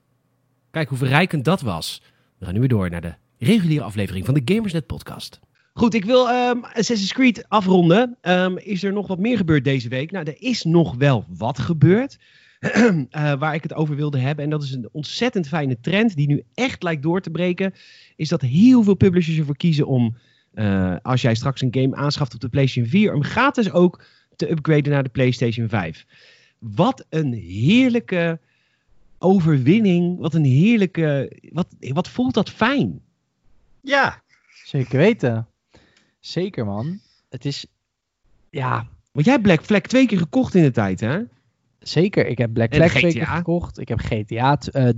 Kijk 0.71 0.89
hoe 0.89 0.97
verrijkend 0.97 1.45
dat 1.45 1.61
was. 1.61 2.01
We 2.39 2.45
gaan 2.45 2.53
nu 2.53 2.59
weer 2.59 2.69
door 2.69 2.89
naar 2.89 3.01
de 3.01 3.15
reguliere 3.43 3.83
aflevering 3.83 4.25
van 4.25 4.33
de 4.33 4.53
Gamersnet 4.53 4.85
podcast. 4.85 5.39
Goed, 5.73 5.93
ik 5.93 6.05
wil 6.05 6.29
ehm, 6.29 6.57
Assassin's 6.61 7.13
Creed 7.13 7.49
afronden. 7.49 8.17
Ehm, 8.21 8.57
is 8.57 8.83
er 8.83 8.93
nog 8.93 9.07
wat 9.07 9.19
meer 9.19 9.37
gebeurd 9.37 9.63
deze 9.63 9.89
week? 9.89 10.11
Nou, 10.11 10.25
er 10.25 10.41
is 10.41 10.63
nog 10.63 10.95
wel 10.95 11.25
wat 11.37 11.59
gebeurd. 11.59 12.17
eh, 12.63 13.33
waar 13.33 13.53
ik 13.53 13.63
het 13.63 13.73
over 13.73 13.95
wilde 13.95 14.17
hebben. 14.17 14.43
En 14.43 14.49
dat 14.49 14.63
is 14.63 14.71
een 14.71 14.89
ontzettend 14.91 15.47
fijne 15.47 15.79
trend 15.81 16.15
die 16.15 16.27
nu 16.27 16.43
echt 16.53 16.83
lijkt 16.83 17.03
door 17.03 17.21
te 17.21 17.29
breken. 17.29 17.73
Is 18.15 18.29
dat 18.29 18.41
heel 18.41 18.83
veel 18.83 18.95
publishers 18.95 19.37
ervoor 19.37 19.57
kiezen 19.57 19.87
om, 19.87 20.17
eh, 20.53 20.95
als 21.01 21.21
jij 21.21 21.35
straks 21.35 21.61
een 21.61 21.75
game 21.75 21.95
aanschaft 21.95 22.33
op 22.33 22.39
de 22.39 22.49
PlayStation 22.49 22.91
4, 22.91 23.11
hem 23.11 23.23
gratis 23.23 23.71
ook 23.71 24.03
te 24.35 24.51
upgraden 24.51 24.91
naar 24.91 25.03
de 25.03 25.09
PlayStation 25.09 25.69
5. 25.69 26.05
Wat 26.59 27.05
een 27.09 27.33
heerlijke 27.33 28.39
overwinning. 29.23 30.19
Wat 30.19 30.33
een 30.33 30.45
heerlijke. 30.45 31.31
Wat, 31.51 31.67
wat 31.79 32.07
voelt 32.07 32.33
dat 32.33 32.49
fijn? 32.49 33.01
Ja. 33.83 34.21
Zeker 34.65 34.97
weten. 34.97 35.47
Zeker, 36.19 36.65
man. 36.65 36.99
Het 37.29 37.45
is... 37.45 37.65
Ja, 38.49 38.87
Want 39.11 39.25
jij 39.25 39.33
hebt 39.33 39.45
Black 39.45 39.61
Flag 39.63 39.81
twee 39.81 40.05
keer 40.07 40.17
gekocht 40.17 40.55
in 40.55 40.63
de 40.63 40.71
tijd, 40.71 40.99
hè? 40.99 41.19
zeker. 41.79 42.27
Ik 42.27 42.37
heb 42.37 42.53
Black 42.53 42.73
Flag 42.75 42.89
twee 42.89 43.11
keer 43.11 43.27
gekocht. 43.27 43.79
Ik 43.79 43.87
heb 43.87 43.99
GTA 43.99 44.57
eh, 44.71 44.89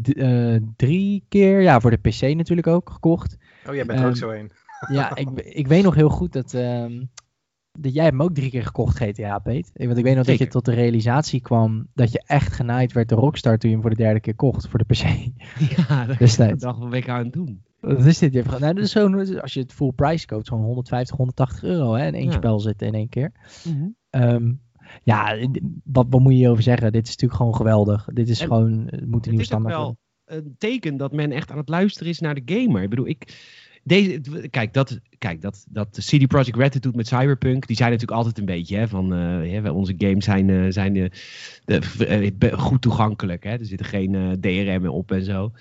eh, 0.56 0.62
drie 0.76 1.24
keer, 1.30 1.62
ja, 1.62 1.80
voor 1.80 1.92
de 1.92 1.98
PC 1.98 2.22
natuurlijk 2.22 2.68
ook 2.68 2.90
gekocht. 2.90 3.38
Oh, 3.68 3.74
jij 3.76 3.86
bent 3.86 4.00
er 4.00 4.06
ook 4.06 4.12
Ehm, 4.12 4.20
zo 4.20 4.30
een. 4.30 4.52
Ja, 4.96 5.16
ik, 5.16 5.30
ik 5.40 5.68
weet 5.68 5.84
nog 5.84 5.96
heel 5.96 6.10
goed 6.10 6.34
dat, 6.34 6.54
ehm, 6.54 7.04
dat 7.80 7.94
jij 7.94 8.04
hebt 8.04 8.16
hem 8.16 8.22
ook 8.26 8.34
drie 8.36 8.50
keer 8.50 8.66
gekocht, 8.66 8.98
GTA, 8.98 9.40
Peet. 9.40 9.72
Want 9.74 9.98
ik 9.98 10.04
weet 10.04 10.16
nog 10.16 10.26
dat 10.26 10.38
je 10.38 10.48
tot 10.48 10.66
de 10.66 10.74
realisatie 10.74 11.42
kwam 11.42 11.88
dat 11.94 12.12
je 12.12 12.24
echt 12.26 12.54
genaaid 12.54 12.94
werd 12.94 13.10
door 13.10 13.20
Rockstar 13.20 13.58
toen 13.58 13.70
je 13.70 13.76
hem 13.76 13.86
voor 13.86 13.96
de 13.96 14.04
derde 14.04 14.20
keer 14.20 14.36
kocht, 14.36 14.68
voor 14.68 14.80
de 14.80 14.86
PC. 14.86 15.04
Ja, 15.78 16.06
dat 16.06 16.18
Destijds. 16.18 16.64
dacht 16.64 16.80
wat 16.80 16.90
ben 16.90 17.00
ik 17.00 17.10
aan 17.10 17.24
het 17.24 17.34
doen? 17.34 17.64
Wat 17.86 18.06
is 18.06 18.18
dit? 18.18 18.34
Je 18.34 18.42
hebt 18.42 18.60
nou, 18.60 18.74
dat 18.74 18.84
is 18.84 18.92
zo, 18.92 19.20
als 19.40 19.54
je 19.54 19.60
het 19.60 19.74
full 19.74 19.92
price 19.92 20.26
koopt, 20.26 20.48
zo'n 20.48 20.62
150, 20.64 21.16
180 21.18 21.64
euro 21.64 21.94
hè, 21.94 22.08
in 22.08 22.14
één 22.14 22.26
Ja. 22.26 22.32
spel 22.32 22.60
zitten 22.60 22.88
in 22.88 22.94
één 22.94 23.10
keer. 23.10 23.32
Ehm, 24.10 24.54
ja, 25.04 25.38
wat, 25.84 26.06
wat 26.10 26.22
moet 26.22 26.32
je 26.32 26.38
hierover 26.38 26.64
zeggen? 26.64 26.92
Dit 26.92 27.04
is 27.04 27.10
natuurlijk 27.10 27.40
gewoon 27.40 27.56
geweldig. 27.56 28.08
Dit 28.14 28.30
is 28.30 28.40
En 28.42 28.48
gewoon, 28.48 28.72
het 28.72 28.92
moet 28.92 29.02
een 29.02 29.12
Het 29.14 29.26
nieuwe 29.26 29.42
is 29.42 29.54
ook 29.54 29.60
standaard 29.60 29.76
wel 29.76 29.98
een 30.26 30.56
teken 30.58 30.98
dat 30.98 31.12
men 31.12 31.32
echt 31.32 31.52
aan 31.52 31.58
het 31.58 31.70
luisteren 31.70 32.10
is 32.10 32.20
naar 32.20 32.36
de 32.36 32.42
gamer. 32.46 32.82
Ik 32.82 32.90
bedoel, 32.90 33.08
ik. 33.08 33.54
Deze, 33.88 34.22
kijk, 34.50 34.74
dat, 34.74 35.00
kijk 35.18 35.42
dat, 35.42 35.66
dat 35.70 35.98
CD 36.02 36.28
Projekt 36.28 36.58
Red 36.58 36.74
het 36.74 36.84
doet 36.84 36.96
met 36.96 37.08
Cyberpunk. 37.08 37.68
Die 37.68 37.76
zijn 37.76 37.92
natuurlijk 37.92 38.18
altijd 38.18 38.38
een 38.38 38.46
beetje 38.46 38.78
hè, 38.78 38.88
van. 38.88 39.12
hè, 39.12 39.70
onze 39.70 39.94
games 39.98 40.26
zijn, 40.26 40.50
eh, 40.50 40.66
zijn 40.70 40.96
eh, 40.96 41.10
de, 42.38 42.52
goed 42.58 42.82
toegankelijk. 42.82 43.44
Hè? 43.44 43.50
Er 43.50 43.66
zitten 43.66 43.86
geen 43.86 44.38
DRM 44.42 44.88
op 44.88 45.12
en 45.12 45.24
zo. 45.24 45.52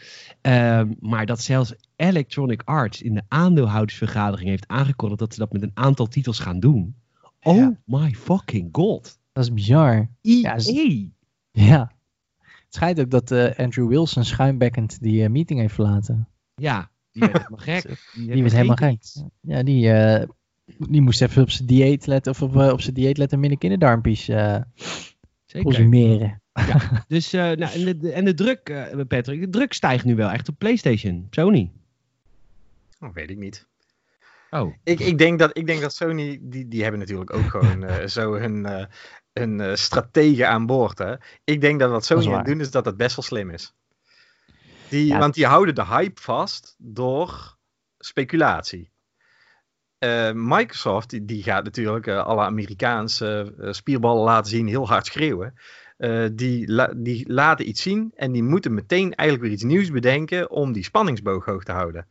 Ehm, 0.41 0.93
maar 1.01 1.27
dat 1.27 1.41
zelfs 1.43 1.75
Electronic 1.97 2.63
Arts 2.65 3.03
in 3.03 3.15
de 3.15 3.23
aandeelhoudersvergadering 3.29 4.49
heeft 4.49 4.69
aangekondigd 4.69 5.21
dat 5.21 5.33
ze 5.35 5.41
dat 5.41 5.53
met 5.53 5.63
een 5.63 5.71
aantal 5.75 6.07
titels 6.07 6.39
gaan 6.39 6.61
doen. 6.61 6.95
Oh 7.43 7.57
Ja. 7.57 7.79
my 7.85 8.11
fucking 8.15 8.69
god. 8.73 9.19
Dat 9.33 9.45
is 9.45 9.53
bizar. 9.53 10.09
EA. 10.23 10.57
Ja. 11.51 11.93
Het 12.45 12.75
schijnt 12.83 13.01
ook 13.01 13.11
dat 13.11 13.57
Andrew 13.57 13.89
Wilson 13.89 14.25
schuimbekkend 14.25 15.03
die 15.03 15.29
meeting 15.29 15.61
heeft 15.61 15.75
verlaten. 15.75 16.29
Ja, 16.55 16.91
die 17.15 17.23
werd 17.33 17.37
helemaal 17.37 17.59
gek. 17.59 18.13
Die 18.15 18.43
was 18.43 18.53
helemaal 18.53 18.77
gek. 18.77 19.03
Ja, 19.41 19.63
die, 19.63 19.91
eh, 19.91 20.29
die 20.79 21.01
moest 21.01 21.23
even 21.23 21.43
op 21.43 21.51
zijn 21.51 21.67
dieet 21.67 22.07
letten, 22.07 22.33
of 22.33 22.43
op, 22.43 22.57
eh, 22.57 22.69
op 22.69 22.81
zijn 22.81 22.95
dieet 22.95 23.19
letten 23.19 23.41
minder 23.41 23.59
kinderdarmpjes 23.59 24.29
eh 24.29 24.61
Zeker. 25.45 25.63
consumeren. 25.63 26.43
Dus, 27.09 27.33
eh, 27.33 27.41
nou, 27.41 27.73
en, 27.73 27.99
de, 27.99 28.13
en 28.13 28.25
de 28.25 28.35
druk, 28.35 28.69
eh, 28.69 29.01
Patrick, 29.09 29.41
de 29.41 29.49
druk 29.49 29.73
stijgt 29.73 30.05
nu 30.05 30.17
wel 30.17 30.31
echt 30.31 30.49
op 30.49 30.59
PlayStation, 30.59 31.27
Sony. 31.31 31.73
Oh, 33.01 33.15
weet 33.15 33.31
ik 33.31 33.39
niet. 33.39 33.67
Oh. 34.51 34.75
Ik, 34.85 35.01
ik, 35.01 35.19
denk 35.19 35.39
dat, 35.39 35.57
ik 35.57 35.67
denk 35.67 35.81
dat 35.81 35.95
Sony, 35.95 36.39
die, 36.43 36.69
die 36.69 36.83
hebben 36.83 37.01
natuurlijk 37.01 37.35
ook 37.35 37.51
gewoon 37.51 37.85
eh, 37.85 38.07
zo 38.17 38.35
hun, 38.35 38.67
eh 38.67 38.87
hun 39.33 39.61
eh, 39.61 39.75
strategen 39.75 40.49
aan 40.49 40.67
boord. 40.67 40.99
Hè? 40.99 41.15
Ik 41.45 41.61
denk 41.61 41.81
dat 41.81 41.91
wat 41.91 42.05
Sony 42.05 42.33
aan 42.33 42.45
doen 42.45 42.61
is 42.61 42.71
dat 42.71 42.85
het 42.85 42.97
best 42.97 43.17
wel 43.17 43.25
slim 43.25 43.51
is. 43.51 43.75
Die, 44.89 45.07
Ja. 45.07 45.19
Want 45.19 45.35
die 45.35 45.47
houden 45.47 45.75
de 45.75 45.85
hype 45.87 46.21
vast 46.21 46.75
door 46.79 47.57
speculatie. 47.99 48.93
Eh, 49.99 50.31
Microsoft 50.35 51.11
die, 51.11 51.25
die 51.25 51.43
gaat 51.43 51.65
natuurlijk 51.65 52.07
eh, 52.07 52.25
alle 52.25 52.43
Amerikaanse 52.43 53.55
eh, 53.59 53.73
spierballen 53.73 54.25
laten 54.25 54.51
zien, 54.51 54.67
heel 54.67 54.89
hard 54.89 55.07
schreeuwen. 55.07 55.55
die, 56.33 56.73
la- 56.73 56.93
die 56.97 57.33
laten 57.33 57.69
iets 57.69 57.83
zien 57.83 58.13
en 58.15 58.33
die 58.33 58.43
moeten 58.43 58.75
meteen 58.75 59.15
eigenlijk 59.15 59.41
weer 59.49 59.53
iets 59.59 59.63
nieuws 59.73 59.91
bedenken 59.91 60.51
om 60.51 60.73
die 60.73 60.85
spanningsboog 60.85 61.45
hoog 61.45 61.65
te 61.65 61.73
houden. 61.73 62.07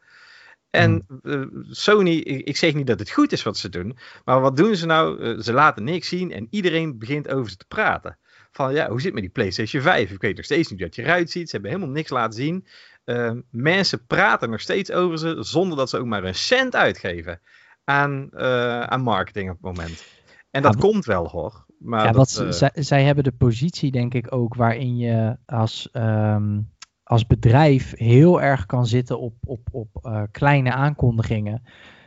En 0.70 1.06
eh, 1.24 1.42
Sony, 1.70 2.16
ik, 2.18 2.58
zeg 2.58 2.74
niet 2.74 2.88
dat 2.88 3.00
het 3.00 3.12
goed 3.12 3.32
is 3.32 3.44
wat 3.44 3.58
ze 3.58 3.70
doen, 3.70 3.98
maar 4.26 4.42
wat 4.42 4.58
doen 4.58 4.76
ze 4.76 4.86
nou? 4.86 5.42
Ze 5.42 5.54
laten 5.54 5.84
niks 5.84 6.08
zien 6.08 6.32
en 6.32 6.48
iedereen 6.50 6.98
begint 6.98 7.30
over 7.30 7.50
ze 7.50 7.58
te 7.58 7.66
praten. 7.68 8.18
Van 8.56 8.74
ja, 8.74 8.88
hoe 8.90 8.96
zit 8.96 9.04
het 9.06 9.14
met 9.14 9.24
die 9.24 9.32
PlayStation 9.32 9.82
5? 9.82 10.12
Ik 10.12 10.22
weet 10.22 10.36
nog 10.36 10.46
steeds 10.46 10.70
niet 10.70 10.80
dat 10.80 10.96
je 10.96 11.02
eruit 11.04 11.30
ziet. 11.32 11.46
Ze 11.50 11.56
hebben 11.56 11.72
helemaal 11.72 11.94
niks 11.94 12.10
laten 12.10 12.34
zien. 12.34 12.66
Eh, 13.04 13.32
mensen 13.50 14.06
praten 14.06 14.50
nog 14.50 14.60
steeds 14.62 14.92
over 14.92 15.18
ze 15.18 15.36
zonder 15.40 15.78
dat 15.78 15.90
ze 15.90 15.98
ook 15.98 16.06
maar 16.06 16.24
een 16.24 16.36
cent 16.36 16.76
uitgeven 16.76 17.40
aan, 17.84 18.30
eh, 18.32 18.80
aan 18.82 19.02
marketing 19.02 19.50
op 19.50 19.56
het 19.56 19.66
moment. 19.78 20.06
En 20.52 20.62
dat 20.62 20.74
Ja, 20.74 20.80
komt 20.80 21.06
wel 21.06 21.28
hoor. 21.30 21.66
Maar 21.80 22.00
ja, 22.00 22.06
dat, 22.06 22.16
wat, 22.16 22.30
ze- 22.30 22.46
eh, 22.46 22.52
zij, 22.52 22.72
zij 22.74 23.04
hebben 23.04 23.24
de 23.24 23.32
positie, 23.32 23.92
denk 23.92 24.14
ik, 24.14 24.34
ook 24.34 24.56
waarin 24.56 24.98
je 24.98 25.38
als, 25.46 25.90
ehm, 25.92 26.60
als 27.04 27.26
bedrijf 27.28 27.94
heel 27.98 28.42
erg 28.42 28.66
kan 28.66 28.86
zitten 28.86 29.20
op, 29.20 29.34
op, 29.46 29.68
op 29.72 29.90
eh, 30.02 30.22
kleine 30.32 30.72
aankondigingen. 30.72 31.64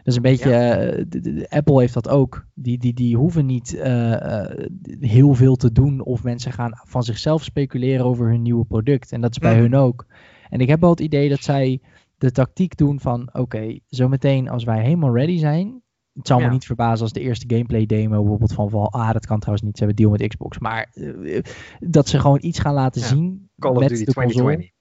Dat 0.07 0.15
is 0.15 0.17
een 0.17 0.23
beetje, 0.37 0.53
eh, 0.53 1.59
Apple 1.59 1.81
heeft 1.81 1.95
dat 1.95 2.09
ook. 2.09 2.47
Die, 2.55 2.79
die, 2.79 2.95
die 2.95 3.17
hoeven 3.17 3.47
niet 3.47 3.75
eh, 3.75 4.13
eh, 4.43 4.67
heel 5.01 5.35
veel 5.35 5.57
te 5.57 5.73
doen 5.73 6.01
of 6.05 6.23
mensen 6.23 6.53
gaan 6.53 6.73
van 6.85 7.03
zichzelf 7.03 7.45
speculeren 7.45 8.05
over 8.05 8.29
hun 8.29 8.43
nieuwe 8.43 8.65
product. 8.65 9.13
En 9.13 9.21
dat 9.21 9.31
is 9.31 9.39
bij 9.39 9.53
Mhm. 9.53 9.61
hun 9.63 9.75
ook. 9.75 10.07
En 10.51 10.61
ik 10.61 10.69
heb 10.69 10.81
wel 10.81 10.91
het 10.91 11.01
idee 11.01 11.29
dat 11.29 11.43
zij 11.43 11.81
de 12.19 12.31
tactiek 12.33 12.77
doen 12.77 13.01
van, 13.01 13.29
oké, 13.33 13.79
zometeen 13.87 14.49
als 14.49 14.65
wij 14.65 14.83
helemaal 14.83 15.15
ready 15.17 15.39
zijn, 15.39 15.83
het 16.13 16.27
zal 16.27 16.39
me 16.39 16.45
Ja. 16.45 16.51
niet 16.51 16.67
verbazen 16.67 17.03
als 17.03 17.13
de 17.13 17.21
eerste 17.21 17.45
gameplay 17.49 17.87
demo 17.87 18.19
bijvoorbeeld 18.21 18.53
van 18.53 18.71
Val. 18.71 18.93
Ah, 18.93 19.13
dat 19.13 19.27
kan 19.27 19.39
trouwens 19.39 19.67
niet. 19.67 19.79
Ze 19.79 19.85
hebben 19.85 20.03
deal 20.05 20.17
met 20.17 20.29
Xbox. 20.29 20.59
Maar 20.59 20.93
dat 21.81 22.09
ze 22.09 22.21
gewoon 22.21 22.39
iets 22.41 22.59
gaan 22.59 22.75
laten 22.75 23.01
Ja. 23.01 23.07
zien 23.07 23.49
Call 23.59 23.71
of 23.73 23.79
met 23.79 23.89
Duty 23.89 24.05
de 24.05 24.13
console. 24.15 24.33
2020. 24.33 24.75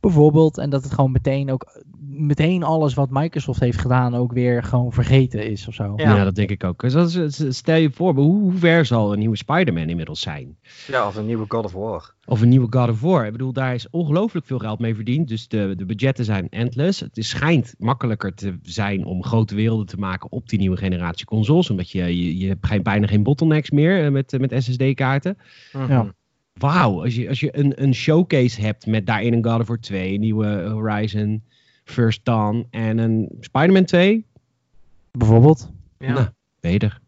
Bijvoorbeeld. 0.00 0.58
En 0.58 0.70
dat 0.70 0.82
het 0.84 0.92
gewoon 0.94 1.12
meteen 1.12 1.50
ook 1.50 1.82
meteen 2.10 2.62
alles 2.62 2.94
wat 2.94 3.10
Microsoft 3.10 3.60
heeft 3.60 3.78
gedaan 3.80 4.14
ook 4.14 4.32
weer 4.32 4.62
gewoon 4.62 4.92
vergeten 4.92 5.50
is 5.50 5.68
of 5.68 5.74
zo. 5.74 5.92
Ja, 5.96 6.24
dat 6.24 6.34
denk 6.34 6.50
ik 6.50 6.64
ook. 6.64 6.80
Dus 6.80 6.92
dat 6.92 7.14
is- 7.14 7.56
stel 7.56 7.76
je 7.76 7.90
voor, 7.92 8.14
hoe 8.14 8.52
ver 8.52 8.84
zal 8.84 9.12
een 9.12 9.18
nieuwe 9.18 9.36
Spider-Man 9.36 9.88
inmiddels 9.88 10.20
zijn? 10.20 10.56
Ja, 10.86 11.06
of 11.06 11.16
een 11.16 11.26
nieuwe 11.26 11.44
God 11.48 11.64
of 11.64 11.72
War. 11.72 12.14
Of 12.26 12.40
een 12.40 12.48
nieuwe 12.48 12.66
God 12.70 12.88
of 12.88 13.00
War. 13.00 13.26
Ik 13.26 13.32
bedoel, 13.32 13.52
daar 13.52 13.74
is 13.74 13.90
ongelooflijk 13.90 14.46
veel 14.46 14.58
geld 14.58 14.78
mee 14.78 14.94
verdiend. 14.94 15.28
Dus 15.28 15.48
de, 15.48 15.74
de 15.76 15.84
budgetten 15.84 16.24
zijn 16.24 16.48
endless. 16.48 17.00
Het 17.00 17.16
is, 17.16 17.28
schijnt 17.28 17.74
makkelijker 17.78 18.34
te 18.34 18.58
zijn 18.62 19.04
om 19.04 19.24
grote 19.24 19.54
werelden 19.54 19.86
te 19.86 19.96
maken 19.96 20.32
op 20.32 20.48
die 20.48 20.58
nieuwe 20.58 20.76
generatie 20.76 21.26
consoles. 21.26 21.70
Omdat 21.70 21.90
je, 21.90 22.02
je, 22.24 22.38
je 22.38 22.48
hebt 22.48 22.66
geen, 22.66 22.82
bijna 22.82 23.06
geen 23.06 23.22
bottlenecks 23.22 23.70
meer 23.70 24.04
eh, 24.04 24.10
met, 24.10 24.32
eh, 24.32 24.40
met 24.40 24.54
SSD-kaarten. 24.64 25.38
Mhm. 25.72 25.92
Ja. 25.92 26.12
Wauw, 26.58 27.02
als 27.02 27.14
je, 27.14 27.28
als 27.28 27.40
je 27.40 27.58
een, 27.58 27.82
een 27.82 27.94
showcase 27.94 28.60
hebt 28.60 28.86
met 28.86 29.06
daarin 29.06 29.32
een 29.32 29.44
God 29.44 29.60
of 29.60 29.66
War 29.66 29.80
2, 29.80 30.14
een 30.14 30.20
nieuwe 30.20 30.68
Horizon, 30.68 31.42
First 31.84 32.24
Dawn 32.24 32.66
en 32.70 32.98
een 32.98 33.28
Spider-Man 33.40 33.84
2. 33.84 34.26
Bijvoorbeeld. 35.10 35.70
Ja. 35.98 36.12
Nou, 36.12 36.26
beter. 36.60 37.00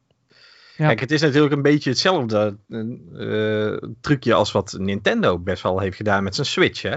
Ja. 0.81 0.87
Kijk, 0.87 1.01
het 1.01 1.11
is 1.11 1.21
natuurlijk 1.21 1.53
een 1.53 1.63
beetje 1.63 1.91
hetzelfde 1.91 2.57
eh, 2.69 3.91
trucje 4.01 4.35
als 4.35 4.53
wat 4.53 4.77
Nintendo 4.79 5.39
best 5.39 5.63
wel 5.63 5.81
heeft 5.81 5.97
gedaan 5.97 6.25
met 6.25 6.35
zijn 6.35 6.47
Switch. 6.47 6.83
Hè? 6.83 6.97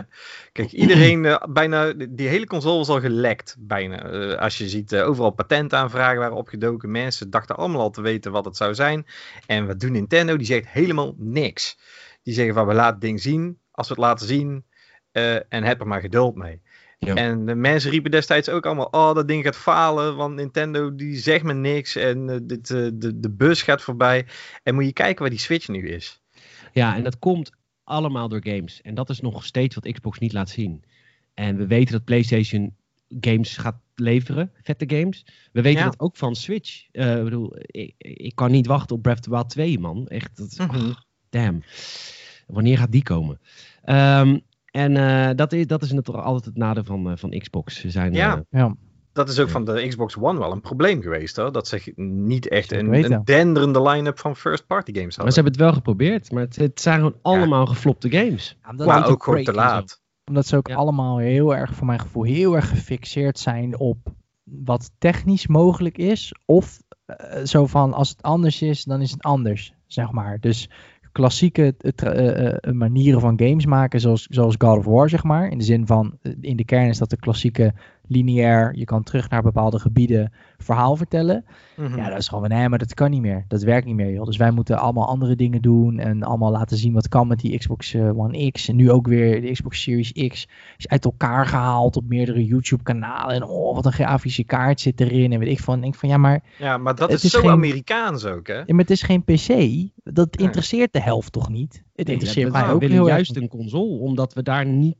Kijk, 0.51 0.71
iedereen, 0.71 1.25
eh, 1.25 1.43
bijna, 1.49 1.93
die 2.09 2.27
hele 2.27 2.45
console 2.45 2.77
was 2.77 2.89
al 2.89 2.99
gelekt. 2.99 3.55
Bijna. 3.59 4.03
Eh, 4.03 4.37
als 4.37 4.57
je 4.57 4.69
ziet, 4.69 4.91
eh, 4.91 5.07
overal 5.07 5.31
patentaanvragen 5.31 6.19
waren 6.19 6.37
opgedoken. 6.37 6.91
Mensen 6.91 7.29
dachten 7.29 7.55
allemaal 7.55 7.81
al 7.81 7.89
te 7.89 8.01
weten 8.01 8.31
wat 8.31 8.45
het 8.45 8.57
zou 8.57 8.75
zijn. 8.75 9.05
En 9.45 9.67
wat 9.67 9.79
doet 9.79 9.91
Nintendo? 9.91 10.37
Die 10.37 10.45
zegt 10.45 10.67
helemaal 10.67 11.13
niks. 11.17 11.77
Die 12.23 12.33
zeggen 12.33 12.53
van, 12.53 12.67
we 12.67 12.73
laten 12.73 12.91
het 12.93 13.01
ding 13.01 13.21
zien. 13.21 13.57
Als 13.71 13.87
we 13.87 13.93
het 13.93 14.03
laten 14.03 14.27
zien, 14.27 14.65
eh, 15.11 15.35
en 15.35 15.63
heb 15.63 15.79
er 15.79 15.87
maar 15.87 16.01
geduld 16.01 16.35
mee. 16.35 16.61
Ja. 16.99 17.15
En 17.15 17.45
de 17.45 17.55
mensen 17.55 17.91
riepen 17.91 18.11
destijds 18.11 18.49
ook 18.49 18.65
allemaal: 18.65 18.87
Oh, 18.91 19.13
dat 19.15 19.27
ding 19.27 19.43
gaat 19.43 19.55
falen, 19.55 20.15
want 20.15 20.35
Nintendo 20.35 20.95
die 20.95 21.17
zegt 21.17 21.43
me 21.43 21.53
niks. 21.53 21.95
En 21.95 22.29
eh, 22.29 22.37
dit, 22.43 22.69
eh, 22.69 22.87
de, 22.93 23.19
de 23.19 23.29
bus 23.29 23.61
gaat 23.61 23.81
voorbij. 23.81 24.25
En 24.63 24.75
moet 24.75 24.85
je 24.85 24.93
kijken 24.93 25.21
waar 25.21 25.29
die 25.29 25.39
Switch 25.39 25.67
nu 25.67 25.89
is. 25.89 26.21
Ja, 26.71 26.95
en 26.95 27.03
dat 27.03 27.19
komt 27.19 27.51
allemaal 27.83 28.29
door 28.29 28.41
games. 28.43 28.81
En 28.81 28.95
dat 28.95 29.09
is 29.09 29.19
nog 29.19 29.45
steeds 29.45 29.75
wat 29.75 29.91
Xbox 29.91 30.19
niet 30.19 30.33
laat 30.33 30.49
zien. 30.49 30.83
En 31.33 31.57
we 31.57 31.67
weten 31.67 31.91
dat 31.93 32.03
PlayStation 32.03 32.75
games 33.19 33.57
gaat 33.57 33.75
leveren, 33.95 34.51
vette 34.61 34.95
games. 34.97 35.25
We 35.51 35.61
weten 35.61 35.79
Ja. 35.79 35.85
dat 35.85 35.99
ook 35.99 36.15
van 36.17 36.35
Switch. 36.35 36.85
Ik 36.91 37.23
bedoel, 37.23 37.53
ik, 37.57 37.93
ik 37.97 38.35
kan 38.35 38.51
niet 38.51 38.67
wachten 38.67 38.95
op 38.95 39.01
Breath 39.01 39.17
of 39.17 39.23
the 39.23 39.29
Wild 39.29 39.49
2, 39.49 39.79
man. 39.79 40.07
Echt, 40.07 40.37
dat 40.37 40.51
is, 40.51 40.57
Mhm. 40.57 40.69
ach, 40.69 41.03
damn. 41.33 41.63
Wanneer 42.47 42.77
gaat 42.77 42.91
die 42.91 43.03
komen? 43.03 43.39
Ehm, 43.83 44.39
en 44.71 44.97
eh, 44.97 45.29
dat, 45.35 45.53
is, 45.53 45.67
dat 45.67 45.81
is 45.81 45.91
natuurlijk 45.91 46.25
altijd 46.25 46.45
het 46.45 46.57
nadeel 46.57 46.83
van, 46.83 47.09
eh, 47.11 47.17
van 47.17 47.29
Xbox. 47.39 47.79
Ze 47.79 47.89
zijn, 47.89 48.13
Ja. 48.13 48.35
eh, 48.35 48.59
Ja. 48.59 48.75
Dat 49.13 49.29
is 49.29 49.39
ook 49.39 49.49
van 49.49 49.65
de 49.65 49.87
Xbox 49.87 50.17
One 50.17 50.39
wel 50.39 50.51
een 50.51 50.61
probleem 50.61 51.01
geweest 51.01 51.35
hoor. 51.35 51.51
Dat 51.51 51.67
ze 51.67 51.91
niet 51.95 52.47
echt 52.47 52.71
een, 52.71 52.93
een 53.11 53.21
denderende 53.23 53.81
line-up 53.81 54.19
van 54.19 54.35
first-party 54.35 54.91
games 54.93 55.05
maar 55.05 55.25
hadden. 55.25 55.33
ze 55.33 55.39
hebben 55.41 55.53
het 55.53 55.61
wel 55.61 55.73
geprobeerd. 55.73 56.31
Maar 56.31 56.43
het, 56.43 56.55
het 56.55 56.81
zijn 56.81 56.97
gewoon 56.97 57.15
allemaal 57.21 57.65
geflopte 57.65 58.09
games. 58.09 58.57
Ja, 58.63 58.69
omdat 58.69 58.87
maar 58.87 59.07
ook 59.07 59.23
gewoon 59.23 59.43
te 59.43 59.53
laat. 59.53 60.01
Omdat 60.25 60.47
ze 60.47 60.55
ook 60.57 60.67
Ja. 60.67 60.75
allemaal 60.75 61.17
heel 61.17 61.55
erg, 61.55 61.73
voor 61.75 61.85
mijn 61.87 61.99
gevoel, 61.99 62.23
heel 62.23 62.55
erg 62.55 62.69
gefixeerd 62.69 63.39
zijn 63.39 63.79
op 63.79 63.97
wat 64.43 64.91
technisch 64.97 65.47
mogelijk 65.47 65.97
is. 65.97 66.33
Of 66.45 66.79
zo 67.43 67.65
van, 67.65 67.93
als 67.93 68.09
het 68.09 68.21
anders 68.21 68.61
is, 68.61 68.83
dan 68.83 69.01
is 69.01 69.11
het 69.11 69.23
anders, 69.23 69.73
zeg 69.87 70.11
maar. 70.11 70.39
Dus 70.39 70.69
klassieke 71.13 71.75
eh, 71.77 71.91
eh, 71.95 72.57
eh, 72.61 72.73
manieren 72.73 73.19
van 73.19 73.39
games 73.39 73.65
maken, 73.65 73.99
zoals, 73.99 74.27
zoals 74.29 74.55
God 74.57 74.77
of 74.77 74.85
War, 74.85 75.09
zeg 75.09 75.23
maar. 75.23 75.47
In 75.47 75.57
de 75.57 75.63
zin 75.63 75.87
van, 75.87 76.17
in 76.41 76.55
de 76.55 76.65
kern 76.65 76.87
is 76.87 76.97
dat 76.97 77.09
de 77.09 77.17
klassieke 77.17 77.73
lineair, 78.07 78.75
je 78.75 78.85
kan 78.85 79.03
terug 79.03 79.29
naar 79.29 79.41
bepaalde 79.41 79.79
gebieden 79.79 80.31
verhaal 80.63 80.95
vertellen. 80.95 81.45
Mhm. 81.77 81.97
Ja, 81.97 82.09
dat 82.09 82.17
is 82.17 82.27
gewoon 82.27 82.49
nee, 82.49 82.69
maar 82.69 82.79
dat 82.79 82.93
kan 82.93 83.11
niet 83.11 83.21
meer. 83.21 83.45
Dat 83.47 83.63
werkt 83.63 83.85
niet 83.85 83.95
meer, 83.95 84.11
joh. 84.11 84.25
Dus 84.25 84.37
wij 84.37 84.51
moeten 84.51 84.77
allemaal 84.79 85.07
andere 85.07 85.35
dingen 85.35 85.61
doen 85.61 85.99
en 85.99 86.23
allemaal 86.23 86.51
laten 86.51 86.77
zien 86.77 86.93
wat 86.93 87.07
kan 87.07 87.27
met 87.27 87.39
die 87.39 87.57
Xbox 87.57 87.93
eh, 87.93 88.17
One 88.19 88.51
X. 88.51 88.67
En 88.67 88.75
nu 88.75 88.91
ook 88.91 89.07
weer 89.07 89.41
de 89.41 89.51
Xbox 89.51 89.81
Series 89.81 90.11
X 90.27 90.47
is 90.77 90.87
uit 90.87 91.05
elkaar 91.05 91.45
gehaald 91.47 91.95
op 91.95 92.03
meerdere 92.07 92.45
YouTube-kanalen. 92.45 93.35
En 93.35 93.43
oh, 93.43 93.75
wat 93.75 93.85
een 93.85 93.91
grafische 93.93 94.43
kaart 94.43 94.79
zit 94.81 94.99
erin. 95.01 95.31
En 95.31 95.39
weet 95.39 95.49
ik 95.49 95.59
van, 95.59 95.81
denk 95.81 95.95
van, 95.95 96.09
ja, 96.09 96.17
maar, 96.17 96.43
Ja, 96.59 96.77
maar 96.77 96.95
dat 96.95 97.11
is, 97.11 97.23
is 97.23 97.31
zo 97.31 97.39
geen- 97.39 97.49
Amerikaans 97.49 98.25
ook 98.25 98.47
hè. 98.47 98.53
ja, 98.57 98.63
maar 98.67 98.79
het 98.79 98.89
is 98.91 99.01
geen 99.01 99.23
PC. 99.23 99.47
Dat 100.03 100.37
Nee. 100.37 100.45
interesseert 100.47 100.93
de 100.93 101.01
helft 101.01 101.31
toch 101.31 101.49
niet? 101.49 101.83
Het 101.95 102.09
interesseert 102.09 102.51
we 102.51 102.57
mij 102.57 102.69
ook 102.69 102.79
willen 102.79 102.95
heel 102.95 103.07
juist 103.07 103.35
een 103.35 103.47
console, 103.47 103.99
omdat 103.99 104.33
we 104.33 104.43
daar 104.43 104.65
niet 104.65 104.95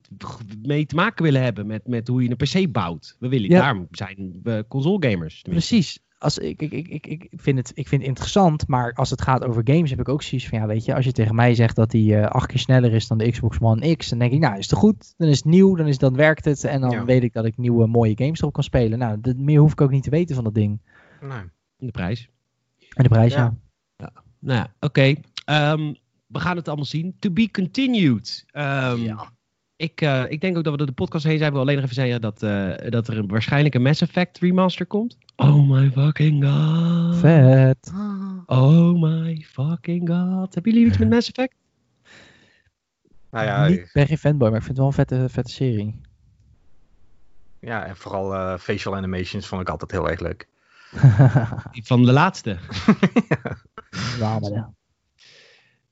mee 0.64 0.86
te 0.86 0.96
maken 0.96 1.24
willen 1.24 1.42
hebben 1.44 1.68
met, 1.68 1.88
met 1.88 2.08
hoe 2.08 2.24
je 2.24 2.30
een 2.30 2.36
PC 2.66 2.72
bouwt. 2.72 3.16
We 3.20 3.28
willen, 3.28 3.50
Ja. 3.50 3.60
daarom 3.62 3.88
zijn 3.92 4.40
we 4.44 4.66
console 4.68 5.10
gamers. 5.10 5.42
Precies. 5.54 6.00
Als, 6.18 6.38
ik, 6.38 6.62
ik, 6.62 6.72
ik, 6.72 6.88
ik, 6.88 7.06
ik, 7.06 7.30
vind 7.42 7.58
het, 7.58 7.72
ik 7.74 7.88
vind 7.88 8.02
het 8.02 8.10
interessant, 8.10 8.68
maar 8.68 8.94
als 8.94 9.10
het 9.10 9.22
gaat 9.22 9.44
over 9.44 9.62
games 9.66 9.90
heb 9.90 10.00
ik 10.00 10.10
ook 10.10 10.22
zoiets 10.24 10.48
van, 10.48 10.60
ja 10.60 10.68
weet 10.68 10.86
je, 10.86 10.96
als 10.96 11.06
je 11.06 11.12
tegen 11.12 11.36
mij 11.36 11.56
zegt 11.56 11.76
dat 11.76 11.92
die 11.92 12.16
eh, 12.16 12.26
acht 12.28 12.48
keer 12.48 12.60
sneller 12.60 12.94
is 12.94 13.08
dan 13.08 13.18
de 13.18 13.32
Xbox 13.32 13.58
One 13.60 13.96
X, 13.96 14.10
dan 14.10 14.20
denk 14.20 14.32
ik, 14.32 14.40
nou 14.40 14.58
is 14.58 14.70
het 14.70 14.80
goed, 14.80 15.14
dan 15.18 15.28
is 15.28 15.36
het 15.38 15.46
nieuw, 15.46 15.76
dan, 15.76 15.88
is, 15.88 15.98
dan 15.98 16.16
werkt 16.16 16.46
het 16.46 16.64
en 16.64 16.82
dan 16.82 16.92
Ja. 16.92 17.06
weet 17.06 17.24
ik 17.24 17.34
dat 17.34 17.46
ik 17.46 17.58
nieuwe 17.58 17.88
mooie 17.88 18.18
games 18.18 18.40
erop 18.40 18.54
kan 18.54 18.64
spelen. 18.64 19.00
Nou, 19.00 19.18
dat, 19.22 19.38
meer 19.38 19.60
hoef 19.60 19.72
ik 19.72 19.82
ook 19.82 19.92
niet 19.92 20.04
te 20.04 20.10
weten 20.10 20.36
van 20.36 20.44
dat 20.44 20.54
ding. 20.54 20.82
Nee. 21.22 21.42
De 21.78 21.92
prijs. 21.92 22.30
En 22.90 23.04
de 23.04 23.10
prijs, 23.10 23.34
Ja. 23.34 23.58
ja. 23.98 24.12
Nou, 24.40 24.60
ja, 24.60 24.74
oké. 24.80 25.14
Ehm, 25.46 25.94
we 26.28 26.40
gaan 26.40 26.56
het 26.56 26.68
allemaal 26.68 26.86
zien. 26.86 27.16
To 27.20 27.32
be 27.32 27.52
continued. 27.52 28.44
Ehm, 28.48 29.16
ik, 29.76 30.02
eh, 30.02 30.24
ik 30.28 30.42
denk 30.42 30.58
ook 30.58 30.64
dat 30.64 30.72
we 30.72 30.78
door 30.78 30.88
de 30.88 30.94
podcast 30.94 31.26
heen 31.26 31.38
zijn. 31.38 31.52
Wil 31.52 31.62
alleen 31.62 31.76
nog 31.76 31.84
even 31.84 31.96
zeggen 31.96 32.22
dat, 32.22 32.44
eh, 32.44 32.90
dat 32.90 33.08
er 33.08 33.18
een, 33.18 33.28
waarschijnlijk 33.28 33.76
een 33.76 33.82
Mass 33.82 34.02
Effect 34.02 34.40
remaster 34.40 34.86
komt. 34.86 35.18
Oh 35.36 35.70
my 35.70 35.92
fucking 35.92 36.46
god. 36.46 37.18
Vet. 37.18 37.92
Oh 38.46 39.02
my 39.02 39.46
fucking 39.50 40.10
god. 40.10 40.54
Hebben 40.54 40.74
jullie 40.74 40.88
iets 40.88 40.98
met 40.98 41.10
Mass 41.10 41.28
Effect? 41.30 41.56
Nou 43.32 43.46
ja, 43.46 43.68
Niet, 43.68 43.80
ik 43.80 43.90
ben 43.94 44.08
geen 44.08 44.18
fanboy, 44.18 44.50
maar 44.50 44.60
ik 44.60 44.64
vind 44.66 44.78
het 44.78 44.78
wel 44.78 44.88
een 44.88 44.94
vette, 45.08 45.30
vette 45.30 45.52
serie. 45.52 46.02
ja, 47.60 47.86
en 47.86 47.96
vooral 47.96 48.34
eh, 48.34 48.58
facial 48.58 48.96
animations 48.96 49.48
vond 49.48 49.62
ik 49.62 49.70
altijd 49.70 49.92
heel 49.92 50.10
erg 50.10 50.20
leuk. 50.20 50.48
Van 51.84 52.06
de 52.06 52.12
laatste. 52.12 52.58
Ja, 54.20 54.40
maar 54.40 54.52
ja. 54.52 54.74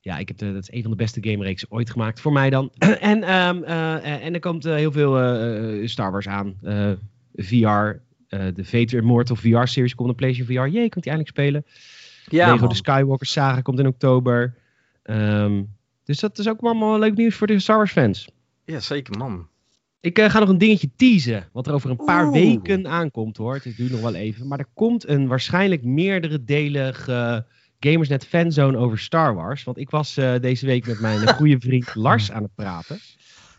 Ja, 0.04 0.18
ik 0.18 0.28
heb 0.28 0.38
de, 0.38 0.52
dat 0.52 0.62
is 0.62 0.72
een 0.72 0.82
van 0.82 0.90
de 0.90 0.96
beste 0.96 1.20
gamereeksen 1.22 1.70
ooit 1.70 1.90
gemaakt. 1.90 2.20
Voor 2.20 2.32
mij 2.32 2.50
dan. 2.50 2.70
en, 3.12 3.22
ehm, 3.22 3.62
eh, 3.62 4.24
en 4.24 4.34
er 4.34 4.40
komt 4.40 4.64
eh, 4.64 4.74
heel 4.74 4.92
veel 4.92 5.20
eh, 5.20 5.86
Star 5.88 6.10
Wars 6.12 6.28
aan. 6.28 6.54
Eh, 6.62 6.90
VR. 7.34 7.56
eh, 8.28 8.46
de 8.54 8.64
Vader 8.64 8.94
Immortal 8.94 9.36
VR-series 9.36 9.94
komt 9.94 10.10
op 10.10 10.16
PlayStation 10.16 10.56
VR. 10.66 10.70
Jee, 10.72 10.88
kunt 10.88 11.04
die 11.04 11.12
eindelijk 11.12 11.28
spelen. 11.28 11.64
Ja, 12.28 12.52
Lego 12.52 12.66
de 12.66 12.74
Skywalker 12.74 13.26
Saga 13.26 13.60
komt 13.60 13.78
in 13.78 13.86
oktober. 13.86 14.54
Ehm, 15.02 15.62
dus 16.04 16.20
dat 16.20 16.38
is 16.38 16.48
ook 16.48 16.60
allemaal 16.60 16.98
leuk 16.98 17.16
nieuws 17.16 17.34
voor 17.34 17.46
de 17.46 17.58
Star 17.58 17.76
Wars 17.76 17.92
fans. 17.92 18.28
ja, 18.64 18.80
zeker 18.80 19.18
man. 19.18 19.46
Ik 20.00 20.18
eh, 20.18 20.30
ga 20.30 20.38
nog 20.38 20.48
een 20.48 20.58
dingetje 20.58 20.90
teasen. 20.96 21.48
Wat 21.52 21.66
er 21.66 21.72
over 21.72 21.90
een 21.90 22.04
paar 22.04 22.24
Oeh. 22.26 22.32
weken 22.32 22.88
aankomt 22.88 23.36
hoor. 23.36 23.54
Het 23.62 23.76
duurt 23.76 23.90
nog 23.90 24.00
wel 24.00 24.14
even. 24.14 24.46
Maar 24.48 24.58
er 24.58 24.68
komt 24.74 25.08
een 25.08 25.26
waarschijnlijk 25.26 25.82
meerdere 25.84 26.44
delige 26.44 27.46
Gamersnet 27.90 28.26
fanzone 28.26 28.76
over 28.76 28.98
Star 28.98 29.34
Wars. 29.34 29.64
Want 29.64 29.78
ik 29.78 29.90
was 29.90 30.16
eh, 30.16 30.34
deze 30.40 30.66
week 30.66 30.86
met 30.86 31.00
mijn 31.00 31.28
goede 31.36 31.60
vriend 31.60 31.94
Lars 31.94 32.32
aan 32.32 32.42
het 32.42 32.54
praten. 32.54 32.98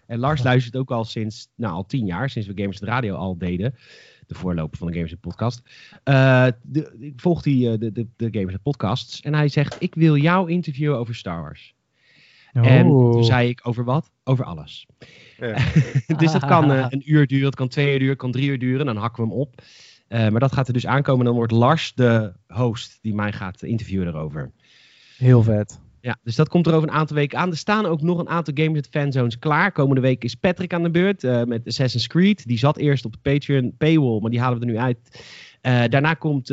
En 0.08 0.20
Lars 0.20 0.44
luistert 0.44 0.76
ook 0.76 0.92
al 0.92 1.04
sinds, 1.04 1.48
nou 1.56 1.74
al 1.74 1.86
tien 1.86 2.06
jaar, 2.06 2.30
sinds 2.30 2.48
we 2.48 2.54
Gamersnet 2.56 2.90
Radio 2.90 3.16
al 3.16 3.38
deden. 3.38 3.76
De 4.28 4.36
voorloper 4.36 4.78
van 4.78 4.88
de 4.88 4.94
Gamersnet 4.94 5.22
podcast. 5.22 5.62
Eh, 6.04 6.48
de, 6.62 6.96
ik 7.00 7.22
volg 7.22 7.42
die, 7.42 7.72
eh, 7.72 7.80
de, 7.80 7.92
de, 7.92 8.08
de 8.16 8.28
Gamersnet 8.32 8.64
podcasts. 8.64 9.22
En 9.22 9.34
hij 9.34 9.48
zegt, 9.48 9.76
ik 9.80 9.96
wil 9.96 10.18
jou 10.18 10.52
interviewen 10.52 10.98
over 10.98 11.16
Star 11.16 11.42
Wars. 11.42 11.74
En 12.54 12.86
Oh. 12.86 13.12
toen 13.12 13.24
zei 13.24 13.50
ik, 13.50 13.60
over 13.64 13.84
wat? 13.84 14.12
Over 14.24 14.46
alles. 14.46 14.86
dus 16.18 16.32
dat 16.32 16.46
kan 16.46 16.72
eh, 16.72 16.86
een 16.90 17.12
uur 17.12 17.28
duren, 17.28 17.46
het 17.46 17.56
kan 17.56 17.68
twee 17.68 17.86
uur 17.86 17.94
duren, 17.94 18.10
het 18.10 18.18
kan 18.18 18.32
drie 18.32 18.50
uur 18.50 18.60
duren. 18.60 18.86
Dan 18.86 18.98
hakken 18.98 19.24
we 19.24 19.30
hem 19.30 19.40
op. 19.40 19.62
Eh, 20.14 20.30
maar 20.30 20.40
dat 20.40 20.54
gaat 20.54 20.68
er 20.68 20.74
dus 20.74 20.88
aankomen. 20.88 21.26
Dan 21.26 21.36
wordt 21.36 21.52
Lars 21.52 21.94
de 21.96 22.34
host 22.48 23.00
die 23.02 23.14
mij 23.14 23.32
gaat 23.32 23.64
interviewen 23.64 24.08
erover. 24.08 24.52
Heel 25.18 25.44
vet. 25.44 25.80
Ja, 26.02 26.18
dus 26.24 26.36
dat 26.36 26.50
komt 26.50 26.68
er 26.68 26.74
over 26.74 26.88
een 26.90 26.96
aantal 26.96 27.16
weken 27.16 27.38
aan. 27.38 27.50
Er 27.50 27.58
staan 27.58 27.86
ook 27.86 28.02
nog 28.02 28.20
een 28.20 28.30
aantal 28.30 28.54
Games 28.58 28.78
at 28.78 28.88
Fanzones 28.90 29.40
klaar. 29.40 29.72
Komende 29.72 30.02
week 30.02 30.24
is 30.24 30.36
Patrick 30.36 30.74
aan 30.74 30.84
de 30.84 30.90
beurt 30.92 31.24
eh, 31.24 31.44
met 31.44 31.68
Assassin's 31.68 32.08
Creed. 32.08 32.48
Die 32.48 32.58
zat 32.58 32.78
eerst 32.78 33.06
op 33.06 33.12
de 33.12 33.32
Patreon 33.32 33.74
paywall, 33.78 34.20
maar 34.20 34.32
die 34.32 34.40
halen 34.40 34.60
we 34.60 34.66
er 34.66 34.72
nu 34.72 34.78
uit. 34.78 34.98
Eh, 35.62 35.84
daarna 35.90 36.14
komt 36.14 36.50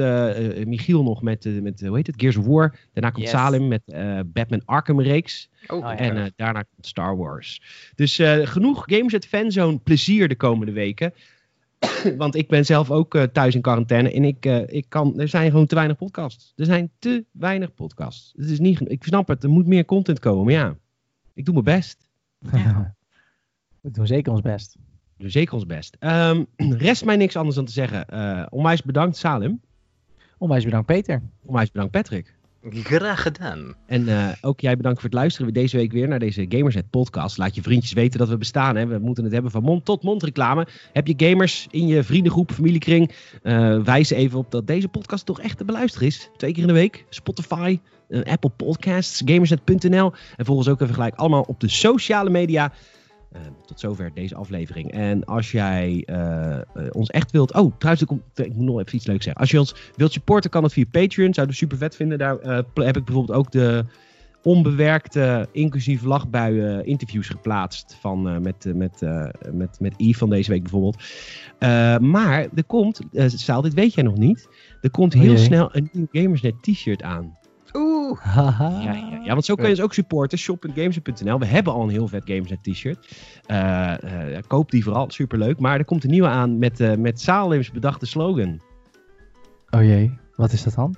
Michiel 0.67 1.03
nog 1.03 1.23
met, 1.23 1.63
met 1.63 1.81
hoe 1.81 1.97
heet 1.97 2.07
het, 2.07 2.21
Gears 2.21 2.37
of 2.37 2.47
War. 2.47 2.79
Daarna 2.93 3.11
komt 3.11 3.25
Yes. 3.25 3.35
Salim 3.35 3.69
met 3.69 3.83
eh, 3.85 4.21
Batman 4.27 4.63
Arkham 4.65 5.01
reeks. 5.01 5.51
Oh. 5.67 6.01
En 6.01 6.17
eh, 6.17 6.25
daarna 6.37 6.63
komt 6.63 6.87
Star 6.87 7.17
Wars. 7.17 7.63
Dus 7.95 8.19
eh, 8.19 8.47
genoeg 8.47 8.83
Games 8.87 9.15
at 9.15 9.27
Fanzone 9.27 9.79
plezier 9.79 10.29
de 10.29 10.37
komende 10.37 10.73
weken. 10.73 11.13
Want 12.17 12.35
ik 12.35 12.49
ben 12.49 12.65
zelf 12.65 12.91
ook 12.91 13.15
eh, 13.15 13.23
thuis 13.23 13.55
in 13.55 13.61
quarantaine. 13.61 14.13
En 14.13 14.25
ik, 14.25 14.47
eh, 14.47 14.63
ik 14.67 14.87
kan, 14.89 15.21
er 15.21 15.29
zijn 15.29 15.51
gewoon 15.51 15.67
te 15.67 15.75
weinig 15.75 15.97
podcasts. 15.97 16.53
Er 16.57 16.65
zijn 16.65 16.91
te 16.99 17.25
weinig 17.33 17.75
podcasts. 17.75 18.33
Het 18.37 18.51
is 18.51 18.59
niet, 18.59 18.91
ik 18.91 19.05
snap 19.05 19.29
het, 19.29 19.43
er 19.43 19.51
moet 19.51 19.67
meer 19.67 19.85
content 19.85 20.19
komen. 20.19 20.45
Maar 20.45 20.53
ja, 20.53 20.77
ik 21.35 21.45
doe 21.45 21.55
mijn 21.55 21.77
best. 21.77 22.09
We 23.81 23.91
doen 23.91 24.07
zeker 24.07 24.33
ons 24.33 24.41
best. 24.41 24.77
We 25.17 25.23
doen 25.23 25.31
zeker 25.31 25.55
ons 25.55 25.67
best. 25.67 25.97
Ehm, 25.99 26.45
rest 26.87 27.05
mij 27.05 27.17
niks 27.17 27.37
anders 27.37 27.57
dan 27.57 27.65
te 27.65 27.73
zeggen. 27.73 28.09
Eh 28.09 28.47
onwijs 28.51 28.83
bedankt 28.83 29.17
Salim. 29.17 29.61
Onwijs 30.39 30.65
bedankt 30.65 30.87
Peter. 30.87 31.23
Onwijs 31.43 31.71
bedankt 31.71 31.93
Patrick. 31.93 32.35
Graag 32.69 33.23
gedaan. 33.23 33.75
En 33.87 34.09
eh, 34.09 34.29
ook 34.41 34.61
jij 34.61 34.77
bedankt 34.77 35.01
voor 35.01 35.09
het 35.09 35.19
luisteren 35.19 35.53
deze 35.53 35.77
week 35.77 35.93
weer 35.93 36.09
naar 36.09 36.19
deze 36.19 36.47
Gamersnet 36.49 36.91
podcast. 36.91 37.39
Laat 37.39 37.55
je 37.55 37.63
vriendjes 37.63 37.93
weten 37.93 38.19
dat 38.19 38.29
we 38.29 38.37
bestaan. 38.37 38.77
Hè. 38.77 38.87
We 38.87 38.99
moeten 38.99 39.25
het 39.25 39.33
hebben 39.33 39.51
van 39.51 39.63
mond 39.63 39.85
tot 39.85 40.03
mond 40.03 40.23
reclame. 40.23 40.67
Heb 40.93 41.07
je 41.07 41.15
gamers 41.17 41.67
in 41.71 41.87
je 41.87 42.03
vriendengroep, 42.03 42.53
familiekring? 42.53 43.13
eh 43.43 43.83
wijs 43.83 44.11
even 44.11 44.39
op 44.39 44.51
dat 44.51 44.67
deze 44.67 44.89
podcast 44.89 45.27
toch 45.27 45.41
echt 45.41 45.59
te 45.59 45.65
beluisteren 45.65 46.07
is. 46.09 46.31
Twee 46.37 46.53
keer 46.53 46.63
in 46.63 46.69
de 46.69 46.75
week. 46.75 47.05
Spotify, 47.09 47.79
eh, 48.09 48.23
Apple 48.23 48.51
Podcasts, 48.51 49.23
gamersnet.nl. 49.25 50.13
En 50.37 50.45
volg 50.45 50.59
ons 50.59 50.69
ook 50.69 50.81
even 50.81 50.95
gelijk 50.95 51.15
allemaal 51.15 51.43
op 51.43 51.61
de 51.61 51.69
sociale 51.69 52.31
media. 52.31 52.73
Eh, 53.31 53.41
tot 53.67 53.81
zover 53.81 54.11
deze 54.15 54.35
aflevering. 54.35 54.93
En 54.93 55.25
als 55.25 55.51
jij 55.51 56.03
eh, 56.07 56.57
eh, 56.57 56.63
ons 56.93 57.11
echt 57.11 57.31
wilt. 57.31 57.55
Oh, 57.55 57.73
trouwens, 57.79 58.11
ik 58.35 58.55
moet 58.55 58.67
nog 58.67 58.81
even 58.81 58.95
iets 58.95 59.07
leuks 59.07 59.25
zeggen. 59.25 59.43
Als 59.43 59.51
je 59.51 59.59
ons 59.59 59.75
wilt 59.97 60.13
supporten, 60.13 60.51
kan 60.51 60.63
het 60.63 60.73
via 60.73 60.85
Patreon. 60.91 61.35
Zouden 61.35 61.55
we 61.55 61.61
super 61.61 61.79
vet 61.79 61.97
vinden. 61.97 62.19
Daar 62.19 62.39
eh, 62.39 62.59
heb 62.75 62.97
ik 62.97 63.05
bijvoorbeeld 63.05 63.39
ook 63.39 63.51
de 63.51 63.85
onbewerkte, 64.43 65.49
inclusief 65.53 66.03
lachbuien 66.03 66.87
interviews 66.87 67.29
geplaatst. 67.29 67.97
Van, 68.01 68.43
met, 68.43 68.65
met, 68.75 69.01
met, 69.53 69.81
met 69.81 69.95
Yves 69.97 70.19
van 70.19 70.31
deze 70.31 70.51
week 70.51 70.63
bijvoorbeeld. 70.63 71.03
Maar 72.03 72.47
er 72.55 72.65
komt, 72.67 73.01
Saal, 73.13 73.63
dit 73.63 73.75
weet 73.75 73.95
jij 73.95 74.05
nog 74.05 74.17
niet. 74.17 74.49
Er 74.81 74.91
komt 74.91 75.15
Oh 75.15 75.21
heel 75.21 75.39
snel 75.39 75.69
een 75.73 75.89
nieuw 75.93 76.09
Gamersnet 76.13 76.63
t-shirt 76.63 77.03
aan. 77.03 77.39
Haha. 78.19 78.69
Ja, 78.69 78.93
ja, 78.93 79.21
ja, 79.25 79.33
want 79.33 79.45
zo 79.45 79.55
kun 79.55 79.65
je 79.65 79.71
ons 79.71 79.81
ook 79.81 79.95
supporten. 79.95 80.39
Shop.games.nl. 80.39 81.39
We 81.39 81.47
hebben 81.47 81.73
al 81.73 81.83
een 81.83 81.91
heel 81.91 82.09
vet 82.09 82.23
Gamersnet 82.25 82.63
t-shirt. 82.63 83.17
Eh, 83.47 84.37
eh, 84.37 84.43
koop 84.47 84.71
die 84.71 84.85
vooral, 84.85 85.11
superleuk. 85.11 85.59
Maar 85.59 85.79
er 85.79 85.85
komt 85.85 86.05
een 86.05 86.11
nieuwe 86.11 86.29
aan 86.29 86.59
met, 86.59 86.81
eh 86.81 86.95
met 86.95 87.21
Salim's 87.21 87.71
bedachte 87.71 88.07
slogan. 88.07 88.61
Oh 89.71 89.83
jee, 89.83 90.19
wat 90.37 90.53
is 90.53 90.63
dat 90.63 90.75
dan? 90.75 90.97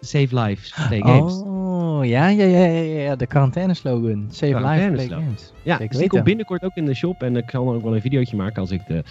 Save 0.00 0.40
lives, 0.40 0.74
play 0.88 1.00
games. 1.00 1.32
Oh, 1.32 2.04
ja, 2.04 2.28
ja, 2.28 2.44
ja, 2.44 2.64
ja, 2.64 3.00
ja, 3.00 3.16
de 3.16 3.26
quarantaine 3.26 3.74
slogan. 3.74 4.26
Save 4.30 4.46
life, 4.46 4.62
play 4.62 4.78
Quarantaine-slogan. 4.78 5.24
games. 5.24 5.52
Ja, 5.62 5.76
Zeker 5.76 5.88
dus 5.88 5.98
die 5.98 6.08
komt 6.08 6.24
binnenkort 6.24 6.62
ook 6.62 6.74
in 6.74 6.84
de 6.84 6.94
shop. 6.94 7.22
En 7.22 7.36
ik 7.36 7.50
zal 7.50 7.68
er 7.68 7.74
ook 7.74 7.82
wel 7.82 7.94
een 7.94 8.00
videootje 8.00 8.36
maken 8.36 8.60
als 8.60 8.70
ik 8.70 8.86
de, 8.86 8.94
het 8.94 9.04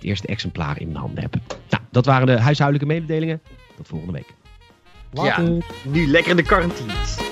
eerste 0.00 0.26
exemplaar 0.26 0.80
in 0.80 0.86
mijn 0.86 0.98
handen 0.98 1.22
heb. 1.22 1.34
Nou, 1.70 1.82
dat 1.90 2.06
waren 2.06 2.26
de 2.26 2.40
huishoudelijke 2.40 2.92
mededelingen. 2.92 3.40
Tot 3.76 3.88
volgende 3.88 4.12
week. 4.12 4.34
Ja, 5.12 5.40
nu 5.82 6.06
lekker 6.06 6.30
in 6.30 6.36
de 6.36 6.42
quarantines. 6.42 7.25